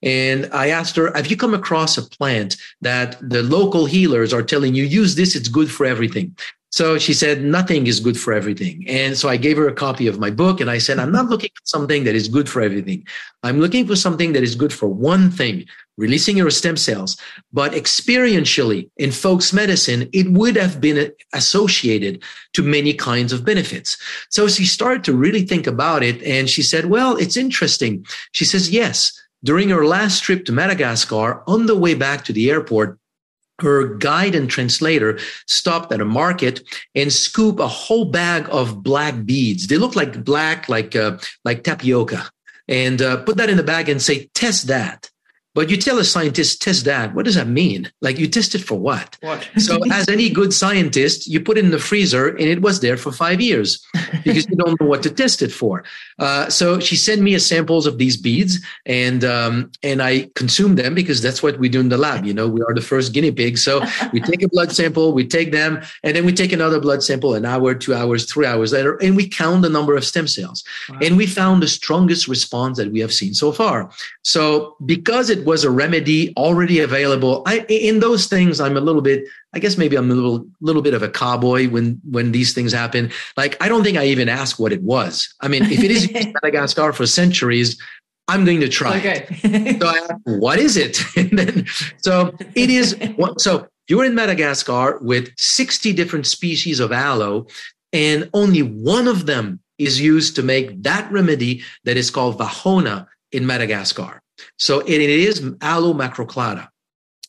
And 0.04 0.50
I 0.52 0.70
asked 0.70 0.96
her, 0.98 1.12
Have 1.16 1.28
you 1.28 1.38
come 1.38 1.54
across 1.54 1.98
a 1.98 2.04
plant 2.04 2.58
that 2.82 3.18
the 3.22 3.42
local 3.42 3.86
healers 3.86 4.34
are 4.34 4.44
telling 4.44 4.76
you, 4.76 4.84
use 4.84 5.16
this, 5.16 5.36
it's 5.36 5.48
good 5.48 5.72
for 5.72 5.86
everything? 5.86 6.36
So 6.72 6.98
she 6.98 7.14
said, 7.14 7.44
Nothing 7.44 7.88
is 7.88 8.00
good 8.00 8.20
for 8.20 8.34
everything. 8.34 8.84
And 8.88 9.16
so 9.16 9.30
I 9.30 9.38
gave 9.38 9.58
her 9.58 9.68
a 9.68 9.74
copy 9.74 10.08
of 10.08 10.20
my 10.20 10.30
book 10.30 10.60
and 10.60 10.70
I 10.70 10.80
said, 10.80 11.00
I'm 11.00 11.12
not 11.12 11.30
looking 11.30 11.52
for 11.54 11.62
something 11.66 12.04
that 12.04 12.16
is 12.16 12.28
good 12.28 12.50
for 12.50 12.62
everything. 12.62 13.06
I'm 13.44 13.60
looking 13.60 13.88
for 13.88 13.96
something 13.96 14.34
that 14.34 14.44
is 14.44 14.56
good 14.56 14.74
for 14.74 14.88
one 14.88 15.30
thing, 15.32 15.66
releasing 15.98 16.36
your 16.36 16.50
stem 16.50 16.76
cells. 16.76 17.16
But 17.54 17.74
experientially, 17.74 18.90
in 18.98 19.12
folks' 19.12 19.54
medicine, 19.54 20.10
it 20.14 20.32
would 20.32 20.56
have 20.56 20.82
been 20.82 21.12
associated 21.32 22.24
to 22.54 22.64
many 22.64 22.94
kinds 22.94 23.32
of 23.32 23.46
benefits. 23.46 23.98
So 24.30 24.48
she 24.48 24.66
started 24.66 25.04
to 25.04 25.16
really 25.16 25.44
think 25.44 25.68
about 25.68 26.04
it 26.04 26.22
and 26.24 26.50
she 26.50 26.64
said, 26.64 26.86
Well, 26.88 27.16
it's 27.18 27.38
interesting. 27.38 28.06
She 28.34 28.44
says, 28.44 28.70
Yes 28.70 29.23
during 29.44 29.70
her 29.70 29.86
last 29.86 30.24
trip 30.24 30.46
to 30.46 30.52
Madagascar, 30.52 31.44
on 31.48 31.66
the 31.66 31.78
way 31.78 31.94
back 31.94 32.26
to 32.26 32.34
the 32.34 32.50
airport, 32.50 33.00
her 33.60 33.96
guide 33.96 34.36
and 34.36 34.50
translator 34.50 35.20
stopped 35.48 35.92
at 35.92 36.02
a 36.02 36.06
market 36.06 36.62
and 36.96 37.14
scoop 37.14 37.60
a 37.60 37.68
whole 37.68 38.06
bag 38.06 38.48
of 38.52 38.82
black 38.82 39.26
beads. 39.26 39.68
They 39.68 39.78
look 39.78 39.96
like 39.96 40.24
black, 40.24 40.70
like 40.70 40.96
uh, 40.96 41.18
like 41.46 41.64
tapioca, 41.64 42.30
and 42.68 43.02
uh, 43.02 43.18
put 43.24 43.38
that 43.38 43.50
in 43.50 43.58
the 43.58 43.64
bag 43.64 43.90
and 43.90 44.02
say, 44.02 44.30
"Test 44.34 44.68
that." 44.68 45.10
But 45.56 45.70
you 45.70 45.78
tell 45.78 46.00
a 46.00 46.04
scientist, 46.04 46.62
test 46.62 46.86
that. 46.86 47.14
What 47.14 47.26
does 47.26 47.36
that 47.36 47.48
mean? 47.48 47.92
Like 48.02 48.18
you 48.18 48.28
test 48.28 48.56
it 48.56 48.64
for 48.64 48.80
what? 48.80 49.18
What? 49.22 49.48
so 49.58 49.80
as 49.92 50.10
any 50.10 50.30
good 50.30 50.52
scientist, 50.54 51.28
you 51.28 51.40
put 51.40 51.58
it 51.58 51.66
in 51.66 51.72
the 51.72 51.80
freezer 51.80 52.30
and 52.30 52.42
it 52.42 52.62
was 52.62 52.80
there 52.80 52.98
for 52.98 53.12
five 53.12 53.40
years 53.40 53.86
because 54.24 54.50
you 54.50 54.56
don't 54.56 54.80
know 54.82 54.88
what 54.88 55.04
to 55.04 55.12
test 55.12 55.42
it 55.42 55.52
for. 55.52 55.84
Uh, 56.18 56.50
so 56.50 56.80
she 56.80 56.96
sent 56.96 57.22
me 57.22 57.36
a 57.36 57.40
samples 57.40 57.86
of 57.86 58.00
these 58.00 58.18
beads 58.18 58.60
and, 58.86 59.24
um, 59.24 59.72
and 59.84 60.02
I 60.02 60.32
consumed 60.34 60.80
them 60.80 60.96
because 60.96 61.22
that's 61.22 61.44
what 61.44 61.60
we 61.60 61.70
do 61.70 61.80
in 61.80 61.90
the 61.90 61.98
lab. 61.98 62.26
You 62.26 62.34
know, 62.34 62.48
we 62.48 62.62
are 62.62 62.74
the 62.74 62.82
first 62.82 63.14
guinea 63.14 63.32
pigs. 63.32 63.64
So 63.64 63.86
we 64.12 64.22
take 64.22 64.42
a 64.42 64.48
blood 64.50 64.72
sample, 64.72 65.14
we 65.14 65.28
take 65.28 65.52
them 65.52 65.82
and 66.04 66.16
then 66.16 66.26
we 66.26 66.34
take 66.34 66.52
another 66.52 66.80
blood 66.80 67.04
sample 67.04 67.36
an 67.36 67.46
hour, 67.46 67.76
two 67.76 67.94
hours, 67.94 68.32
three 68.32 68.48
hours 68.48 68.74
later, 68.74 68.96
and 68.98 69.16
we 69.16 69.28
count 69.28 69.62
the 69.62 69.70
number 69.70 69.96
of 69.96 70.04
stem 70.04 70.28
cells. 70.28 70.64
Wow. 70.90 71.00
And 71.04 71.18
we 71.18 71.28
found 71.28 71.62
the 71.62 71.68
strongest 71.68 72.28
response 72.28 72.78
that 72.78 72.92
we 72.92 73.00
have 73.02 73.14
seen 73.14 73.36
so 73.36 73.52
far. 73.52 73.92
So 74.24 74.76
because 74.86 75.30
it 75.30 75.43
was 75.46 75.64
a 75.64 75.70
remedy 75.70 76.34
already 76.38 76.80
available. 76.80 77.44
I, 77.46 77.66
in 77.70 78.00
those 78.00 78.28
things, 78.28 78.60
I'm 78.60 78.78
a 78.78 78.82
little 78.82 79.02
bit, 79.02 79.26
I 79.54 79.60
guess 79.60 79.78
maybe 79.78 79.96
I'm 79.96 80.10
a 80.10 80.14
little, 80.14 80.48
little 80.62 80.82
bit 80.82 80.94
of 80.94 81.04
a 81.04 81.10
cowboy 81.10 81.70
when, 81.70 82.00
when 82.10 82.32
these 82.32 82.54
things 82.54 82.72
happen. 82.72 83.12
Like, 83.38 83.62
I 83.62 83.68
don't 83.68 83.84
think 83.84 83.98
I 83.98 84.06
even 84.06 84.30
ask 84.30 84.60
what 84.60 84.72
it 84.72 84.82
was. 84.82 85.34
I 85.42 85.48
mean, 85.48 85.64
if 85.64 85.84
it 85.84 85.92
is 85.92 86.12
Madagascar 86.44 86.94
for 86.94 87.06
centuries, 87.06 87.82
I'm 88.28 88.46
going 88.46 88.62
to 88.62 88.70
try. 88.70 88.98
Okay. 88.98 89.26
so 89.80 89.88
I 89.88 89.98
ask, 89.98 90.14
what 90.24 90.60
is 90.60 90.78
it? 90.78 91.00
and 91.18 91.38
then, 91.38 91.68
so 91.98 92.36
it 92.56 92.70
is, 92.70 92.98
so 93.38 93.68
you're 93.88 94.06
in 94.06 94.16
Madagascar 94.16 94.98
with 95.02 95.32
60 95.38 95.94
different 95.94 96.26
species 96.26 96.80
of 96.80 96.92
aloe, 96.92 97.48
and 97.92 98.30
only 98.34 98.62
one 98.62 99.08
of 99.08 99.26
them 99.26 99.60
is 99.78 100.00
used 100.00 100.36
to 100.38 100.44
make 100.44 100.84
that 100.84 101.12
remedy 101.12 101.64
that 101.84 101.98
is 101.98 102.10
called 102.10 102.40
Vahona 102.40 103.08
in 103.32 103.46
Madagascar. 103.46 104.23
So 104.58 104.80
it, 104.80 105.02
it 105.02 105.10
is 105.10 105.44
aloe 105.62 105.94
macroclada. 105.94 106.68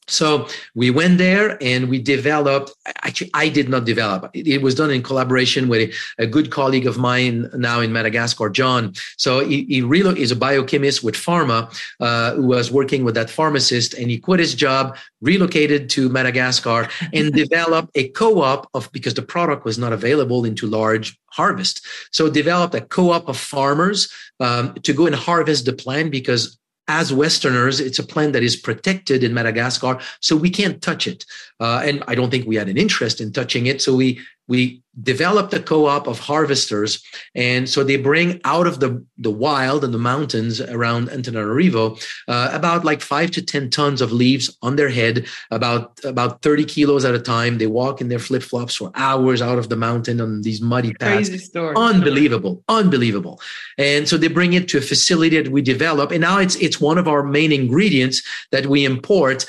So 0.06 0.48
we 0.74 0.90
went 0.90 1.18
there 1.18 1.56
and 1.62 1.88
we 1.88 2.00
developed. 2.00 2.72
Actually, 3.02 3.30
I 3.32 3.48
did 3.48 3.68
not 3.68 3.84
develop. 3.84 4.30
It, 4.34 4.46
it 4.46 4.62
was 4.62 4.74
done 4.74 4.90
in 4.90 5.02
collaboration 5.02 5.68
with 5.68 5.90
a, 6.18 6.24
a, 6.24 6.26
good 6.26 6.50
colleague 6.50 6.86
of 6.86 6.98
mine 6.98 7.48
now 7.54 7.80
in 7.80 7.92
Madagascar, 7.92 8.50
John. 8.50 8.92
So 9.16 9.46
he, 9.46 9.64
he 9.64 9.80
really 9.80 10.20
is 10.20 10.30
a 10.30 10.36
biochemist 10.36 11.02
with 11.02 11.14
pharma 11.14 11.74
uh, 12.00 12.34
who 12.34 12.46
was 12.46 12.70
working 12.70 13.04
with 13.04 13.14
that 13.14 13.30
pharmacist, 13.30 13.94
and 13.94 14.10
he 14.10 14.18
quit 14.18 14.40
his 14.40 14.54
job, 14.54 14.96
relocated 15.22 15.88
to 15.90 16.08
Madagascar, 16.10 16.88
and 17.12 17.32
developed 17.32 17.90
a 17.94 18.08
co-op 18.08 18.68
of 18.74 18.92
because 18.92 19.14
the 19.14 19.22
product 19.22 19.64
was 19.64 19.78
not 19.78 19.92
available 19.92 20.44
into 20.44 20.66
large 20.66 21.18
harvest. 21.30 21.86
So 22.12 22.28
developed 22.28 22.74
a 22.74 22.82
co-op 22.82 23.28
of 23.28 23.38
farmers 23.38 24.12
um, 24.38 24.74
to 24.74 24.92
go 24.92 25.06
and 25.06 25.14
harvest 25.14 25.64
the 25.64 25.72
plant 25.72 26.10
because 26.10 26.58
as 26.88 27.12
Westerners, 27.12 27.80
it's 27.80 27.98
a 27.98 28.06
plant 28.06 28.34
that 28.34 28.42
is 28.42 28.56
protected 28.56 29.24
in 29.24 29.32
Madagascar, 29.32 29.98
so 30.20 30.36
we 30.36 30.50
can't 30.50 30.82
touch 30.82 31.06
it. 31.06 31.24
Uh, 31.60 31.82
and 31.84 32.04
I 32.08 32.14
don't 32.14 32.30
think 32.30 32.46
we 32.46 32.56
had 32.56 32.68
an 32.68 32.76
interest 32.76 33.20
in 33.20 33.32
touching 33.32 33.66
it. 33.66 33.80
So 33.80 33.96
we 33.96 34.20
we 34.46 34.82
developed 35.02 35.52
a 35.52 35.60
co-op 35.60 36.06
of 36.06 36.20
harvesters 36.20 37.02
and 37.34 37.68
so 37.68 37.82
they 37.82 37.96
bring 37.96 38.40
out 38.44 38.66
of 38.66 38.78
the, 38.78 39.04
the 39.18 39.30
wild 39.30 39.82
and 39.82 39.92
the 39.92 39.98
mountains 39.98 40.60
around 40.60 41.08
antananarivo 41.08 42.00
uh, 42.28 42.50
about 42.52 42.84
like 42.84 43.00
five 43.00 43.30
to 43.30 43.42
ten 43.42 43.68
tons 43.70 44.00
of 44.00 44.12
leaves 44.12 44.56
on 44.62 44.76
their 44.76 44.88
head 44.88 45.26
about 45.50 45.98
about 46.04 46.42
30 46.42 46.64
kilos 46.64 47.04
at 47.04 47.14
a 47.14 47.18
time. 47.18 47.58
They 47.58 47.66
walk 47.66 48.00
in 48.00 48.08
their 48.08 48.18
flip-flops 48.18 48.76
for 48.76 48.92
hours 48.94 49.42
out 49.42 49.58
of 49.58 49.68
the 49.68 49.76
mountain 49.76 50.20
on 50.20 50.42
these 50.42 50.60
muddy 50.60 50.94
paths. 50.94 51.28
Crazy 51.28 51.44
story. 51.44 51.74
unbelievable 51.76 52.62
unbelievable. 52.68 53.40
And 53.78 54.08
so 54.08 54.16
they 54.16 54.28
bring 54.28 54.52
it 54.52 54.68
to 54.68 54.78
a 54.78 54.80
facility 54.80 55.42
that 55.42 55.50
we 55.50 55.62
develop 55.62 56.12
and 56.12 56.20
now 56.20 56.38
it's 56.38 56.54
it's 56.56 56.80
one 56.80 56.98
of 56.98 57.08
our 57.08 57.24
main 57.24 57.50
ingredients 57.50 58.22
that 58.52 58.66
we 58.66 58.84
import 58.84 59.44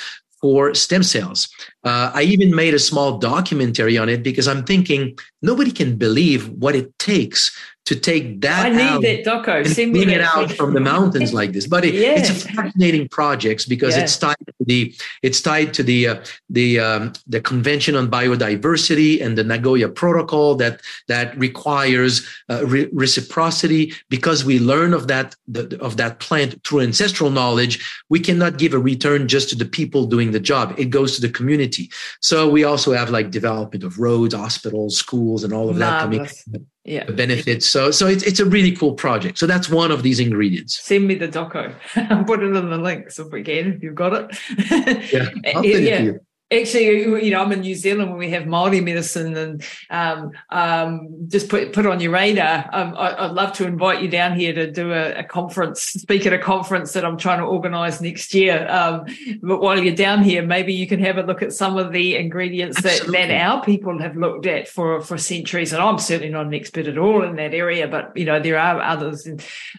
for 0.45 0.76
stem 0.76 1.01
cells. 1.01 1.49
Uh, 1.84 2.11
I 2.13 2.22
even 2.22 2.53
made 2.53 2.76
a 2.76 2.88
small 2.89 3.17
documentary 3.17 3.97
on 3.97 4.09
it 4.09 4.22
because 4.22 4.47
I'm 4.47 4.63
thinking 4.63 5.17
nobody 5.41 5.72
can 5.72 5.97
believe 5.97 6.47
what 6.49 6.76
it 6.76 6.88
takes 6.99 7.57
to 7.85 7.95
take 7.95 8.41
that. 8.41 8.65
I 8.65 8.69
need 8.69 9.23
that 9.25 9.25
doco. 9.25 9.57
And 9.57 9.69
Send 9.69 9.93
bring 9.93 10.09
it 10.09 10.21
out 10.21 10.51
from 10.51 10.73
the 10.73 10.79
mountains 10.79 11.33
like 11.33 11.51
this. 11.51 11.67
But 11.67 11.85
it, 11.85 11.93
yeah. 11.93 12.15
it's 12.17 12.29
a 12.29 12.33
fascinating 12.33 13.07
project 13.09 13.69
because 13.69 13.95
yeah. 13.95 14.03
it's 14.03 14.17
tied 14.17 14.35
to 14.39 14.65
the 14.65 14.95
it's 15.21 15.39
tied 15.39 15.73
to 15.75 15.83
the 15.83 16.07
uh, 16.07 16.23
the 16.49 16.79
um, 16.79 17.13
the 17.27 17.39
Convention 17.39 17.95
on 17.95 18.09
Biodiversity 18.09 19.23
and 19.23 19.37
the 19.37 19.43
Nagoya 19.43 19.87
Protocol 19.87 20.55
that 20.55 20.81
that 21.07 21.37
requires 21.37 22.27
uh, 22.49 22.65
re- 22.65 22.89
reciprocity. 22.91 23.93
Because 24.09 24.43
we 24.43 24.59
learn 24.59 24.93
of 24.93 25.07
that 25.07 25.35
the, 25.47 25.79
of 25.79 25.97
that 25.97 26.19
plant 26.19 26.63
through 26.65 26.81
ancestral 26.81 27.29
knowledge, 27.29 27.87
we 28.09 28.19
cannot 28.19 28.57
give 28.57 28.73
a 28.73 28.79
return 28.79 29.27
just 29.27 29.49
to 29.49 29.55
the 29.55 29.65
people 29.65 30.07
doing 30.07 30.31
the 30.31 30.39
job. 30.39 30.73
It 30.77 30.85
goes 30.85 31.15
to 31.15 31.21
the 31.21 31.29
community. 31.29 31.91
So 32.19 32.49
we 32.49 32.63
also 32.63 32.93
have 32.93 33.11
like 33.11 33.29
development 33.29 33.83
of 33.83 33.99
roads, 33.99 34.33
hospitals, 34.33 34.97
schools, 34.97 35.43
and 35.43 35.53
all 35.53 35.69
of 35.69 35.77
Marvelous. 35.77 36.43
that 36.45 36.51
coming 36.51 36.67
yeah. 36.85 37.03
benefits. 37.11 37.67
So 37.67 37.91
so 37.91 38.07
it's 38.07 38.23
it's 38.23 38.39
a 38.39 38.45
really 38.45 38.75
cool 38.75 38.93
project. 38.93 39.37
So 39.37 39.47
that's 39.47 39.69
one 39.69 39.91
of 39.91 40.03
these 40.03 40.19
ingredients. 40.19 40.79
Send 40.81 41.07
me 41.07 41.15
the 41.15 41.27
doco. 41.27 41.73
I'll 42.09 42.23
put 42.23 42.41
it 42.41 42.55
in 42.55 42.69
the 42.69 42.77
links 42.77 43.19
if 43.19 43.31
we 43.31 43.43
can, 43.43 43.73
if 43.73 43.83
you've 43.83 43.95
got 43.95 44.13
it. 44.13 45.11
yeah, 45.11 45.29
I'll 45.55 45.63
send 45.63 45.65
yeah. 45.65 45.95
it 45.95 45.97
to 45.97 46.03
you 46.05 46.19
actually 46.56 47.26
you 47.26 47.32
know 47.32 47.41
i'm 47.41 47.52
in 47.52 47.61
new 47.61 47.76
zealand 47.76 48.10
when 48.10 48.19
we 48.19 48.30
have 48.30 48.45
maori 48.45 48.82
medicine 48.82 49.36
and 49.36 49.64
um, 49.90 50.32
um, 50.49 51.27
just 51.27 51.49
put 51.49 51.73
put 51.73 51.86
on 51.86 51.99
your 51.99 52.11
radar. 52.11 52.69
Um, 52.72 52.95
I, 52.95 53.27
would 53.27 53.36
love 53.36 53.53
to 53.53 53.65
invite 53.65 54.02
you 54.02 54.10
down 54.10 54.38
here 54.38 54.53
to 54.53 54.72
do 54.72 54.91
a, 54.91 55.19
a, 55.19 55.23
conference 55.23 55.82
speak 55.82 56.26
at 56.26 56.34
a 56.34 56.40
conference 56.40 56.94
that 56.94 57.06
i'm 57.06 57.18
trying 57.18 57.40
to 57.40 57.45
organize 57.45 58.02
next 58.02 58.34
year. 58.34 58.68
Um, 58.69 59.06
but 59.41 59.61
while 59.61 59.80
you're 59.80 59.95
down 59.95 60.23
here 60.23 60.45
maybe 60.45 60.73
you 60.73 60.88
can 60.88 60.99
have 60.99 61.18
a 61.18 61.23
look 61.23 61.41
at 61.41 61.53
some 61.53 61.77
of 61.77 61.91
the 61.91 62.15
ingredients 62.15 62.82
that, 62.82 63.07
that 63.11 63.32
our 63.32 63.64
people 63.64 63.99
have 63.99 64.15
looked 64.15 64.45
at 64.45 64.68
for 64.68 65.02
for 65.02 65.18
centuries. 65.18 65.73
And 65.73 65.82
i'm 65.82 65.99
certainly 65.99 66.32
not 66.32 66.48
an 66.48 66.53
expert 66.53 66.88
at 66.88 66.98
all 66.98 67.23
in 67.23 67.36
that 67.36 67.53
area 67.53 67.88
but 67.88 68.15
you 68.15 68.26
know 68.26 68.40
there 68.40 68.60
are 68.60 68.82
others 68.82 69.27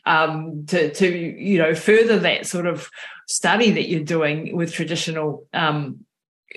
um, 0.04 0.66
to 0.66 0.92
to 0.94 1.06
you 1.08 1.58
know 1.58 1.74
further 1.74 2.18
that 2.18 2.46
sort 2.46 2.66
of 2.66 2.90
study 3.26 3.70
that 3.72 3.88
you're 3.88 4.04
doing 4.04 4.56
with 4.56 4.72
traditional 4.72 5.46
um, 5.52 6.05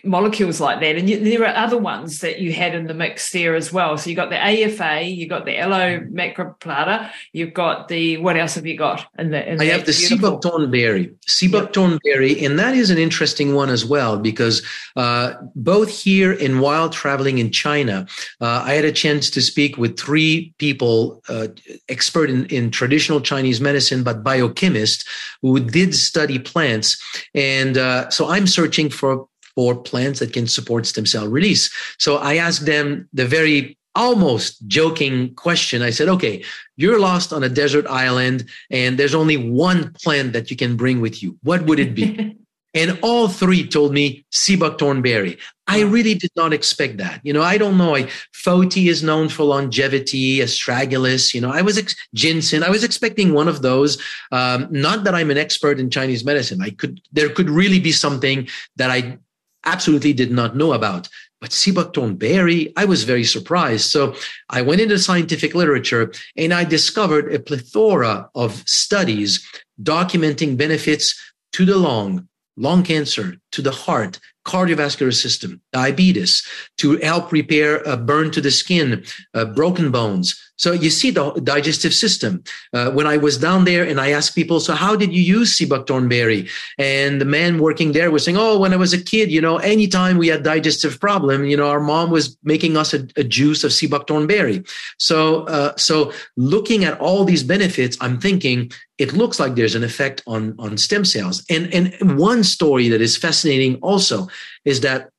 molecules 0.03 0.61
like 0.61 0.79
that. 0.81 0.95
And 0.95 1.09
you, 1.09 1.19
there 1.19 1.43
are 1.45 1.55
other 1.55 1.77
ones 1.77 2.19
that 2.19 2.39
you 2.39 2.53
had 2.53 2.75
in 2.75 2.87
the 2.87 2.93
mix 2.93 3.31
there 3.31 3.55
as 3.55 3.73
well. 3.73 3.97
So 3.97 4.09
you've 4.09 4.17
got 4.17 4.29
the 4.29 4.37
AFA, 4.37 5.03
you've 5.03 5.29
got 5.29 5.45
the 5.45 5.57
Aloe 5.57 5.99
macroplata, 6.01 7.09
you've 7.33 7.53
got 7.53 7.87
the 7.87 8.17
what 8.17 8.37
else 8.37 8.55
have 8.55 8.65
you 8.65 8.77
got? 8.77 9.07
In 9.17 9.31
the, 9.31 9.51
in 9.51 9.59
I 9.59 9.65
have 9.65 9.85
the 9.85 9.93
seabuckthorn 9.93 10.71
berry, 10.71 11.11
seabuckthorn 11.27 11.93
yep. 11.93 12.01
berry, 12.03 12.45
and 12.45 12.59
that 12.59 12.75
is 12.75 12.89
an 12.89 12.97
interesting 12.97 13.55
one 13.55 13.69
as 13.69 13.83
well 13.83 14.17
because 14.19 14.61
uh, 14.95 15.33
both 15.55 15.89
here 15.89 16.33
and 16.33 16.61
while 16.61 16.89
traveling 16.89 17.39
in 17.39 17.51
China, 17.51 18.07
uh, 18.41 18.63
I 18.65 18.73
had 18.73 18.85
a 18.85 18.91
chance 18.91 19.29
to 19.31 19.41
speak 19.41 19.77
with 19.77 19.99
three 19.99 20.53
people, 20.59 21.21
uh, 21.29 21.47
expert 21.89 22.29
in, 22.29 22.45
in 22.45 22.69
traditional 22.69 23.21
Chinese 23.21 23.59
medicine, 23.59 24.03
but 24.03 24.23
biochemists 24.23 25.05
who 25.41 25.59
did 25.59 25.95
study 25.95 26.37
plants, 26.37 27.01
and 27.33 27.77
uh, 27.77 28.09
so 28.09 28.29
I'm 28.29 28.45
searching 28.45 28.89
for 28.89 29.27
for 29.55 29.75
plants 29.75 30.19
that 30.19 30.33
can 30.33 30.47
support 30.47 30.85
stem 30.85 31.05
cell 31.05 31.27
release. 31.27 31.69
So 31.97 32.17
I 32.17 32.35
asked 32.35 32.65
them 32.65 33.09
the 33.13 33.25
very 33.25 33.77
almost 33.95 34.65
joking 34.67 35.33
question. 35.35 35.81
I 35.81 35.89
said, 35.89 36.07
okay, 36.09 36.43
you're 36.77 36.99
lost 36.99 37.33
on 37.33 37.43
a 37.43 37.49
desert 37.49 37.85
island 37.87 38.45
and 38.69 38.97
there's 38.97 39.15
only 39.15 39.37
one 39.37 39.93
plant 40.01 40.33
that 40.33 40.49
you 40.49 40.57
can 40.57 40.77
bring 40.77 41.01
with 41.01 41.21
you. 41.21 41.37
What 41.43 41.63
would 41.63 41.79
it 41.79 41.95
be? 41.95 42.37
and 42.73 42.99
all 43.01 43.27
three 43.27 43.67
told 43.67 43.93
me 43.93 44.25
seabuckthorn 44.31 45.01
berry. 45.01 45.37
I 45.67 45.81
really 45.81 46.13
did 46.13 46.31
not 46.35 46.53
expect 46.53 46.97
that. 46.97 47.19
You 47.23 47.33
know, 47.33 47.41
I 47.41 47.57
don't 47.57 47.77
know. 47.77 47.95
I, 47.95 48.03
Foti 48.33 48.89
is 48.89 49.03
known 49.03 49.27
for 49.29 49.43
longevity, 49.43 50.37
astragalus, 50.37 51.33
you 51.33 51.41
know, 51.41 51.51
I 51.51 51.61
was, 51.61 51.77
ex- 51.77 51.95
ginseng. 52.13 52.63
I 52.63 52.69
was 52.69 52.83
expecting 52.83 53.33
one 53.33 53.47
of 53.47 53.61
those. 53.61 54.01
Um, 54.31 54.67
not 54.71 55.03
that 55.03 55.15
I'm 55.15 55.29
an 55.29 55.37
expert 55.37 55.79
in 55.79 55.89
Chinese 55.89 56.23
medicine. 56.23 56.61
I 56.61 56.69
could, 56.69 57.01
there 57.11 57.29
could 57.29 57.49
really 57.49 57.79
be 57.79 57.91
something 57.91 58.47
that 58.77 58.89
I 58.89 59.17
absolutely 59.65 60.13
did 60.13 60.31
not 60.31 60.55
know 60.55 60.73
about. 60.73 61.07
But 61.41 61.53
seabuckthorn 61.53 62.15
berry, 62.15 62.73
I 62.75 62.85
was 62.85 63.03
very 63.03 63.23
surprised. 63.23 63.89
So 63.89 64.15
I 64.49 64.61
went 64.61 64.81
into 64.81 64.99
scientific 64.99 65.55
literature 65.55 66.11
and 66.35 66.53
I 66.53 66.65
discovered 66.65 67.33
a 67.33 67.39
plethora 67.39 68.29
of 68.35 68.67
studies 68.67 69.45
documenting 69.81 70.57
benefits 70.57 71.17
to 71.53 71.65
the 71.65 71.77
lung, 71.77 72.27
lung 72.57 72.83
cancer, 72.83 73.37
to 73.53 73.61
the 73.61 73.71
heart, 73.71 74.19
cardiovascular 74.53 75.13
system, 75.13 75.61
diabetes, 75.71 76.43
to 76.77 76.97
help 76.97 77.31
repair 77.31 77.77
a 77.85 77.95
burn 77.95 78.31
to 78.31 78.41
the 78.41 78.51
skin, 78.51 79.03
uh, 79.33 79.45
broken 79.45 79.91
bones. 79.91 80.27
So 80.59 80.73
you 80.73 80.89
see 80.89 81.09
the 81.09 81.31
digestive 81.41 81.93
system. 81.93 82.43
Uh, 82.73 82.91
when 82.91 83.07
I 83.07 83.15
was 83.15 83.37
down 83.37 83.63
there 83.63 83.85
and 83.89 83.99
I 83.99 84.11
asked 84.11 84.35
people, 84.35 84.59
so 84.59 84.73
how 84.73 84.93
did 84.93 85.13
you 85.13 85.23
use 85.37 85.55
seabuckthorn 85.55 86.09
berry? 86.09 86.49
And 86.77 87.21
the 87.21 87.25
man 87.25 87.59
working 87.59 87.93
there 87.93 88.11
was 88.11 88.25
saying, 88.25 88.37
oh, 88.37 88.59
when 88.59 88.73
I 88.73 88.75
was 88.75 88.91
a 88.91 89.01
kid, 89.01 89.31
you 89.31 89.39
know, 89.39 89.55
anytime 89.57 90.17
we 90.17 90.27
had 90.27 90.43
digestive 90.43 90.99
problem, 90.99 91.45
you 91.45 91.55
know, 91.55 91.69
our 91.69 91.79
mom 91.79 92.11
was 92.11 92.37
making 92.43 92.75
us 92.75 92.93
a, 92.93 93.07
a 93.15 93.23
juice 93.23 93.63
of 93.63 93.71
seabuckthorn 93.71 94.27
berry. 94.27 94.61
So, 94.97 95.43
uh, 95.45 95.77
so 95.77 96.11
looking 96.35 96.83
at 96.83 96.99
all 96.99 97.23
these 97.23 97.43
benefits, 97.43 97.95
I'm 98.01 98.19
thinking 98.19 98.69
it 98.99 99.13
looks 99.13 99.39
like 99.39 99.55
there's 99.55 99.75
an 99.75 99.83
effect 99.83 100.21
on 100.27 100.53
on 100.59 100.77
stem 100.77 101.05
cells. 101.05 101.43
And 101.49 101.73
and 101.73 102.19
one 102.19 102.43
story 102.43 102.89
that 102.89 103.01
is 103.01 103.15
fascinating 103.15 103.77
also 103.77 104.27
is 104.65 104.81
that 104.81 105.09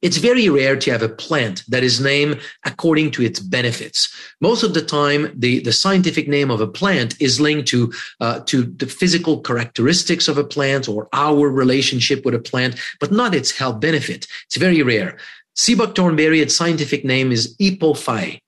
it's 0.00 0.18
very 0.18 0.48
rare 0.48 0.76
to 0.76 0.92
have 0.92 1.02
a 1.02 1.08
plant 1.08 1.64
that 1.66 1.82
is 1.82 2.00
named 2.00 2.40
according 2.64 3.10
to 3.10 3.22
its 3.22 3.40
benefits. 3.40 4.14
Most 4.40 4.62
of 4.62 4.72
the 4.72 4.82
time, 4.82 5.32
the, 5.34 5.58
the 5.60 5.72
scientific 5.72 6.28
name 6.28 6.50
of 6.52 6.60
a 6.60 6.68
plant 6.68 7.20
is 7.20 7.40
linked 7.40 7.68
to, 7.68 7.92
uh, 8.20 8.40
to 8.46 8.62
the 8.62 8.86
physical 8.86 9.40
characteristics 9.40 10.28
of 10.28 10.38
a 10.38 10.44
plant 10.44 10.88
or 10.88 11.08
our 11.12 11.50
relationship 11.50 12.24
with 12.24 12.34
a 12.34 12.38
plant, 12.38 12.78
but 13.00 13.10
not 13.10 13.34
its 13.34 13.50
health 13.50 13.80
benefit. 13.80 14.28
It's 14.46 14.56
very 14.56 14.82
rare. 14.82 15.18
Seabuckthorn 15.56 16.16
berry, 16.16 16.40
its 16.40 16.54
scientific 16.54 17.04
name 17.04 17.32
is 17.32 17.56
Hippo 17.58 17.94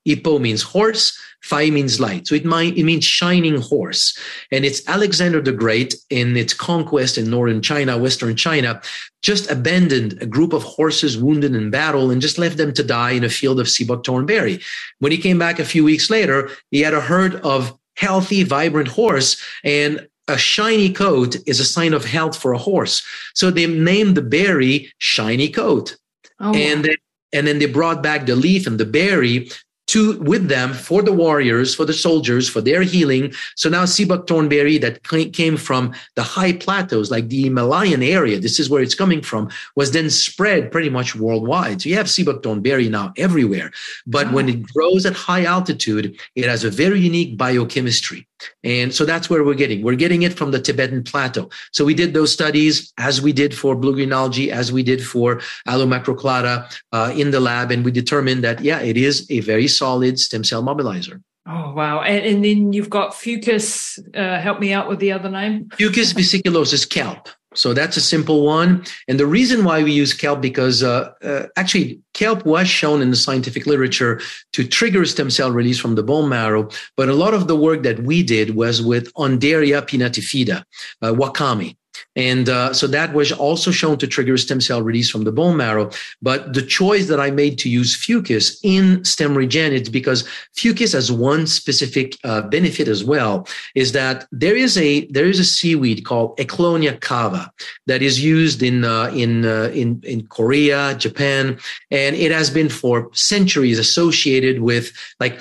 Hippo 0.05 0.39
means 0.39 0.63
horse, 0.63 1.19
Phi 1.43 1.71
means 1.71 2.01
light. 2.01 2.27
So 2.27 2.35
it, 2.35 2.45
might, 2.45 2.77
it 2.77 2.85
means 2.85 3.05
shining 3.05 3.61
horse. 3.61 4.17
And 4.53 4.65
it's 4.65 4.87
Alexander 4.89 5.41
the 5.41 5.53
Great 5.53 5.95
in 6.11 6.37
its 6.37 6.55
conquest 6.55 7.17
in 7.17 7.31
northern 7.31 7.63
China, 7.63 7.99
western 7.99 8.37
China, 8.37 8.81
just 9.23 9.51
abandoned 9.51 10.19
a 10.21 10.27
group 10.27 10.53
of 10.53 10.63
horses 10.63 11.17
wounded 11.19 11.55
in 11.55 11.71
battle 11.71 12.11
and 12.11 12.21
just 12.21 12.39
left 12.39 12.57
them 12.57 12.73
to 12.75 12.83
die 12.83 13.13
in 13.13 13.25
a 13.25 13.29
field 13.29 13.59
of 13.59 13.69
seabuckthorn 13.69 14.27
berry. 14.27 14.61
When 14.99 15.13
he 15.13 15.19
came 15.19 15.39
back 15.39 15.59
a 15.59 15.65
few 15.65 15.85
weeks 15.85 16.11
later, 16.11 16.51
he 16.71 16.81
had 16.81 16.95
a 16.95 17.01
herd 17.01 17.37
of 17.37 17.77
healthy, 17.97 18.45
vibrant 18.45 18.89
horse 18.89 19.37
and 19.65 20.07
a 20.29 20.39
shiny 20.39 20.93
coat 20.93 21.37
is 21.47 21.61
a 21.61 21.65
sign 21.65 21.93
of 21.93 22.05
health 22.05 22.39
for 22.39 22.53
a 22.53 22.59
horse. 22.59 23.03
So 23.35 23.51
they 23.51 23.67
named 23.67 24.17
the 24.17 24.23
berry 24.23 24.93
shiny 24.99 25.49
coat. 25.49 25.97
Oh, 26.39 26.55
and 26.55 26.85
then, 26.85 26.97
and 27.33 27.47
then 27.47 27.59
they 27.59 27.67
brought 27.67 28.03
back 28.03 28.27
the 28.27 28.37
leaf 28.37 28.67
and 28.67 28.79
the 28.79 28.87
berry 28.87 29.51
to 29.91 30.19
with 30.21 30.49
them 30.49 30.73
for 30.73 31.03
the 31.03 31.13
warriors, 31.13 31.75
for 31.75 31.85
the 31.85 31.93
soldiers, 31.93 32.49
for 32.49 32.61
their 32.61 32.83
healing. 32.83 33.33
So 33.57 33.69
now 33.69 33.85
seabuckthorn 33.85 34.49
berry 34.49 34.79
that 34.79 35.03
came 35.33 35.57
from 35.57 35.93
the 36.15 36.23
high 36.23 36.53
plateaus, 36.53 37.11
like 37.11 37.29
the 37.29 37.43
Himalayan 37.43 38.03
area, 38.03 38.39
this 38.39 38.61
is 38.61 38.71
where 38.71 38.83
it's 38.83 38.95
coming 38.95 39.21
from, 39.21 39.51
was 39.75 39.91
then 39.91 40.09
spread 40.09 40.71
pretty 40.71 40.91
much 40.91 41.17
worldwide. 41.17 41.83
So 41.83 41.89
you 41.89 41.97
have 41.97 42.07
seabuckthorn 42.07 42.63
berry 42.63 42.89
now 42.89 43.13
everywhere. 43.17 43.73
But 44.07 44.29
wow. 44.29 44.35
when 44.35 44.47
ah. 44.47 44.53
it 44.53 44.73
grows 44.73 45.05
at 45.07 45.15
high 45.15 45.45
altitude, 45.45 46.17
it 46.37 46.45
has 46.45 46.63
a 46.63 46.71
very 46.71 47.01
unique 47.01 47.37
biochemistry. 47.37 48.29
And 48.65 48.95
so 48.95 49.05
that's 49.05 49.29
where 49.31 49.45
we're 49.45 49.55
getting. 49.55 49.83
We're 49.83 49.97
getting 49.97 50.23
it 50.23 50.35
from 50.35 50.51
the 50.51 50.61
Tibetan 50.61 51.03
plateau. 51.05 51.51
So 51.73 51.85
we 51.85 51.95
did 51.95 52.15
those 52.15 52.33
studies 52.33 52.93
as 52.99 53.21
we 53.21 53.33
did 53.33 53.55
for 53.55 53.75
blue 53.75 53.95
green 53.95 54.13
algae, 54.13 54.51
as 54.51 54.73
we 54.73 54.83
did 54.83 55.05
for 55.05 55.41
Aloe 55.67 55.87
macroclada 55.87 56.73
uh, 56.93 57.13
in 57.17 57.31
the 57.31 57.41
lab, 57.41 57.71
and 57.71 57.85
we 57.85 57.91
determined 57.91 58.45
that 58.45 58.61
yeah, 58.61 58.81
it 58.81 58.97
is 58.97 59.31
a 59.31 59.41
very 59.41 59.69
solid 59.69 60.19
stem 60.19 60.45
cell 60.45 60.63
mobilizer. 60.63 61.23
Oh 61.47 61.73
wow! 61.73 62.03
And, 62.03 62.25
and 62.25 62.45
then 62.45 62.73
you've 62.73 62.91
got 62.91 63.13
Fucus. 63.13 63.99
Uh, 64.15 64.41
help 64.41 64.61
me 64.61 64.73
out 64.73 64.89
with 64.89 64.99
the 64.99 65.13
other 65.13 65.31
name. 65.31 65.71
Fucus 65.71 66.15
vesiculosus 66.15 66.89
kelp. 66.89 67.29
So 67.55 67.75
that's 67.75 67.97
a 67.97 68.01
simple 68.01 68.43
one. 68.45 68.85
And 69.09 69.19
the 69.19 69.27
reason 69.27 69.65
why 69.65 69.83
we 69.83 69.91
use 69.91 70.15
kelp 70.15 70.41
because 70.41 70.85
uh, 70.85 71.13
uh, 71.23 71.47
actually 71.57 72.01
kelp 72.15 72.47
was 72.47 72.69
shown 72.69 73.03
in 73.03 73.11
the 73.11 73.17
scientific 73.17 73.67
literature 73.67 74.21
to 74.53 74.67
trigger 74.67 75.05
stem 75.05 75.31
cell 75.31 75.51
release 75.51 75.79
from 75.79 75.97
the 75.97 76.05
bone 76.05 76.29
marrow. 76.29 76.69
But 76.97 77.09
a 77.09 77.15
lot 77.15 77.35
of 77.35 77.49
the 77.49 77.57
work 77.57 77.83
that 77.83 78.01
we 78.01 78.23
did 78.23 78.55
was 78.55 78.81
with 78.81 79.13
Undaria 79.15 79.83
pinnatifida, 79.83 80.63
uh, 81.03 81.13
wakame. 81.13 81.77
And 82.17 82.49
uh, 82.49 82.73
so 82.73 82.87
that 82.89 83.13
was 83.15 83.33
also 83.33 83.71
shown 83.71 83.99
to 83.99 84.07
trigger 84.07 84.37
stem 84.37 84.61
cell 84.61 84.83
release 84.83 85.11
from 85.11 85.25
the 85.25 85.33
bone 85.33 85.57
marrow. 85.57 85.91
But 86.23 86.55
the 86.55 86.63
choice 86.63 87.09
that 87.09 87.21
I 87.21 87.31
made 87.31 87.59
to 87.59 87.69
use 87.69 87.97
Fucus 87.97 88.59
in 88.63 89.01
StemRegen 89.01 89.73
it's 89.73 89.89
because 89.89 90.29
Fucus 90.57 90.93
has 90.93 91.11
one 91.11 91.47
specific 91.47 92.17
uh, 92.25 92.43
benefit 92.43 92.89
as 92.89 93.05
well, 93.05 93.47
is 93.75 93.93
that 93.93 94.27
there 94.33 94.57
is 94.57 94.77
a 94.79 95.07
there 95.07 95.27
is 95.27 95.39
a 95.39 95.45
seaweed 95.45 96.05
called 96.05 96.37
Ecklonia 96.39 97.01
cava 97.01 97.53
that 97.87 98.03
is 98.03 98.23
used 98.23 98.63
in 98.63 98.85
uh, 98.85 99.11
in 99.15 99.45
uh, 99.45 99.71
in 99.75 100.01
in 100.05 100.27
Korea, 100.27 100.95
Japan, 100.95 101.59
and 101.91 102.17
it 102.17 102.33
has 102.33 102.51
been 102.51 102.69
for 102.69 103.11
centuries 103.13 103.79
associated 103.79 104.61
with 104.61 104.93
like 105.19 105.41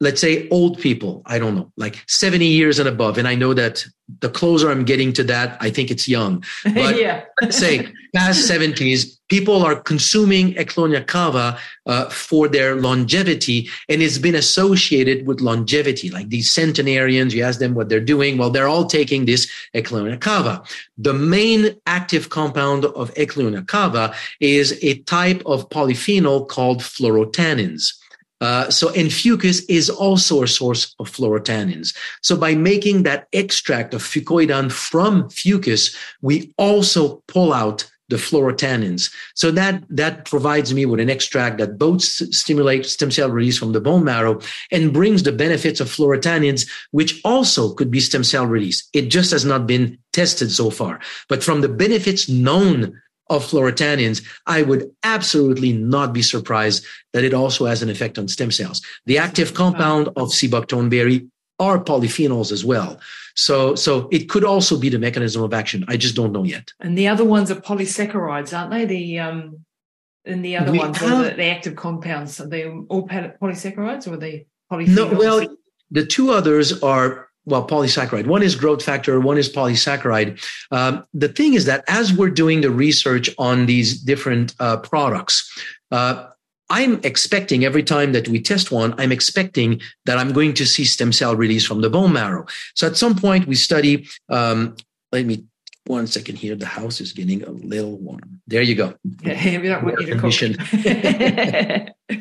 let's 0.00 0.20
say 0.20 0.48
old 0.50 0.78
people, 0.78 1.22
I 1.26 1.38
don't 1.38 1.54
know, 1.54 1.72
like 1.76 2.04
70 2.06 2.44
years 2.44 2.78
and 2.78 2.88
above. 2.88 3.16
And 3.16 3.26
I 3.26 3.34
know 3.34 3.54
that 3.54 3.84
the 4.20 4.28
closer 4.28 4.70
I'm 4.70 4.84
getting 4.84 5.12
to 5.14 5.24
that, 5.24 5.56
I 5.60 5.70
think 5.70 5.90
it's 5.90 6.06
young. 6.06 6.44
But 6.64 7.00
yeah. 7.00 7.24
let's 7.40 7.56
say 7.56 7.88
past 8.14 8.48
70s, 8.48 9.18
people 9.28 9.64
are 9.64 9.74
consuming 9.74 10.54
Ecklonia 10.54 11.04
cava 11.06 11.58
uh, 11.86 12.08
for 12.10 12.46
their 12.46 12.76
longevity. 12.76 13.68
And 13.88 14.02
it's 14.02 14.18
been 14.18 14.34
associated 14.34 15.26
with 15.26 15.40
longevity. 15.40 16.10
Like 16.10 16.28
these 16.28 16.50
centenarians, 16.50 17.34
you 17.34 17.42
ask 17.42 17.58
them 17.58 17.74
what 17.74 17.88
they're 17.88 17.98
doing. 17.98 18.36
Well, 18.36 18.50
they're 18.50 18.68
all 18.68 18.86
taking 18.86 19.24
this 19.24 19.50
Ecklonia 19.74 20.20
cava. 20.20 20.62
The 20.98 21.14
main 21.14 21.74
active 21.86 22.28
compound 22.28 22.84
of 22.84 23.12
Ecklonia 23.14 23.66
cava 23.66 24.14
is 24.40 24.78
a 24.82 24.98
type 25.04 25.42
of 25.46 25.68
polyphenol 25.70 26.46
called 26.46 26.80
phlorotannins. 26.80 27.94
Uh, 28.40 28.68
so, 28.70 28.88
and 28.90 29.08
fucus 29.08 29.62
is 29.68 29.88
also 29.88 30.42
a 30.42 30.48
source 30.48 30.94
of 30.98 31.10
phlorotannins. 31.10 31.96
So, 32.22 32.36
by 32.36 32.54
making 32.54 33.04
that 33.04 33.28
extract 33.32 33.94
of 33.94 34.02
fucoidan 34.02 34.70
from 34.70 35.24
fucus, 35.30 35.96
we 36.20 36.52
also 36.58 37.22
pull 37.28 37.52
out 37.52 37.90
the 38.08 38.16
phlorotannins. 38.16 39.12
So 39.34 39.50
that 39.52 39.82
that 39.90 40.26
provides 40.26 40.72
me 40.72 40.86
with 40.86 41.00
an 41.00 41.10
extract 41.10 41.58
that 41.58 41.78
both 41.78 42.02
stimulates 42.02 42.92
stem 42.92 43.10
cell 43.10 43.30
release 43.30 43.58
from 43.58 43.72
the 43.72 43.80
bone 43.80 44.04
marrow 44.04 44.40
and 44.70 44.92
brings 44.92 45.22
the 45.22 45.32
benefits 45.32 45.80
of 45.80 45.88
phlorotannins, 45.88 46.68
which 46.92 47.20
also 47.24 47.74
could 47.74 47.90
be 47.90 48.00
stem 48.00 48.24
cell 48.24 48.46
release. 48.46 48.88
It 48.92 49.08
just 49.08 49.30
has 49.32 49.44
not 49.44 49.66
been 49.66 49.98
tested 50.12 50.50
so 50.52 50.70
far. 50.70 51.00
But 51.28 51.42
from 51.42 51.60
the 51.62 51.68
benefits 51.68 52.28
known 52.28 53.00
of 53.28 53.44
phlorotannins, 53.44 54.24
I 54.46 54.62
would 54.62 54.90
absolutely 55.02 55.72
not 55.72 56.12
be 56.12 56.22
surprised 56.22 56.84
that 57.12 57.24
it 57.24 57.34
also 57.34 57.66
has 57.66 57.82
an 57.82 57.90
effect 57.90 58.18
on 58.18 58.28
stem 58.28 58.50
cells. 58.50 58.82
The 59.06 59.18
active 59.18 59.54
compound 59.54 60.08
of 60.16 60.32
seabuckthorn 60.32 60.88
berry 60.88 61.28
are 61.58 61.82
polyphenols 61.82 62.52
as 62.52 62.64
well. 62.64 63.00
So, 63.34 63.74
so 63.74 64.08
it 64.12 64.28
could 64.28 64.44
also 64.44 64.78
be 64.78 64.88
the 64.88 64.98
mechanism 64.98 65.42
of 65.42 65.52
action. 65.52 65.84
I 65.88 65.96
just 65.96 66.14
don't 66.14 66.32
know 66.32 66.44
yet. 66.44 66.72
And 66.80 66.96
the 66.96 67.08
other 67.08 67.24
ones 67.24 67.50
are 67.50 67.56
polysaccharides, 67.56 68.56
aren't 68.56 68.70
they? 68.70 68.84
The 68.84 69.18
um, 69.18 69.64
and 70.24 70.44
the 70.44 70.56
other 70.56 70.72
we 70.72 70.78
ones 70.78 70.98
have, 70.98 71.12
are 71.12 71.30
the, 71.30 71.36
the, 71.36 71.44
active 71.44 71.76
compounds. 71.76 72.40
Are 72.40 72.48
they 72.48 72.66
all 72.66 73.06
polysaccharides 73.08 74.08
or 74.08 74.14
are 74.14 74.16
they 74.16 74.46
polyphenols? 74.70 74.88
No, 74.88 75.18
well, 75.18 75.56
the 75.90 76.04
two 76.04 76.30
others 76.30 76.82
are 76.82 77.25
well, 77.46 77.66
polysaccharide. 77.66 78.26
One 78.26 78.42
is 78.42 78.56
growth 78.56 78.82
factor, 78.82 79.20
one 79.20 79.38
is 79.38 79.48
polysaccharide. 79.48 80.44
Um, 80.70 81.04
the 81.14 81.28
thing 81.28 81.54
is 81.54 81.64
that 81.66 81.84
as 81.88 82.12
we're 82.12 82.30
doing 82.30 82.60
the 82.60 82.70
research 82.70 83.30
on 83.38 83.66
these 83.66 83.98
different 83.98 84.54
uh, 84.60 84.78
products, 84.78 85.50
uh, 85.90 86.26
I'm 86.68 87.00
expecting 87.04 87.64
every 87.64 87.84
time 87.84 88.12
that 88.12 88.28
we 88.28 88.40
test 88.40 88.72
one, 88.72 88.94
I'm 88.98 89.12
expecting 89.12 89.80
that 90.04 90.18
I'm 90.18 90.32
going 90.32 90.52
to 90.54 90.66
see 90.66 90.84
stem 90.84 91.12
cell 91.12 91.36
release 91.36 91.64
from 91.64 91.80
the 91.80 91.88
bone 91.88 92.12
marrow. 92.12 92.46
So 92.74 92.88
at 92.88 92.96
some 92.96 93.14
point 93.14 93.46
we 93.46 93.54
study, 93.54 94.08
um, 94.28 94.76
let 95.12 95.24
me 95.24 95.44
one 95.86 96.08
second 96.08 96.36
here. 96.36 96.56
The 96.56 96.66
house 96.66 97.00
is 97.00 97.12
getting 97.12 97.44
a 97.44 97.50
little 97.50 97.96
warm. 97.98 98.40
There 98.48 98.62
you 98.62 98.74
go. 98.74 98.94
Yeah, 99.22 99.60
we 99.60 99.68
don't 99.68 99.84
want 99.84 100.00
you 100.00 100.06
to 100.14 100.18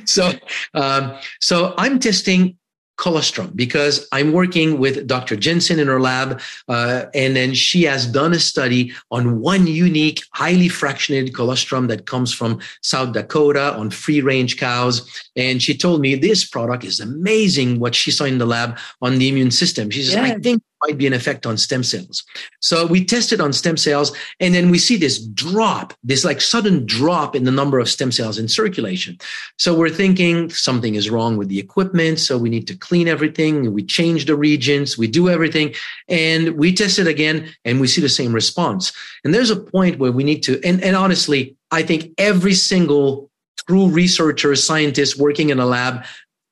so, 0.05 0.31
um, 0.75 1.17
so 1.41 1.73
I'm 1.77 1.99
testing 1.99 2.57
colostrum 2.97 3.51
because 3.55 4.07
I'm 4.11 4.31
working 4.31 4.79
with 4.79 5.07
Dr. 5.07 5.35
Jensen 5.35 5.79
in 5.79 5.87
her 5.87 5.99
lab, 5.99 6.41
uh, 6.67 7.05
and 7.13 7.35
then 7.35 7.53
she 7.53 7.83
has 7.83 8.07
done 8.07 8.33
a 8.33 8.39
study 8.39 8.93
on 9.11 9.39
one 9.41 9.67
unique, 9.67 10.21
highly 10.31 10.69
fractionated 10.69 11.33
colostrum 11.33 11.87
that 11.87 12.05
comes 12.05 12.33
from 12.33 12.59
South 12.81 13.13
Dakota 13.13 13.75
on 13.75 13.89
free 13.89 14.21
range 14.21 14.57
cows. 14.57 15.09
And 15.35 15.61
she 15.61 15.77
told 15.77 16.01
me 16.01 16.15
this 16.15 16.45
product 16.45 16.83
is 16.83 16.99
amazing 16.99 17.79
what 17.79 17.95
she 17.95 18.11
saw 18.11 18.25
in 18.25 18.37
the 18.37 18.45
lab 18.45 18.77
on 19.01 19.17
the 19.17 19.29
immune 19.29 19.51
system. 19.51 19.89
She 19.89 20.03
says, 20.03 20.15
yeah. 20.15 20.23
I 20.23 20.39
think 20.39 20.63
might 20.87 20.97
be 20.97 21.07
an 21.07 21.13
effect 21.13 21.45
on 21.45 21.57
stem 21.57 21.83
cells. 21.83 22.23
So 22.61 22.85
we 22.85 23.03
tested 23.03 23.41
on 23.41 23.53
stem 23.53 23.77
cells 23.77 24.15
and 24.39 24.53
then 24.53 24.69
we 24.69 24.77
see 24.77 24.97
this 24.97 25.19
drop, 25.19 25.93
this 26.03 26.25
like 26.25 26.41
sudden 26.41 26.85
drop 26.85 27.35
in 27.35 27.43
the 27.43 27.51
number 27.51 27.79
of 27.79 27.89
stem 27.89 28.11
cells 28.11 28.37
in 28.37 28.47
circulation. 28.47 29.17
So 29.57 29.75
we're 29.75 29.89
thinking 29.89 30.49
something 30.49 30.95
is 30.95 31.09
wrong 31.09 31.37
with 31.37 31.49
the 31.49 31.59
equipment. 31.59 32.19
So 32.19 32.37
we 32.37 32.49
need 32.49 32.67
to 32.67 32.75
clean 32.75 33.07
everything. 33.07 33.73
We 33.73 33.83
change 33.83 34.25
the 34.25 34.35
reagents. 34.35 34.97
We 34.97 35.07
do 35.07 35.29
everything 35.29 35.73
and 36.07 36.57
we 36.57 36.73
test 36.73 36.99
it 36.99 37.07
again 37.07 37.53
and 37.63 37.79
we 37.79 37.87
see 37.87 38.01
the 38.01 38.09
same 38.09 38.33
response. 38.33 38.91
And 39.23 39.33
there's 39.33 39.51
a 39.51 39.55
point 39.55 39.99
where 39.99 40.11
we 40.11 40.23
need 40.23 40.41
to, 40.43 40.61
and, 40.63 40.83
and 40.83 40.95
honestly, 40.95 41.55
I 41.71 41.83
think 41.83 42.11
every 42.17 42.53
single 42.53 43.29
true 43.67 43.87
researcher, 43.87 44.55
scientist 44.55 45.17
working 45.17 45.49
in 45.49 45.59
a 45.59 45.65
lab 45.65 46.05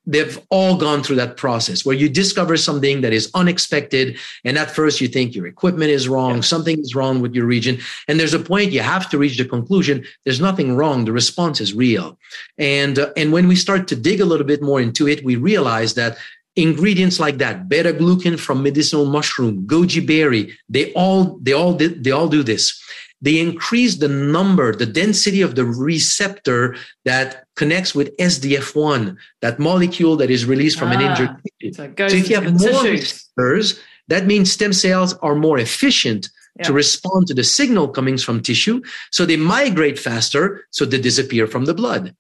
they've 0.06 0.40
all 0.50 0.78
gone 0.78 1.02
through 1.02 1.16
that 1.16 1.38
process 1.38 1.86
where 1.86 1.96
you 1.96 2.10
discover 2.10 2.58
something 2.58 3.02
that 3.02 3.14
is 3.14 3.32
unexpected 3.34 4.18
and 4.44 4.58
at 4.58 4.70
first 4.70 5.00
you 5.00 5.08
think 5.08 5.34
your 5.34 5.48
equipment 5.48 5.92
is 5.92 6.10
wrong 6.10 6.36
yeah. 6.36 6.42
something 6.42 6.80
is 6.80 6.96
wrong 6.96 7.22
with 7.22 7.34
your 7.34 7.46
reagent 7.46 7.80
and 8.08 8.20
there's 8.20 8.34
a 8.34 8.40
point 8.40 8.72
you 8.72 8.82
have 8.82 9.10
to 9.10 9.18
reach 9.18 9.38
the 9.38 9.46
conclusion 9.46 10.04
there's 10.26 10.42
nothing 10.42 10.76
wrong 10.76 11.06
the 11.06 11.12
response 11.12 11.62
is 11.62 11.74
real 11.74 12.18
and 12.58 13.00
uh, 13.00 13.12
and 13.16 13.32
when 13.32 13.48
we 13.48 13.56
start 13.56 13.88
to 13.88 13.96
dig 13.96 14.20
a 14.20 14.26
little 14.26 14.46
bit 14.46 14.62
more 14.62 14.82
into 14.82 15.08
it 15.08 15.24
we 15.24 15.36
realize 15.36 15.94
that 15.94 16.18
ingredients 16.56 17.20
like 17.20 17.38
that 17.38 17.70
beta 17.70 17.94
glucan 17.94 18.40
from 18.40 18.62
medicinal 18.62 19.06
mushroom 19.06 19.66
goji 19.66 20.06
berry 20.06 20.56
they 20.70 20.92
all 20.94 21.38
they 21.42 21.54
all 21.54 21.74
they 21.74 22.12
all 22.12 22.28
do 22.28 22.44
this 22.44 22.82
they 23.24 23.40
increase 23.40 23.96
the 23.96 24.10
number, 24.10 24.76
the 24.76 24.86
density 24.86 25.42
of 25.42 25.56
the 25.56 25.66
receptor 25.66 26.76
that 27.06 27.46
connects 27.56 27.96
with 27.96 28.16
SDF1, 28.18 29.16
that 29.42 29.60
molecule 29.60 30.18
that 30.18 30.30
is 30.30 30.46
released 30.46 30.78
from 30.78 30.90
ah, 30.90 30.96
an 30.96 31.02
injured 31.02 31.30
tissue. 31.62 31.74
So, 31.74 32.08
so 32.10 32.16
if 32.16 32.30
you 32.30 32.36
have 32.36 32.54
more 32.54 32.84
receptors, 32.84 33.80
that 34.10 34.26
means 34.26 34.52
stem 34.52 34.74
cells 34.74 35.14
are 35.22 35.36
more 35.36 35.58
efficient 35.58 36.28
yeah. 36.60 36.66
to 36.66 36.74
respond 36.74 37.28
to 37.28 37.34
the 37.34 37.46
signal 37.46 37.88
coming 37.88 38.18
from 38.18 38.42
tissue. 38.42 38.82
So 39.12 39.26
they 39.26 39.38
migrate 39.38 39.98
faster, 39.98 40.68
so 40.72 40.84
they 40.84 41.00
disappear 41.00 41.48
from 41.48 41.64
the 41.64 41.74
blood. 41.74 42.14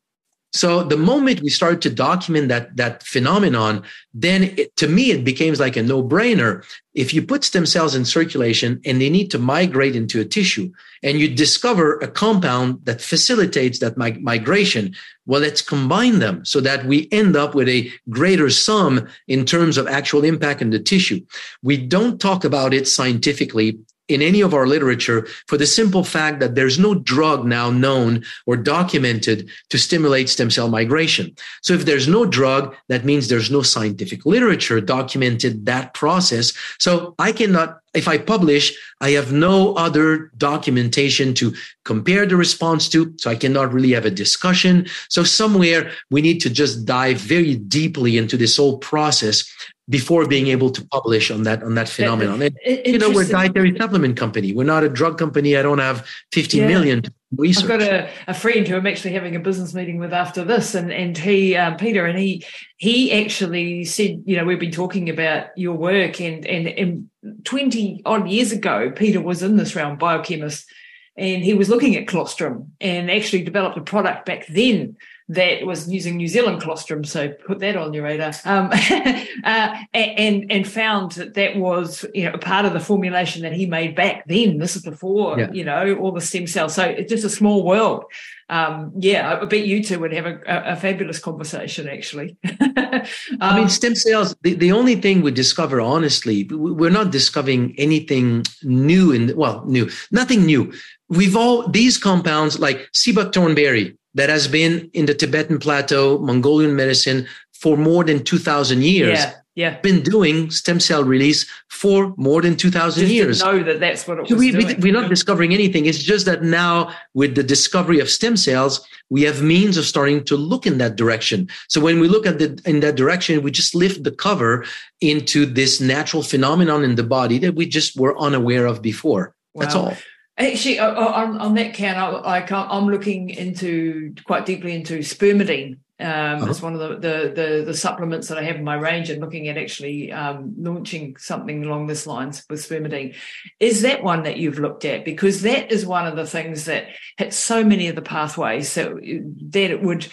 So 0.53 0.83
the 0.83 0.97
moment 0.97 1.41
we 1.41 1.49
started 1.49 1.81
to 1.81 1.89
document 1.89 2.47
that 2.49 2.77
that 2.77 3.01
phenomenon, 3.01 3.83
then 4.13 4.43
it, 4.43 4.75
to 4.77 4.87
me 4.87 5.09
it 5.09 5.25
becomes 5.25 5.59
like 5.59 5.75
a 5.75 5.81
no-brainer. 5.81 6.63
If 6.93 7.11
you 7.11 7.23
put 7.23 7.43
stem 7.43 7.65
cells 7.65 7.95
in 7.95 8.05
circulation 8.05 8.79
and 8.85 9.01
they 9.01 9.09
need 9.09 9.31
to 9.31 9.39
migrate 9.39 9.95
into 9.95 10.21
a 10.21 10.25
tissue, 10.25 10.71
and 11.01 11.19
you 11.19 11.27
discover 11.27 11.97
a 11.99 12.07
compound 12.07 12.85
that 12.85 13.01
facilitates 13.01 13.79
that 13.79 13.97
mig- 13.97 14.21
migration, 14.21 14.93
well, 15.25 15.41
let's 15.41 15.63
combine 15.63 16.19
them 16.19 16.45
so 16.45 16.61
that 16.61 16.85
we 16.85 17.09
end 17.11 17.35
up 17.35 17.55
with 17.55 17.67
a 17.67 17.89
greater 18.09 18.51
sum 18.51 19.07
in 19.27 19.45
terms 19.45 19.77
of 19.77 19.87
actual 19.87 20.23
impact 20.23 20.61
in 20.61 20.69
the 20.69 20.79
tissue. 20.79 21.19
We 21.63 21.77
don't 21.77 22.21
talk 22.21 22.45
about 22.45 22.75
it 22.75 22.87
scientifically 22.87 23.79
in 24.13 24.21
any 24.21 24.41
of 24.41 24.53
our 24.53 24.67
literature 24.67 25.27
for 25.47 25.57
the 25.57 25.65
simple 25.65 26.03
fact 26.03 26.39
that 26.39 26.55
there's 26.55 26.79
no 26.79 26.95
drug 26.95 27.45
now 27.45 27.69
known 27.69 28.23
or 28.45 28.55
documented 28.55 29.49
to 29.69 29.77
stimulate 29.77 30.29
stem 30.29 30.49
cell 30.49 30.69
migration. 30.69 31.35
So 31.61 31.73
if 31.73 31.85
there's 31.85 32.07
no 32.07 32.25
drug, 32.25 32.75
that 32.89 33.05
means 33.05 33.27
there's 33.27 33.51
no 33.51 33.61
scientific 33.61 34.25
literature 34.25 34.79
documented 34.79 35.65
that 35.65 35.93
process. 35.93 36.53
So 36.79 37.15
I 37.19 37.31
cannot, 37.31 37.79
if 37.93 38.07
I 38.07 38.17
publish, 38.17 38.75
I 39.01 39.11
have 39.11 39.31
no 39.31 39.75
other 39.75 40.31
documentation 40.37 41.33
to 41.35 41.53
compare 41.85 42.25
the 42.25 42.35
response 42.35 42.89
to. 42.89 43.13
So 43.17 43.29
I 43.29 43.35
cannot 43.35 43.73
really 43.73 43.91
have 43.91 44.05
a 44.05 44.11
discussion. 44.11 44.87
So 45.09 45.23
somewhere 45.23 45.91
we 46.09 46.21
need 46.21 46.39
to 46.41 46.49
just 46.49 46.85
dive 46.85 47.17
very 47.17 47.55
deeply 47.55 48.17
into 48.17 48.37
this 48.37 48.57
whole 48.57 48.77
process 48.77 49.43
before 49.89 50.25
being 50.27 50.47
able 50.47 50.69
to 50.71 50.85
publish 50.87 51.29
on 51.29 51.43
that 51.43 51.61
on 51.61 51.75
that 51.75 51.89
phenomenon. 51.89 52.41
And, 52.41 52.57
you 52.85 52.97
know, 52.97 53.09
we're 53.09 53.25
a 53.25 53.27
dietary 53.27 53.77
supplement 53.77 54.17
company. 54.17 54.53
We're 54.53 54.63
not 54.63 54.83
a 54.83 54.89
drug 54.89 55.17
company. 55.17 55.57
I 55.57 55.61
don't 55.61 55.79
have 55.79 56.07
fifty 56.31 56.57
yeah. 56.57 56.67
million 56.67 57.03
research. 57.37 57.63
I've 57.63 57.79
got 57.79 57.81
a, 57.81 58.09
a 58.27 58.33
friend 58.33 58.67
who 58.67 58.75
I'm 58.75 58.87
actually 58.87 59.13
having 59.13 59.35
a 59.35 59.39
business 59.39 59.73
meeting 59.73 59.99
with 59.99 60.13
after 60.13 60.43
this, 60.43 60.75
and 60.75 60.91
and 60.91 61.17
he 61.17 61.55
um, 61.55 61.77
Peter, 61.77 62.05
and 62.05 62.17
he 62.17 62.45
he 62.77 63.11
actually 63.11 63.85
said, 63.85 64.23
you 64.25 64.37
know, 64.37 64.45
we've 64.45 64.59
been 64.59 64.71
talking 64.71 65.09
about 65.09 65.47
your 65.57 65.75
work, 65.75 66.19
and 66.21 66.45
and, 66.45 66.67
and 66.67 67.09
twenty 67.43 68.01
odd 68.05 68.29
years 68.29 68.51
ago, 68.51 68.91
Peter 68.91 69.21
was 69.21 69.43
in 69.43 69.57
this 69.57 69.75
realm, 69.75 69.97
biochemist, 69.97 70.71
and 71.17 71.43
he 71.43 71.53
was 71.53 71.69
looking 71.69 71.95
at 71.95 72.07
colostrum 72.07 72.73
and 72.81 73.11
actually 73.11 73.43
developed 73.43 73.77
a 73.77 73.81
product 73.81 74.25
back 74.25 74.47
then 74.47 74.95
that 75.33 75.65
was 75.65 75.89
using 75.89 76.17
New 76.17 76.27
Zealand 76.27 76.61
colostrum, 76.61 77.03
so 77.03 77.29
put 77.29 77.59
that 77.59 77.75
on 77.75 77.93
your 77.93 78.03
radar. 78.03 78.33
Um, 78.45 78.69
uh, 79.43 79.77
and 79.93 80.51
and 80.51 80.67
found 80.67 81.13
that 81.13 81.33
that 81.33 81.55
was 81.55 82.05
you 82.13 82.29
know 82.29 82.37
part 82.37 82.65
of 82.65 82.73
the 82.73 82.79
formulation 82.79 83.41
that 83.43 83.53
he 83.53 83.65
made 83.65 83.95
back 83.95 84.25
then. 84.27 84.57
This 84.57 84.75
is 84.75 84.83
before 84.83 85.39
yeah. 85.39 85.51
you 85.51 85.63
know 85.63 85.95
all 85.95 86.11
the 86.11 86.21
stem 86.21 86.47
cells. 86.47 86.75
So 86.75 86.83
it's 86.83 87.09
just 87.09 87.23
a 87.23 87.29
small 87.29 87.63
world. 87.63 88.05
Um, 88.49 88.91
yeah, 88.99 89.39
I 89.41 89.45
bet 89.45 89.65
you 89.65 89.83
two 89.83 89.99
would 89.99 90.13
have 90.13 90.25
a, 90.25 90.39
a, 90.45 90.75
fabulous 90.75 91.17
conversation. 91.17 91.87
Actually, 91.87 92.37
um, 92.59 93.03
I 93.41 93.57
mean, 93.57 93.69
stem 93.69 93.95
cells. 93.95 94.35
The, 94.41 94.53
the 94.53 94.71
only 94.71 94.95
thing 94.95 95.21
we 95.21 95.31
discover, 95.31 95.81
honestly, 95.81 96.47
we're 96.51 96.91
not 96.91 97.11
discovering 97.11 97.73
anything 97.77 98.43
new 98.61 99.11
in 99.11 99.35
well, 99.35 99.63
new, 99.65 99.89
nothing 100.11 100.45
new. 100.45 100.73
We've 101.09 101.35
all 101.35 101.67
these 101.69 101.97
compounds 101.97 102.59
like 102.59 102.89
buckthorn 103.15 103.55
berry 103.55 103.97
that 104.15 104.29
has 104.29 104.47
been 104.47 104.89
in 104.93 105.05
the 105.05 105.13
Tibetan 105.13 105.59
plateau, 105.59 106.19
Mongolian 106.19 106.75
medicine 106.75 107.27
for 107.51 107.77
more 107.77 108.03
than 108.03 108.23
2000 108.23 108.83
years. 108.83 109.19
Yeah. 109.19 109.33
Yeah, 109.55 109.79
been 109.81 110.01
doing 110.01 110.49
stem 110.49 110.79
cell 110.79 111.03
release 111.03 111.45
for 111.69 112.15
more 112.17 112.41
than 112.41 112.55
2000 112.55 113.07
years. 113.07 113.43
know 113.43 113.61
that 113.61 113.79
that's 113.79 114.07
what 114.07 114.17
it 114.17 114.21
was 114.23 114.31
we, 114.31 114.49
doing. 114.49 114.79
We, 114.79 114.89
are 114.89 114.93
not 114.93 115.09
discovering 115.09 115.53
anything. 115.53 115.85
It's 115.85 116.01
just 116.01 116.25
that 116.25 116.41
now 116.41 116.91
with 117.13 117.35
the 117.35 117.43
discovery 117.43 117.99
of 117.99 118.09
stem 118.09 118.35
cells, 118.35 118.83
we 119.11 119.21
have 119.21 119.43
means 119.43 119.77
of 119.77 119.85
starting 119.85 120.23
to 120.23 120.35
look 120.35 120.65
in 120.65 120.79
that 120.79 120.95
direction. 120.95 121.49
So 121.67 121.79
when 121.79 121.99
we 121.99 122.07
look 122.07 122.25
at 122.25 122.39
the, 122.39 122.59
in 122.65 122.79
that 122.79 122.95
direction, 122.95 123.43
we 123.43 123.51
just 123.51 123.75
lift 123.75 124.03
the 124.03 124.09
cover 124.09 124.65
into 125.01 125.45
this 125.45 125.79
natural 125.79 126.23
phenomenon 126.23 126.83
in 126.83 126.95
the 126.95 127.03
body 127.03 127.37
that 127.37 127.53
we 127.53 127.67
just 127.67 127.95
were 127.95 128.17
unaware 128.17 128.65
of 128.65 128.81
before. 128.81 129.35
Wow. 129.53 129.61
That's 129.61 129.75
all. 129.75 129.95
Actually, 130.35 130.79
on, 130.79 131.37
on 131.37 131.53
that 131.55 131.75
count, 131.75 132.25
I, 132.25 132.39
I 132.39 132.77
am 132.77 132.87
looking 132.87 133.29
into 133.29 134.15
quite 134.25 134.45
deeply 134.47 134.75
into 134.75 134.99
spermidine. 134.99 135.77
Um, 135.99 136.41
uh-huh. 136.41 136.49
It's 136.49 136.61
one 136.61 136.73
of 136.73 136.79
the, 136.79 136.95
the, 136.95 137.33
the 137.33 137.63
the 137.67 137.73
supplements 137.73 138.27
that 138.27 138.39
I 138.39 138.43
have 138.43 138.55
in 138.55 138.63
my 138.63 138.73
range, 138.75 139.11
and 139.11 139.21
looking 139.21 139.47
at 139.47 139.59
actually 139.59 140.11
um, 140.11 140.55
launching 140.57 141.15
something 141.17 141.63
along 141.63 141.85
this 141.85 142.07
lines 142.07 142.43
with 142.49 142.67
spermidine. 142.67 143.15
Is 143.59 143.83
that 143.83 144.03
one 144.03 144.23
that 144.23 144.37
you've 144.37 144.57
looked 144.57 144.85
at? 144.85 145.05
Because 145.05 145.43
that 145.43 145.71
is 145.71 145.85
one 145.85 146.07
of 146.07 146.15
the 146.15 146.25
things 146.25 146.65
that 146.65 146.87
hits 147.17 147.37
so 147.37 147.63
many 147.63 147.87
of 147.87 147.95
the 147.95 148.01
pathways 148.01 148.69
so 148.69 148.95
that 148.95 149.71
it 149.71 149.83
would 149.83 150.07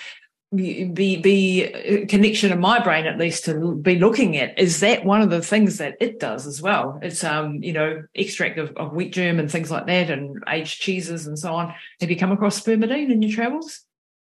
be 0.55 1.16
be 1.16 1.62
a 1.62 2.06
connection 2.06 2.51
in 2.51 2.59
my 2.59 2.81
brain 2.81 3.06
at 3.06 3.18
least 3.18 3.44
to 3.44 3.77
be 3.77 3.97
looking 3.97 4.36
at 4.36 4.59
is 4.59 4.81
that 4.81 5.05
one 5.05 5.22
of 5.22 5.31
the 5.31 5.40
things 5.40 5.78
that 5.78 5.97
it 6.01 6.18
does 6.18 6.44
as 6.44 6.60
well 6.60 6.98
it's 7.02 7.22
um 7.22 7.62
you 7.62 7.72
know 7.72 8.02
extract 8.14 8.59
of, 8.59 8.77
of 8.77 8.93
wheat 8.93 9.12
germ 9.12 9.39
and 9.39 9.51
things 9.51 9.70
like 9.70 9.86
that 9.86 10.10
and 10.10 10.43
aged 10.48 10.81
cheeses 10.81 11.27
and 11.27 11.39
so 11.39 11.55
on 11.55 11.72
have 12.01 12.10
you 12.10 12.16
come 12.16 12.32
across 12.32 12.60
spermidine 12.60 13.12
in 13.12 13.22
your 13.22 13.32
travels 13.32 13.85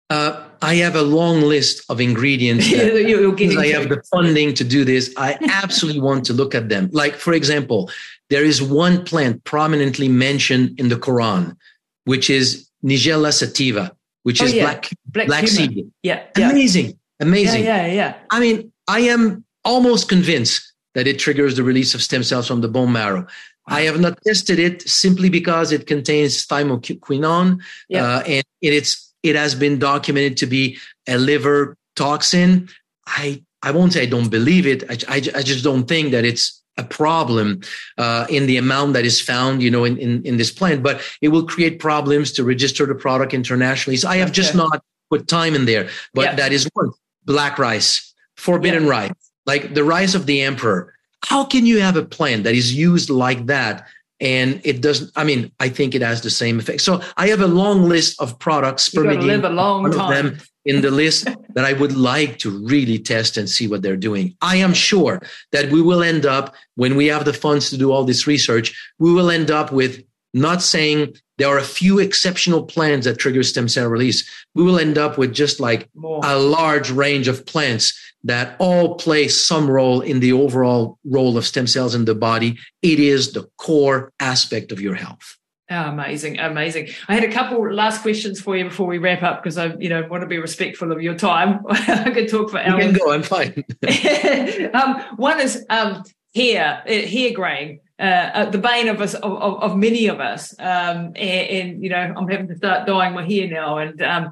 uh, 0.10 0.48
I 0.62 0.76
have 0.76 0.96
a 0.96 1.02
long 1.02 1.42
list 1.42 1.86
of 1.90 2.00
ingredients. 2.00 2.70
That, 2.72 3.58
I 3.58 3.68
have 3.68 3.90
the 3.90 4.04
funding 4.12 4.54
to 4.54 4.64
do 4.64 4.86
this. 4.86 5.12
I 5.18 5.40
absolutely 5.50 6.02
want 6.02 6.26
to 6.26 6.34
look 6.34 6.54
at 6.54 6.70
them. 6.70 6.90
Like, 6.92 7.16
for 7.16 7.34
example, 7.34 7.90
there 8.30 8.44
is 8.44 8.62
one 8.62 9.06
plant 9.06 9.44
prominently 9.44 10.10
mentioned 10.10 10.80
in 10.80 10.90
the 10.90 10.98
Quran, 10.98 11.56
which 12.04 12.30
is 12.30 12.70
Nigella 12.86 13.34
sativa 13.34 13.96
which 14.24 14.42
oh, 14.42 14.46
is 14.46 14.54
yeah. 14.54 14.64
black 14.64 14.90
black, 15.06 15.28
black 15.28 15.48
seed. 15.48 15.92
Yeah, 16.02 16.24
yeah, 16.38 16.50
amazing, 16.50 16.98
amazing. 17.20 17.64
Yeah, 17.64 17.86
yeah, 17.86 17.94
yeah. 17.94 18.16
I 18.32 18.40
mean, 18.40 18.72
I 18.88 19.02
am 19.02 19.46
almost 19.64 20.10
convinced 20.10 20.74
that 20.96 21.08
it 21.08 21.20
triggers 21.20 21.56
the 21.56 21.64
release 21.64 21.94
of 21.94 22.02
stem 22.02 22.24
cells 22.24 22.48
from 22.48 22.62
the 22.62 22.68
bone 22.68 22.92
marrow. 22.92 23.28
I 23.68 23.82
have 23.82 24.00
not 24.00 24.22
tested 24.26 24.60
it 24.60 24.82
simply 24.88 25.30
because 25.30 25.72
it 25.72 25.88
contains 25.88 26.46
thymoquinone, 26.46 27.62
yeah. 27.88 28.04
uh, 28.04 28.24
and 28.28 28.44
it's 28.62 29.14
it 29.24 29.36
has 29.36 29.56
been 29.56 29.80
documented 29.80 30.38
to 30.38 30.46
be 30.46 30.78
a 31.08 31.18
liver 31.18 31.78
toxin. 31.96 32.68
I 33.08 33.44
I 33.62 33.72
won't 33.72 33.94
say 33.94 34.04
I 34.04 34.06
don't 34.06 34.30
believe 34.30 34.68
it. 34.68 34.84
I, 34.90 35.16
I, 35.16 35.16
I 35.16 35.42
just 35.44 35.64
don't 35.64 35.88
think 35.88 36.12
that 36.12 36.26
it's 36.26 36.62
a 36.78 36.84
problem 36.84 37.62
uh, 37.98 38.26
in 38.30 38.48
the 38.48 38.58
amount 38.58 38.94
that 38.94 39.06
is 39.06 39.22
found, 39.22 39.62
you 39.62 39.70
know, 39.70 39.84
in, 39.84 39.98
in, 39.98 40.24
in, 40.24 40.38
this 40.38 40.52
plant, 40.52 40.82
but 40.82 41.02
it 41.22 41.28
will 41.28 41.46
create 41.46 41.80
problems 41.80 42.32
to 42.32 42.44
register 42.44 42.86
the 42.86 42.96
product 42.96 43.34
internationally. 43.34 43.98
So 43.98 44.10
I 44.10 44.18
have 44.18 44.30
okay. 44.30 44.36
just 44.36 44.56
not 44.56 44.84
put 45.10 45.28
time 45.28 45.56
in 45.56 45.66
there, 45.66 45.90
but 46.14 46.24
yeah. 46.24 46.36
that 46.36 46.52
is 46.52 46.68
one 46.74 46.92
black 47.26 47.60
rice, 47.60 48.14
forbidden 48.38 48.84
yeah. 48.84 48.90
rice, 48.90 49.32
like 49.46 49.74
the 49.74 49.84
rice 49.84 50.16
of 50.16 50.26
the 50.26 50.42
emperor. 50.42 50.94
How 51.26 51.46
can 51.46 51.66
you 51.66 51.80
have 51.80 51.96
a 51.96 52.04
plant 52.04 52.44
that 52.46 52.56
is 52.56 52.74
used 52.74 53.10
like 53.10 53.46
that? 53.46 53.88
And 54.20 54.62
it 54.64 54.82
doesn't, 54.82 55.12
I 55.16 55.26
mean, 55.26 55.52
I 55.60 55.70
think 55.70 55.96
it 55.96 56.02
has 56.02 56.22
the 56.22 56.30
same 56.30 56.60
effect. 56.60 56.82
So 56.82 57.02
I 57.18 57.28
have 57.28 57.42
a 57.42 57.48
long 57.48 57.84
list 57.84 58.20
of 58.22 58.40
products. 58.40 58.94
You're 58.94 59.14
live 59.14 59.44
a 59.44 59.50
long 59.50 59.92
time 59.92 60.40
in 60.66 60.82
the 60.82 60.92
list 60.92 61.28
that 61.56 61.66
I 61.66 61.74
would 61.74 61.96
like 61.96 62.40
to 62.40 62.50
really 62.50 63.00
test 63.00 63.38
and 63.38 63.50
see 63.50 63.68
what 63.68 63.82
they're 63.82 63.96
doing. 63.96 64.36
I 64.42 64.58
am 64.58 64.74
sure 64.74 65.22
that 65.52 65.72
we 65.72 65.82
will 65.82 66.04
end 66.04 66.26
up, 66.26 66.56
when 66.76 66.96
we 66.96 67.08
have 67.08 67.26
the 67.26 67.34
funds 67.34 67.70
to 67.70 67.78
do 67.78 67.92
all 67.92 68.04
this 68.04 68.28
research, 68.28 68.76
we 69.00 69.14
will 69.14 69.30
end 69.30 69.52
up 69.52 69.72
with 69.72 70.04
not 70.34 70.62
saying 70.62 71.16
there 71.38 71.48
are 71.48 71.60
a 71.60 71.64
few 71.64 72.00
exceptional 72.00 72.64
plants 72.64 73.06
that 73.06 73.20
trigger 73.20 73.44
stem 73.44 73.68
cell 73.68 73.88
release. 73.88 74.28
We 74.56 74.64
will 74.64 74.80
end 74.80 74.98
up 74.98 75.18
with 75.18 75.34
just 75.34 75.60
like 75.60 75.90
More. 75.94 76.22
a 76.24 76.38
large 76.38 76.90
range 76.92 77.28
of 77.28 77.46
plants 77.46 78.00
that 78.24 78.56
all 78.60 78.96
play 78.96 79.28
some 79.28 79.70
role 79.70 80.02
in 80.02 80.20
the 80.20 80.34
overall 80.34 80.98
role 81.04 81.38
of 81.38 81.46
stem 81.46 81.68
cells 81.68 81.94
in 81.94 82.06
the 82.06 82.16
body. 82.16 82.58
It 82.82 83.00
is 83.00 83.34
the 83.34 83.50
core 83.58 84.12
aspect 84.20 84.72
of 84.72 84.80
your 84.80 84.96
health. 84.96 85.38
Oh, 85.74 85.90
amazing, 85.90 86.38
amazing. 86.38 86.90
I 87.08 87.16
had 87.16 87.24
a 87.24 87.32
couple 87.32 87.74
last 87.74 88.04
questions 88.04 88.40
for 88.40 88.56
you 88.56 88.66
before 88.66 88.86
we 88.86 89.00
wrap 89.00 89.24
up 89.24 89.42
because 89.42 89.58
I, 89.58 89.74
you 89.78 89.90
know, 89.90 90.06
want 90.08 90.22
to 90.22 90.28
be 90.28 90.38
respectful 90.38 90.92
of 90.92 91.02
your 91.02 91.16
time. 91.16 91.66
I 91.70 92.12
could 92.12 92.30
talk 92.30 92.52
for 92.52 92.60
hours. 92.60 92.86
You 92.86 92.92
can 92.92 93.00
go. 93.00 93.12
I'm 93.12 93.24
fine. 93.24 93.66
um, 94.76 95.02
one 95.16 95.40
is 95.40 95.66
um, 95.72 96.04
hair, 96.36 96.84
uh, 96.88 96.92
hair 96.92 97.34
graying, 97.34 97.80
uh, 97.98 98.04
uh, 98.04 98.50
the 98.52 98.60
bane 98.60 98.88
of 98.88 99.02
us, 99.02 99.16
of, 99.16 99.34
of 99.34 99.76
many 99.76 100.06
of 100.08 100.20
us. 100.20 100.54
Um, 100.60 101.14
and, 101.16 101.18
and, 101.18 101.84
you 101.84 101.90
know, 101.90 102.14
I'm 102.18 102.28
having 102.28 102.50
to 102.50 102.56
start 102.56 102.86
dyeing 102.86 103.16
my 103.16 103.26
hair 103.26 103.48
now, 103.48 103.80
and 103.80 104.00
um, 104.04 104.32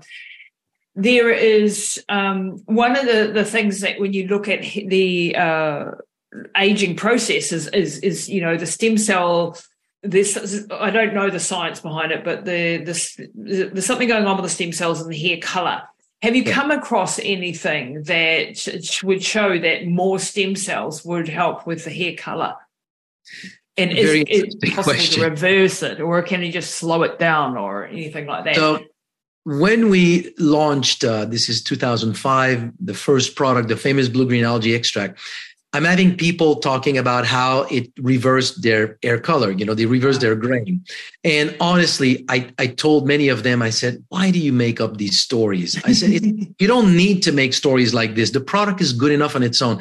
there 0.94 1.32
is 1.32 2.04
um, 2.08 2.62
one 2.66 2.96
of 2.96 3.06
the 3.06 3.32
the 3.34 3.46
things 3.46 3.80
that 3.80 4.00
when 4.00 4.14
you 4.14 4.28
look 4.28 4.48
at 4.48 4.62
the 4.62 5.36
uh, 5.36 5.92
aging 6.56 6.98
process 6.98 7.52
is, 7.52 7.68
is 7.70 7.98
is 8.00 8.30
you 8.30 8.42
know 8.42 8.58
the 8.58 8.68
stem 8.68 8.98
cell 8.98 9.58
there's 10.04 10.66
I 10.72 10.90
don't 10.90 11.14
know 11.14 11.30
the 11.30 11.40
science 11.40 11.80
behind 11.80 12.12
it, 12.12 12.24
but 12.24 12.46
the, 12.46 12.78
the, 12.78 13.70
there's 13.74 13.86
something 13.86 14.08
going 14.08 14.26
on 14.26 14.36
with 14.36 14.44
the 14.44 14.50
stem 14.50 14.72
cells 14.72 15.02
and 15.02 15.12
the 15.12 15.18
hair 15.18 15.38
color. 15.38 15.84
Have 16.22 16.36
you 16.36 16.44
come 16.44 16.70
across 16.70 17.18
anything 17.20 18.04
that 18.04 19.02
would 19.04 19.24
show 19.24 19.58
that 19.58 19.88
more 19.88 20.20
stem 20.20 20.56
cells 20.56 21.04
would 21.04 21.28
help 21.28 21.66
with 21.66 21.84
the 21.84 21.90
hair 21.90 22.16
color? 22.16 22.56
And 23.78 23.92
Very 23.92 24.22
is 24.22 24.56
it 24.62 24.76
possible 24.76 24.84
question. 24.84 25.24
to 25.24 25.30
reverse 25.30 25.82
it, 25.82 26.00
or 26.02 26.22
can 26.22 26.44
you 26.44 26.52
just 26.52 26.76
slow 26.76 27.04
it 27.04 27.18
down, 27.18 27.58
or 27.58 27.86
anything 27.86 28.28
like 28.28 28.44
that? 28.46 28.56
So, 28.56 28.84
when 29.44 29.90
we 29.90 30.34
launched, 30.38 31.04
uh, 31.04 31.26
this 31.26 31.50
is 31.50 31.64
2005, 31.64 32.72
the 32.80 32.94
first 32.94 33.36
product, 33.36 33.70
the 33.70 33.78
famous 33.78 34.08
blue 34.08 34.28
green 34.28 34.44
algae 34.44 34.76
extract, 34.76 35.20
I'm 35.74 35.86
having 35.86 36.18
people 36.18 36.58
talking 36.58 36.98
about 36.98 37.26
how 37.26 37.62
it 37.64 37.92
reversed 37.98 38.62
their 38.62 38.98
air 39.04 39.20
color. 39.20 39.52
You 39.52 39.66
know, 39.66 39.74
they 39.74 39.86
reversed 39.86 40.20
their 40.20 40.36
grain. 40.36 40.84
And 41.24 41.56
honestly, 41.62 42.26
I, 42.28 42.50
I 42.60 42.68
told 42.68 43.08
many 43.08 43.30
of 43.30 43.44
them, 43.44 43.62
I 43.62 43.70
said, 43.70 44.04
why 44.10 44.32
do 44.32 44.40
you 44.40 44.52
make 44.52 44.82
up 44.82 44.98
these 44.98 45.20
stories? 45.20 45.82
I 45.86 45.94
said, 45.94 46.12
you 46.60 46.68
don't 46.68 46.96
need 46.98 47.24
to 47.24 47.32
make 47.32 47.54
stories 47.54 47.94
like 47.94 48.16
this. 48.16 48.32
The 48.32 48.42
product 48.42 48.82
is 48.82 48.92
good 48.92 49.14
enough 49.14 49.36
on 49.36 49.44
its 49.44 49.62
own. 49.62 49.80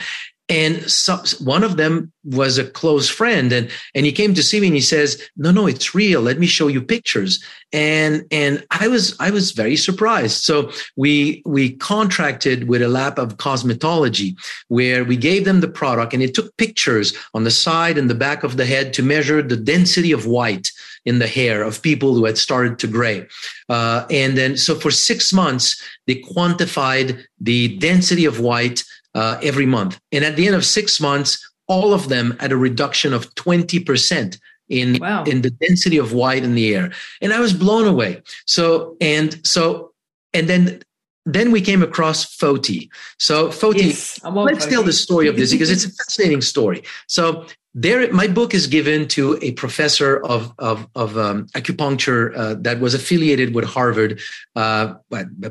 And 0.51 0.90
so, 0.90 1.22
one 1.39 1.62
of 1.62 1.77
them 1.77 2.12
was 2.24 2.59
a 2.59 2.68
close 2.68 3.09
friend 3.09 3.52
and, 3.52 3.70
and 3.94 4.05
he 4.05 4.10
came 4.10 4.35
to 4.35 4.43
see 4.43 4.60
me 4.60 4.66
and 4.66 4.74
he 4.77 4.82
says, 4.82 5.22
no, 5.36 5.52
no, 5.52 5.68
it's 5.68 5.94
real. 5.94 6.20
Let 6.20 6.40
me 6.40 6.47
show 6.47 6.66
you 6.66 6.82
pictures. 6.82 7.43
And, 7.72 8.27
and 8.32 8.66
I 8.72 8.89
was, 8.89 9.16
I 9.20 9.31
was 9.31 9.52
very 9.52 9.77
surprised. 9.77 10.43
So 10.43 10.72
we, 10.97 11.40
we 11.47 11.77
contracted 11.77 12.68
with 12.68 12.82
a 12.82 12.89
lab 12.89 13.18
of 13.18 13.36
cosmetology 13.36 14.35
where 14.66 15.05
we 15.05 15.16
gave 15.16 15.44
them 15.44 15.60
the 15.60 15.68
product 15.68 16.12
and 16.12 16.22
it 16.22 16.35
took 16.35 16.55
pictures 16.56 17.14
on 17.32 17.44
the 17.44 17.51
side 17.52 17.97
and 17.97 18.10
the 18.10 18.14
back 18.16 18.43
of 18.43 18.56
the 18.56 18.66
head 18.66 18.93
to 18.94 19.05
measure 19.05 19.43
the 19.43 19.56
density 19.56 20.10
of 20.10 20.27
white 20.27 20.72
in 21.05 21.20
the 21.20 21.28
hair 21.28 21.62
of 21.62 21.81
people 21.81 22.14
who 22.14 22.24
had 22.24 22.36
started 22.36 22.78
to 22.81 22.86
gray. 22.86 23.27
Uh, 23.68 24.05
and 24.10 24.36
then, 24.36 24.56
so 24.56 24.74
for 24.74 24.90
six 24.90 25.32
months, 25.32 25.81
they 26.06 26.16
quantified 26.16 27.24
the 27.40 27.78
density 27.78 28.24
of 28.24 28.40
white 28.40 28.85
uh, 29.14 29.38
every 29.42 29.66
month. 29.66 30.00
And 30.12 30.24
at 30.24 30.36
the 30.36 30.46
end 30.46 30.56
of 30.56 30.64
six 30.64 31.00
months, 31.00 31.46
all 31.66 31.94
of 31.94 32.08
them 32.08 32.36
had 32.40 32.52
a 32.52 32.56
reduction 32.56 33.12
of 33.12 33.32
20% 33.34 34.38
in, 34.68 34.98
wow. 35.00 35.24
in 35.24 35.42
the 35.42 35.50
density 35.50 35.98
of 35.98 36.12
white 36.12 36.44
in 36.44 36.54
the 36.54 36.74
air. 36.74 36.92
And 37.20 37.32
I 37.32 37.40
was 37.40 37.52
blown 37.52 37.86
away. 37.86 38.22
So, 38.46 38.96
and 39.00 39.44
so, 39.46 39.92
and 40.32 40.48
then 40.48 40.82
then 41.26 41.52
we 41.52 41.60
came 41.60 41.82
across 41.82 42.36
Foti. 42.36 42.88
So 43.18 43.48
Foti, 43.48 43.88
yes, 43.88 44.18
let's 44.24 44.66
Foti. 44.66 44.70
tell 44.70 44.82
the 44.82 44.92
story 44.92 45.28
of 45.28 45.36
this 45.36 45.52
because 45.52 45.70
it's 45.70 45.84
a 45.84 45.90
fascinating 45.90 46.40
story. 46.40 46.82
So 47.08 47.46
there, 47.74 48.12
my 48.12 48.26
book 48.26 48.52
is 48.52 48.66
given 48.66 49.06
to 49.09 49.38
a 49.42 49.52
professor 49.52 50.16
of 50.24 50.52
of, 50.59 50.88
of 50.97 51.16
um, 51.16 51.47
acupuncture 51.48 52.36
uh, 52.36 52.55
that 52.60 52.80
was 52.80 52.94
affiliated 52.94 53.55
with 53.55 53.64
Harvard. 53.64 54.20
Uh, 54.56 54.94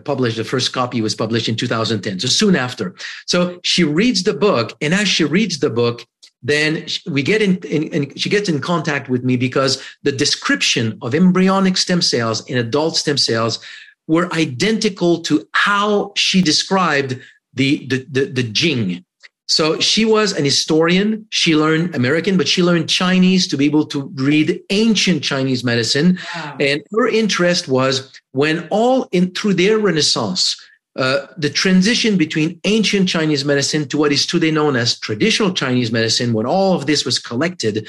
published 0.04 0.38
the 0.38 0.44
first 0.44 0.74
copy 0.74 1.02
was 1.02 1.16
published 1.16 1.48
in 1.48 1.56
2010, 1.56 2.20
so 2.20 2.28
soon 2.28 2.56
after. 2.56 2.94
So 3.26 3.60
she 3.64 3.84
reads 3.84 4.24
the 4.24 4.34
book, 4.34 4.76
and 4.82 4.94
as 4.94 5.08
she 5.08 5.24
reads 5.24 5.60
the 5.60 5.70
book, 5.70 6.06
then 6.44 6.86
we 7.10 7.24
get 7.24 7.41
in, 7.41 7.58
in, 7.58 8.14
she 8.16 8.30
gets 8.30 8.50
in 8.50 8.60
contact 8.60 9.08
with 9.08 9.24
me 9.24 9.38
because 9.38 9.82
the 10.04 10.12
description 10.12 10.98
of 11.02 11.16
embryonic 11.16 11.78
stem 11.78 12.02
cells 12.02 12.46
in 12.50 12.58
adult 12.58 12.98
stem 12.98 13.18
cells 13.18 13.60
were 14.08 14.34
identical 14.34 15.22
to 15.22 15.48
how 15.54 16.12
she 16.18 16.41
described 16.41 17.18
the 17.54 17.88
the 17.88 18.06
the, 18.10 18.26
the 18.26 18.44
jing 18.44 19.06
so 19.50 19.80
she 19.80 20.06
was 20.06 20.32
an 20.32 20.46
historian. 20.46 21.26
She 21.32 21.56
learned 21.56 21.96
American, 21.96 22.38
but 22.38 22.48
she 22.48 22.62
learned 22.62 22.88
Chinese 22.88 23.48
to 23.48 23.58
be 23.58 23.66
able 23.66 23.86
to 23.88 24.04
read 24.14 24.62
ancient 24.70 25.24
Chinese 25.24 25.64
medicine. 25.64 26.20
Wow. 26.36 26.56
And 26.60 26.82
her 26.92 27.08
interest 27.08 27.68
was 27.68 28.14
when 28.32 28.68
all 28.70 29.10
in 29.12 29.32
through 29.32 29.56
their 29.56 29.80
Renaissance, 29.80 30.56
uh, 30.96 31.26
the 31.36 31.50
transition 31.50 32.16
between 32.16 32.62
ancient 32.64 33.10
Chinese 33.10 33.44
medicine 33.44 33.88
to 33.88 33.98
what 33.98 34.12
is 34.12 34.28
today 34.28 34.52
known 34.52 34.76
as 34.76 35.00
traditional 35.00 35.52
Chinese 35.52 35.92
medicine, 35.92 36.34
when 36.34 36.46
all 36.46 36.76
of 36.76 36.86
this 36.86 37.04
was 37.04 37.18
collected, 37.18 37.88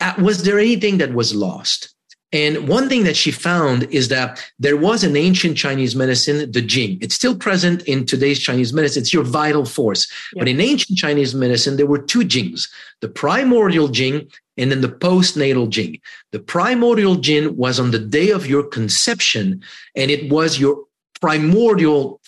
uh, 0.00 0.12
was 0.20 0.42
there 0.42 0.58
anything 0.58 0.98
that 0.98 1.14
was 1.14 1.34
lost? 1.34 1.94
And 2.30 2.68
one 2.68 2.90
thing 2.90 3.04
that 3.04 3.16
she 3.16 3.30
found 3.30 3.84
is 3.84 4.08
that 4.08 4.44
there 4.58 4.76
was 4.76 5.02
an 5.02 5.16
ancient 5.16 5.56
Chinese 5.56 5.96
medicine, 5.96 6.50
the 6.52 6.60
Jing. 6.60 6.98
It's 7.00 7.14
still 7.14 7.34
present 7.34 7.82
in 7.82 8.04
today's 8.04 8.38
Chinese 8.38 8.72
medicine. 8.72 9.00
It's 9.00 9.14
your 9.14 9.24
vital 9.24 9.64
force. 9.64 10.06
But 10.34 10.46
in 10.46 10.60
ancient 10.60 10.98
Chinese 10.98 11.34
medicine, 11.34 11.76
there 11.76 11.86
were 11.86 12.02
two 12.02 12.24
Jings, 12.24 12.70
the 13.00 13.08
primordial 13.08 13.88
Jing 13.88 14.28
and 14.58 14.70
then 14.70 14.82
the 14.82 14.88
postnatal 14.88 15.70
Jing. 15.70 16.00
The 16.32 16.40
primordial 16.40 17.14
Jing 17.14 17.56
was 17.56 17.80
on 17.80 17.92
the 17.92 17.98
day 17.98 18.30
of 18.30 18.46
your 18.46 18.64
conception 18.64 19.62
and 19.96 20.10
it 20.10 20.30
was 20.30 20.58
your 20.58 20.84
primordial 21.20 22.20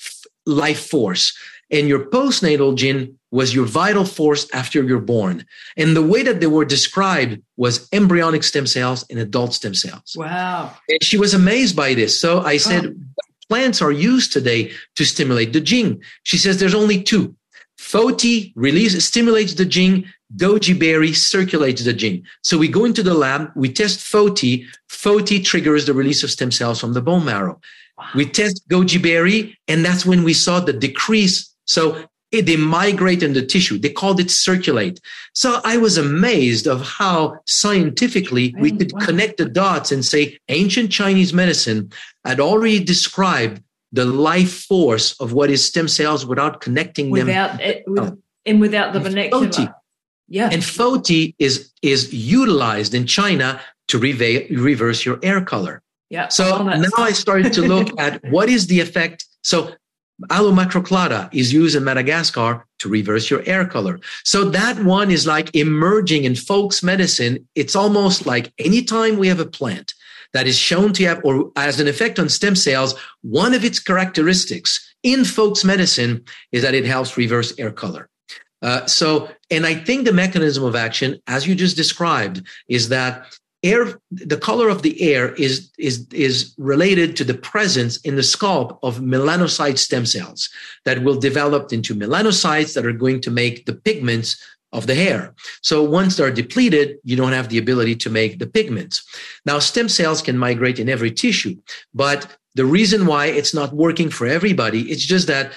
life 0.47 0.89
force. 0.89 1.37
And 1.71 1.89
your 1.89 2.07
postnatal 2.07 2.75
Jing 2.75 3.19
was 3.31 3.55
your 3.55 3.67
vital 3.67 4.05
force 4.05 4.49
after 4.53 4.83
you're 4.83 5.01
born. 5.01 5.45
And 5.77 5.97
the 5.97 6.03
way 6.03 6.23
that 6.23 6.41
they 6.41 6.47
were 6.47 6.65
described 6.65 7.41
was 7.57 7.89
embryonic 7.93 8.43
stem 8.43 8.67
cells 8.67 9.05
and 9.09 9.19
adult 9.19 9.55
stem 9.55 9.75
cells. 9.75 10.15
Wow. 10.17 10.75
And 10.89 11.03
she 11.03 11.19
was 11.19 11.35
amazed 11.35 11.77
by 11.77 11.95
this. 11.95 12.21
So 12.21 12.41
I 12.41 12.57
said, 12.57 12.87
oh. 12.87 13.23
plants 13.49 13.81
are 13.81 13.93
used 13.93 14.33
today 14.33 14.73
to 14.97 15.05
stimulate 15.05 15.53
the 15.53 15.61
Jing. 15.61 16.03
She 16.25 16.39
says 16.39 16.59
there's 16.59 16.75
only 16.75 17.03
two. 17.03 17.35
Foti 17.79 18.53
release 18.57 19.03
stimulates 19.05 19.55
the 19.55 19.65
Jing. 19.65 20.07
Goji 20.37 20.79
berry 20.79 21.13
circulates 21.13 21.83
the 21.83 21.93
Jing. 21.93 22.25
So 22.43 22.59
we 22.59 22.69
go 22.69 22.85
into 22.85 23.03
the 23.03 23.15
lab, 23.15 23.51
we 23.57 23.73
test 23.73 24.01
Foti. 24.01 24.67
Foti 24.89 25.43
triggers 25.45 25.87
the 25.87 25.95
release 25.95 26.23
of 26.23 26.31
stem 26.31 26.51
cells 26.51 26.81
from 26.81 26.93
the 26.93 27.01
bone 27.01 27.25
marrow. 27.25 27.61
Wow. 28.01 28.07
We 28.15 28.27
test 28.27 28.67
goji 28.69 29.03
berry, 29.03 29.59
and 29.69 29.85
that's 29.85 30.07
when 30.07 30.25
we 30.25 30.33
saw 30.33 30.61
the 30.61 30.73
decrease. 30.73 31.55
So 31.67 32.05
they 32.33 32.57
migrate 32.57 33.23
in 33.23 33.33
the 33.33 33.45
tissue. 33.45 33.79
They 33.79 33.91
called 33.91 34.21
it 34.21 34.31
circulate. 34.31 35.01
So 35.35 35.61
I 35.65 35.77
was 35.77 35.99
amazed 35.99 36.67
of 36.67 36.83
how 36.83 37.41
scientifically 37.47 38.55
we 38.59 38.71
could 38.71 38.97
connect 39.01 39.39
the 39.39 39.47
dots 39.47 39.91
and 39.91 40.05
say 40.05 40.39
ancient 40.49 40.93
Chinese 40.93 41.33
medicine 41.33 41.91
had 42.25 42.39
already 42.39 42.83
described 42.83 43.63
the 43.93 44.05
life 44.05 44.65
force 44.65 45.21
of 45.21 45.33
what 45.33 45.51
is 45.51 45.65
stem 45.65 45.89
cells 45.89 46.25
without 46.25 46.61
connecting 46.61 47.11
without 47.11 47.59
them. 47.59 47.61
It, 47.61 47.83
with, 47.87 48.23
and 48.47 48.61
without 48.61 48.93
the 48.93 49.01
vernacular. 49.01 49.75
Yeah. 50.29 50.49
And 50.53 50.63
Foti 50.63 51.35
is, 51.41 51.73
is 51.83 52.15
utilized 52.15 52.95
in 52.95 53.07
China 53.07 53.61
to 53.89 53.99
re- 53.99 54.47
reverse 54.51 55.05
your 55.05 55.19
hair 55.25 55.45
color. 55.45 55.83
Yeah. 56.09 56.29
So 56.29 56.63
now 56.63 56.89
I 56.99 57.11
started 57.13 57.53
to 57.55 57.63
look 57.63 57.99
at 57.99 58.23
what 58.31 58.49
is 58.49 58.69
the 58.69 58.79
effect. 58.81 59.27
So 59.43 59.73
Aloe 60.29 60.53
macroclada 60.53 61.29
is 61.33 61.53
used 61.53 61.77
in 61.77 61.85
Madagascar 61.85 62.67
to 62.79 62.89
reverse 62.89 63.31
your 63.31 63.43
air 63.47 63.67
color. 63.67 64.01
So 64.25 64.45
that 64.51 64.83
one 64.85 65.11
is 65.11 65.27
like 65.27 65.55
emerging 65.55 66.25
in 66.25 66.35
folks 66.35 66.83
medicine. 66.83 67.49
It's 67.55 67.77
almost 67.77 68.27
like 68.27 68.53
anytime 68.59 69.17
we 69.17 69.29
have 69.29 69.41
a 69.41 69.47
plant 69.47 69.95
that 70.33 70.47
is 70.47 70.59
shown 70.59 70.93
to 70.95 71.05
have 71.05 71.21
or 71.25 71.51
as 71.57 71.81
an 71.81 71.89
effect 71.89 72.19
on 72.19 72.29
stem 72.29 72.55
cells, 72.55 72.95
one 73.23 73.55
of 73.55 73.65
its 73.65 73.79
characteristics 73.79 74.95
in 75.03 75.25
folks 75.25 75.65
medicine 75.65 76.25
is 76.53 76.63
that 76.63 76.75
it 76.75 76.85
helps 76.85 77.17
reverse 77.17 77.55
air 77.59 77.73
color. 77.73 78.09
Uh, 78.63 78.85
so, 78.87 79.31
and 79.51 79.65
I 79.65 79.75
think 79.75 80.05
the 80.05 80.13
mechanism 80.13 80.65
of 80.65 80.77
action, 80.77 81.21
as 81.27 81.47
you 81.47 81.55
just 81.55 81.77
described, 81.77 82.47
is 82.69 82.91
that 82.91 83.39
air 83.63 84.01
the 84.11 84.39
color 84.39 84.69
of 84.69 84.83
the 84.83 85.01
air 85.03 85.35
is 85.35 85.71
is 85.79 86.07
is 86.13 86.55
related 86.57 87.17
to 87.17 87.25
the 87.25 87.35
presence 87.35 87.99
in 87.99 88.17
the 88.17 88.23
scalp 88.23 88.79
of 88.83 89.01
melanocyte 89.01 89.79
stem 89.79 90.07
cells 90.07 90.49
that 90.85 91.03
will 91.03 91.19
develop 91.19 91.73
into 91.73 91.95
melanocytes 91.95 92.75
that 92.75 92.87
are 92.87 92.93
going 92.93 93.21
to 93.21 93.31
make 93.31 93.67
the 93.67 93.75
pigments 93.75 94.43
of 94.73 94.87
the 94.87 94.95
hair. 94.95 95.35
So 95.63 95.83
once 95.83 96.17
they're 96.17 96.31
depleted, 96.31 96.99
you 97.03 97.17
don't 97.17 97.33
have 97.33 97.49
the 97.49 97.59
ability 97.59 97.97
to 97.97 98.11
make 98.11 98.39
the 98.39 98.47
pigments. 98.47 99.05
Now 99.45 99.59
stem 99.59 99.89
cells 99.89 100.23
can 100.23 100.39
migrate 100.39 100.79
in 100.79 100.89
every 100.89 101.11
tissue, 101.11 101.57
but 101.93 102.37
the 102.55 102.65
reason 102.65 103.07
why 103.07 103.27
it's 103.27 103.55
not 103.55 103.73
working 103.75 104.11
for 104.11 104.27
everybody, 104.27 104.91
it's 104.91 105.05
just 105.05 105.27
that 105.27 105.53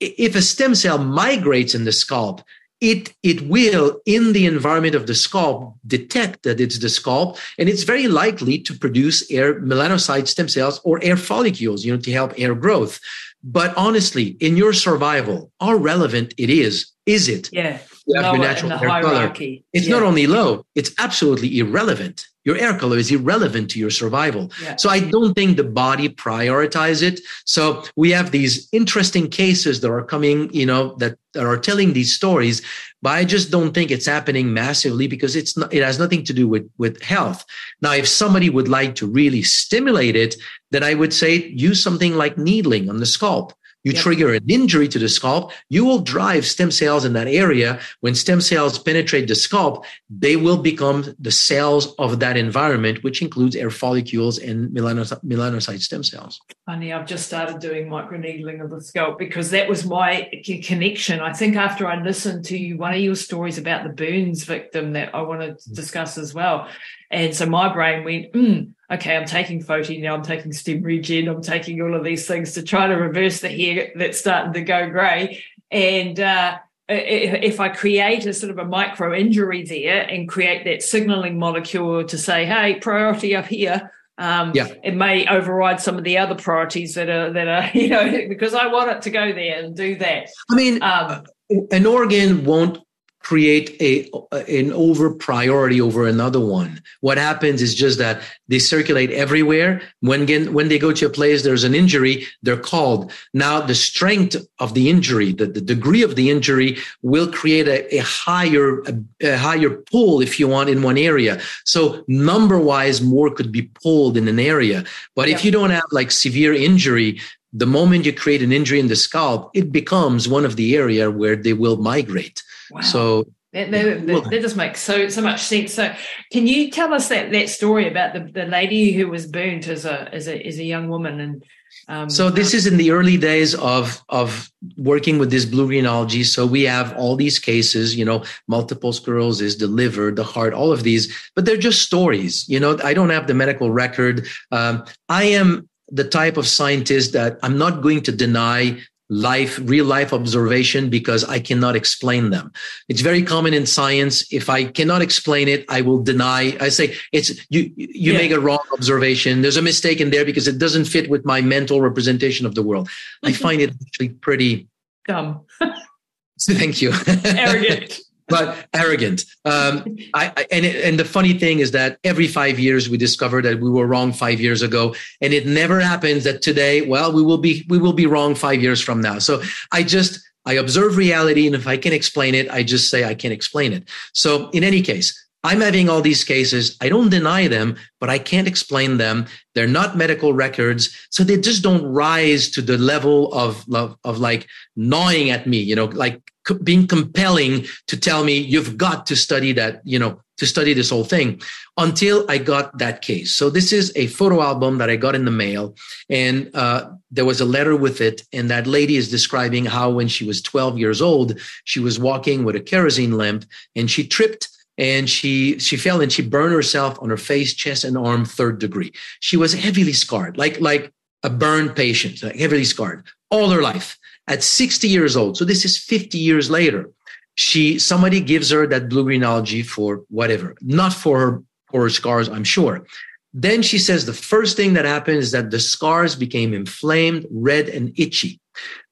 if 0.00 0.34
a 0.34 0.42
stem 0.42 0.74
cell 0.74 0.98
migrates 0.98 1.74
in 1.74 1.84
the 1.84 1.92
scalp, 1.92 2.42
it 2.82 3.14
it 3.22 3.40
will 3.42 4.00
in 4.04 4.32
the 4.32 4.44
environment 4.44 4.96
of 4.96 5.06
the 5.06 5.14
scalp 5.14 5.76
detect 5.86 6.42
that 6.42 6.60
it's 6.60 6.80
the 6.80 6.88
scalp 6.88 7.38
and 7.56 7.68
it's 7.68 7.84
very 7.84 8.08
likely 8.08 8.58
to 8.58 8.74
produce 8.74 9.30
hair 9.30 9.60
melanocyte 9.60 10.26
stem 10.26 10.48
cells 10.48 10.80
or 10.84 10.98
hair 10.98 11.16
follicles 11.16 11.84
you 11.84 11.92
know 11.94 12.02
to 12.02 12.12
help 12.12 12.36
hair 12.36 12.54
growth. 12.54 13.00
But 13.44 13.74
honestly 13.76 14.36
in 14.46 14.56
your 14.56 14.72
survival 14.72 15.52
how 15.60 15.74
relevant 15.74 16.34
it 16.36 16.50
is 16.50 16.90
is 17.06 17.28
it 17.28 17.48
yeah. 17.52 17.78
your 18.06 18.38
natural 18.38 18.76
hair 18.76 19.02
color? 19.02 19.32
it's 19.72 19.86
yeah. 19.86 19.94
not 19.94 20.02
only 20.02 20.26
low 20.26 20.66
it's 20.74 20.92
absolutely 20.98 21.58
irrelevant 21.58 22.26
your 22.44 22.56
air 22.56 22.76
color 22.76 22.98
is 22.98 23.10
irrelevant 23.10 23.70
to 23.70 23.78
your 23.78 23.90
survival. 23.90 24.50
Yeah. 24.62 24.76
So 24.76 24.88
I 24.88 25.00
don't 25.00 25.34
think 25.34 25.56
the 25.56 25.64
body 25.64 26.08
prioritize 26.08 27.02
it. 27.02 27.20
So 27.44 27.84
we 27.96 28.10
have 28.10 28.30
these 28.30 28.68
interesting 28.72 29.28
cases 29.28 29.80
that 29.80 29.90
are 29.90 30.04
coming, 30.04 30.52
you 30.52 30.66
know, 30.66 30.94
that, 30.96 31.18
that 31.34 31.46
are 31.46 31.58
telling 31.58 31.92
these 31.92 32.14
stories, 32.14 32.62
but 33.00 33.10
I 33.10 33.24
just 33.24 33.50
don't 33.50 33.72
think 33.72 33.90
it's 33.90 34.06
happening 34.06 34.52
massively 34.52 35.06
because 35.06 35.36
it's 35.36 35.56
not, 35.56 35.72
it 35.72 35.82
has 35.82 35.98
nothing 35.98 36.24
to 36.24 36.32
do 36.32 36.48
with, 36.48 36.68
with 36.78 37.00
health. 37.02 37.44
Now, 37.80 37.92
if 37.92 38.08
somebody 38.08 38.50
would 38.50 38.68
like 38.68 38.94
to 38.96 39.06
really 39.06 39.42
stimulate 39.42 40.16
it, 40.16 40.36
then 40.70 40.82
I 40.82 40.94
would 40.94 41.12
say 41.12 41.48
use 41.48 41.82
something 41.82 42.14
like 42.14 42.38
needling 42.38 42.88
on 42.88 42.98
the 42.98 43.06
scalp 43.06 43.52
you 43.84 43.92
yep. 43.92 44.02
trigger 44.02 44.34
an 44.34 44.44
injury 44.48 44.88
to 44.88 44.98
the 44.98 45.08
scalp, 45.08 45.52
you 45.68 45.84
will 45.84 45.98
drive 45.98 46.46
stem 46.46 46.70
cells 46.70 47.04
in 47.04 47.12
that 47.14 47.26
area. 47.26 47.80
When 48.00 48.14
stem 48.14 48.40
cells 48.40 48.78
penetrate 48.78 49.28
the 49.28 49.34
scalp, 49.34 49.84
they 50.08 50.36
will 50.36 50.58
become 50.58 51.14
the 51.18 51.30
cells 51.30 51.94
of 51.96 52.20
that 52.20 52.36
environment, 52.36 53.02
which 53.02 53.22
includes 53.22 53.56
hair 53.56 53.70
follicles 53.70 54.38
and 54.38 54.70
melanocyte 54.70 55.80
stem 55.80 56.02
cells. 56.02 56.40
Funny, 56.66 56.92
I've 56.92 57.06
just 57.06 57.26
started 57.26 57.58
doing 57.58 57.88
microneedling 57.88 58.62
of 58.62 58.70
the 58.70 58.80
scalp 58.80 59.18
because 59.18 59.50
that 59.50 59.68
was 59.68 59.84
my 59.84 60.30
connection. 60.62 61.20
I 61.20 61.32
think 61.32 61.56
after 61.56 61.86
I 61.86 62.00
listened 62.02 62.44
to 62.46 62.58
you, 62.58 62.76
one 62.76 62.94
of 62.94 63.00
your 63.00 63.16
stories 63.16 63.58
about 63.58 63.82
the 63.84 63.90
burns 63.90 64.44
victim 64.44 64.92
that 64.92 65.14
I 65.14 65.22
want 65.22 65.40
to 65.40 65.48
mm. 65.48 65.74
discuss 65.74 66.18
as 66.18 66.32
well. 66.34 66.68
And 67.10 67.34
so 67.34 67.46
my 67.46 67.72
brain 67.72 68.04
went, 68.04 68.32
mm, 68.32 68.72
okay, 68.92 69.16
I'm 69.16 69.24
taking 69.24 69.62
Foti 69.62 70.00
now, 70.00 70.14
I'm 70.14 70.22
taking 70.22 70.52
StemRegen, 70.52 71.28
I'm 71.28 71.42
taking 71.42 71.80
all 71.80 71.94
of 71.94 72.04
these 72.04 72.26
things 72.26 72.52
to 72.54 72.62
try 72.62 72.86
to 72.86 72.94
reverse 72.94 73.40
the 73.40 73.48
hair 73.48 73.92
that's 73.94 74.18
starting 74.18 74.52
to 74.52 74.62
go 74.62 74.88
grey. 74.90 75.42
And 75.70 76.20
uh, 76.20 76.58
if 76.88 77.58
I 77.58 77.70
create 77.70 78.26
a 78.26 78.34
sort 78.34 78.50
of 78.50 78.58
a 78.58 78.64
micro 78.64 79.14
injury 79.14 79.64
there 79.64 80.02
and 80.02 80.28
create 80.28 80.64
that 80.64 80.82
signaling 80.82 81.38
molecule 81.38 82.04
to 82.04 82.18
say, 82.18 82.44
hey, 82.44 82.74
priority 82.80 83.34
up 83.34 83.46
here, 83.46 83.90
um, 84.18 84.52
yeah. 84.54 84.68
it 84.84 84.94
may 84.94 85.26
override 85.26 85.80
some 85.80 85.96
of 85.96 86.04
the 86.04 86.18
other 86.18 86.34
priorities 86.34 86.94
that 86.94 87.08
are 87.08 87.32
that 87.32 87.48
are 87.48 87.70
you 87.76 87.88
know 87.88 88.28
because 88.28 88.54
I 88.54 88.66
want 88.66 88.90
it 88.90 89.02
to 89.02 89.10
go 89.10 89.32
there 89.32 89.64
and 89.64 89.74
do 89.74 89.96
that. 89.96 90.28
I 90.50 90.54
mean, 90.54 90.82
um, 90.82 91.24
an 91.70 91.86
organ 91.86 92.44
won't 92.44 92.78
create 93.22 93.76
a 93.80 94.08
an 94.48 94.72
over 94.72 95.10
priority 95.10 95.80
over 95.80 96.06
another 96.06 96.40
one. 96.40 96.82
What 97.00 97.18
happens 97.18 97.62
is 97.62 97.74
just 97.74 97.98
that 97.98 98.22
they 98.48 98.58
circulate 98.58 99.10
everywhere. 99.10 99.80
When 100.00 100.26
when 100.52 100.68
they 100.68 100.78
go 100.78 100.92
to 100.92 101.06
a 101.06 101.10
place 101.10 101.42
there's 101.42 101.64
an 101.64 101.74
injury, 101.74 102.26
they're 102.42 102.56
called. 102.56 103.12
Now 103.32 103.60
the 103.60 103.74
strength 103.74 104.36
of 104.58 104.74
the 104.74 104.90
injury, 104.90 105.32
the, 105.32 105.46
the 105.46 105.60
degree 105.60 106.02
of 106.02 106.16
the 106.16 106.30
injury, 106.30 106.78
will 107.02 107.30
create 107.30 107.68
a, 107.68 107.96
a 107.96 108.02
higher 108.02 108.80
a, 108.82 108.94
a, 109.22 109.36
higher 109.36 109.70
pull, 109.70 110.20
if 110.20 110.38
you 110.40 110.48
want, 110.48 110.68
in 110.68 110.82
one 110.82 110.98
area. 110.98 111.40
So 111.64 112.04
number 112.08 112.58
wise, 112.58 113.00
more 113.00 113.30
could 113.30 113.52
be 113.52 113.62
pulled 113.62 114.16
in 114.16 114.28
an 114.28 114.40
area. 114.40 114.84
But 115.14 115.28
yeah. 115.28 115.34
if 115.34 115.44
you 115.44 115.50
don't 115.50 115.70
have 115.70 115.90
like 115.92 116.10
severe 116.10 116.52
injury, 116.52 117.20
the 117.52 117.66
moment 117.66 118.06
you 118.06 118.12
create 118.12 118.42
an 118.42 118.52
injury 118.52 118.80
in 118.80 118.88
the 118.88 118.96
scalp, 118.96 119.50
it 119.54 119.70
becomes 119.70 120.28
one 120.28 120.44
of 120.44 120.56
the 120.56 120.74
area 120.74 121.10
where 121.10 121.36
they 121.36 121.52
will 121.52 121.76
migrate. 121.76 122.42
Wow. 122.72 122.80
So 122.80 123.26
That, 123.52 123.70
that, 123.70 124.06
that, 124.06 124.30
that, 124.30 124.40
just 124.40 124.56
makes 124.56 124.80
so 124.80 125.08
so 125.08 125.20
much 125.20 125.42
sense. 125.42 125.74
So, 125.74 125.94
can 126.32 126.46
you 126.46 126.70
tell 126.70 126.94
us 126.94 127.08
that 127.08 127.32
that 127.32 127.48
story 127.50 127.86
about 127.88 128.14
the, 128.14 128.20
the 128.20 128.46
lady 128.46 128.92
who 128.92 129.08
was 129.08 129.26
burnt 129.26 129.68
as 129.68 129.84
a 129.84 130.12
as 130.14 130.26
a 130.26 130.46
as 130.46 130.58
a 130.58 130.64
young 130.64 130.88
woman 130.88 131.20
and 131.20 131.44
um, 131.88 132.10
so 132.10 132.30
this 132.30 132.54
is 132.54 132.66
in 132.66 132.76
the 132.76 132.90
early 132.90 133.16
days 133.16 133.54
of 133.54 134.02
of 134.08 134.50
working 134.76 135.18
with 135.18 135.30
this 135.30 135.44
blue 135.44 135.66
green 135.66 135.86
algae. 135.86 136.24
So 136.24 136.46
we 136.46 136.62
have 136.64 136.94
all 136.96 137.16
these 137.16 137.38
cases, 137.38 137.96
you 137.96 138.04
know, 138.04 138.24
multiple 138.46 138.92
sclerosis, 138.92 139.56
the 139.56 139.66
liver, 139.66 140.10
the 140.10 140.24
heart, 140.24 140.54
all 140.54 140.72
of 140.72 140.82
these, 140.82 141.12
but 141.34 141.44
they're 141.44 141.56
just 141.56 141.82
stories. 141.82 142.48
You 142.48 142.60
know, 142.60 142.78
I 142.84 142.94
don't 142.94 143.10
have 143.10 143.26
the 143.26 143.34
medical 143.34 143.70
record. 143.70 144.26
Um, 144.50 144.84
I 145.08 145.24
am 145.24 145.68
the 145.88 146.04
type 146.04 146.36
of 146.36 146.46
scientist 146.46 147.12
that 147.12 147.38
I'm 147.42 147.58
not 147.58 147.82
going 147.82 148.02
to 148.02 148.12
deny 148.12 148.80
life, 149.12 149.60
real 149.64 149.84
life 149.84 150.12
observation 150.12 150.88
because 150.88 151.22
I 151.24 151.38
cannot 151.38 151.76
explain 151.76 152.30
them. 152.30 152.50
It's 152.88 153.02
very 153.02 153.22
common 153.22 153.52
in 153.52 153.66
science. 153.66 154.24
If 154.32 154.48
I 154.48 154.64
cannot 154.64 155.02
explain 155.02 155.48
it, 155.48 155.66
I 155.68 155.82
will 155.82 156.02
deny. 156.02 156.56
I 156.60 156.70
say 156.70 156.96
it's 157.12 157.30
you. 157.50 157.70
You 157.76 158.12
yeah. 158.12 158.18
make 158.18 158.32
a 158.32 158.40
wrong 158.40 158.64
observation. 158.72 159.42
There's 159.42 159.58
a 159.58 159.62
mistake 159.62 160.00
in 160.00 160.10
there 160.10 160.24
because 160.24 160.48
it 160.48 160.58
doesn't 160.58 160.86
fit 160.86 161.10
with 161.10 161.26
my 161.26 161.42
mental 161.42 161.82
representation 161.82 162.46
of 162.46 162.54
the 162.54 162.62
world. 162.62 162.88
I 163.22 163.32
find 163.44 163.60
it 163.60 163.74
actually 163.86 164.10
pretty 164.10 164.68
dumb. 165.06 165.42
Thank 166.40 166.80
you. 166.80 166.92
Arrogant 167.24 168.00
but 168.32 168.66
arrogant. 168.72 169.24
Um, 169.44 169.96
I, 170.14 170.32
I, 170.36 170.46
and 170.50 170.64
it, 170.64 170.84
and 170.84 170.98
the 170.98 171.04
funny 171.04 171.34
thing 171.34 171.60
is 171.60 171.70
that 171.72 171.98
every 172.02 172.26
five 172.26 172.58
years 172.58 172.88
we 172.88 172.96
discover 172.96 173.42
that 173.42 173.60
we 173.60 173.70
were 173.70 173.86
wrong 173.86 174.12
five 174.12 174.40
years 174.40 174.62
ago, 174.62 174.94
and 175.20 175.32
it 175.32 175.46
never 175.46 175.80
happens 175.80 176.24
that 176.24 176.42
today. 176.42 176.82
Well, 176.82 177.12
we 177.12 177.22
will 177.22 177.38
be 177.38 177.64
we 177.68 177.78
will 177.78 177.92
be 177.92 178.06
wrong 178.06 178.34
five 178.34 178.60
years 178.62 178.80
from 178.80 179.00
now. 179.00 179.18
So 179.18 179.42
I 179.70 179.82
just 179.82 180.20
I 180.44 180.54
observe 180.54 180.96
reality, 180.96 181.46
and 181.46 181.54
if 181.54 181.66
I 181.66 181.76
can 181.76 181.92
explain 181.92 182.34
it, 182.34 182.50
I 182.50 182.62
just 182.62 182.90
say 182.90 183.04
I 183.04 183.14
can 183.14 183.32
explain 183.32 183.72
it. 183.72 183.88
So 184.12 184.50
in 184.50 184.64
any 184.64 184.82
case, 184.82 185.18
I'm 185.44 185.60
having 185.60 185.88
all 185.88 186.00
these 186.00 186.24
cases. 186.24 186.76
I 186.80 186.88
don't 186.88 187.08
deny 187.08 187.48
them, 187.48 187.76
but 187.98 188.08
I 188.08 188.18
can't 188.18 188.46
explain 188.46 188.98
them. 188.98 189.26
They're 189.54 189.66
not 189.66 189.96
medical 189.96 190.32
records. 190.32 190.96
So 191.10 191.24
they 191.24 191.36
just 191.36 191.62
don't 191.62 191.84
rise 191.84 192.48
to 192.50 192.62
the 192.62 192.78
level 192.78 193.32
of, 193.32 193.64
of, 193.74 193.96
of 194.04 194.18
like 194.18 194.46
gnawing 194.76 195.30
at 195.30 195.46
me, 195.46 195.58
you 195.58 195.74
know, 195.74 195.86
like 195.86 196.20
being 196.62 196.86
compelling 196.86 197.66
to 197.86 197.96
tell 197.96 198.24
me 198.24 198.36
you've 198.38 198.76
got 198.76 199.06
to 199.06 199.16
study 199.16 199.52
that, 199.52 199.80
you 199.84 199.98
know, 199.98 200.20
to 200.38 200.46
study 200.46 200.74
this 200.74 200.90
whole 200.90 201.04
thing 201.04 201.40
until 201.76 202.28
I 202.28 202.38
got 202.38 202.78
that 202.78 203.02
case. 203.02 203.34
So 203.34 203.48
this 203.48 203.72
is 203.72 203.92
a 203.94 204.08
photo 204.08 204.42
album 204.42 204.78
that 204.78 204.90
I 204.90 204.96
got 204.96 205.14
in 205.14 205.24
the 205.24 205.30
mail 205.30 205.76
and 206.10 206.50
uh, 206.54 206.90
there 207.10 207.24
was 207.24 207.40
a 207.40 207.44
letter 207.44 207.76
with 207.76 208.00
it. 208.00 208.22
And 208.32 208.50
that 208.50 208.66
lady 208.66 208.96
is 208.96 209.10
describing 209.10 209.66
how 209.66 209.90
when 209.90 210.08
she 210.08 210.24
was 210.24 210.42
12 210.42 210.78
years 210.78 211.00
old, 211.00 211.38
she 211.64 211.80
was 211.80 211.98
walking 211.98 212.44
with 212.44 212.56
a 212.56 212.60
kerosene 212.60 213.16
lamp 213.16 213.44
and 213.76 213.90
she 213.90 214.06
tripped 214.06 214.48
and 214.78 215.08
she 215.08 215.58
she 215.58 215.76
fell 215.76 216.00
and 216.00 216.10
she 216.10 216.22
burned 216.22 216.54
herself 216.54 216.98
on 217.00 217.10
her 217.10 217.16
face, 217.16 217.54
chest, 217.54 217.84
and 217.84 217.96
arm, 217.96 218.24
third 218.24 218.58
degree. 218.58 218.90
She 219.20 219.36
was 219.36 219.52
heavily 219.52 219.92
scarred, 219.92 220.38
like 220.38 220.60
like 220.60 220.92
a 221.22 221.30
burn 221.30 221.68
patient, 221.70 222.22
like 222.22 222.36
heavily 222.36 222.64
scarred 222.64 223.04
all 223.30 223.50
her 223.50 223.62
life. 223.62 223.98
At 224.28 224.42
60 224.42 224.88
years 224.88 225.16
old, 225.16 225.36
so 225.36 225.44
this 225.44 225.64
is 225.64 225.76
50 225.76 226.16
years 226.16 226.50
later, 226.50 226.90
she 227.36 227.78
somebody 227.78 228.20
gives 228.20 228.50
her 228.50 228.66
that 228.66 228.88
blue 228.88 229.04
green 229.04 229.24
algae 229.24 229.62
for 229.62 230.02
whatever, 230.08 230.54
not 230.60 230.92
for 230.92 231.18
her 231.18 231.42
for 231.70 231.82
her 231.82 231.90
scars, 231.90 232.28
I'm 232.28 232.44
sure. 232.44 232.86
Then 233.34 233.62
she 233.62 233.78
says 233.78 234.04
the 234.04 234.12
first 234.12 234.56
thing 234.56 234.74
that 234.74 234.84
happened 234.84 235.18
is 235.18 235.30
that 235.32 235.50
the 235.50 235.58
scars 235.58 236.14
became 236.14 236.52
inflamed, 236.52 237.26
red, 237.30 237.68
and 237.68 237.98
itchy. 237.98 238.38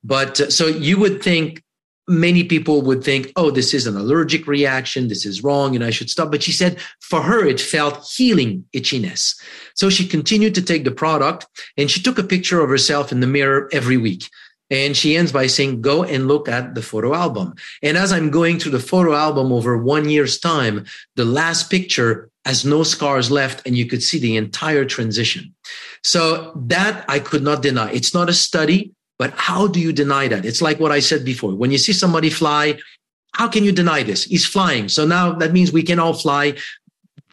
But 0.02 0.40
uh, 0.40 0.50
so 0.50 0.66
you 0.66 0.98
would 0.98 1.22
think 1.22 1.62
many 2.08 2.42
people 2.42 2.82
would 2.82 3.04
think, 3.04 3.32
oh, 3.36 3.50
this 3.50 3.72
is 3.72 3.86
an 3.86 3.96
allergic 3.96 4.46
reaction. 4.46 5.08
This 5.08 5.24
is 5.24 5.44
wrong 5.44 5.76
and 5.76 5.84
I 5.84 5.90
should 5.90 6.10
stop. 6.10 6.30
But 6.30 6.42
she 6.42 6.52
said 6.52 6.78
for 7.00 7.22
her, 7.22 7.46
it 7.46 7.60
felt 7.60 8.10
healing 8.16 8.64
itchiness. 8.74 9.40
So 9.74 9.90
she 9.90 10.06
continued 10.06 10.54
to 10.56 10.62
take 10.62 10.84
the 10.84 10.90
product 10.90 11.46
and 11.76 11.90
she 11.90 12.02
took 12.02 12.18
a 12.18 12.24
picture 12.24 12.60
of 12.60 12.68
herself 12.68 13.12
in 13.12 13.20
the 13.20 13.26
mirror 13.26 13.68
every 13.72 13.96
week. 13.96 14.24
And 14.70 14.96
she 14.96 15.16
ends 15.16 15.32
by 15.32 15.48
saying, 15.48 15.80
go 15.80 16.04
and 16.04 16.28
look 16.28 16.48
at 16.48 16.74
the 16.74 16.82
photo 16.82 17.14
album. 17.14 17.54
And 17.82 17.96
as 17.96 18.12
I'm 18.12 18.30
going 18.30 18.58
through 18.58 18.72
the 18.72 18.78
photo 18.78 19.14
album 19.14 19.52
over 19.52 19.76
one 19.76 20.08
year's 20.08 20.38
time, 20.38 20.86
the 21.16 21.24
last 21.24 21.70
picture 21.70 22.30
has 22.44 22.64
no 22.64 22.82
scars 22.82 23.30
left 23.30 23.66
and 23.66 23.76
you 23.76 23.86
could 23.86 24.02
see 24.02 24.18
the 24.18 24.36
entire 24.36 24.84
transition. 24.84 25.54
So 26.04 26.52
that 26.54 27.04
I 27.08 27.18
could 27.18 27.42
not 27.42 27.62
deny. 27.62 27.90
It's 27.90 28.14
not 28.14 28.28
a 28.28 28.34
study. 28.34 28.92
But 29.18 29.34
how 29.36 29.66
do 29.66 29.78
you 29.78 29.92
deny 29.92 30.28
that? 30.28 30.46
It's 30.46 30.62
like 30.62 30.80
what 30.80 30.92
I 30.92 31.00
said 31.00 31.26
before. 31.26 31.54
When 31.54 31.70
you 31.70 31.76
see 31.76 31.92
somebody 31.92 32.30
fly, 32.30 32.78
how 33.34 33.48
can 33.48 33.64
you 33.64 33.70
deny 33.70 34.02
this? 34.02 34.24
He's 34.24 34.46
flying. 34.46 34.88
So 34.88 35.04
now 35.04 35.32
that 35.32 35.52
means 35.52 35.70
we 35.70 35.82
can 35.82 35.98
all 35.98 36.14
fly. 36.14 36.54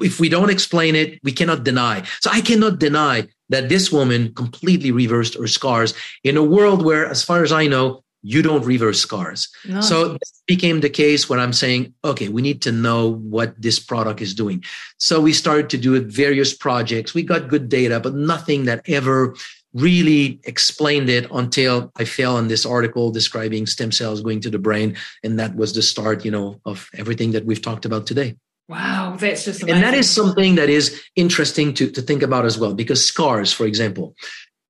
If 0.02 0.20
we 0.20 0.28
don't 0.28 0.50
explain 0.50 0.98
it, 0.98 1.18
we 1.24 1.32
cannot 1.32 1.64
deny. 1.64 2.04
So 2.20 2.30
I 2.30 2.42
cannot 2.42 2.80
deny 2.80 3.30
that 3.50 3.70
this 3.70 3.92
woman 3.92 4.34
completely 4.34 4.92
reversed 4.92 5.36
her 5.36 5.48
scars 5.48 5.94
in 6.24 6.38
a 6.38 6.44
world 6.44 6.84
where, 6.84 7.06
as 7.06 7.24
far 7.24 7.44
as 7.44 7.52
I 7.52 7.68
know, 7.68 8.04
you 8.24 8.42
don't 8.42 8.66
reverse 8.66 9.00
scars. 9.00 9.48
No. 9.66 9.80
So 9.80 10.14
this 10.14 10.44
became 10.48 10.82
the 10.82 10.90
case 10.90 11.30
when 11.30 11.40
I'm 11.40 11.54
saying, 11.54 11.94
okay, 12.04 12.28
we 12.30 12.42
need 12.42 12.62
to 12.64 12.72
know 12.72 13.14
what 13.14 13.60
this 13.62 13.80
product 13.80 14.22
is 14.22 14.34
doing. 14.34 14.64
So 14.98 15.22
we 15.22 15.34
started 15.34 15.70
to 15.70 15.78
do 15.78 16.00
various 16.02 16.54
projects. 16.54 17.14
We 17.14 17.24
got 17.24 17.48
good 17.48 17.70
data, 17.70 18.00
but 18.00 18.16
nothing 18.16 18.66
that 18.66 18.82
ever 18.90 19.36
really 19.74 20.40
explained 20.44 21.10
it 21.10 21.28
until 21.32 21.92
I 21.96 22.06
fell 22.06 22.36
on 22.36 22.48
this 22.48 22.66
article 22.66 23.12
describing 23.12 23.68
stem 23.68 23.92
cells 23.92 24.22
going 24.22 24.42
to 24.42 24.50
the 24.50 24.60
brain. 24.60 24.98
And 25.24 25.40
that 25.40 25.56
was 25.56 25.74
the 25.74 25.82
start, 25.82 26.26
you 26.26 26.32
know, 26.32 26.60
of 26.66 26.90
everything 26.96 27.32
that 27.32 27.46
we've 27.46 27.62
talked 27.62 27.86
about 27.86 28.08
today. 28.08 28.36
Wow, 28.68 29.16
that's 29.18 29.46
just 29.46 29.64
amazing. 29.64 29.76
And 29.76 29.84
that 29.84 29.98
is 29.98 30.10
something 30.10 30.56
that 30.56 30.70
is 30.70 31.02
interesting 31.16 31.74
to, 31.76 31.90
to 31.90 32.02
think 32.02 32.22
about 32.22 32.46
as 32.46 32.58
well, 32.58 32.74
because 32.74 33.06
scars, 33.06 33.54
for 33.54 33.66
example, 33.66 34.14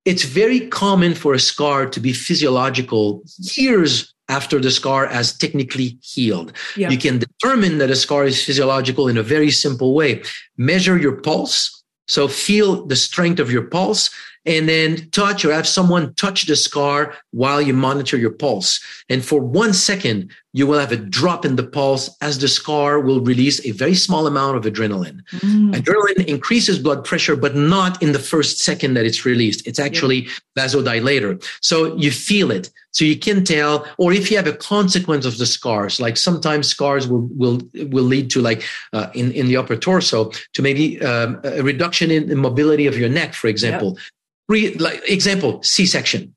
it's 0.05 0.23
very 0.23 0.67
common 0.67 1.15
for 1.15 1.33
a 1.33 1.39
scar 1.39 1.87
to 1.87 1.99
be 1.99 2.13
physiological 2.13 3.23
years 3.39 4.13
after 4.29 4.59
the 4.59 4.71
scar 4.71 5.07
has 5.07 5.37
technically 5.37 5.97
healed. 6.01 6.53
Yeah. 6.75 6.89
You 6.89 6.97
can 6.97 7.19
determine 7.19 7.79
that 7.79 7.89
a 7.89 7.95
scar 7.95 8.25
is 8.25 8.43
physiological 8.43 9.07
in 9.07 9.17
a 9.17 9.23
very 9.23 9.51
simple 9.51 9.95
way. 9.95 10.21
Measure 10.57 10.97
your 10.97 11.13
pulse. 11.21 11.73
So 12.07 12.27
feel 12.27 12.85
the 12.85 12.95
strength 12.95 13.39
of 13.39 13.51
your 13.51 13.63
pulse 13.63 14.09
and 14.45 14.69
then 14.69 15.09
touch 15.11 15.43
or 15.43 15.51
have 15.51 15.67
someone 15.67 16.13
touch 16.13 16.45
the 16.45 16.55
scar 16.55 17.13
while 17.31 17.61
you 17.61 17.73
monitor 17.73 18.15
your 18.15 18.31
pulse. 18.31 18.79
And 19.09 19.23
for 19.25 19.41
one 19.41 19.73
second, 19.73 20.31
you 20.57 20.65
will 20.65 20.79
have 20.79 20.91
a 20.91 20.97
drop 20.97 21.45
in 21.45 21.55
the 21.55 21.67
pulse 21.77 22.09
as 22.19 22.39
the 22.39 22.47
scar 22.47 22.99
will 22.99 23.21
release 23.21 23.63
a 23.63 23.71
very 23.83 23.93
small 23.93 24.25
amount 24.25 24.57
of 24.57 24.63
adrenaline. 24.63 25.21
Mm. 25.33 25.75
Adrenaline 25.75 26.25
increases 26.25 26.79
blood 26.79 27.05
pressure, 27.05 27.35
but 27.35 27.55
not 27.55 28.01
in 28.01 28.11
the 28.11 28.23
first 28.31 28.57
second 28.57 28.95
that 28.95 29.05
it's 29.05 29.23
released. 29.23 29.67
It's 29.67 29.77
actually 29.77 30.21
yep. 30.23 30.31
vasodilator. 30.57 31.31
So 31.61 31.95
you 31.95 32.09
feel 32.09 32.49
it. 32.49 32.71
So 32.91 33.05
you 33.05 33.19
can 33.19 33.43
tell, 33.43 33.85
or 33.99 34.11
if 34.11 34.31
you 34.31 34.37
have 34.37 34.47
a 34.47 34.57
consequence 34.75 35.25
of 35.27 35.37
the 35.37 35.45
scars, 35.45 35.99
like 35.99 36.17
sometimes 36.17 36.67
scars 36.67 37.07
will 37.07 37.29
will 37.41 37.61
will 37.93 38.09
lead 38.15 38.31
to 38.31 38.41
like 38.41 38.63
uh, 38.93 39.11
in 39.13 39.31
in 39.33 39.45
the 39.49 39.57
upper 39.57 39.75
torso 39.75 40.31
to 40.53 40.61
maybe 40.63 40.99
um, 41.01 41.39
a 41.43 41.61
reduction 41.61 42.09
in 42.09 42.29
the 42.29 42.35
mobility 42.35 42.87
of 42.87 42.97
your 42.97 43.09
neck, 43.09 43.35
for 43.35 43.47
example. 43.47 43.89
Yep. 43.89 44.03
Re, 44.49 44.73
like 44.75 45.01
example, 45.07 45.61
C-section. 45.61 46.33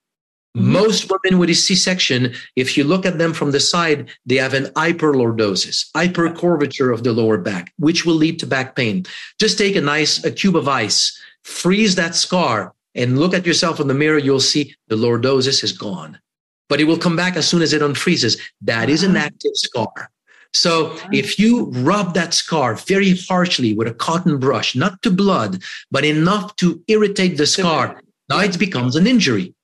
Mm-hmm. 0.56 0.72
Most 0.72 1.10
women 1.10 1.39
with 1.39 1.51
a 1.51 1.55
C-section, 1.55 2.35
if 2.56 2.77
you 2.77 2.82
look 2.82 3.06
at 3.06 3.18
them 3.18 3.32
from 3.32 3.52
the 3.52 3.60
side, 3.60 4.10
they 4.27 4.36
have 4.36 4.52
an 4.52 4.66
hyperlordosis, 4.74 5.90
hypercurvature 5.93 6.93
of 6.93 7.05
the 7.05 7.12
lower 7.12 7.39
back, 7.39 7.72
which 7.78 8.05
will 8.05 8.16
lead 8.16 8.40
to 8.40 8.47
back 8.47 8.74
pain. 8.74 9.05
Just 9.39 9.59
take 9.59 9.77
a 9.77 9.81
nice 9.81 10.24
a 10.24 10.32
cube 10.32 10.56
of 10.56 10.66
ice, 10.66 11.16
freeze 11.44 11.94
that 11.94 12.16
scar, 12.16 12.74
and 12.97 13.18
look 13.20 13.32
at 13.32 13.47
yourself 13.47 13.78
in 13.78 13.86
the 13.86 13.94
mirror. 13.94 14.18
You'll 14.18 14.40
see 14.40 14.74
the 14.89 14.97
lordosis 14.97 15.62
is 15.62 15.70
gone, 15.70 16.18
but 16.68 16.81
it 16.81 16.85
will 16.85 16.98
come 16.98 17.14
back 17.14 17.36
as 17.36 17.47
soon 17.47 17.62
as 17.62 17.72
it 17.72 17.82
unfreezes. 17.82 18.36
That 18.60 18.90
is 18.90 19.05
an 19.05 19.16
active 19.16 19.52
scar. 19.55 20.10
So 20.52 20.98
if 21.12 21.39
you 21.39 21.66
rub 21.66 22.14
that 22.14 22.35
scar 22.35 22.74
very 22.74 23.16
harshly 23.28 23.72
with 23.72 23.86
a 23.86 23.94
cotton 23.94 24.39
brush, 24.39 24.74
not 24.74 25.01
to 25.02 25.10
blood, 25.12 25.62
but 25.93 26.05
enough 26.05 26.56
to 26.56 26.82
irritate 26.89 27.36
the 27.36 27.47
scar, 27.47 28.02
now 28.28 28.40
it 28.40 28.59
becomes 28.59 28.97
an 28.97 29.06
injury. 29.06 29.55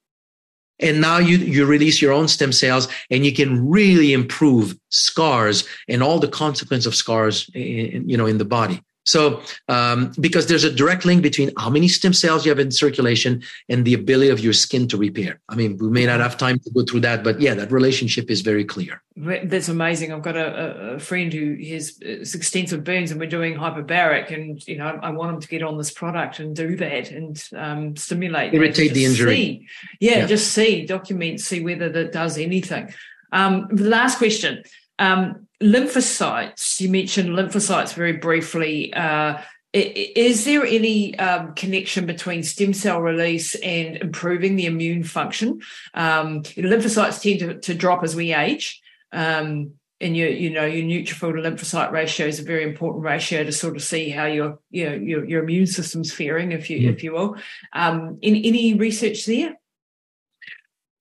And 0.79 1.01
now 1.01 1.19
you, 1.19 1.39
you 1.39 1.65
release 1.65 2.03
your 2.03 2.13
own 2.13 2.29
stem 2.29 2.53
cells 2.53 2.89
and 3.11 3.25
you 3.25 3.33
can 3.33 3.69
really 3.69 4.13
improve 4.13 4.77
scars 4.91 5.67
and 5.89 6.03
all 6.03 6.19
the 6.19 6.29
consequence 6.29 6.87
of 6.87 6.95
scars, 6.95 7.51
in, 7.55 8.09
you 8.09 8.17
know, 8.17 8.27
in 8.27 8.39
the 8.39 8.45
body. 8.45 8.83
So, 9.07 9.41
um, 9.69 10.13
because 10.19 10.49
there's 10.49 10.65
a 10.65 10.73
direct 10.73 11.05
link 11.05 11.23
between 11.23 11.53
how 11.57 11.71
many 11.71 11.87
stem 11.87 12.13
cells 12.13 12.45
you 12.45 12.51
have 12.51 12.59
in 12.59 12.73
circulation 12.73 13.43
and 13.69 13.85
the 13.85 13.95
ability 13.95 14.31
of 14.31 14.41
your 14.41 14.53
skin 14.53 14.89
to 14.89 14.97
repair. 14.97 15.41
I 15.49 15.55
mean, 15.55 15.79
we 15.79 15.89
may 15.89 16.07
not 16.07 16.19
have 16.19 16.37
time 16.37 16.59
to 16.59 16.71
go 16.71 16.83
through 16.83 17.01
that, 17.01 17.23
but 17.23 17.41
yeah, 17.41 17.55
that 17.55 17.71
relationship 17.71 18.31
is 18.31 18.41
very 18.41 18.65
clear. 18.65 19.01
That's 19.17 19.69
amazing. 19.69 20.13
I've 20.13 20.23
got 20.23 20.37
a, 20.37 20.95
a 20.95 20.99
friend 20.99 21.33
who 21.33 21.57
has 21.71 21.99
extensive 22.35 22.83
burns, 22.83 23.13
and 23.13 23.21
we're 23.21 23.31
doing 23.31 23.55
hyperbaric, 23.55 24.35
and 24.35 24.67
you 24.67 24.77
know, 24.77 24.99
I 25.01 25.11
want 25.11 25.35
him 25.35 25.41
to 25.41 25.49
get 25.49 25.63
on 25.63 25.79
this 25.79 25.93
product 25.93 26.41
and 26.41 26.55
do 26.55 26.77
that 26.77 27.13
and 27.13 27.43
um, 27.55 27.97
stimulate, 27.97 28.53
irritate 28.55 28.93
the 28.93 29.05
injury. 29.05 29.69
Yeah, 30.01 30.19
yeah, 30.19 30.27
just 30.27 30.53
see, 30.53 30.85
document, 30.85 31.41
see 31.41 31.63
whether 31.63 31.89
that 31.89 32.13
does 32.13 32.39
anything. 32.39 32.93
Um, 33.33 33.69
the 33.71 33.85
last 33.85 34.19
question. 34.19 34.65
Um, 34.99 35.46
lymphocytes, 35.63 36.81
you 36.81 36.89
mentioned 36.89 37.31
lymphocytes 37.31 37.95
very 37.95 38.15
briefly. 38.15 38.93
Uh, 38.93 39.41
is 39.73 40.45
there 40.45 40.65
any 40.65 41.19
um, 41.19 41.55
connection 41.55 42.07
between 42.07 42.43
stem 42.43 42.73
cell 42.73 43.01
release 43.01 43.55
and 43.57 43.97
improving 43.97 44.57
the 44.57 44.67
immune 44.67 45.05
function? 45.05 45.61
Um, 45.93 46.43
lymphocytes 46.43 47.21
tend 47.21 47.41
to, 47.41 47.59
to, 47.61 47.75
drop 47.75 48.03
as 48.03 48.17
we 48.17 48.33
age. 48.33 48.81
Um, 49.13 49.73
and 50.01 50.17
your, 50.17 50.29
you 50.29 50.51
know, 50.51 50.65
your 50.65 50.85
neutrophil 50.85 51.33
to 51.33 51.51
lymphocyte 51.51 51.91
ratio 51.91 52.27
is 52.27 52.39
a 52.39 52.45
very 52.45 52.63
important 52.63 53.05
ratio 53.05 53.45
to 53.45 53.53
sort 53.53 53.77
of 53.77 53.83
see 53.83 54.09
how 54.09 54.27
your, 54.27 54.59
you 54.71 54.89
know, 54.89 54.95
your, 54.95 55.25
your 55.25 55.43
immune 55.43 55.67
system's 55.67 56.13
faring, 56.13 56.53
if 56.53 56.71
you, 56.71 56.79
yeah. 56.79 56.91
if 56.91 57.03
you 57.03 57.13
will. 57.13 57.37
Um, 57.73 58.19
in, 58.23 58.37
any 58.37 58.75
research 58.75 59.27
there? 59.27 59.57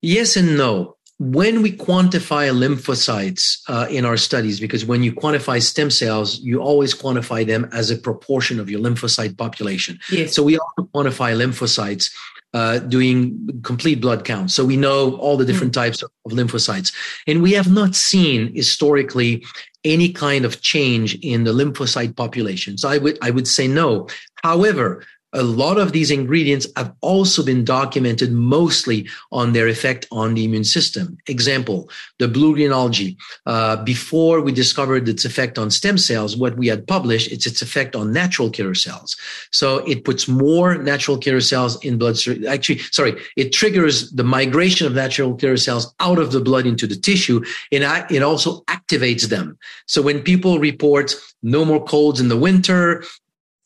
Yes 0.01 0.37
and 0.37 0.57
no 0.57 0.94
when 1.17 1.61
we 1.61 1.71
quantify 1.71 2.51
lymphocytes 2.51 3.59
uh, 3.69 3.87
in 3.89 4.03
our 4.03 4.17
studies, 4.17 4.59
because 4.59 4.85
when 4.85 5.01
you 5.01 5.13
quantify 5.13 5.61
stem 5.61 5.89
cells, 5.89 6.39
you 6.39 6.59
always 6.59 6.93
quantify 6.93 7.45
them 7.45 7.69
as 7.71 7.89
a 7.89 7.95
proportion 7.95 8.59
of 8.59 8.69
your 8.69 8.81
lymphocyte 8.81 9.37
population. 9.37 9.97
Yes. 10.11 10.33
So 10.35 10.43
we 10.43 10.57
also 10.57 10.89
quantify 10.93 11.33
lymphocytes 11.35 12.11
uh, 12.53 12.79
doing 12.79 13.61
complete 13.63 14.01
blood 14.01 14.23
counts. 14.25 14.53
So 14.53 14.65
we 14.65 14.77
know 14.77 15.15
all 15.17 15.37
the 15.37 15.45
different 15.45 15.71
mm. 15.71 15.81
types 15.81 16.01
of, 16.01 16.11
of 16.25 16.31
lymphocytes. 16.33 16.93
And 17.27 17.41
we 17.41 17.51
have 17.53 17.71
not 17.71 17.95
seen 17.95 18.53
historically 18.53 19.43
any 19.83 20.11
kind 20.11 20.45
of 20.45 20.61
change 20.61 21.15
in 21.15 21.43
the 21.43 21.51
lymphocyte 21.51 22.15
population. 22.15 22.77
So 22.77 22.89
I 22.89 22.97
would, 22.97 23.17
I 23.21 23.31
would 23.31 23.47
say 23.47 23.67
no. 23.67 24.07
However, 24.41 25.05
a 25.35 25.43
lot 25.43 25.77
of 25.77 25.91
these 25.91 26.09
ingredients 26.09 26.65
have 26.77 26.93
also 27.01 27.43
been 27.43 27.65
documented 27.65 28.31
mostly 28.31 29.07
on 29.31 29.53
their 29.53 29.67
effect 29.67 30.07
on 30.11 30.33
the 30.33 30.45
immune 30.45 30.63
system. 30.63 31.17
Example, 31.27 31.89
the 32.19 32.27
blue 32.27 32.53
green 32.53 32.71
algae. 32.71 33.17
Uh, 33.45 33.75
before 33.83 34.41
we 34.41 34.51
discovered 34.51 35.07
its 35.09 35.25
effect 35.25 35.59
on 35.59 35.69
stem 35.69 35.97
cells, 35.97 36.37
what 36.37 36.55
we 36.55 36.67
had 36.67 36.87
published, 36.87 37.31
it's 37.31 37.45
its 37.45 37.61
effect 37.61 37.95
on 37.95 38.13
natural 38.13 38.49
killer 38.49 38.73
cells. 38.73 39.15
So 39.51 39.79
it 39.79 40.05
puts 40.05 40.27
more 40.27 40.77
natural 40.77 41.17
killer 41.17 41.41
cells 41.41 41.83
in 41.83 41.97
blood. 41.97 42.17
Actually, 42.47 42.79
sorry, 42.91 43.21
it 43.35 43.51
triggers 43.51 44.11
the 44.11 44.23
migration 44.23 44.87
of 44.87 44.93
natural 44.93 45.35
killer 45.35 45.57
cells 45.57 45.93
out 45.99 46.17
of 46.17 46.31
the 46.31 46.39
blood 46.39 46.65
into 46.65 46.87
the 46.87 46.95
tissue 46.95 47.43
and 47.73 47.83
it 48.09 48.23
also 48.23 48.61
activates 48.61 49.27
them. 49.27 49.57
So 49.85 50.01
when 50.01 50.21
people 50.21 50.59
report 50.59 51.13
no 51.43 51.65
more 51.65 51.83
colds 51.83 52.21
in 52.21 52.29
the 52.29 52.37
winter, 52.37 53.03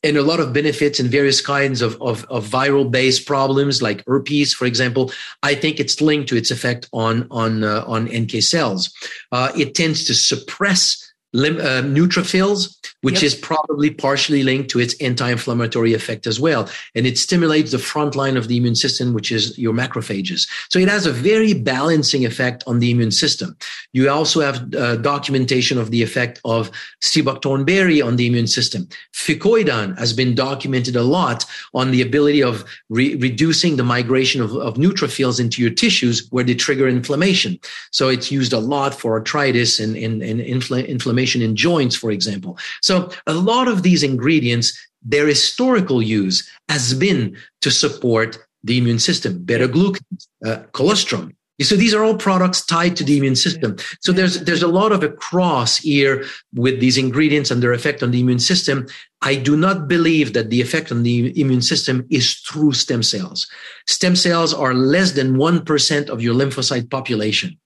and 0.03 0.17
a 0.17 0.23
lot 0.23 0.39
of 0.39 0.53
benefits 0.53 0.99
in 0.99 1.07
various 1.07 1.41
kinds 1.41 1.81
of, 1.81 2.01
of, 2.01 2.25
of 2.25 2.47
viral 2.47 2.89
based 2.89 3.25
problems 3.25 3.81
like 3.81 4.05
herpes, 4.07 4.53
for 4.53 4.65
example. 4.65 5.11
I 5.43 5.55
think 5.55 5.79
it's 5.79 6.01
linked 6.01 6.29
to 6.29 6.37
its 6.37 6.51
effect 6.51 6.87
on, 6.93 7.27
on, 7.31 7.63
uh, 7.63 7.83
on 7.85 8.05
NK 8.05 8.41
cells. 8.41 8.93
Uh, 9.31 9.51
it 9.57 9.75
tends 9.75 10.05
to 10.05 10.13
suppress 10.13 11.08
lim- 11.33 11.59
uh, 11.59 11.81
neutrophils, 11.83 12.75
which 13.01 13.15
yep. 13.15 13.23
is 13.23 13.35
probably 13.35 13.89
partially 13.89 14.43
linked 14.43 14.69
to 14.69 14.79
its 14.79 14.99
anti-inflammatory 15.01 15.93
effect 15.93 16.27
as 16.27 16.39
well. 16.39 16.69
And 16.95 17.05
it 17.05 17.17
stimulates 17.17 17.71
the 17.71 17.79
front 17.79 18.15
line 18.15 18.37
of 18.37 18.47
the 18.47 18.57
immune 18.57 18.75
system, 18.75 19.13
which 19.13 19.31
is 19.31 19.57
your 19.57 19.73
macrophages. 19.73 20.49
So 20.69 20.79
it 20.79 20.89
has 20.89 21.05
a 21.05 21.11
very 21.11 21.53
balancing 21.53 22.25
effect 22.25 22.63
on 22.67 22.79
the 22.79 22.91
immune 22.91 23.11
system. 23.11 23.55
You 23.93 24.09
also 24.09 24.41
have 24.41 24.73
uh, 24.73 24.97
documentation 24.97 25.77
of 25.77 25.91
the 25.91 26.03
effect 26.03 26.41
of 26.45 26.71
sea 27.01 27.21
buckthorn 27.21 27.63
berry 27.63 28.01
on 28.01 28.15
the 28.15 28.27
immune 28.27 28.47
system. 28.47 28.87
Fucoidan 29.13 29.97
has 29.97 30.13
been 30.13 30.35
documented 30.35 30.95
a 30.95 31.03
lot 31.03 31.45
on 31.73 31.91
the 31.91 32.01
ability 32.01 32.43
of 32.43 32.65
re- 32.89 33.15
reducing 33.15 33.75
the 33.75 33.83
migration 33.83 34.41
of, 34.41 34.55
of 34.55 34.75
neutrophils 34.75 35.39
into 35.39 35.61
your 35.61 35.71
tissues 35.71 36.27
where 36.31 36.43
they 36.43 36.55
trigger 36.55 36.87
inflammation. 36.87 37.59
So 37.91 38.09
it's 38.09 38.31
used 38.31 38.53
a 38.53 38.59
lot 38.59 38.93
for 38.93 39.13
arthritis 39.13 39.79
and, 39.79 39.95
and, 39.95 40.21
and 40.21 40.39
infl- 40.39 40.87
inflammation 40.87 41.18
in 41.41 41.55
joints, 41.55 41.95
for 41.95 42.11
example. 42.11 42.57
So 42.81 43.11
a 43.27 43.33
lot 43.33 43.67
of 43.67 43.83
these 43.83 44.03
ingredients, 44.03 44.77
their 45.01 45.27
historical 45.27 46.01
use 46.01 46.49
has 46.69 46.93
been 46.93 47.37
to 47.61 47.71
support 47.71 48.37
the 48.63 48.77
immune 48.77 48.99
system, 48.99 49.43
beta 49.43 49.67
glucan, 49.67 50.03
uh, 50.45 50.63
colostrum. 50.73 51.35
So 51.61 51.75
these 51.75 51.93
are 51.93 52.03
all 52.03 52.15
products 52.15 52.65
tied 52.65 52.95
to 52.97 53.03
the 53.03 53.17
immune 53.17 53.35
system. 53.35 53.75
So 53.99 54.13
there's 54.13 54.41
there's 54.41 54.63
a 54.63 54.67
lot 54.67 54.93
of 54.93 55.03
a 55.03 55.09
cross 55.09 55.75
here 55.77 56.25
with 56.53 56.79
these 56.79 56.97
ingredients 56.97 57.51
and 57.51 57.61
their 57.61 57.73
effect 57.73 58.01
on 58.01 58.11
the 58.11 58.21
immune 58.21 58.39
system. 58.39 58.87
I 59.21 59.35
do 59.35 59.57
not 59.57 59.89
believe 59.89 60.31
that 60.33 60.49
the 60.49 60.61
effect 60.61 60.89
on 60.89 61.03
the 61.03 61.37
immune 61.39 61.61
system 61.61 62.07
is 62.09 62.35
through 62.35 62.73
stem 62.73 63.03
cells. 63.03 63.45
Stem 63.87 64.15
cells 64.15 64.53
are 64.53 64.73
less 64.73 65.11
than 65.11 65.35
1% 65.35 66.09
of 66.09 66.21
your 66.21 66.33
lymphocyte 66.33 66.89
population 66.89 67.57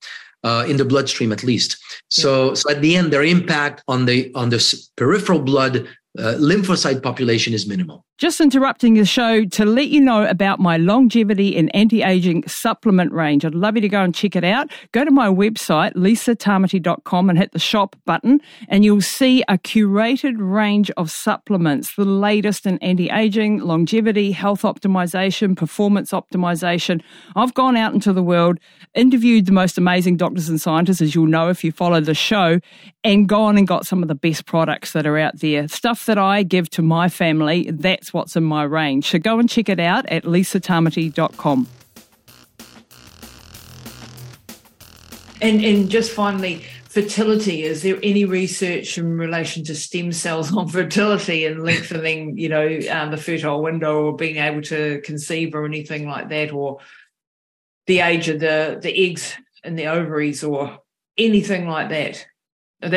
uh, 0.44 0.64
in 0.68 0.76
the 0.76 0.84
bloodstream 0.84 1.32
at 1.32 1.42
least. 1.42 1.76
So, 2.08 2.48
yeah. 2.48 2.54
so 2.54 2.70
at 2.70 2.80
the 2.80 2.96
end, 2.96 3.12
their 3.12 3.24
impact 3.24 3.82
on 3.88 4.06
the 4.06 4.32
on 4.34 4.50
the 4.50 4.60
peripheral 4.96 5.40
blood 5.40 5.88
uh, 6.18 6.34
lymphocyte 6.38 7.02
population 7.02 7.52
is 7.52 7.66
minimal. 7.66 8.04
Just 8.16 8.40
interrupting 8.40 8.94
the 8.94 9.04
show 9.04 9.44
to 9.44 9.64
let 9.64 9.88
you 9.88 10.00
know 10.00 10.24
about 10.24 10.60
my 10.60 10.76
longevity 10.76 11.56
and 11.56 11.74
anti-aging 11.74 12.46
supplement 12.46 13.12
range. 13.12 13.44
I'd 13.44 13.56
love 13.56 13.74
you 13.74 13.80
to 13.80 13.88
go 13.88 14.02
and 14.02 14.14
check 14.14 14.36
it 14.36 14.44
out. 14.44 14.70
Go 14.92 15.04
to 15.04 15.10
my 15.10 15.26
website, 15.26 15.94
lisatamati.com 15.94 17.28
and 17.28 17.36
hit 17.36 17.50
the 17.50 17.58
shop 17.58 17.96
button 18.06 18.40
and 18.68 18.84
you'll 18.84 19.00
see 19.00 19.42
a 19.48 19.58
curated 19.58 20.36
range 20.38 20.92
of 20.92 21.10
supplements, 21.10 21.96
the 21.96 22.04
latest 22.04 22.66
in 22.66 22.78
anti-aging, 22.78 23.58
longevity, 23.58 24.30
health 24.30 24.62
optimization, 24.62 25.56
performance 25.56 26.12
optimization. 26.12 27.02
I've 27.34 27.54
gone 27.54 27.76
out 27.76 27.94
into 27.94 28.12
the 28.12 28.22
world, 28.22 28.60
interviewed 28.94 29.46
the 29.46 29.52
most 29.52 29.76
amazing 29.76 30.18
doctors 30.18 30.48
and 30.48 30.60
scientists, 30.60 31.00
as 31.00 31.16
you'll 31.16 31.26
know 31.26 31.48
if 31.48 31.64
you 31.64 31.72
follow 31.72 32.00
the 32.00 32.14
show, 32.14 32.60
and 33.02 33.28
gone 33.28 33.58
and 33.58 33.66
got 33.66 33.86
some 33.86 34.02
of 34.02 34.08
the 34.08 34.14
best 34.14 34.46
products 34.46 34.92
that 34.92 35.04
are 35.04 35.18
out 35.18 35.40
there. 35.40 35.66
Stuff 35.66 36.06
that 36.06 36.16
I 36.16 36.44
give 36.44 36.70
to 36.70 36.82
my 36.82 37.08
family, 37.08 37.68
that's 38.04 38.12
what's 38.12 38.36
in 38.36 38.44
my 38.44 38.64
range. 38.64 39.10
So 39.10 39.18
go 39.18 39.38
and 39.38 39.48
check 39.48 39.70
it 39.70 39.80
out 39.80 40.04
at 40.06 40.24
lisatamati.com. 40.24 41.66
And, 45.40 45.64
and 45.64 45.90
just 45.90 46.12
finally, 46.12 46.64
fertility, 46.84 47.62
is 47.62 47.82
there 47.82 47.98
any 48.02 48.26
research 48.26 48.98
in 48.98 49.16
relation 49.16 49.64
to 49.64 49.74
stem 49.74 50.12
cells 50.12 50.54
on 50.54 50.68
fertility 50.68 51.46
and 51.46 51.62
lengthening, 51.62 52.36
you 52.36 52.50
know, 52.50 52.78
um, 52.90 53.10
the 53.10 53.16
fertile 53.16 53.62
window 53.62 54.04
or 54.04 54.16
being 54.16 54.36
able 54.36 54.60
to 54.62 55.00
conceive 55.02 55.54
or 55.54 55.64
anything 55.64 56.06
like 56.06 56.28
that, 56.28 56.52
or 56.52 56.80
the 57.86 58.00
age 58.00 58.28
of 58.28 58.38
the, 58.38 58.78
the 58.82 59.08
eggs 59.08 59.34
in 59.64 59.76
the 59.76 59.86
ovaries 59.86 60.44
or 60.44 60.78
anything 61.16 61.68
like 61.68 61.88
that? 61.88 62.26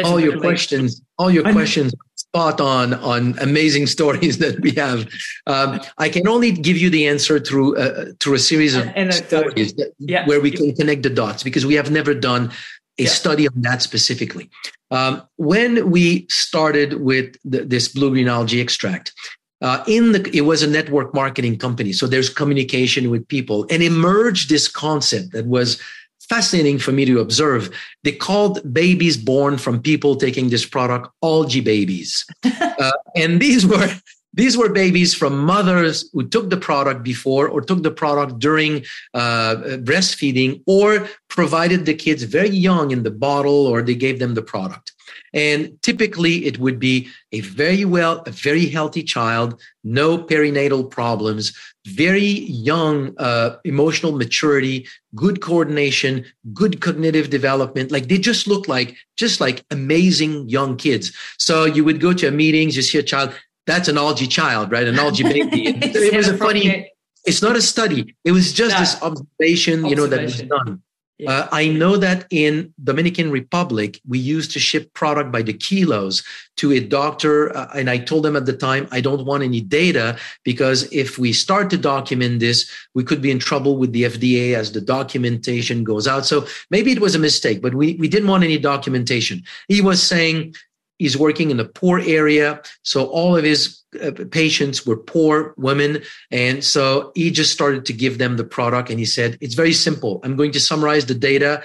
all 0.04 0.20
your 0.20 0.38
questions, 0.38 1.02
all 1.18 1.32
your 1.32 1.44
questions 1.44 1.94
spot 2.30 2.62
on 2.62 2.94
on 2.96 3.38
amazing 3.40 3.88
stories 3.98 4.38
that 4.40 4.60
we 4.62 4.72
have. 4.72 5.08
Um, 5.46 5.80
I 5.98 6.10
can 6.10 6.28
only 6.28 6.52
give 6.52 6.78
you 6.78 6.90
the 6.90 7.08
answer 7.08 7.40
through 7.40 7.78
uh, 7.78 8.06
through 8.20 8.36
a 8.36 8.40
series 8.40 8.76
of 8.76 8.88
and, 8.96 9.14
stories 9.14 9.74
that, 9.76 9.94
yeah. 10.00 10.26
where 10.28 10.42
we 10.42 10.52
can 10.52 10.76
connect 10.76 11.04
the 11.04 11.10
dots 11.10 11.44
because 11.44 11.66
we 11.66 11.76
have 11.76 11.92
never 11.92 12.14
done 12.14 12.52
a 13.00 13.04
yeah. 13.04 13.10
study 13.10 13.48
on 13.48 13.62
that 13.62 13.82
specifically. 13.82 14.50
Um, 14.90 15.22
when 15.36 15.92
we 15.92 16.26
started 16.30 17.02
with 17.02 17.36
the, 17.44 17.64
this 17.64 17.88
blue 17.90 18.10
green 18.10 18.28
algae 18.28 18.62
extract, 18.62 19.14
uh, 19.62 19.84
in 19.88 20.12
the 20.12 20.30
it 20.34 20.42
was 20.42 20.64
a 20.64 20.68
network 20.68 21.14
marketing 21.14 21.58
company, 21.58 21.92
so 21.94 22.08
there's 22.08 22.30
communication 22.30 23.10
with 23.10 23.28
people, 23.28 23.66
and 23.70 23.82
emerged 23.84 24.50
this 24.50 24.68
concept 24.68 25.32
that 25.32 25.46
was 25.48 25.82
fascinating 26.30 26.80
for 26.80 26.92
me 26.92 27.06
to 27.06 27.20
observe. 27.20 27.70
They 28.04 28.12
called 28.12 28.74
babies 28.74 29.18
born 29.18 29.58
from 29.58 29.82
people 29.82 30.16
taking 30.16 30.50
this 30.50 30.66
product 30.66 31.10
algae 31.24 31.62
babies. 31.62 32.26
uh, 32.44 32.92
and 33.16 33.42
these 33.42 33.66
were 33.66 33.90
these 34.34 34.56
were 34.56 34.70
babies 34.70 35.16
from 35.16 35.40
mothers 35.40 36.10
who 36.14 36.28
took 36.28 36.52
the 36.52 36.58
product 36.58 37.02
before 37.02 37.50
or 37.50 37.60
took 37.60 37.82
the 37.82 37.90
product 37.90 38.38
during 38.38 38.86
uh, 39.16 39.56
breastfeeding 39.82 40.62
or 40.68 41.08
provided 41.28 41.88
the 41.88 41.96
kids 41.96 42.22
very 42.22 42.50
young 42.50 42.92
in 42.92 43.02
the 43.02 43.10
bottle 43.10 43.66
or 43.66 43.82
they 43.82 43.96
gave 43.96 44.20
them 44.20 44.36
the 44.36 44.44
product. 44.44 44.92
And 45.34 45.82
typically 45.82 46.46
it 46.46 46.60
would 46.60 46.78
be 46.78 47.10
a 47.32 47.42
very 47.42 47.84
well, 47.84 48.22
a 48.28 48.32
very 48.32 48.68
healthy 48.68 49.02
child, 49.02 49.60
no 49.84 50.20
perinatal 50.20 50.92
problems, 50.92 51.58
very 51.88 52.42
young 52.70 53.18
uh, 53.18 53.58
emotional 53.64 54.12
maturity, 54.12 54.86
good 55.16 55.42
coordination, 55.42 56.26
good 56.54 56.82
cognitive 56.82 57.30
development. 57.30 57.92
Like 57.92 58.10
they 58.10 58.18
just 58.18 58.46
look 58.46 58.68
like, 58.68 58.96
just 59.16 59.40
like 59.40 59.64
amazing 59.72 60.50
young 60.50 60.76
kids. 60.76 61.16
So 61.38 61.66
you 61.66 61.86
would 61.86 62.02
go 62.02 62.14
to 62.14 62.30
meetings, 62.30 62.76
you 62.76 62.82
see 62.82 62.98
a 62.98 63.04
child, 63.04 63.34
that's 63.66 63.88
an 63.88 63.98
algae 63.98 64.28
child, 64.28 64.72
right? 64.72 64.88
An 64.88 65.00
algae 65.00 65.24
baby. 65.24 65.68
it 65.82 66.16
was 66.16 66.28
a 66.28 66.38
funny, 66.38 66.92
it's 67.26 67.42
not 67.42 67.56
a 67.56 67.62
study. 67.62 68.16
It 68.26 68.34
was 68.34 68.52
just 68.52 68.76
no. 68.76 68.80
this 68.80 69.02
observation, 69.02 69.86
observation, 69.86 69.86
you 69.86 69.96
know, 69.96 70.08
that 70.08 70.22
was 70.22 70.42
done. 70.42 70.82
Yeah. 71.20 71.32
Uh, 71.32 71.48
I 71.52 71.68
know 71.68 71.98
that 71.98 72.28
in 72.30 72.74
Dominican 72.84 73.32
Republic, 73.32 74.00
we 74.08 74.20
used 74.20 74.52
to 74.52 74.60
ship 74.60 74.94
product 74.94 75.32
by 75.32 75.42
the 75.42 75.54
kilos 75.54 76.24
to 76.58 76.72
a 76.72 76.80
doctor. 76.80 77.56
Uh, 77.58 77.68
and 77.74 77.90
I 77.90 77.98
told 77.98 78.24
them 78.24 78.36
at 78.36 78.46
the 78.46 78.56
time, 78.56 78.88
I 78.92 79.02
don't 79.02 79.26
want 79.26 79.42
any 79.42 79.62
data 79.62 80.18
because 80.44 80.92
if 80.94 81.18
we 81.18 81.34
start 81.34 81.72
to 81.72 81.78
document 81.78 82.40
this, 82.40 82.70
we 82.94 83.04
could 83.04 83.22
be 83.22 83.32
in 83.32 83.40
trouble 83.40 83.78
with 83.78 83.94
the 83.94 84.04
FDA 84.04 84.54
as 84.54 84.74
the 84.74 84.82
documentation 84.82 85.84
goes 85.84 86.08
out. 86.08 86.28
So 86.28 86.46
maybe 86.70 86.92
it 86.92 87.02
was 87.02 87.16
a 87.16 87.20
mistake, 87.20 87.64
but 87.64 87.74
we, 87.74 87.96
we 87.96 88.08
didn't 88.08 88.30
want 88.30 88.44
any 88.44 88.60
documentation. 88.60 89.42
He 89.68 89.82
was 89.82 90.04
saying, 90.04 90.54
he's 91.00 91.18
working 91.18 91.50
in 91.50 91.60
a 91.60 91.66
poor 91.66 92.00
area. 92.00 92.62
So 92.84 93.06
all 93.08 93.36
of 93.36 93.44
his 93.44 93.77
Uh, 94.02 94.26
patients 94.32 94.86
were 94.86 94.98
poor 94.98 95.54
women. 95.58 96.02
And 96.32 96.64
so 96.64 97.12
he 97.16 97.32
just 97.32 97.52
started 97.52 97.86
to 97.86 97.94
give 97.94 98.18
them 98.18 98.38
the 98.38 98.44
product 98.44 98.90
and 98.90 99.00
he 99.00 99.06
said, 99.06 99.38
it's 99.42 99.56
very 99.56 99.74
simple. 99.74 100.20
I'm 100.24 100.36
going 100.36 100.52
to 100.52 100.60
summarize 100.60 101.06
the 101.06 101.16
data. 101.16 101.64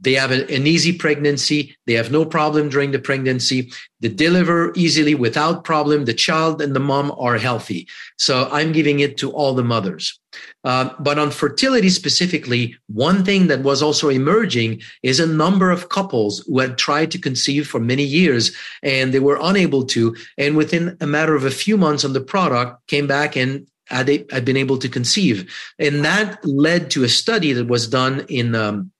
They 0.00 0.14
have 0.14 0.30
a, 0.30 0.44
an 0.54 0.66
easy 0.66 0.92
pregnancy. 0.92 1.76
They 1.86 1.94
have 1.94 2.10
no 2.10 2.24
problem 2.24 2.68
during 2.68 2.92
the 2.92 2.98
pregnancy. 2.98 3.72
They 4.00 4.08
deliver 4.08 4.72
easily 4.76 5.14
without 5.14 5.64
problem. 5.64 6.04
The 6.04 6.14
child 6.14 6.62
and 6.62 6.74
the 6.74 6.80
mom 6.80 7.12
are 7.18 7.36
healthy. 7.38 7.88
So 8.16 8.48
I'm 8.52 8.72
giving 8.72 9.00
it 9.00 9.16
to 9.18 9.30
all 9.32 9.54
the 9.54 9.64
mothers. 9.64 10.18
Uh, 10.62 10.90
but 11.00 11.18
on 11.18 11.30
fertility 11.30 11.88
specifically, 11.88 12.76
one 12.86 13.24
thing 13.24 13.48
that 13.48 13.62
was 13.62 13.82
also 13.82 14.08
emerging 14.08 14.82
is 15.02 15.18
a 15.18 15.26
number 15.26 15.70
of 15.70 15.88
couples 15.88 16.44
who 16.46 16.58
had 16.60 16.78
tried 16.78 17.10
to 17.10 17.18
conceive 17.18 17.66
for 17.66 17.80
many 17.80 18.04
years 18.04 18.54
and 18.82 19.12
they 19.12 19.20
were 19.20 19.38
unable 19.40 19.84
to. 19.86 20.14
And 20.36 20.56
within 20.56 20.96
a 21.00 21.06
matter 21.06 21.34
of 21.34 21.44
a 21.44 21.50
few 21.50 21.76
months 21.76 22.04
on 22.04 22.12
the 22.12 22.20
product, 22.20 22.86
came 22.86 23.06
back 23.06 23.36
and 23.36 23.66
had, 23.86 24.08
had 24.30 24.44
been 24.44 24.56
able 24.56 24.78
to 24.78 24.88
conceive. 24.88 25.50
And 25.78 26.04
that 26.04 26.44
led 26.44 26.90
to 26.90 27.04
a 27.04 27.08
study 27.08 27.52
that 27.54 27.68
was 27.68 27.88
done 27.88 28.26
in 28.28 28.54
um, 28.54 28.92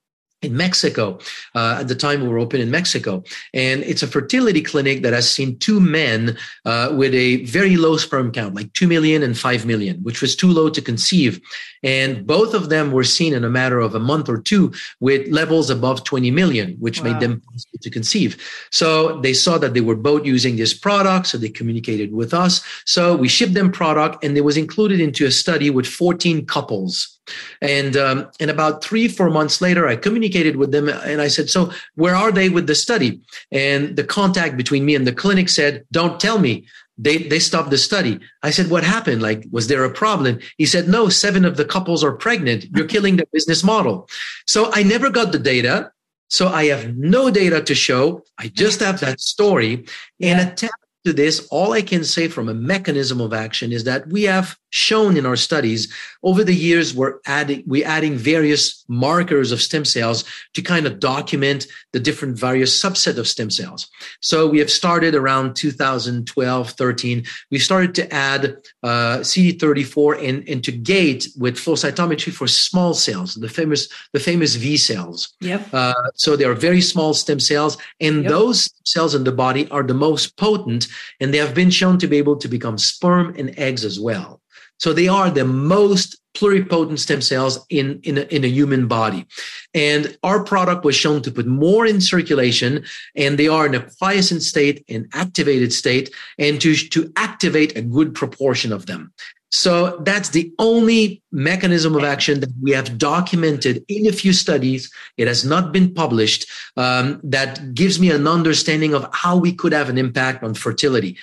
in 0.42 0.56
Mexico. 0.56 1.18
Uh, 1.54 1.78
at 1.80 1.88
the 1.88 1.94
time, 1.94 2.22
we 2.22 2.28
were 2.28 2.38
open 2.38 2.60
in 2.60 2.70
Mexico, 2.70 3.24
and 3.52 3.82
it's 3.82 4.02
a 4.02 4.06
fertility 4.06 4.62
clinic 4.62 5.02
that 5.02 5.12
has 5.12 5.28
seen 5.28 5.58
two 5.58 5.80
men 5.80 6.36
uh, 6.64 6.92
with 6.96 7.12
a 7.14 7.44
very 7.44 7.76
low 7.76 7.96
sperm 7.96 8.30
count, 8.30 8.54
like 8.54 8.72
two 8.72 8.86
million 8.86 9.22
and 9.22 9.36
five 9.36 9.66
million, 9.66 9.96
which 10.02 10.22
was 10.22 10.36
too 10.36 10.48
low 10.48 10.70
to 10.70 10.80
conceive. 10.80 11.40
And 11.82 12.26
both 12.26 12.54
of 12.54 12.68
them 12.68 12.92
were 12.92 13.04
seen 13.04 13.34
in 13.34 13.44
a 13.44 13.50
matter 13.50 13.80
of 13.80 13.94
a 13.94 14.00
month 14.00 14.28
or 14.28 14.40
two 14.40 14.72
with 15.00 15.28
levels 15.28 15.70
above 15.70 16.04
20 16.04 16.30
million, 16.30 16.76
which 16.78 17.00
wow. 17.00 17.12
made 17.12 17.20
them 17.20 17.40
possible 17.40 17.78
to 17.80 17.90
conceive. 17.90 18.36
So 18.70 19.20
they 19.20 19.32
saw 19.32 19.58
that 19.58 19.74
they 19.74 19.80
were 19.80 19.96
both 19.96 20.24
using 20.24 20.56
this 20.56 20.74
product, 20.74 21.28
so 21.28 21.38
they 21.38 21.48
communicated 21.48 22.12
with 22.12 22.34
us. 22.34 22.62
So 22.84 23.16
we 23.16 23.28
shipped 23.28 23.54
them 23.54 23.72
product, 23.72 24.24
and 24.24 24.36
it 24.36 24.42
was 24.42 24.56
included 24.56 25.00
into 25.00 25.26
a 25.26 25.30
study 25.30 25.70
with 25.70 25.86
14 25.86 26.46
couples. 26.46 27.18
And 27.60 27.96
um, 27.96 28.30
and 28.40 28.50
about 28.50 28.82
three 28.82 29.08
four 29.08 29.30
months 29.30 29.60
later, 29.60 29.86
I 29.86 29.96
communicated 29.96 30.27
with 30.56 30.72
them 30.72 30.88
and 30.88 31.20
I 31.20 31.28
said, 31.28 31.50
"So 31.50 31.72
where 31.94 32.14
are 32.14 32.32
they 32.32 32.48
with 32.48 32.66
the 32.66 32.74
study?" 32.74 33.20
And 33.52 33.96
the 33.96 34.04
contact 34.04 34.56
between 34.56 34.84
me 34.84 34.94
and 34.94 35.06
the 35.06 35.12
clinic 35.12 35.48
said, 35.48 35.84
"Don't 35.92 36.20
tell 36.20 36.38
me." 36.38 36.66
They 37.00 37.18
they 37.18 37.38
stopped 37.38 37.70
the 37.70 37.78
study. 37.78 38.18
I 38.42 38.50
said, 38.50 38.70
"What 38.70 38.84
happened? 38.84 39.22
Like, 39.22 39.44
was 39.50 39.68
there 39.68 39.84
a 39.84 39.90
problem?" 39.90 40.38
He 40.56 40.66
said, 40.66 40.88
"No, 40.88 41.08
seven 41.08 41.44
of 41.44 41.56
the 41.56 41.64
couples 41.64 42.02
are 42.02 42.12
pregnant. 42.12 42.66
You're 42.74 42.86
killing 42.86 43.16
the 43.16 43.28
business 43.32 43.62
model." 43.62 44.08
So 44.46 44.70
I 44.72 44.82
never 44.82 45.08
got 45.10 45.32
the 45.32 45.38
data. 45.38 45.92
So 46.30 46.48
I 46.48 46.64
have 46.66 46.96
no 46.96 47.30
data 47.30 47.62
to 47.62 47.74
show. 47.74 48.22
I 48.36 48.48
just 48.48 48.80
have 48.80 49.00
that 49.00 49.20
story 49.20 49.86
and 50.20 50.40
attempt 50.40 50.74
to 51.08 51.14
this, 51.14 51.46
all 51.50 51.72
I 51.72 51.80
can 51.80 52.04
say 52.04 52.28
from 52.28 52.50
a 52.50 52.54
mechanism 52.54 53.18
of 53.20 53.32
action 53.32 53.72
is 53.72 53.84
that 53.84 54.08
we 54.08 54.24
have 54.24 54.58
shown 54.70 55.16
in 55.16 55.24
our 55.24 55.36
studies 55.36 55.92
over 56.22 56.44
the 56.44 56.54
years 56.54 56.94
we're 56.94 57.18
adding 57.26 57.62
we're 57.66 57.86
adding 57.86 58.16
various 58.16 58.84
markers 58.88 59.50
of 59.50 59.62
stem 59.62 59.84
cells 59.84 60.24
to 60.52 60.60
kind 60.60 60.86
of 60.86 61.00
document 61.00 61.66
the 61.92 62.00
different 62.00 62.38
various 62.38 62.78
subset 62.78 63.16
of 63.16 63.26
stem 63.26 63.50
cells 63.50 63.88
so 64.20 64.46
we 64.46 64.58
have 64.58 64.70
started 64.70 65.14
around 65.14 65.56
2012 65.56 66.70
13 66.70 67.24
we 67.50 67.58
started 67.58 67.94
to 67.94 68.12
add 68.12 68.56
uh, 68.82 69.18
cd34 69.20 70.28
and, 70.28 70.48
and 70.48 70.62
to 70.62 70.72
gate 70.72 71.28
with 71.38 71.58
flow 71.58 71.74
cytometry 71.74 72.32
for 72.32 72.46
small 72.46 72.92
cells 72.92 73.36
the 73.36 73.48
famous 73.48 73.88
the 74.12 74.20
famous 74.20 74.56
VSELs 74.56 75.32
yep. 75.40 75.66
Uh, 75.72 75.94
so 76.14 76.36
they 76.36 76.44
are 76.44 76.54
very 76.54 76.82
small 76.82 77.14
stem 77.14 77.40
cells 77.40 77.78
and 78.00 78.22
yep. 78.22 78.30
those 78.30 78.68
cells 78.84 79.14
in 79.14 79.24
the 79.24 79.32
body 79.32 79.68
are 79.70 79.82
the 79.82 79.94
most 79.94 80.36
potent 80.36 80.88
and 81.20 81.32
they 81.32 81.38
have 81.38 81.54
been 81.54 81.70
shown 81.70 81.98
to 81.98 82.06
be 82.06 82.18
able 82.18 82.36
to 82.36 82.48
become 82.48 82.78
sperm 82.78 83.34
and 83.38 83.58
eggs 83.58 83.84
as 83.84 83.98
well 83.98 84.40
so 84.78 84.92
they 84.92 85.08
are 85.08 85.30
the 85.30 85.44
most 85.44 86.20
pluripotent 86.34 87.00
stem 87.00 87.20
cells 87.20 87.64
in, 87.68 88.00
in, 88.04 88.18
a, 88.18 88.22
in 88.22 88.44
a 88.44 88.48
human 88.48 88.86
body. 88.86 89.26
And 89.74 90.16
our 90.22 90.44
product 90.44 90.84
was 90.84 90.94
shown 90.94 91.20
to 91.22 91.32
put 91.32 91.46
more 91.46 91.84
in 91.84 92.00
circulation, 92.00 92.84
and 93.16 93.38
they 93.38 93.48
are 93.48 93.66
in 93.66 93.74
a 93.74 93.86
quiescent 93.98 94.42
state, 94.42 94.84
an 94.88 95.08
activated 95.14 95.72
state, 95.72 96.14
and 96.38 96.60
to, 96.60 96.76
to 96.76 97.12
activate 97.16 97.76
a 97.76 97.82
good 97.82 98.14
proportion 98.14 98.72
of 98.72 98.86
them. 98.86 99.12
So 99.50 99.96
that's 100.00 100.28
the 100.28 100.52
only 100.58 101.22
mechanism 101.32 101.96
of 101.96 102.04
action 102.04 102.40
that 102.40 102.52
we 102.60 102.72
have 102.72 102.98
documented 102.98 103.82
in 103.88 104.06
a 104.06 104.12
few 104.12 104.32
studies. 104.34 104.92
It 105.16 105.26
has 105.26 105.44
not 105.44 105.72
been 105.72 105.94
published. 105.94 106.46
Um, 106.76 107.20
that 107.24 107.74
gives 107.74 107.98
me 107.98 108.10
an 108.10 108.26
understanding 108.26 108.94
of 108.94 109.08
how 109.12 109.38
we 109.38 109.52
could 109.52 109.72
have 109.72 109.88
an 109.88 109.96
impact 109.96 110.44
on 110.44 110.52
fertility. 110.52 111.16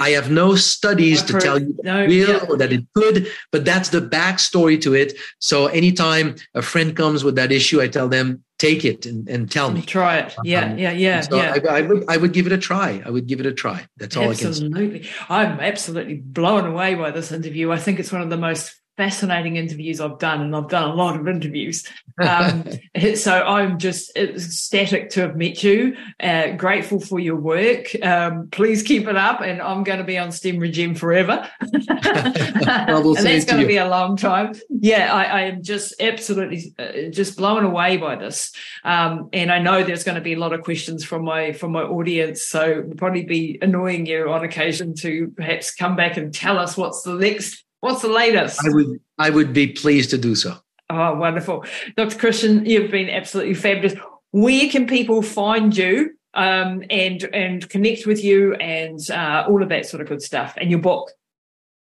I 0.00 0.10
have 0.10 0.30
no 0.30 0.56
studies 0.56 1.20
I've 1.20 1.26
to 1.26 1.32
heard, 1.34 1.42
tell 1.42 1.58
you 1.60 1.74
that 1.74 1.84
no, 1.84 2.06
will 2.06 2.10
yeah. 2.10 2.46
or 2.48 2.56
that 2.56 2.72
it 2.72 2.84
could, 2.94 3.28
but 3.52 3.64
that's 3.64 3.90
the 3.90 4.00
backstory 4.00 4.80
to 4.80 4.94
it. 4.94 5.12
So 5.38 5.66
anytime 5.66 6.36
a 6.54 6.62
friend 6.62 6.96
comes 6.96 7.22
with 7.22 7.36
that 7.36 7.52
issue, 7.52 7.82
I 7.82 7.88
tell 7.88 8.08
them, 8.08 8.42
take 8.58 8.84
it 8.84 9.04
and, 9.06 9.28
and 9.28 9.50
tell 9.50 9.70
me. 9.70 9.82
Try 9.82 10.18
it. 10.18 10.34
Yeah, 10.42 10.72
um, 10.72 10.78
yeah, 10.78 10.92
yeah. 10.92 11.20
So 11.20 11.36
yeah. 11.36 11.56
I, 11.68 11.78
I, 11.78 11.80
would 11.82 12.04
I 12.08 12.16
would 12.16 12.32
give 12.32 12.46
it 12.46 12.52
a 12.52 12.58
try. 12.58 13.02
I 13.04 13.10
would 13.10 13.26
give 13.26 13.40
it 13.40 13.46
a 13.46 13.52
try. 13.52 13.86
That's 13.98 14.16
all 14.16 14.30
absolutely. 14.30 14.86
I 14.86 14.90
can 14.90 15.02
say. 15.04 15.10
I'm 15.28 15.60
absolutely 15.60 16.16
blown 16.16 16.66
away 16.66 16.94
by 16.94 17.10
this 17.10 17.30
interview. 17.30 17.70
I 17.70 17.78
think 17.78 18.00
it's 18.00 18.10
one 18.10 18.22
of 18.22 18.30
the 18.30 18.38
most 18.38 18.79
fascinating 19.00 19.56
interviews 19.56 19.98
I've 19.98 20.18
done, 20.18 20.42
and 20.42 20.54
I've 20.54 20.68
done 20.68 20.90
a 20.90 20.94
lot 20.94 21.18
of 21.18 21.26
interviews. 21.26 21.88
Um, 22.20 22.64
so 23.14 23.32
I'm 23.32 23.78
just 23.78 24.14
ecstatic 24.14 25.08
to 25.10 25.22
have 25.22 25.36
met 25.36 25.62
you. 25.62 25.96
Uh, 26.22 26.50
grateful 26.50 27.00
for 27.00 27.18
your 27.18 27.36
work. 27.36 27.86
Um, 28.04 28.48
please 28.52 28.82
keep 28.82 29.08
it 29.08 29.16
up, 29.16 29.40
and 29.40 29.62
I'm 29.62 29.84
going 29.84 30.00
to 30.00 30.04
be 30.04 30.18
on 30.18 30.28
StemRegen 30.28 30.98
forever. 30.98 31.48
and 31.60 31.82
that's 31.86 33.46
going 33.46 33.62
to 33.62 33.66
be 33.66 33.78
a 33.78 33.88
long 33.88 34.18
time. 34.18 34.52
Yeah, 34.68 35.14
I, 35.14 35.22
I 35.22 35.40
am 35.44 35.62
just 35.62 35.94
absolutely 35.98 36.74
uh, 36.78 37.08
just 37.08 37.38
blown 37.38 37.64
away 37.64 37.96
by 37.96 38.16
this, 38.16 38.52
um, 38.84 39.30
and 39.32 39.50
I 39.50 39.58
know 39.58 39.82
there's 39.82 40.04
going 40.04 40.16
to 40.16 40.20
be 40.20 40.34
a 40.34 40.38
lot 40.38 40.52
of 40.52 40.60
questions 40.60 41.02
from 41.02 41.24
my 41.24 41.52
from 41.52 41.72
my 41.72 41.84
audience. 41.84 42.42
So 42.42 42.82
will 42.86 42.96
probably 42.96 43.24
be 43.24 43.58
annoying 43.62 44.04
you 44.04 44.28
on 44.30 44.44
occasion 44.44 44.94
to 44.96 45.32
perhaps 45.34 45.74
come 45.74 45.96
back 45.96 46.18
and 46.18 46.34
tell 46.34 46.58
us 46.58 46.76
what's 46.76 47.00
the 47.00 47.14
next 47.14 47.64
What's 47.80 48.02
the 48.02 48.08
latest? 48.08 48.60
I 48.64 48.68
would 48.70 49.00
I 49.18 49.30
would 49.30 49.52
be 49.52 49.68
pleased 49.68 50.10
to 50.10 50.18
do 50.18 50.34
so. 50.34 50.56
Oh, 50.90 51.14
wonderful. 51.14 51.64
Dr. 51.96 52.18
Christian, 52.18 52.66
you've 52.66 52.90
been 52.90 53.08
absolutely 53.08 53.54
fabulous. 53.54 53.94
Where 54.32 54.68
can 54.68 54.86
people 54.86 55.22
find 55.22 55.76
you 55.76 56.10
um, 56.34 56.82
and 56.90 57.22
and 57.32 57.68
connect 57.68 58.06
with 58.06 58.22
you 58.22 58.54
and 58.54 58.98
uh, 59.10 59.46
all 59.48 59.62
of 59.62 59.68
that 59.70 59.86
sort 59.86 60.02
of 60.02 60.08
good 60.08 60.22
stuff 60.22 60.54
and 60.56 60.70
your 60.70 60.80
book? 60.80 61.10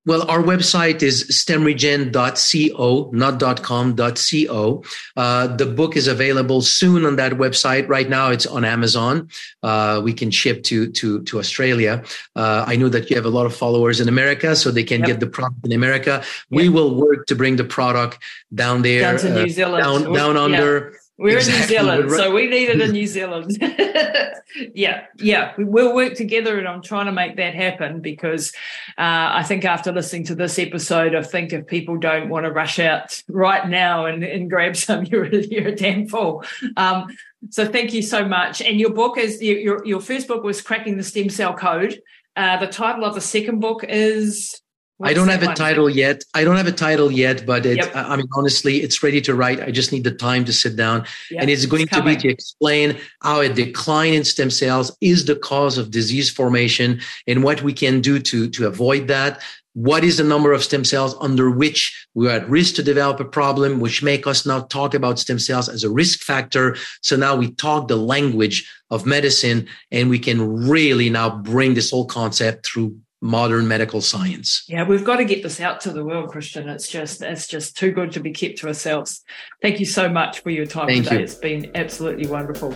Well, 0.07 0.23
our 0.31 0.41
website 0.41 1.03
is 1.03 1.25
stemregen.co, 1.25 3.09
not 3.11 3.61
.com, 3.61 3.95
.co. 3.97 4.83
Uh, 5.17 5.47
the 5.47 5.65
book 5.65 5.97
is 5.97 6.07
available 6.07 6.61
soon 6.61 7.03
on 7.03 7.17
that 7.17 7.33
website. 7.33 7.89
Right 7.89 8.09
now, 8.09 8.29
it's 8.31 8.45
on 8.45 8.63
Amazon. 8.63 9.27
Uh, 9.61 9.99
we 10.01 10.13
can 10.13 10.31
ship 10.31 10.63
to 10.63 10.89
to 10.93 11.23
to 11.23 11.39
Australia. 11.39 12.05
Uh, 12.37 12.63
I 12.65 12.77
know 12.77 12.87
that 12.87 13.09
you 13.09 13.17
have 13.17 13.25
a 13.25 13.29
lot 13.29 13.45
of 13.45 13.53
followers 13.53 13.99
in 13.99 14.07
America, 14.07 14.55
so 14.55 14.71
they 14.71 14.85
can 14.85 15.01
yep. 15.01 15.07
get 15.07 15.19
the 15.19 15.27
product 15.27 15.65
in 15.65 15.73
America. 15.73 16.23
Yep. 16.51 16.57
We 16.57 16.69
will 16.69 16.95
work 16.95 17.25
to 17.27 17.35
bring 17.35 17.57
the 17.57 17.65
product 17.65 18.19
down 18.55 18.83
there, 18.83 19.01
down 19.01 19.19
to 19.19 19.33
New 19.33 19.43
uh, 19.43 19.49
Zealand, 19.49 19.83
down, 19.83 20.13
down 20.13 20.37
under. 20.37 20.96
We're 21.17 21.37
exactly. 21.37 21.75
in 21.77 21.85
New 21.85 21.89
Zealand, 21.89 22.11
so 22.11 22.31
we 22.31 22.47
need 22.47 22.69
it 22.69 22.79
in 22.79 22.91
New 22.91 23.07
Zealand. 23.07 23.57
yeah, 24.75 25.05
yeah, 25.17 25.53
we'll 25.57 25.95
work 25.95 26.13
together, 26.13 26.59
and 26.59 26.67
I'm 26.67 26.83
trying 26.83 27.07
to 27.07 27.11
make 27.11 27.37
that 27.37 27.55
happen 27.55 28.01
because 28.01 28.51
uh, 28.99 29.33
I 29.33 29.43
think 29.43 29.65
after 29.65 29.91
listening 29.91 30.25
to 30.25 30.35
this 30.35 30.59
episode, 30.59 31.15
I 31.15 31.23
think 31.23 31.53
if 31.53 31.65
people 31.65 31.97
don't 31.97 32.29
want 32.29 32.45
to 32.45 32.51
rush 32.51 32.77
out 32.77 33.19
right 33.27 33.67
now 33.67 34.05
and, 34.05 34.23
and 34.23 34.47
grab 34.47 34.75
some, 34.75 35.05
you're 35.05 35.25
you're 35.25 35.69
a 35.69 35.75
damn 35.75 36.07
fool. 36.07 36.43
Um, 36.75 37.07
so 37.49 37.65
thank 37.65 37.93
you 37.93 38.03
so 38.03 38.23
much. 38.23 38.61
And 38.61 38.79
your 38.79 38.91
book 38.91 39.17
is 39.17 39.41
your 39.41 39.83
your 39.87 40.01
first 40.01 40.27
book 40.27 40.43
was 40.43 40.61
cracking 40.61 40.97
the 40.97 41.03
stem 41.03 41.29
cell 41.29 41.55
code. 41.55 41.99
Uh, 42.35 42.57
the 42.57 42.67
title 42.67 43.03
of 43.03 43.15
the 43.15 43.21
second 43.21 43.59
book 43.59 43.83
is 43.83 44.61
What's 44.97 45.11
I 45.11 45.13
don't 45.13 45.27
have 45.27 45.43
a 45.43 45.53
title 45.53 45.89
yet. 45.89 46.23
I 46.33 46.43
don't 46.43 46.55
have 46.57 46.67
a 46.67 46.71
title 46.71 47.11
yet, 47.11 47.45
but 47.45 47.67
it, 47.67 47.77
yep. 47.77 47.91
I 47.95 48.15
mean, 48.15 48.27
honestly, 48.35 48.77
it's 48.77 49.03
ready 49.03 49.21
to 49.21 49.35
write. 49.35 49.61
I 49.61 49.69
just 49.69 49.91
need 49.91 50.03
the 50.03 50.11
time 50.11 50.43
to 50.45 50.53
sit 50.53 50.75
down. 50.75 51.05
Yep. 51.29 51.41
And 51.41 51.49
it's 51.51 51.67
going 51.67 51.83
it's 51.83 51.95
to 51.95 52.03
be 52.03 52.15
to 52.15 52.29
explain 52.29 52.97
how 53.21 53.41
a 53.41 53.49
decline 53.49 54.13
in 54.13 54.23
stem 54.23 54.49
cells 54.49 54.95
is 54.99 55.25
the 55.25 55.35
cause 55.35 55.77
of 55.77 55.91
disease 55.91 56.31
formation 56.31 56.99
and 57.27 57.43
what 57.43 57.61
we 57.61 57.73
can 57.73 58.01
do 58.01 58.17
to, 58.19 58.49
to 58.49 58.65
avoid 58.65 59.07
that. 59.07 59.41
what 59.77 60.03
is 60.03 60.17
the 60.17 60.23
number 60.23 60.53
of 60.53 60.63
stem 60.63 60.83
cells 60.83 61.15
under 61.21 61.51
which 61.51 62.07
we 62.15 62.27
are 62.27 62.31
at 62.31 62.49
risk 62.49 62.73
to 62.73 62.81
develop 62.81 63.19
a 63.19 63.25
problem, 63.25 63.79
which 63.79 64.01
make 64.01 64.25
us 64.25 64.43
now 64.43 64.61
talk 64.61 64.95
about 64.95 65.19
stem 65.19 65.37
cells 65.37 65.69
as 65.69 65.83
a 65.83 65.89
risk 65.89 66.21
factor. 66.21 66.75
So 67.03 67.15
now 67.15 67.35
we 67.35 67.51
talk 67.51 67.87
the 67.87 67.95
language 67.95 68.67
of 68.89 69.05
medicine 69.05 69.67
and 69.91 70.09
we 70.09 70.17
can 70.17 70.67
really 70.67 71.11
now 71.11 71.29
bring 71.29 71.75
this 71.75 71.91
whole 71.91 72.05
concept 72.05 72.65
through 72.65 72.97
modern 73.21 73.67
medical 73.67 74.01
science. 74.01 74.63
Yeah, 74.67 74.83
we've 74.83 75.03
got 75.03 75.17
to 75.17 75.25
get 75.25 75.43
this 75.43 75.59
out 75.59 75.81
to 75.81 75.91
the 75.91 76.03
world, 76.03 76.29
Christian. 76.29 76.69
It's 76.69 76.87
just 76.87 77.21
it's 77.21 77.47
just 77.47 77.77
too 77.77 77.91
good 77.91 78.11
to 78.13 78.19
be 78.19 78.31
kept 78.31 78.59
to 78.59 78.67
ourselves. 78.67 79.23
Thank 79.61 79.79
you 79.79 79.85
so 79.85 80.09
much 80.09 80.41
for 80.41 80.49
your 80.49 80.65
time 80.65 80.87
Thank 80.87 81.05
today. 81.05 81.17
You. 81.17 81.23
It's 81.23 81.35
been 81.35 81.71
absolutely 81.75 82.27
wonderful. 82.27 82.71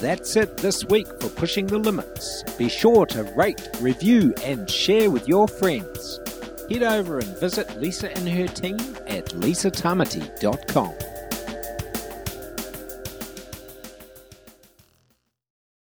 That's 0.00 0.36
it 0.36 0.58
this 0.58 0.84
week 0.84 1.06
for 1.20 1.30
Pushing 1.30 1.66
the 1.66 1.78
Limits. 1.78 2.42
Be 2.58 2.68
sure 2.68 3.06
to 3.06 3.22
rate, 3.36 3.70
review, 3.80 4.34
and 4.44 4.70
share 4.70 5.10
with 5.10 5.26
your 5.26 5.48
friends. 5.48 6.20
Head 6.70 6.82
over 6.82 7.20
and 7.20 7.38
visit 7.38 7.80
Lisa 7.80 8.14
and 8.14 8.28
her 8.28 8.46
team 8.46 8.76
at 9.06 9.26
lisatamati.com. 9.30 11.13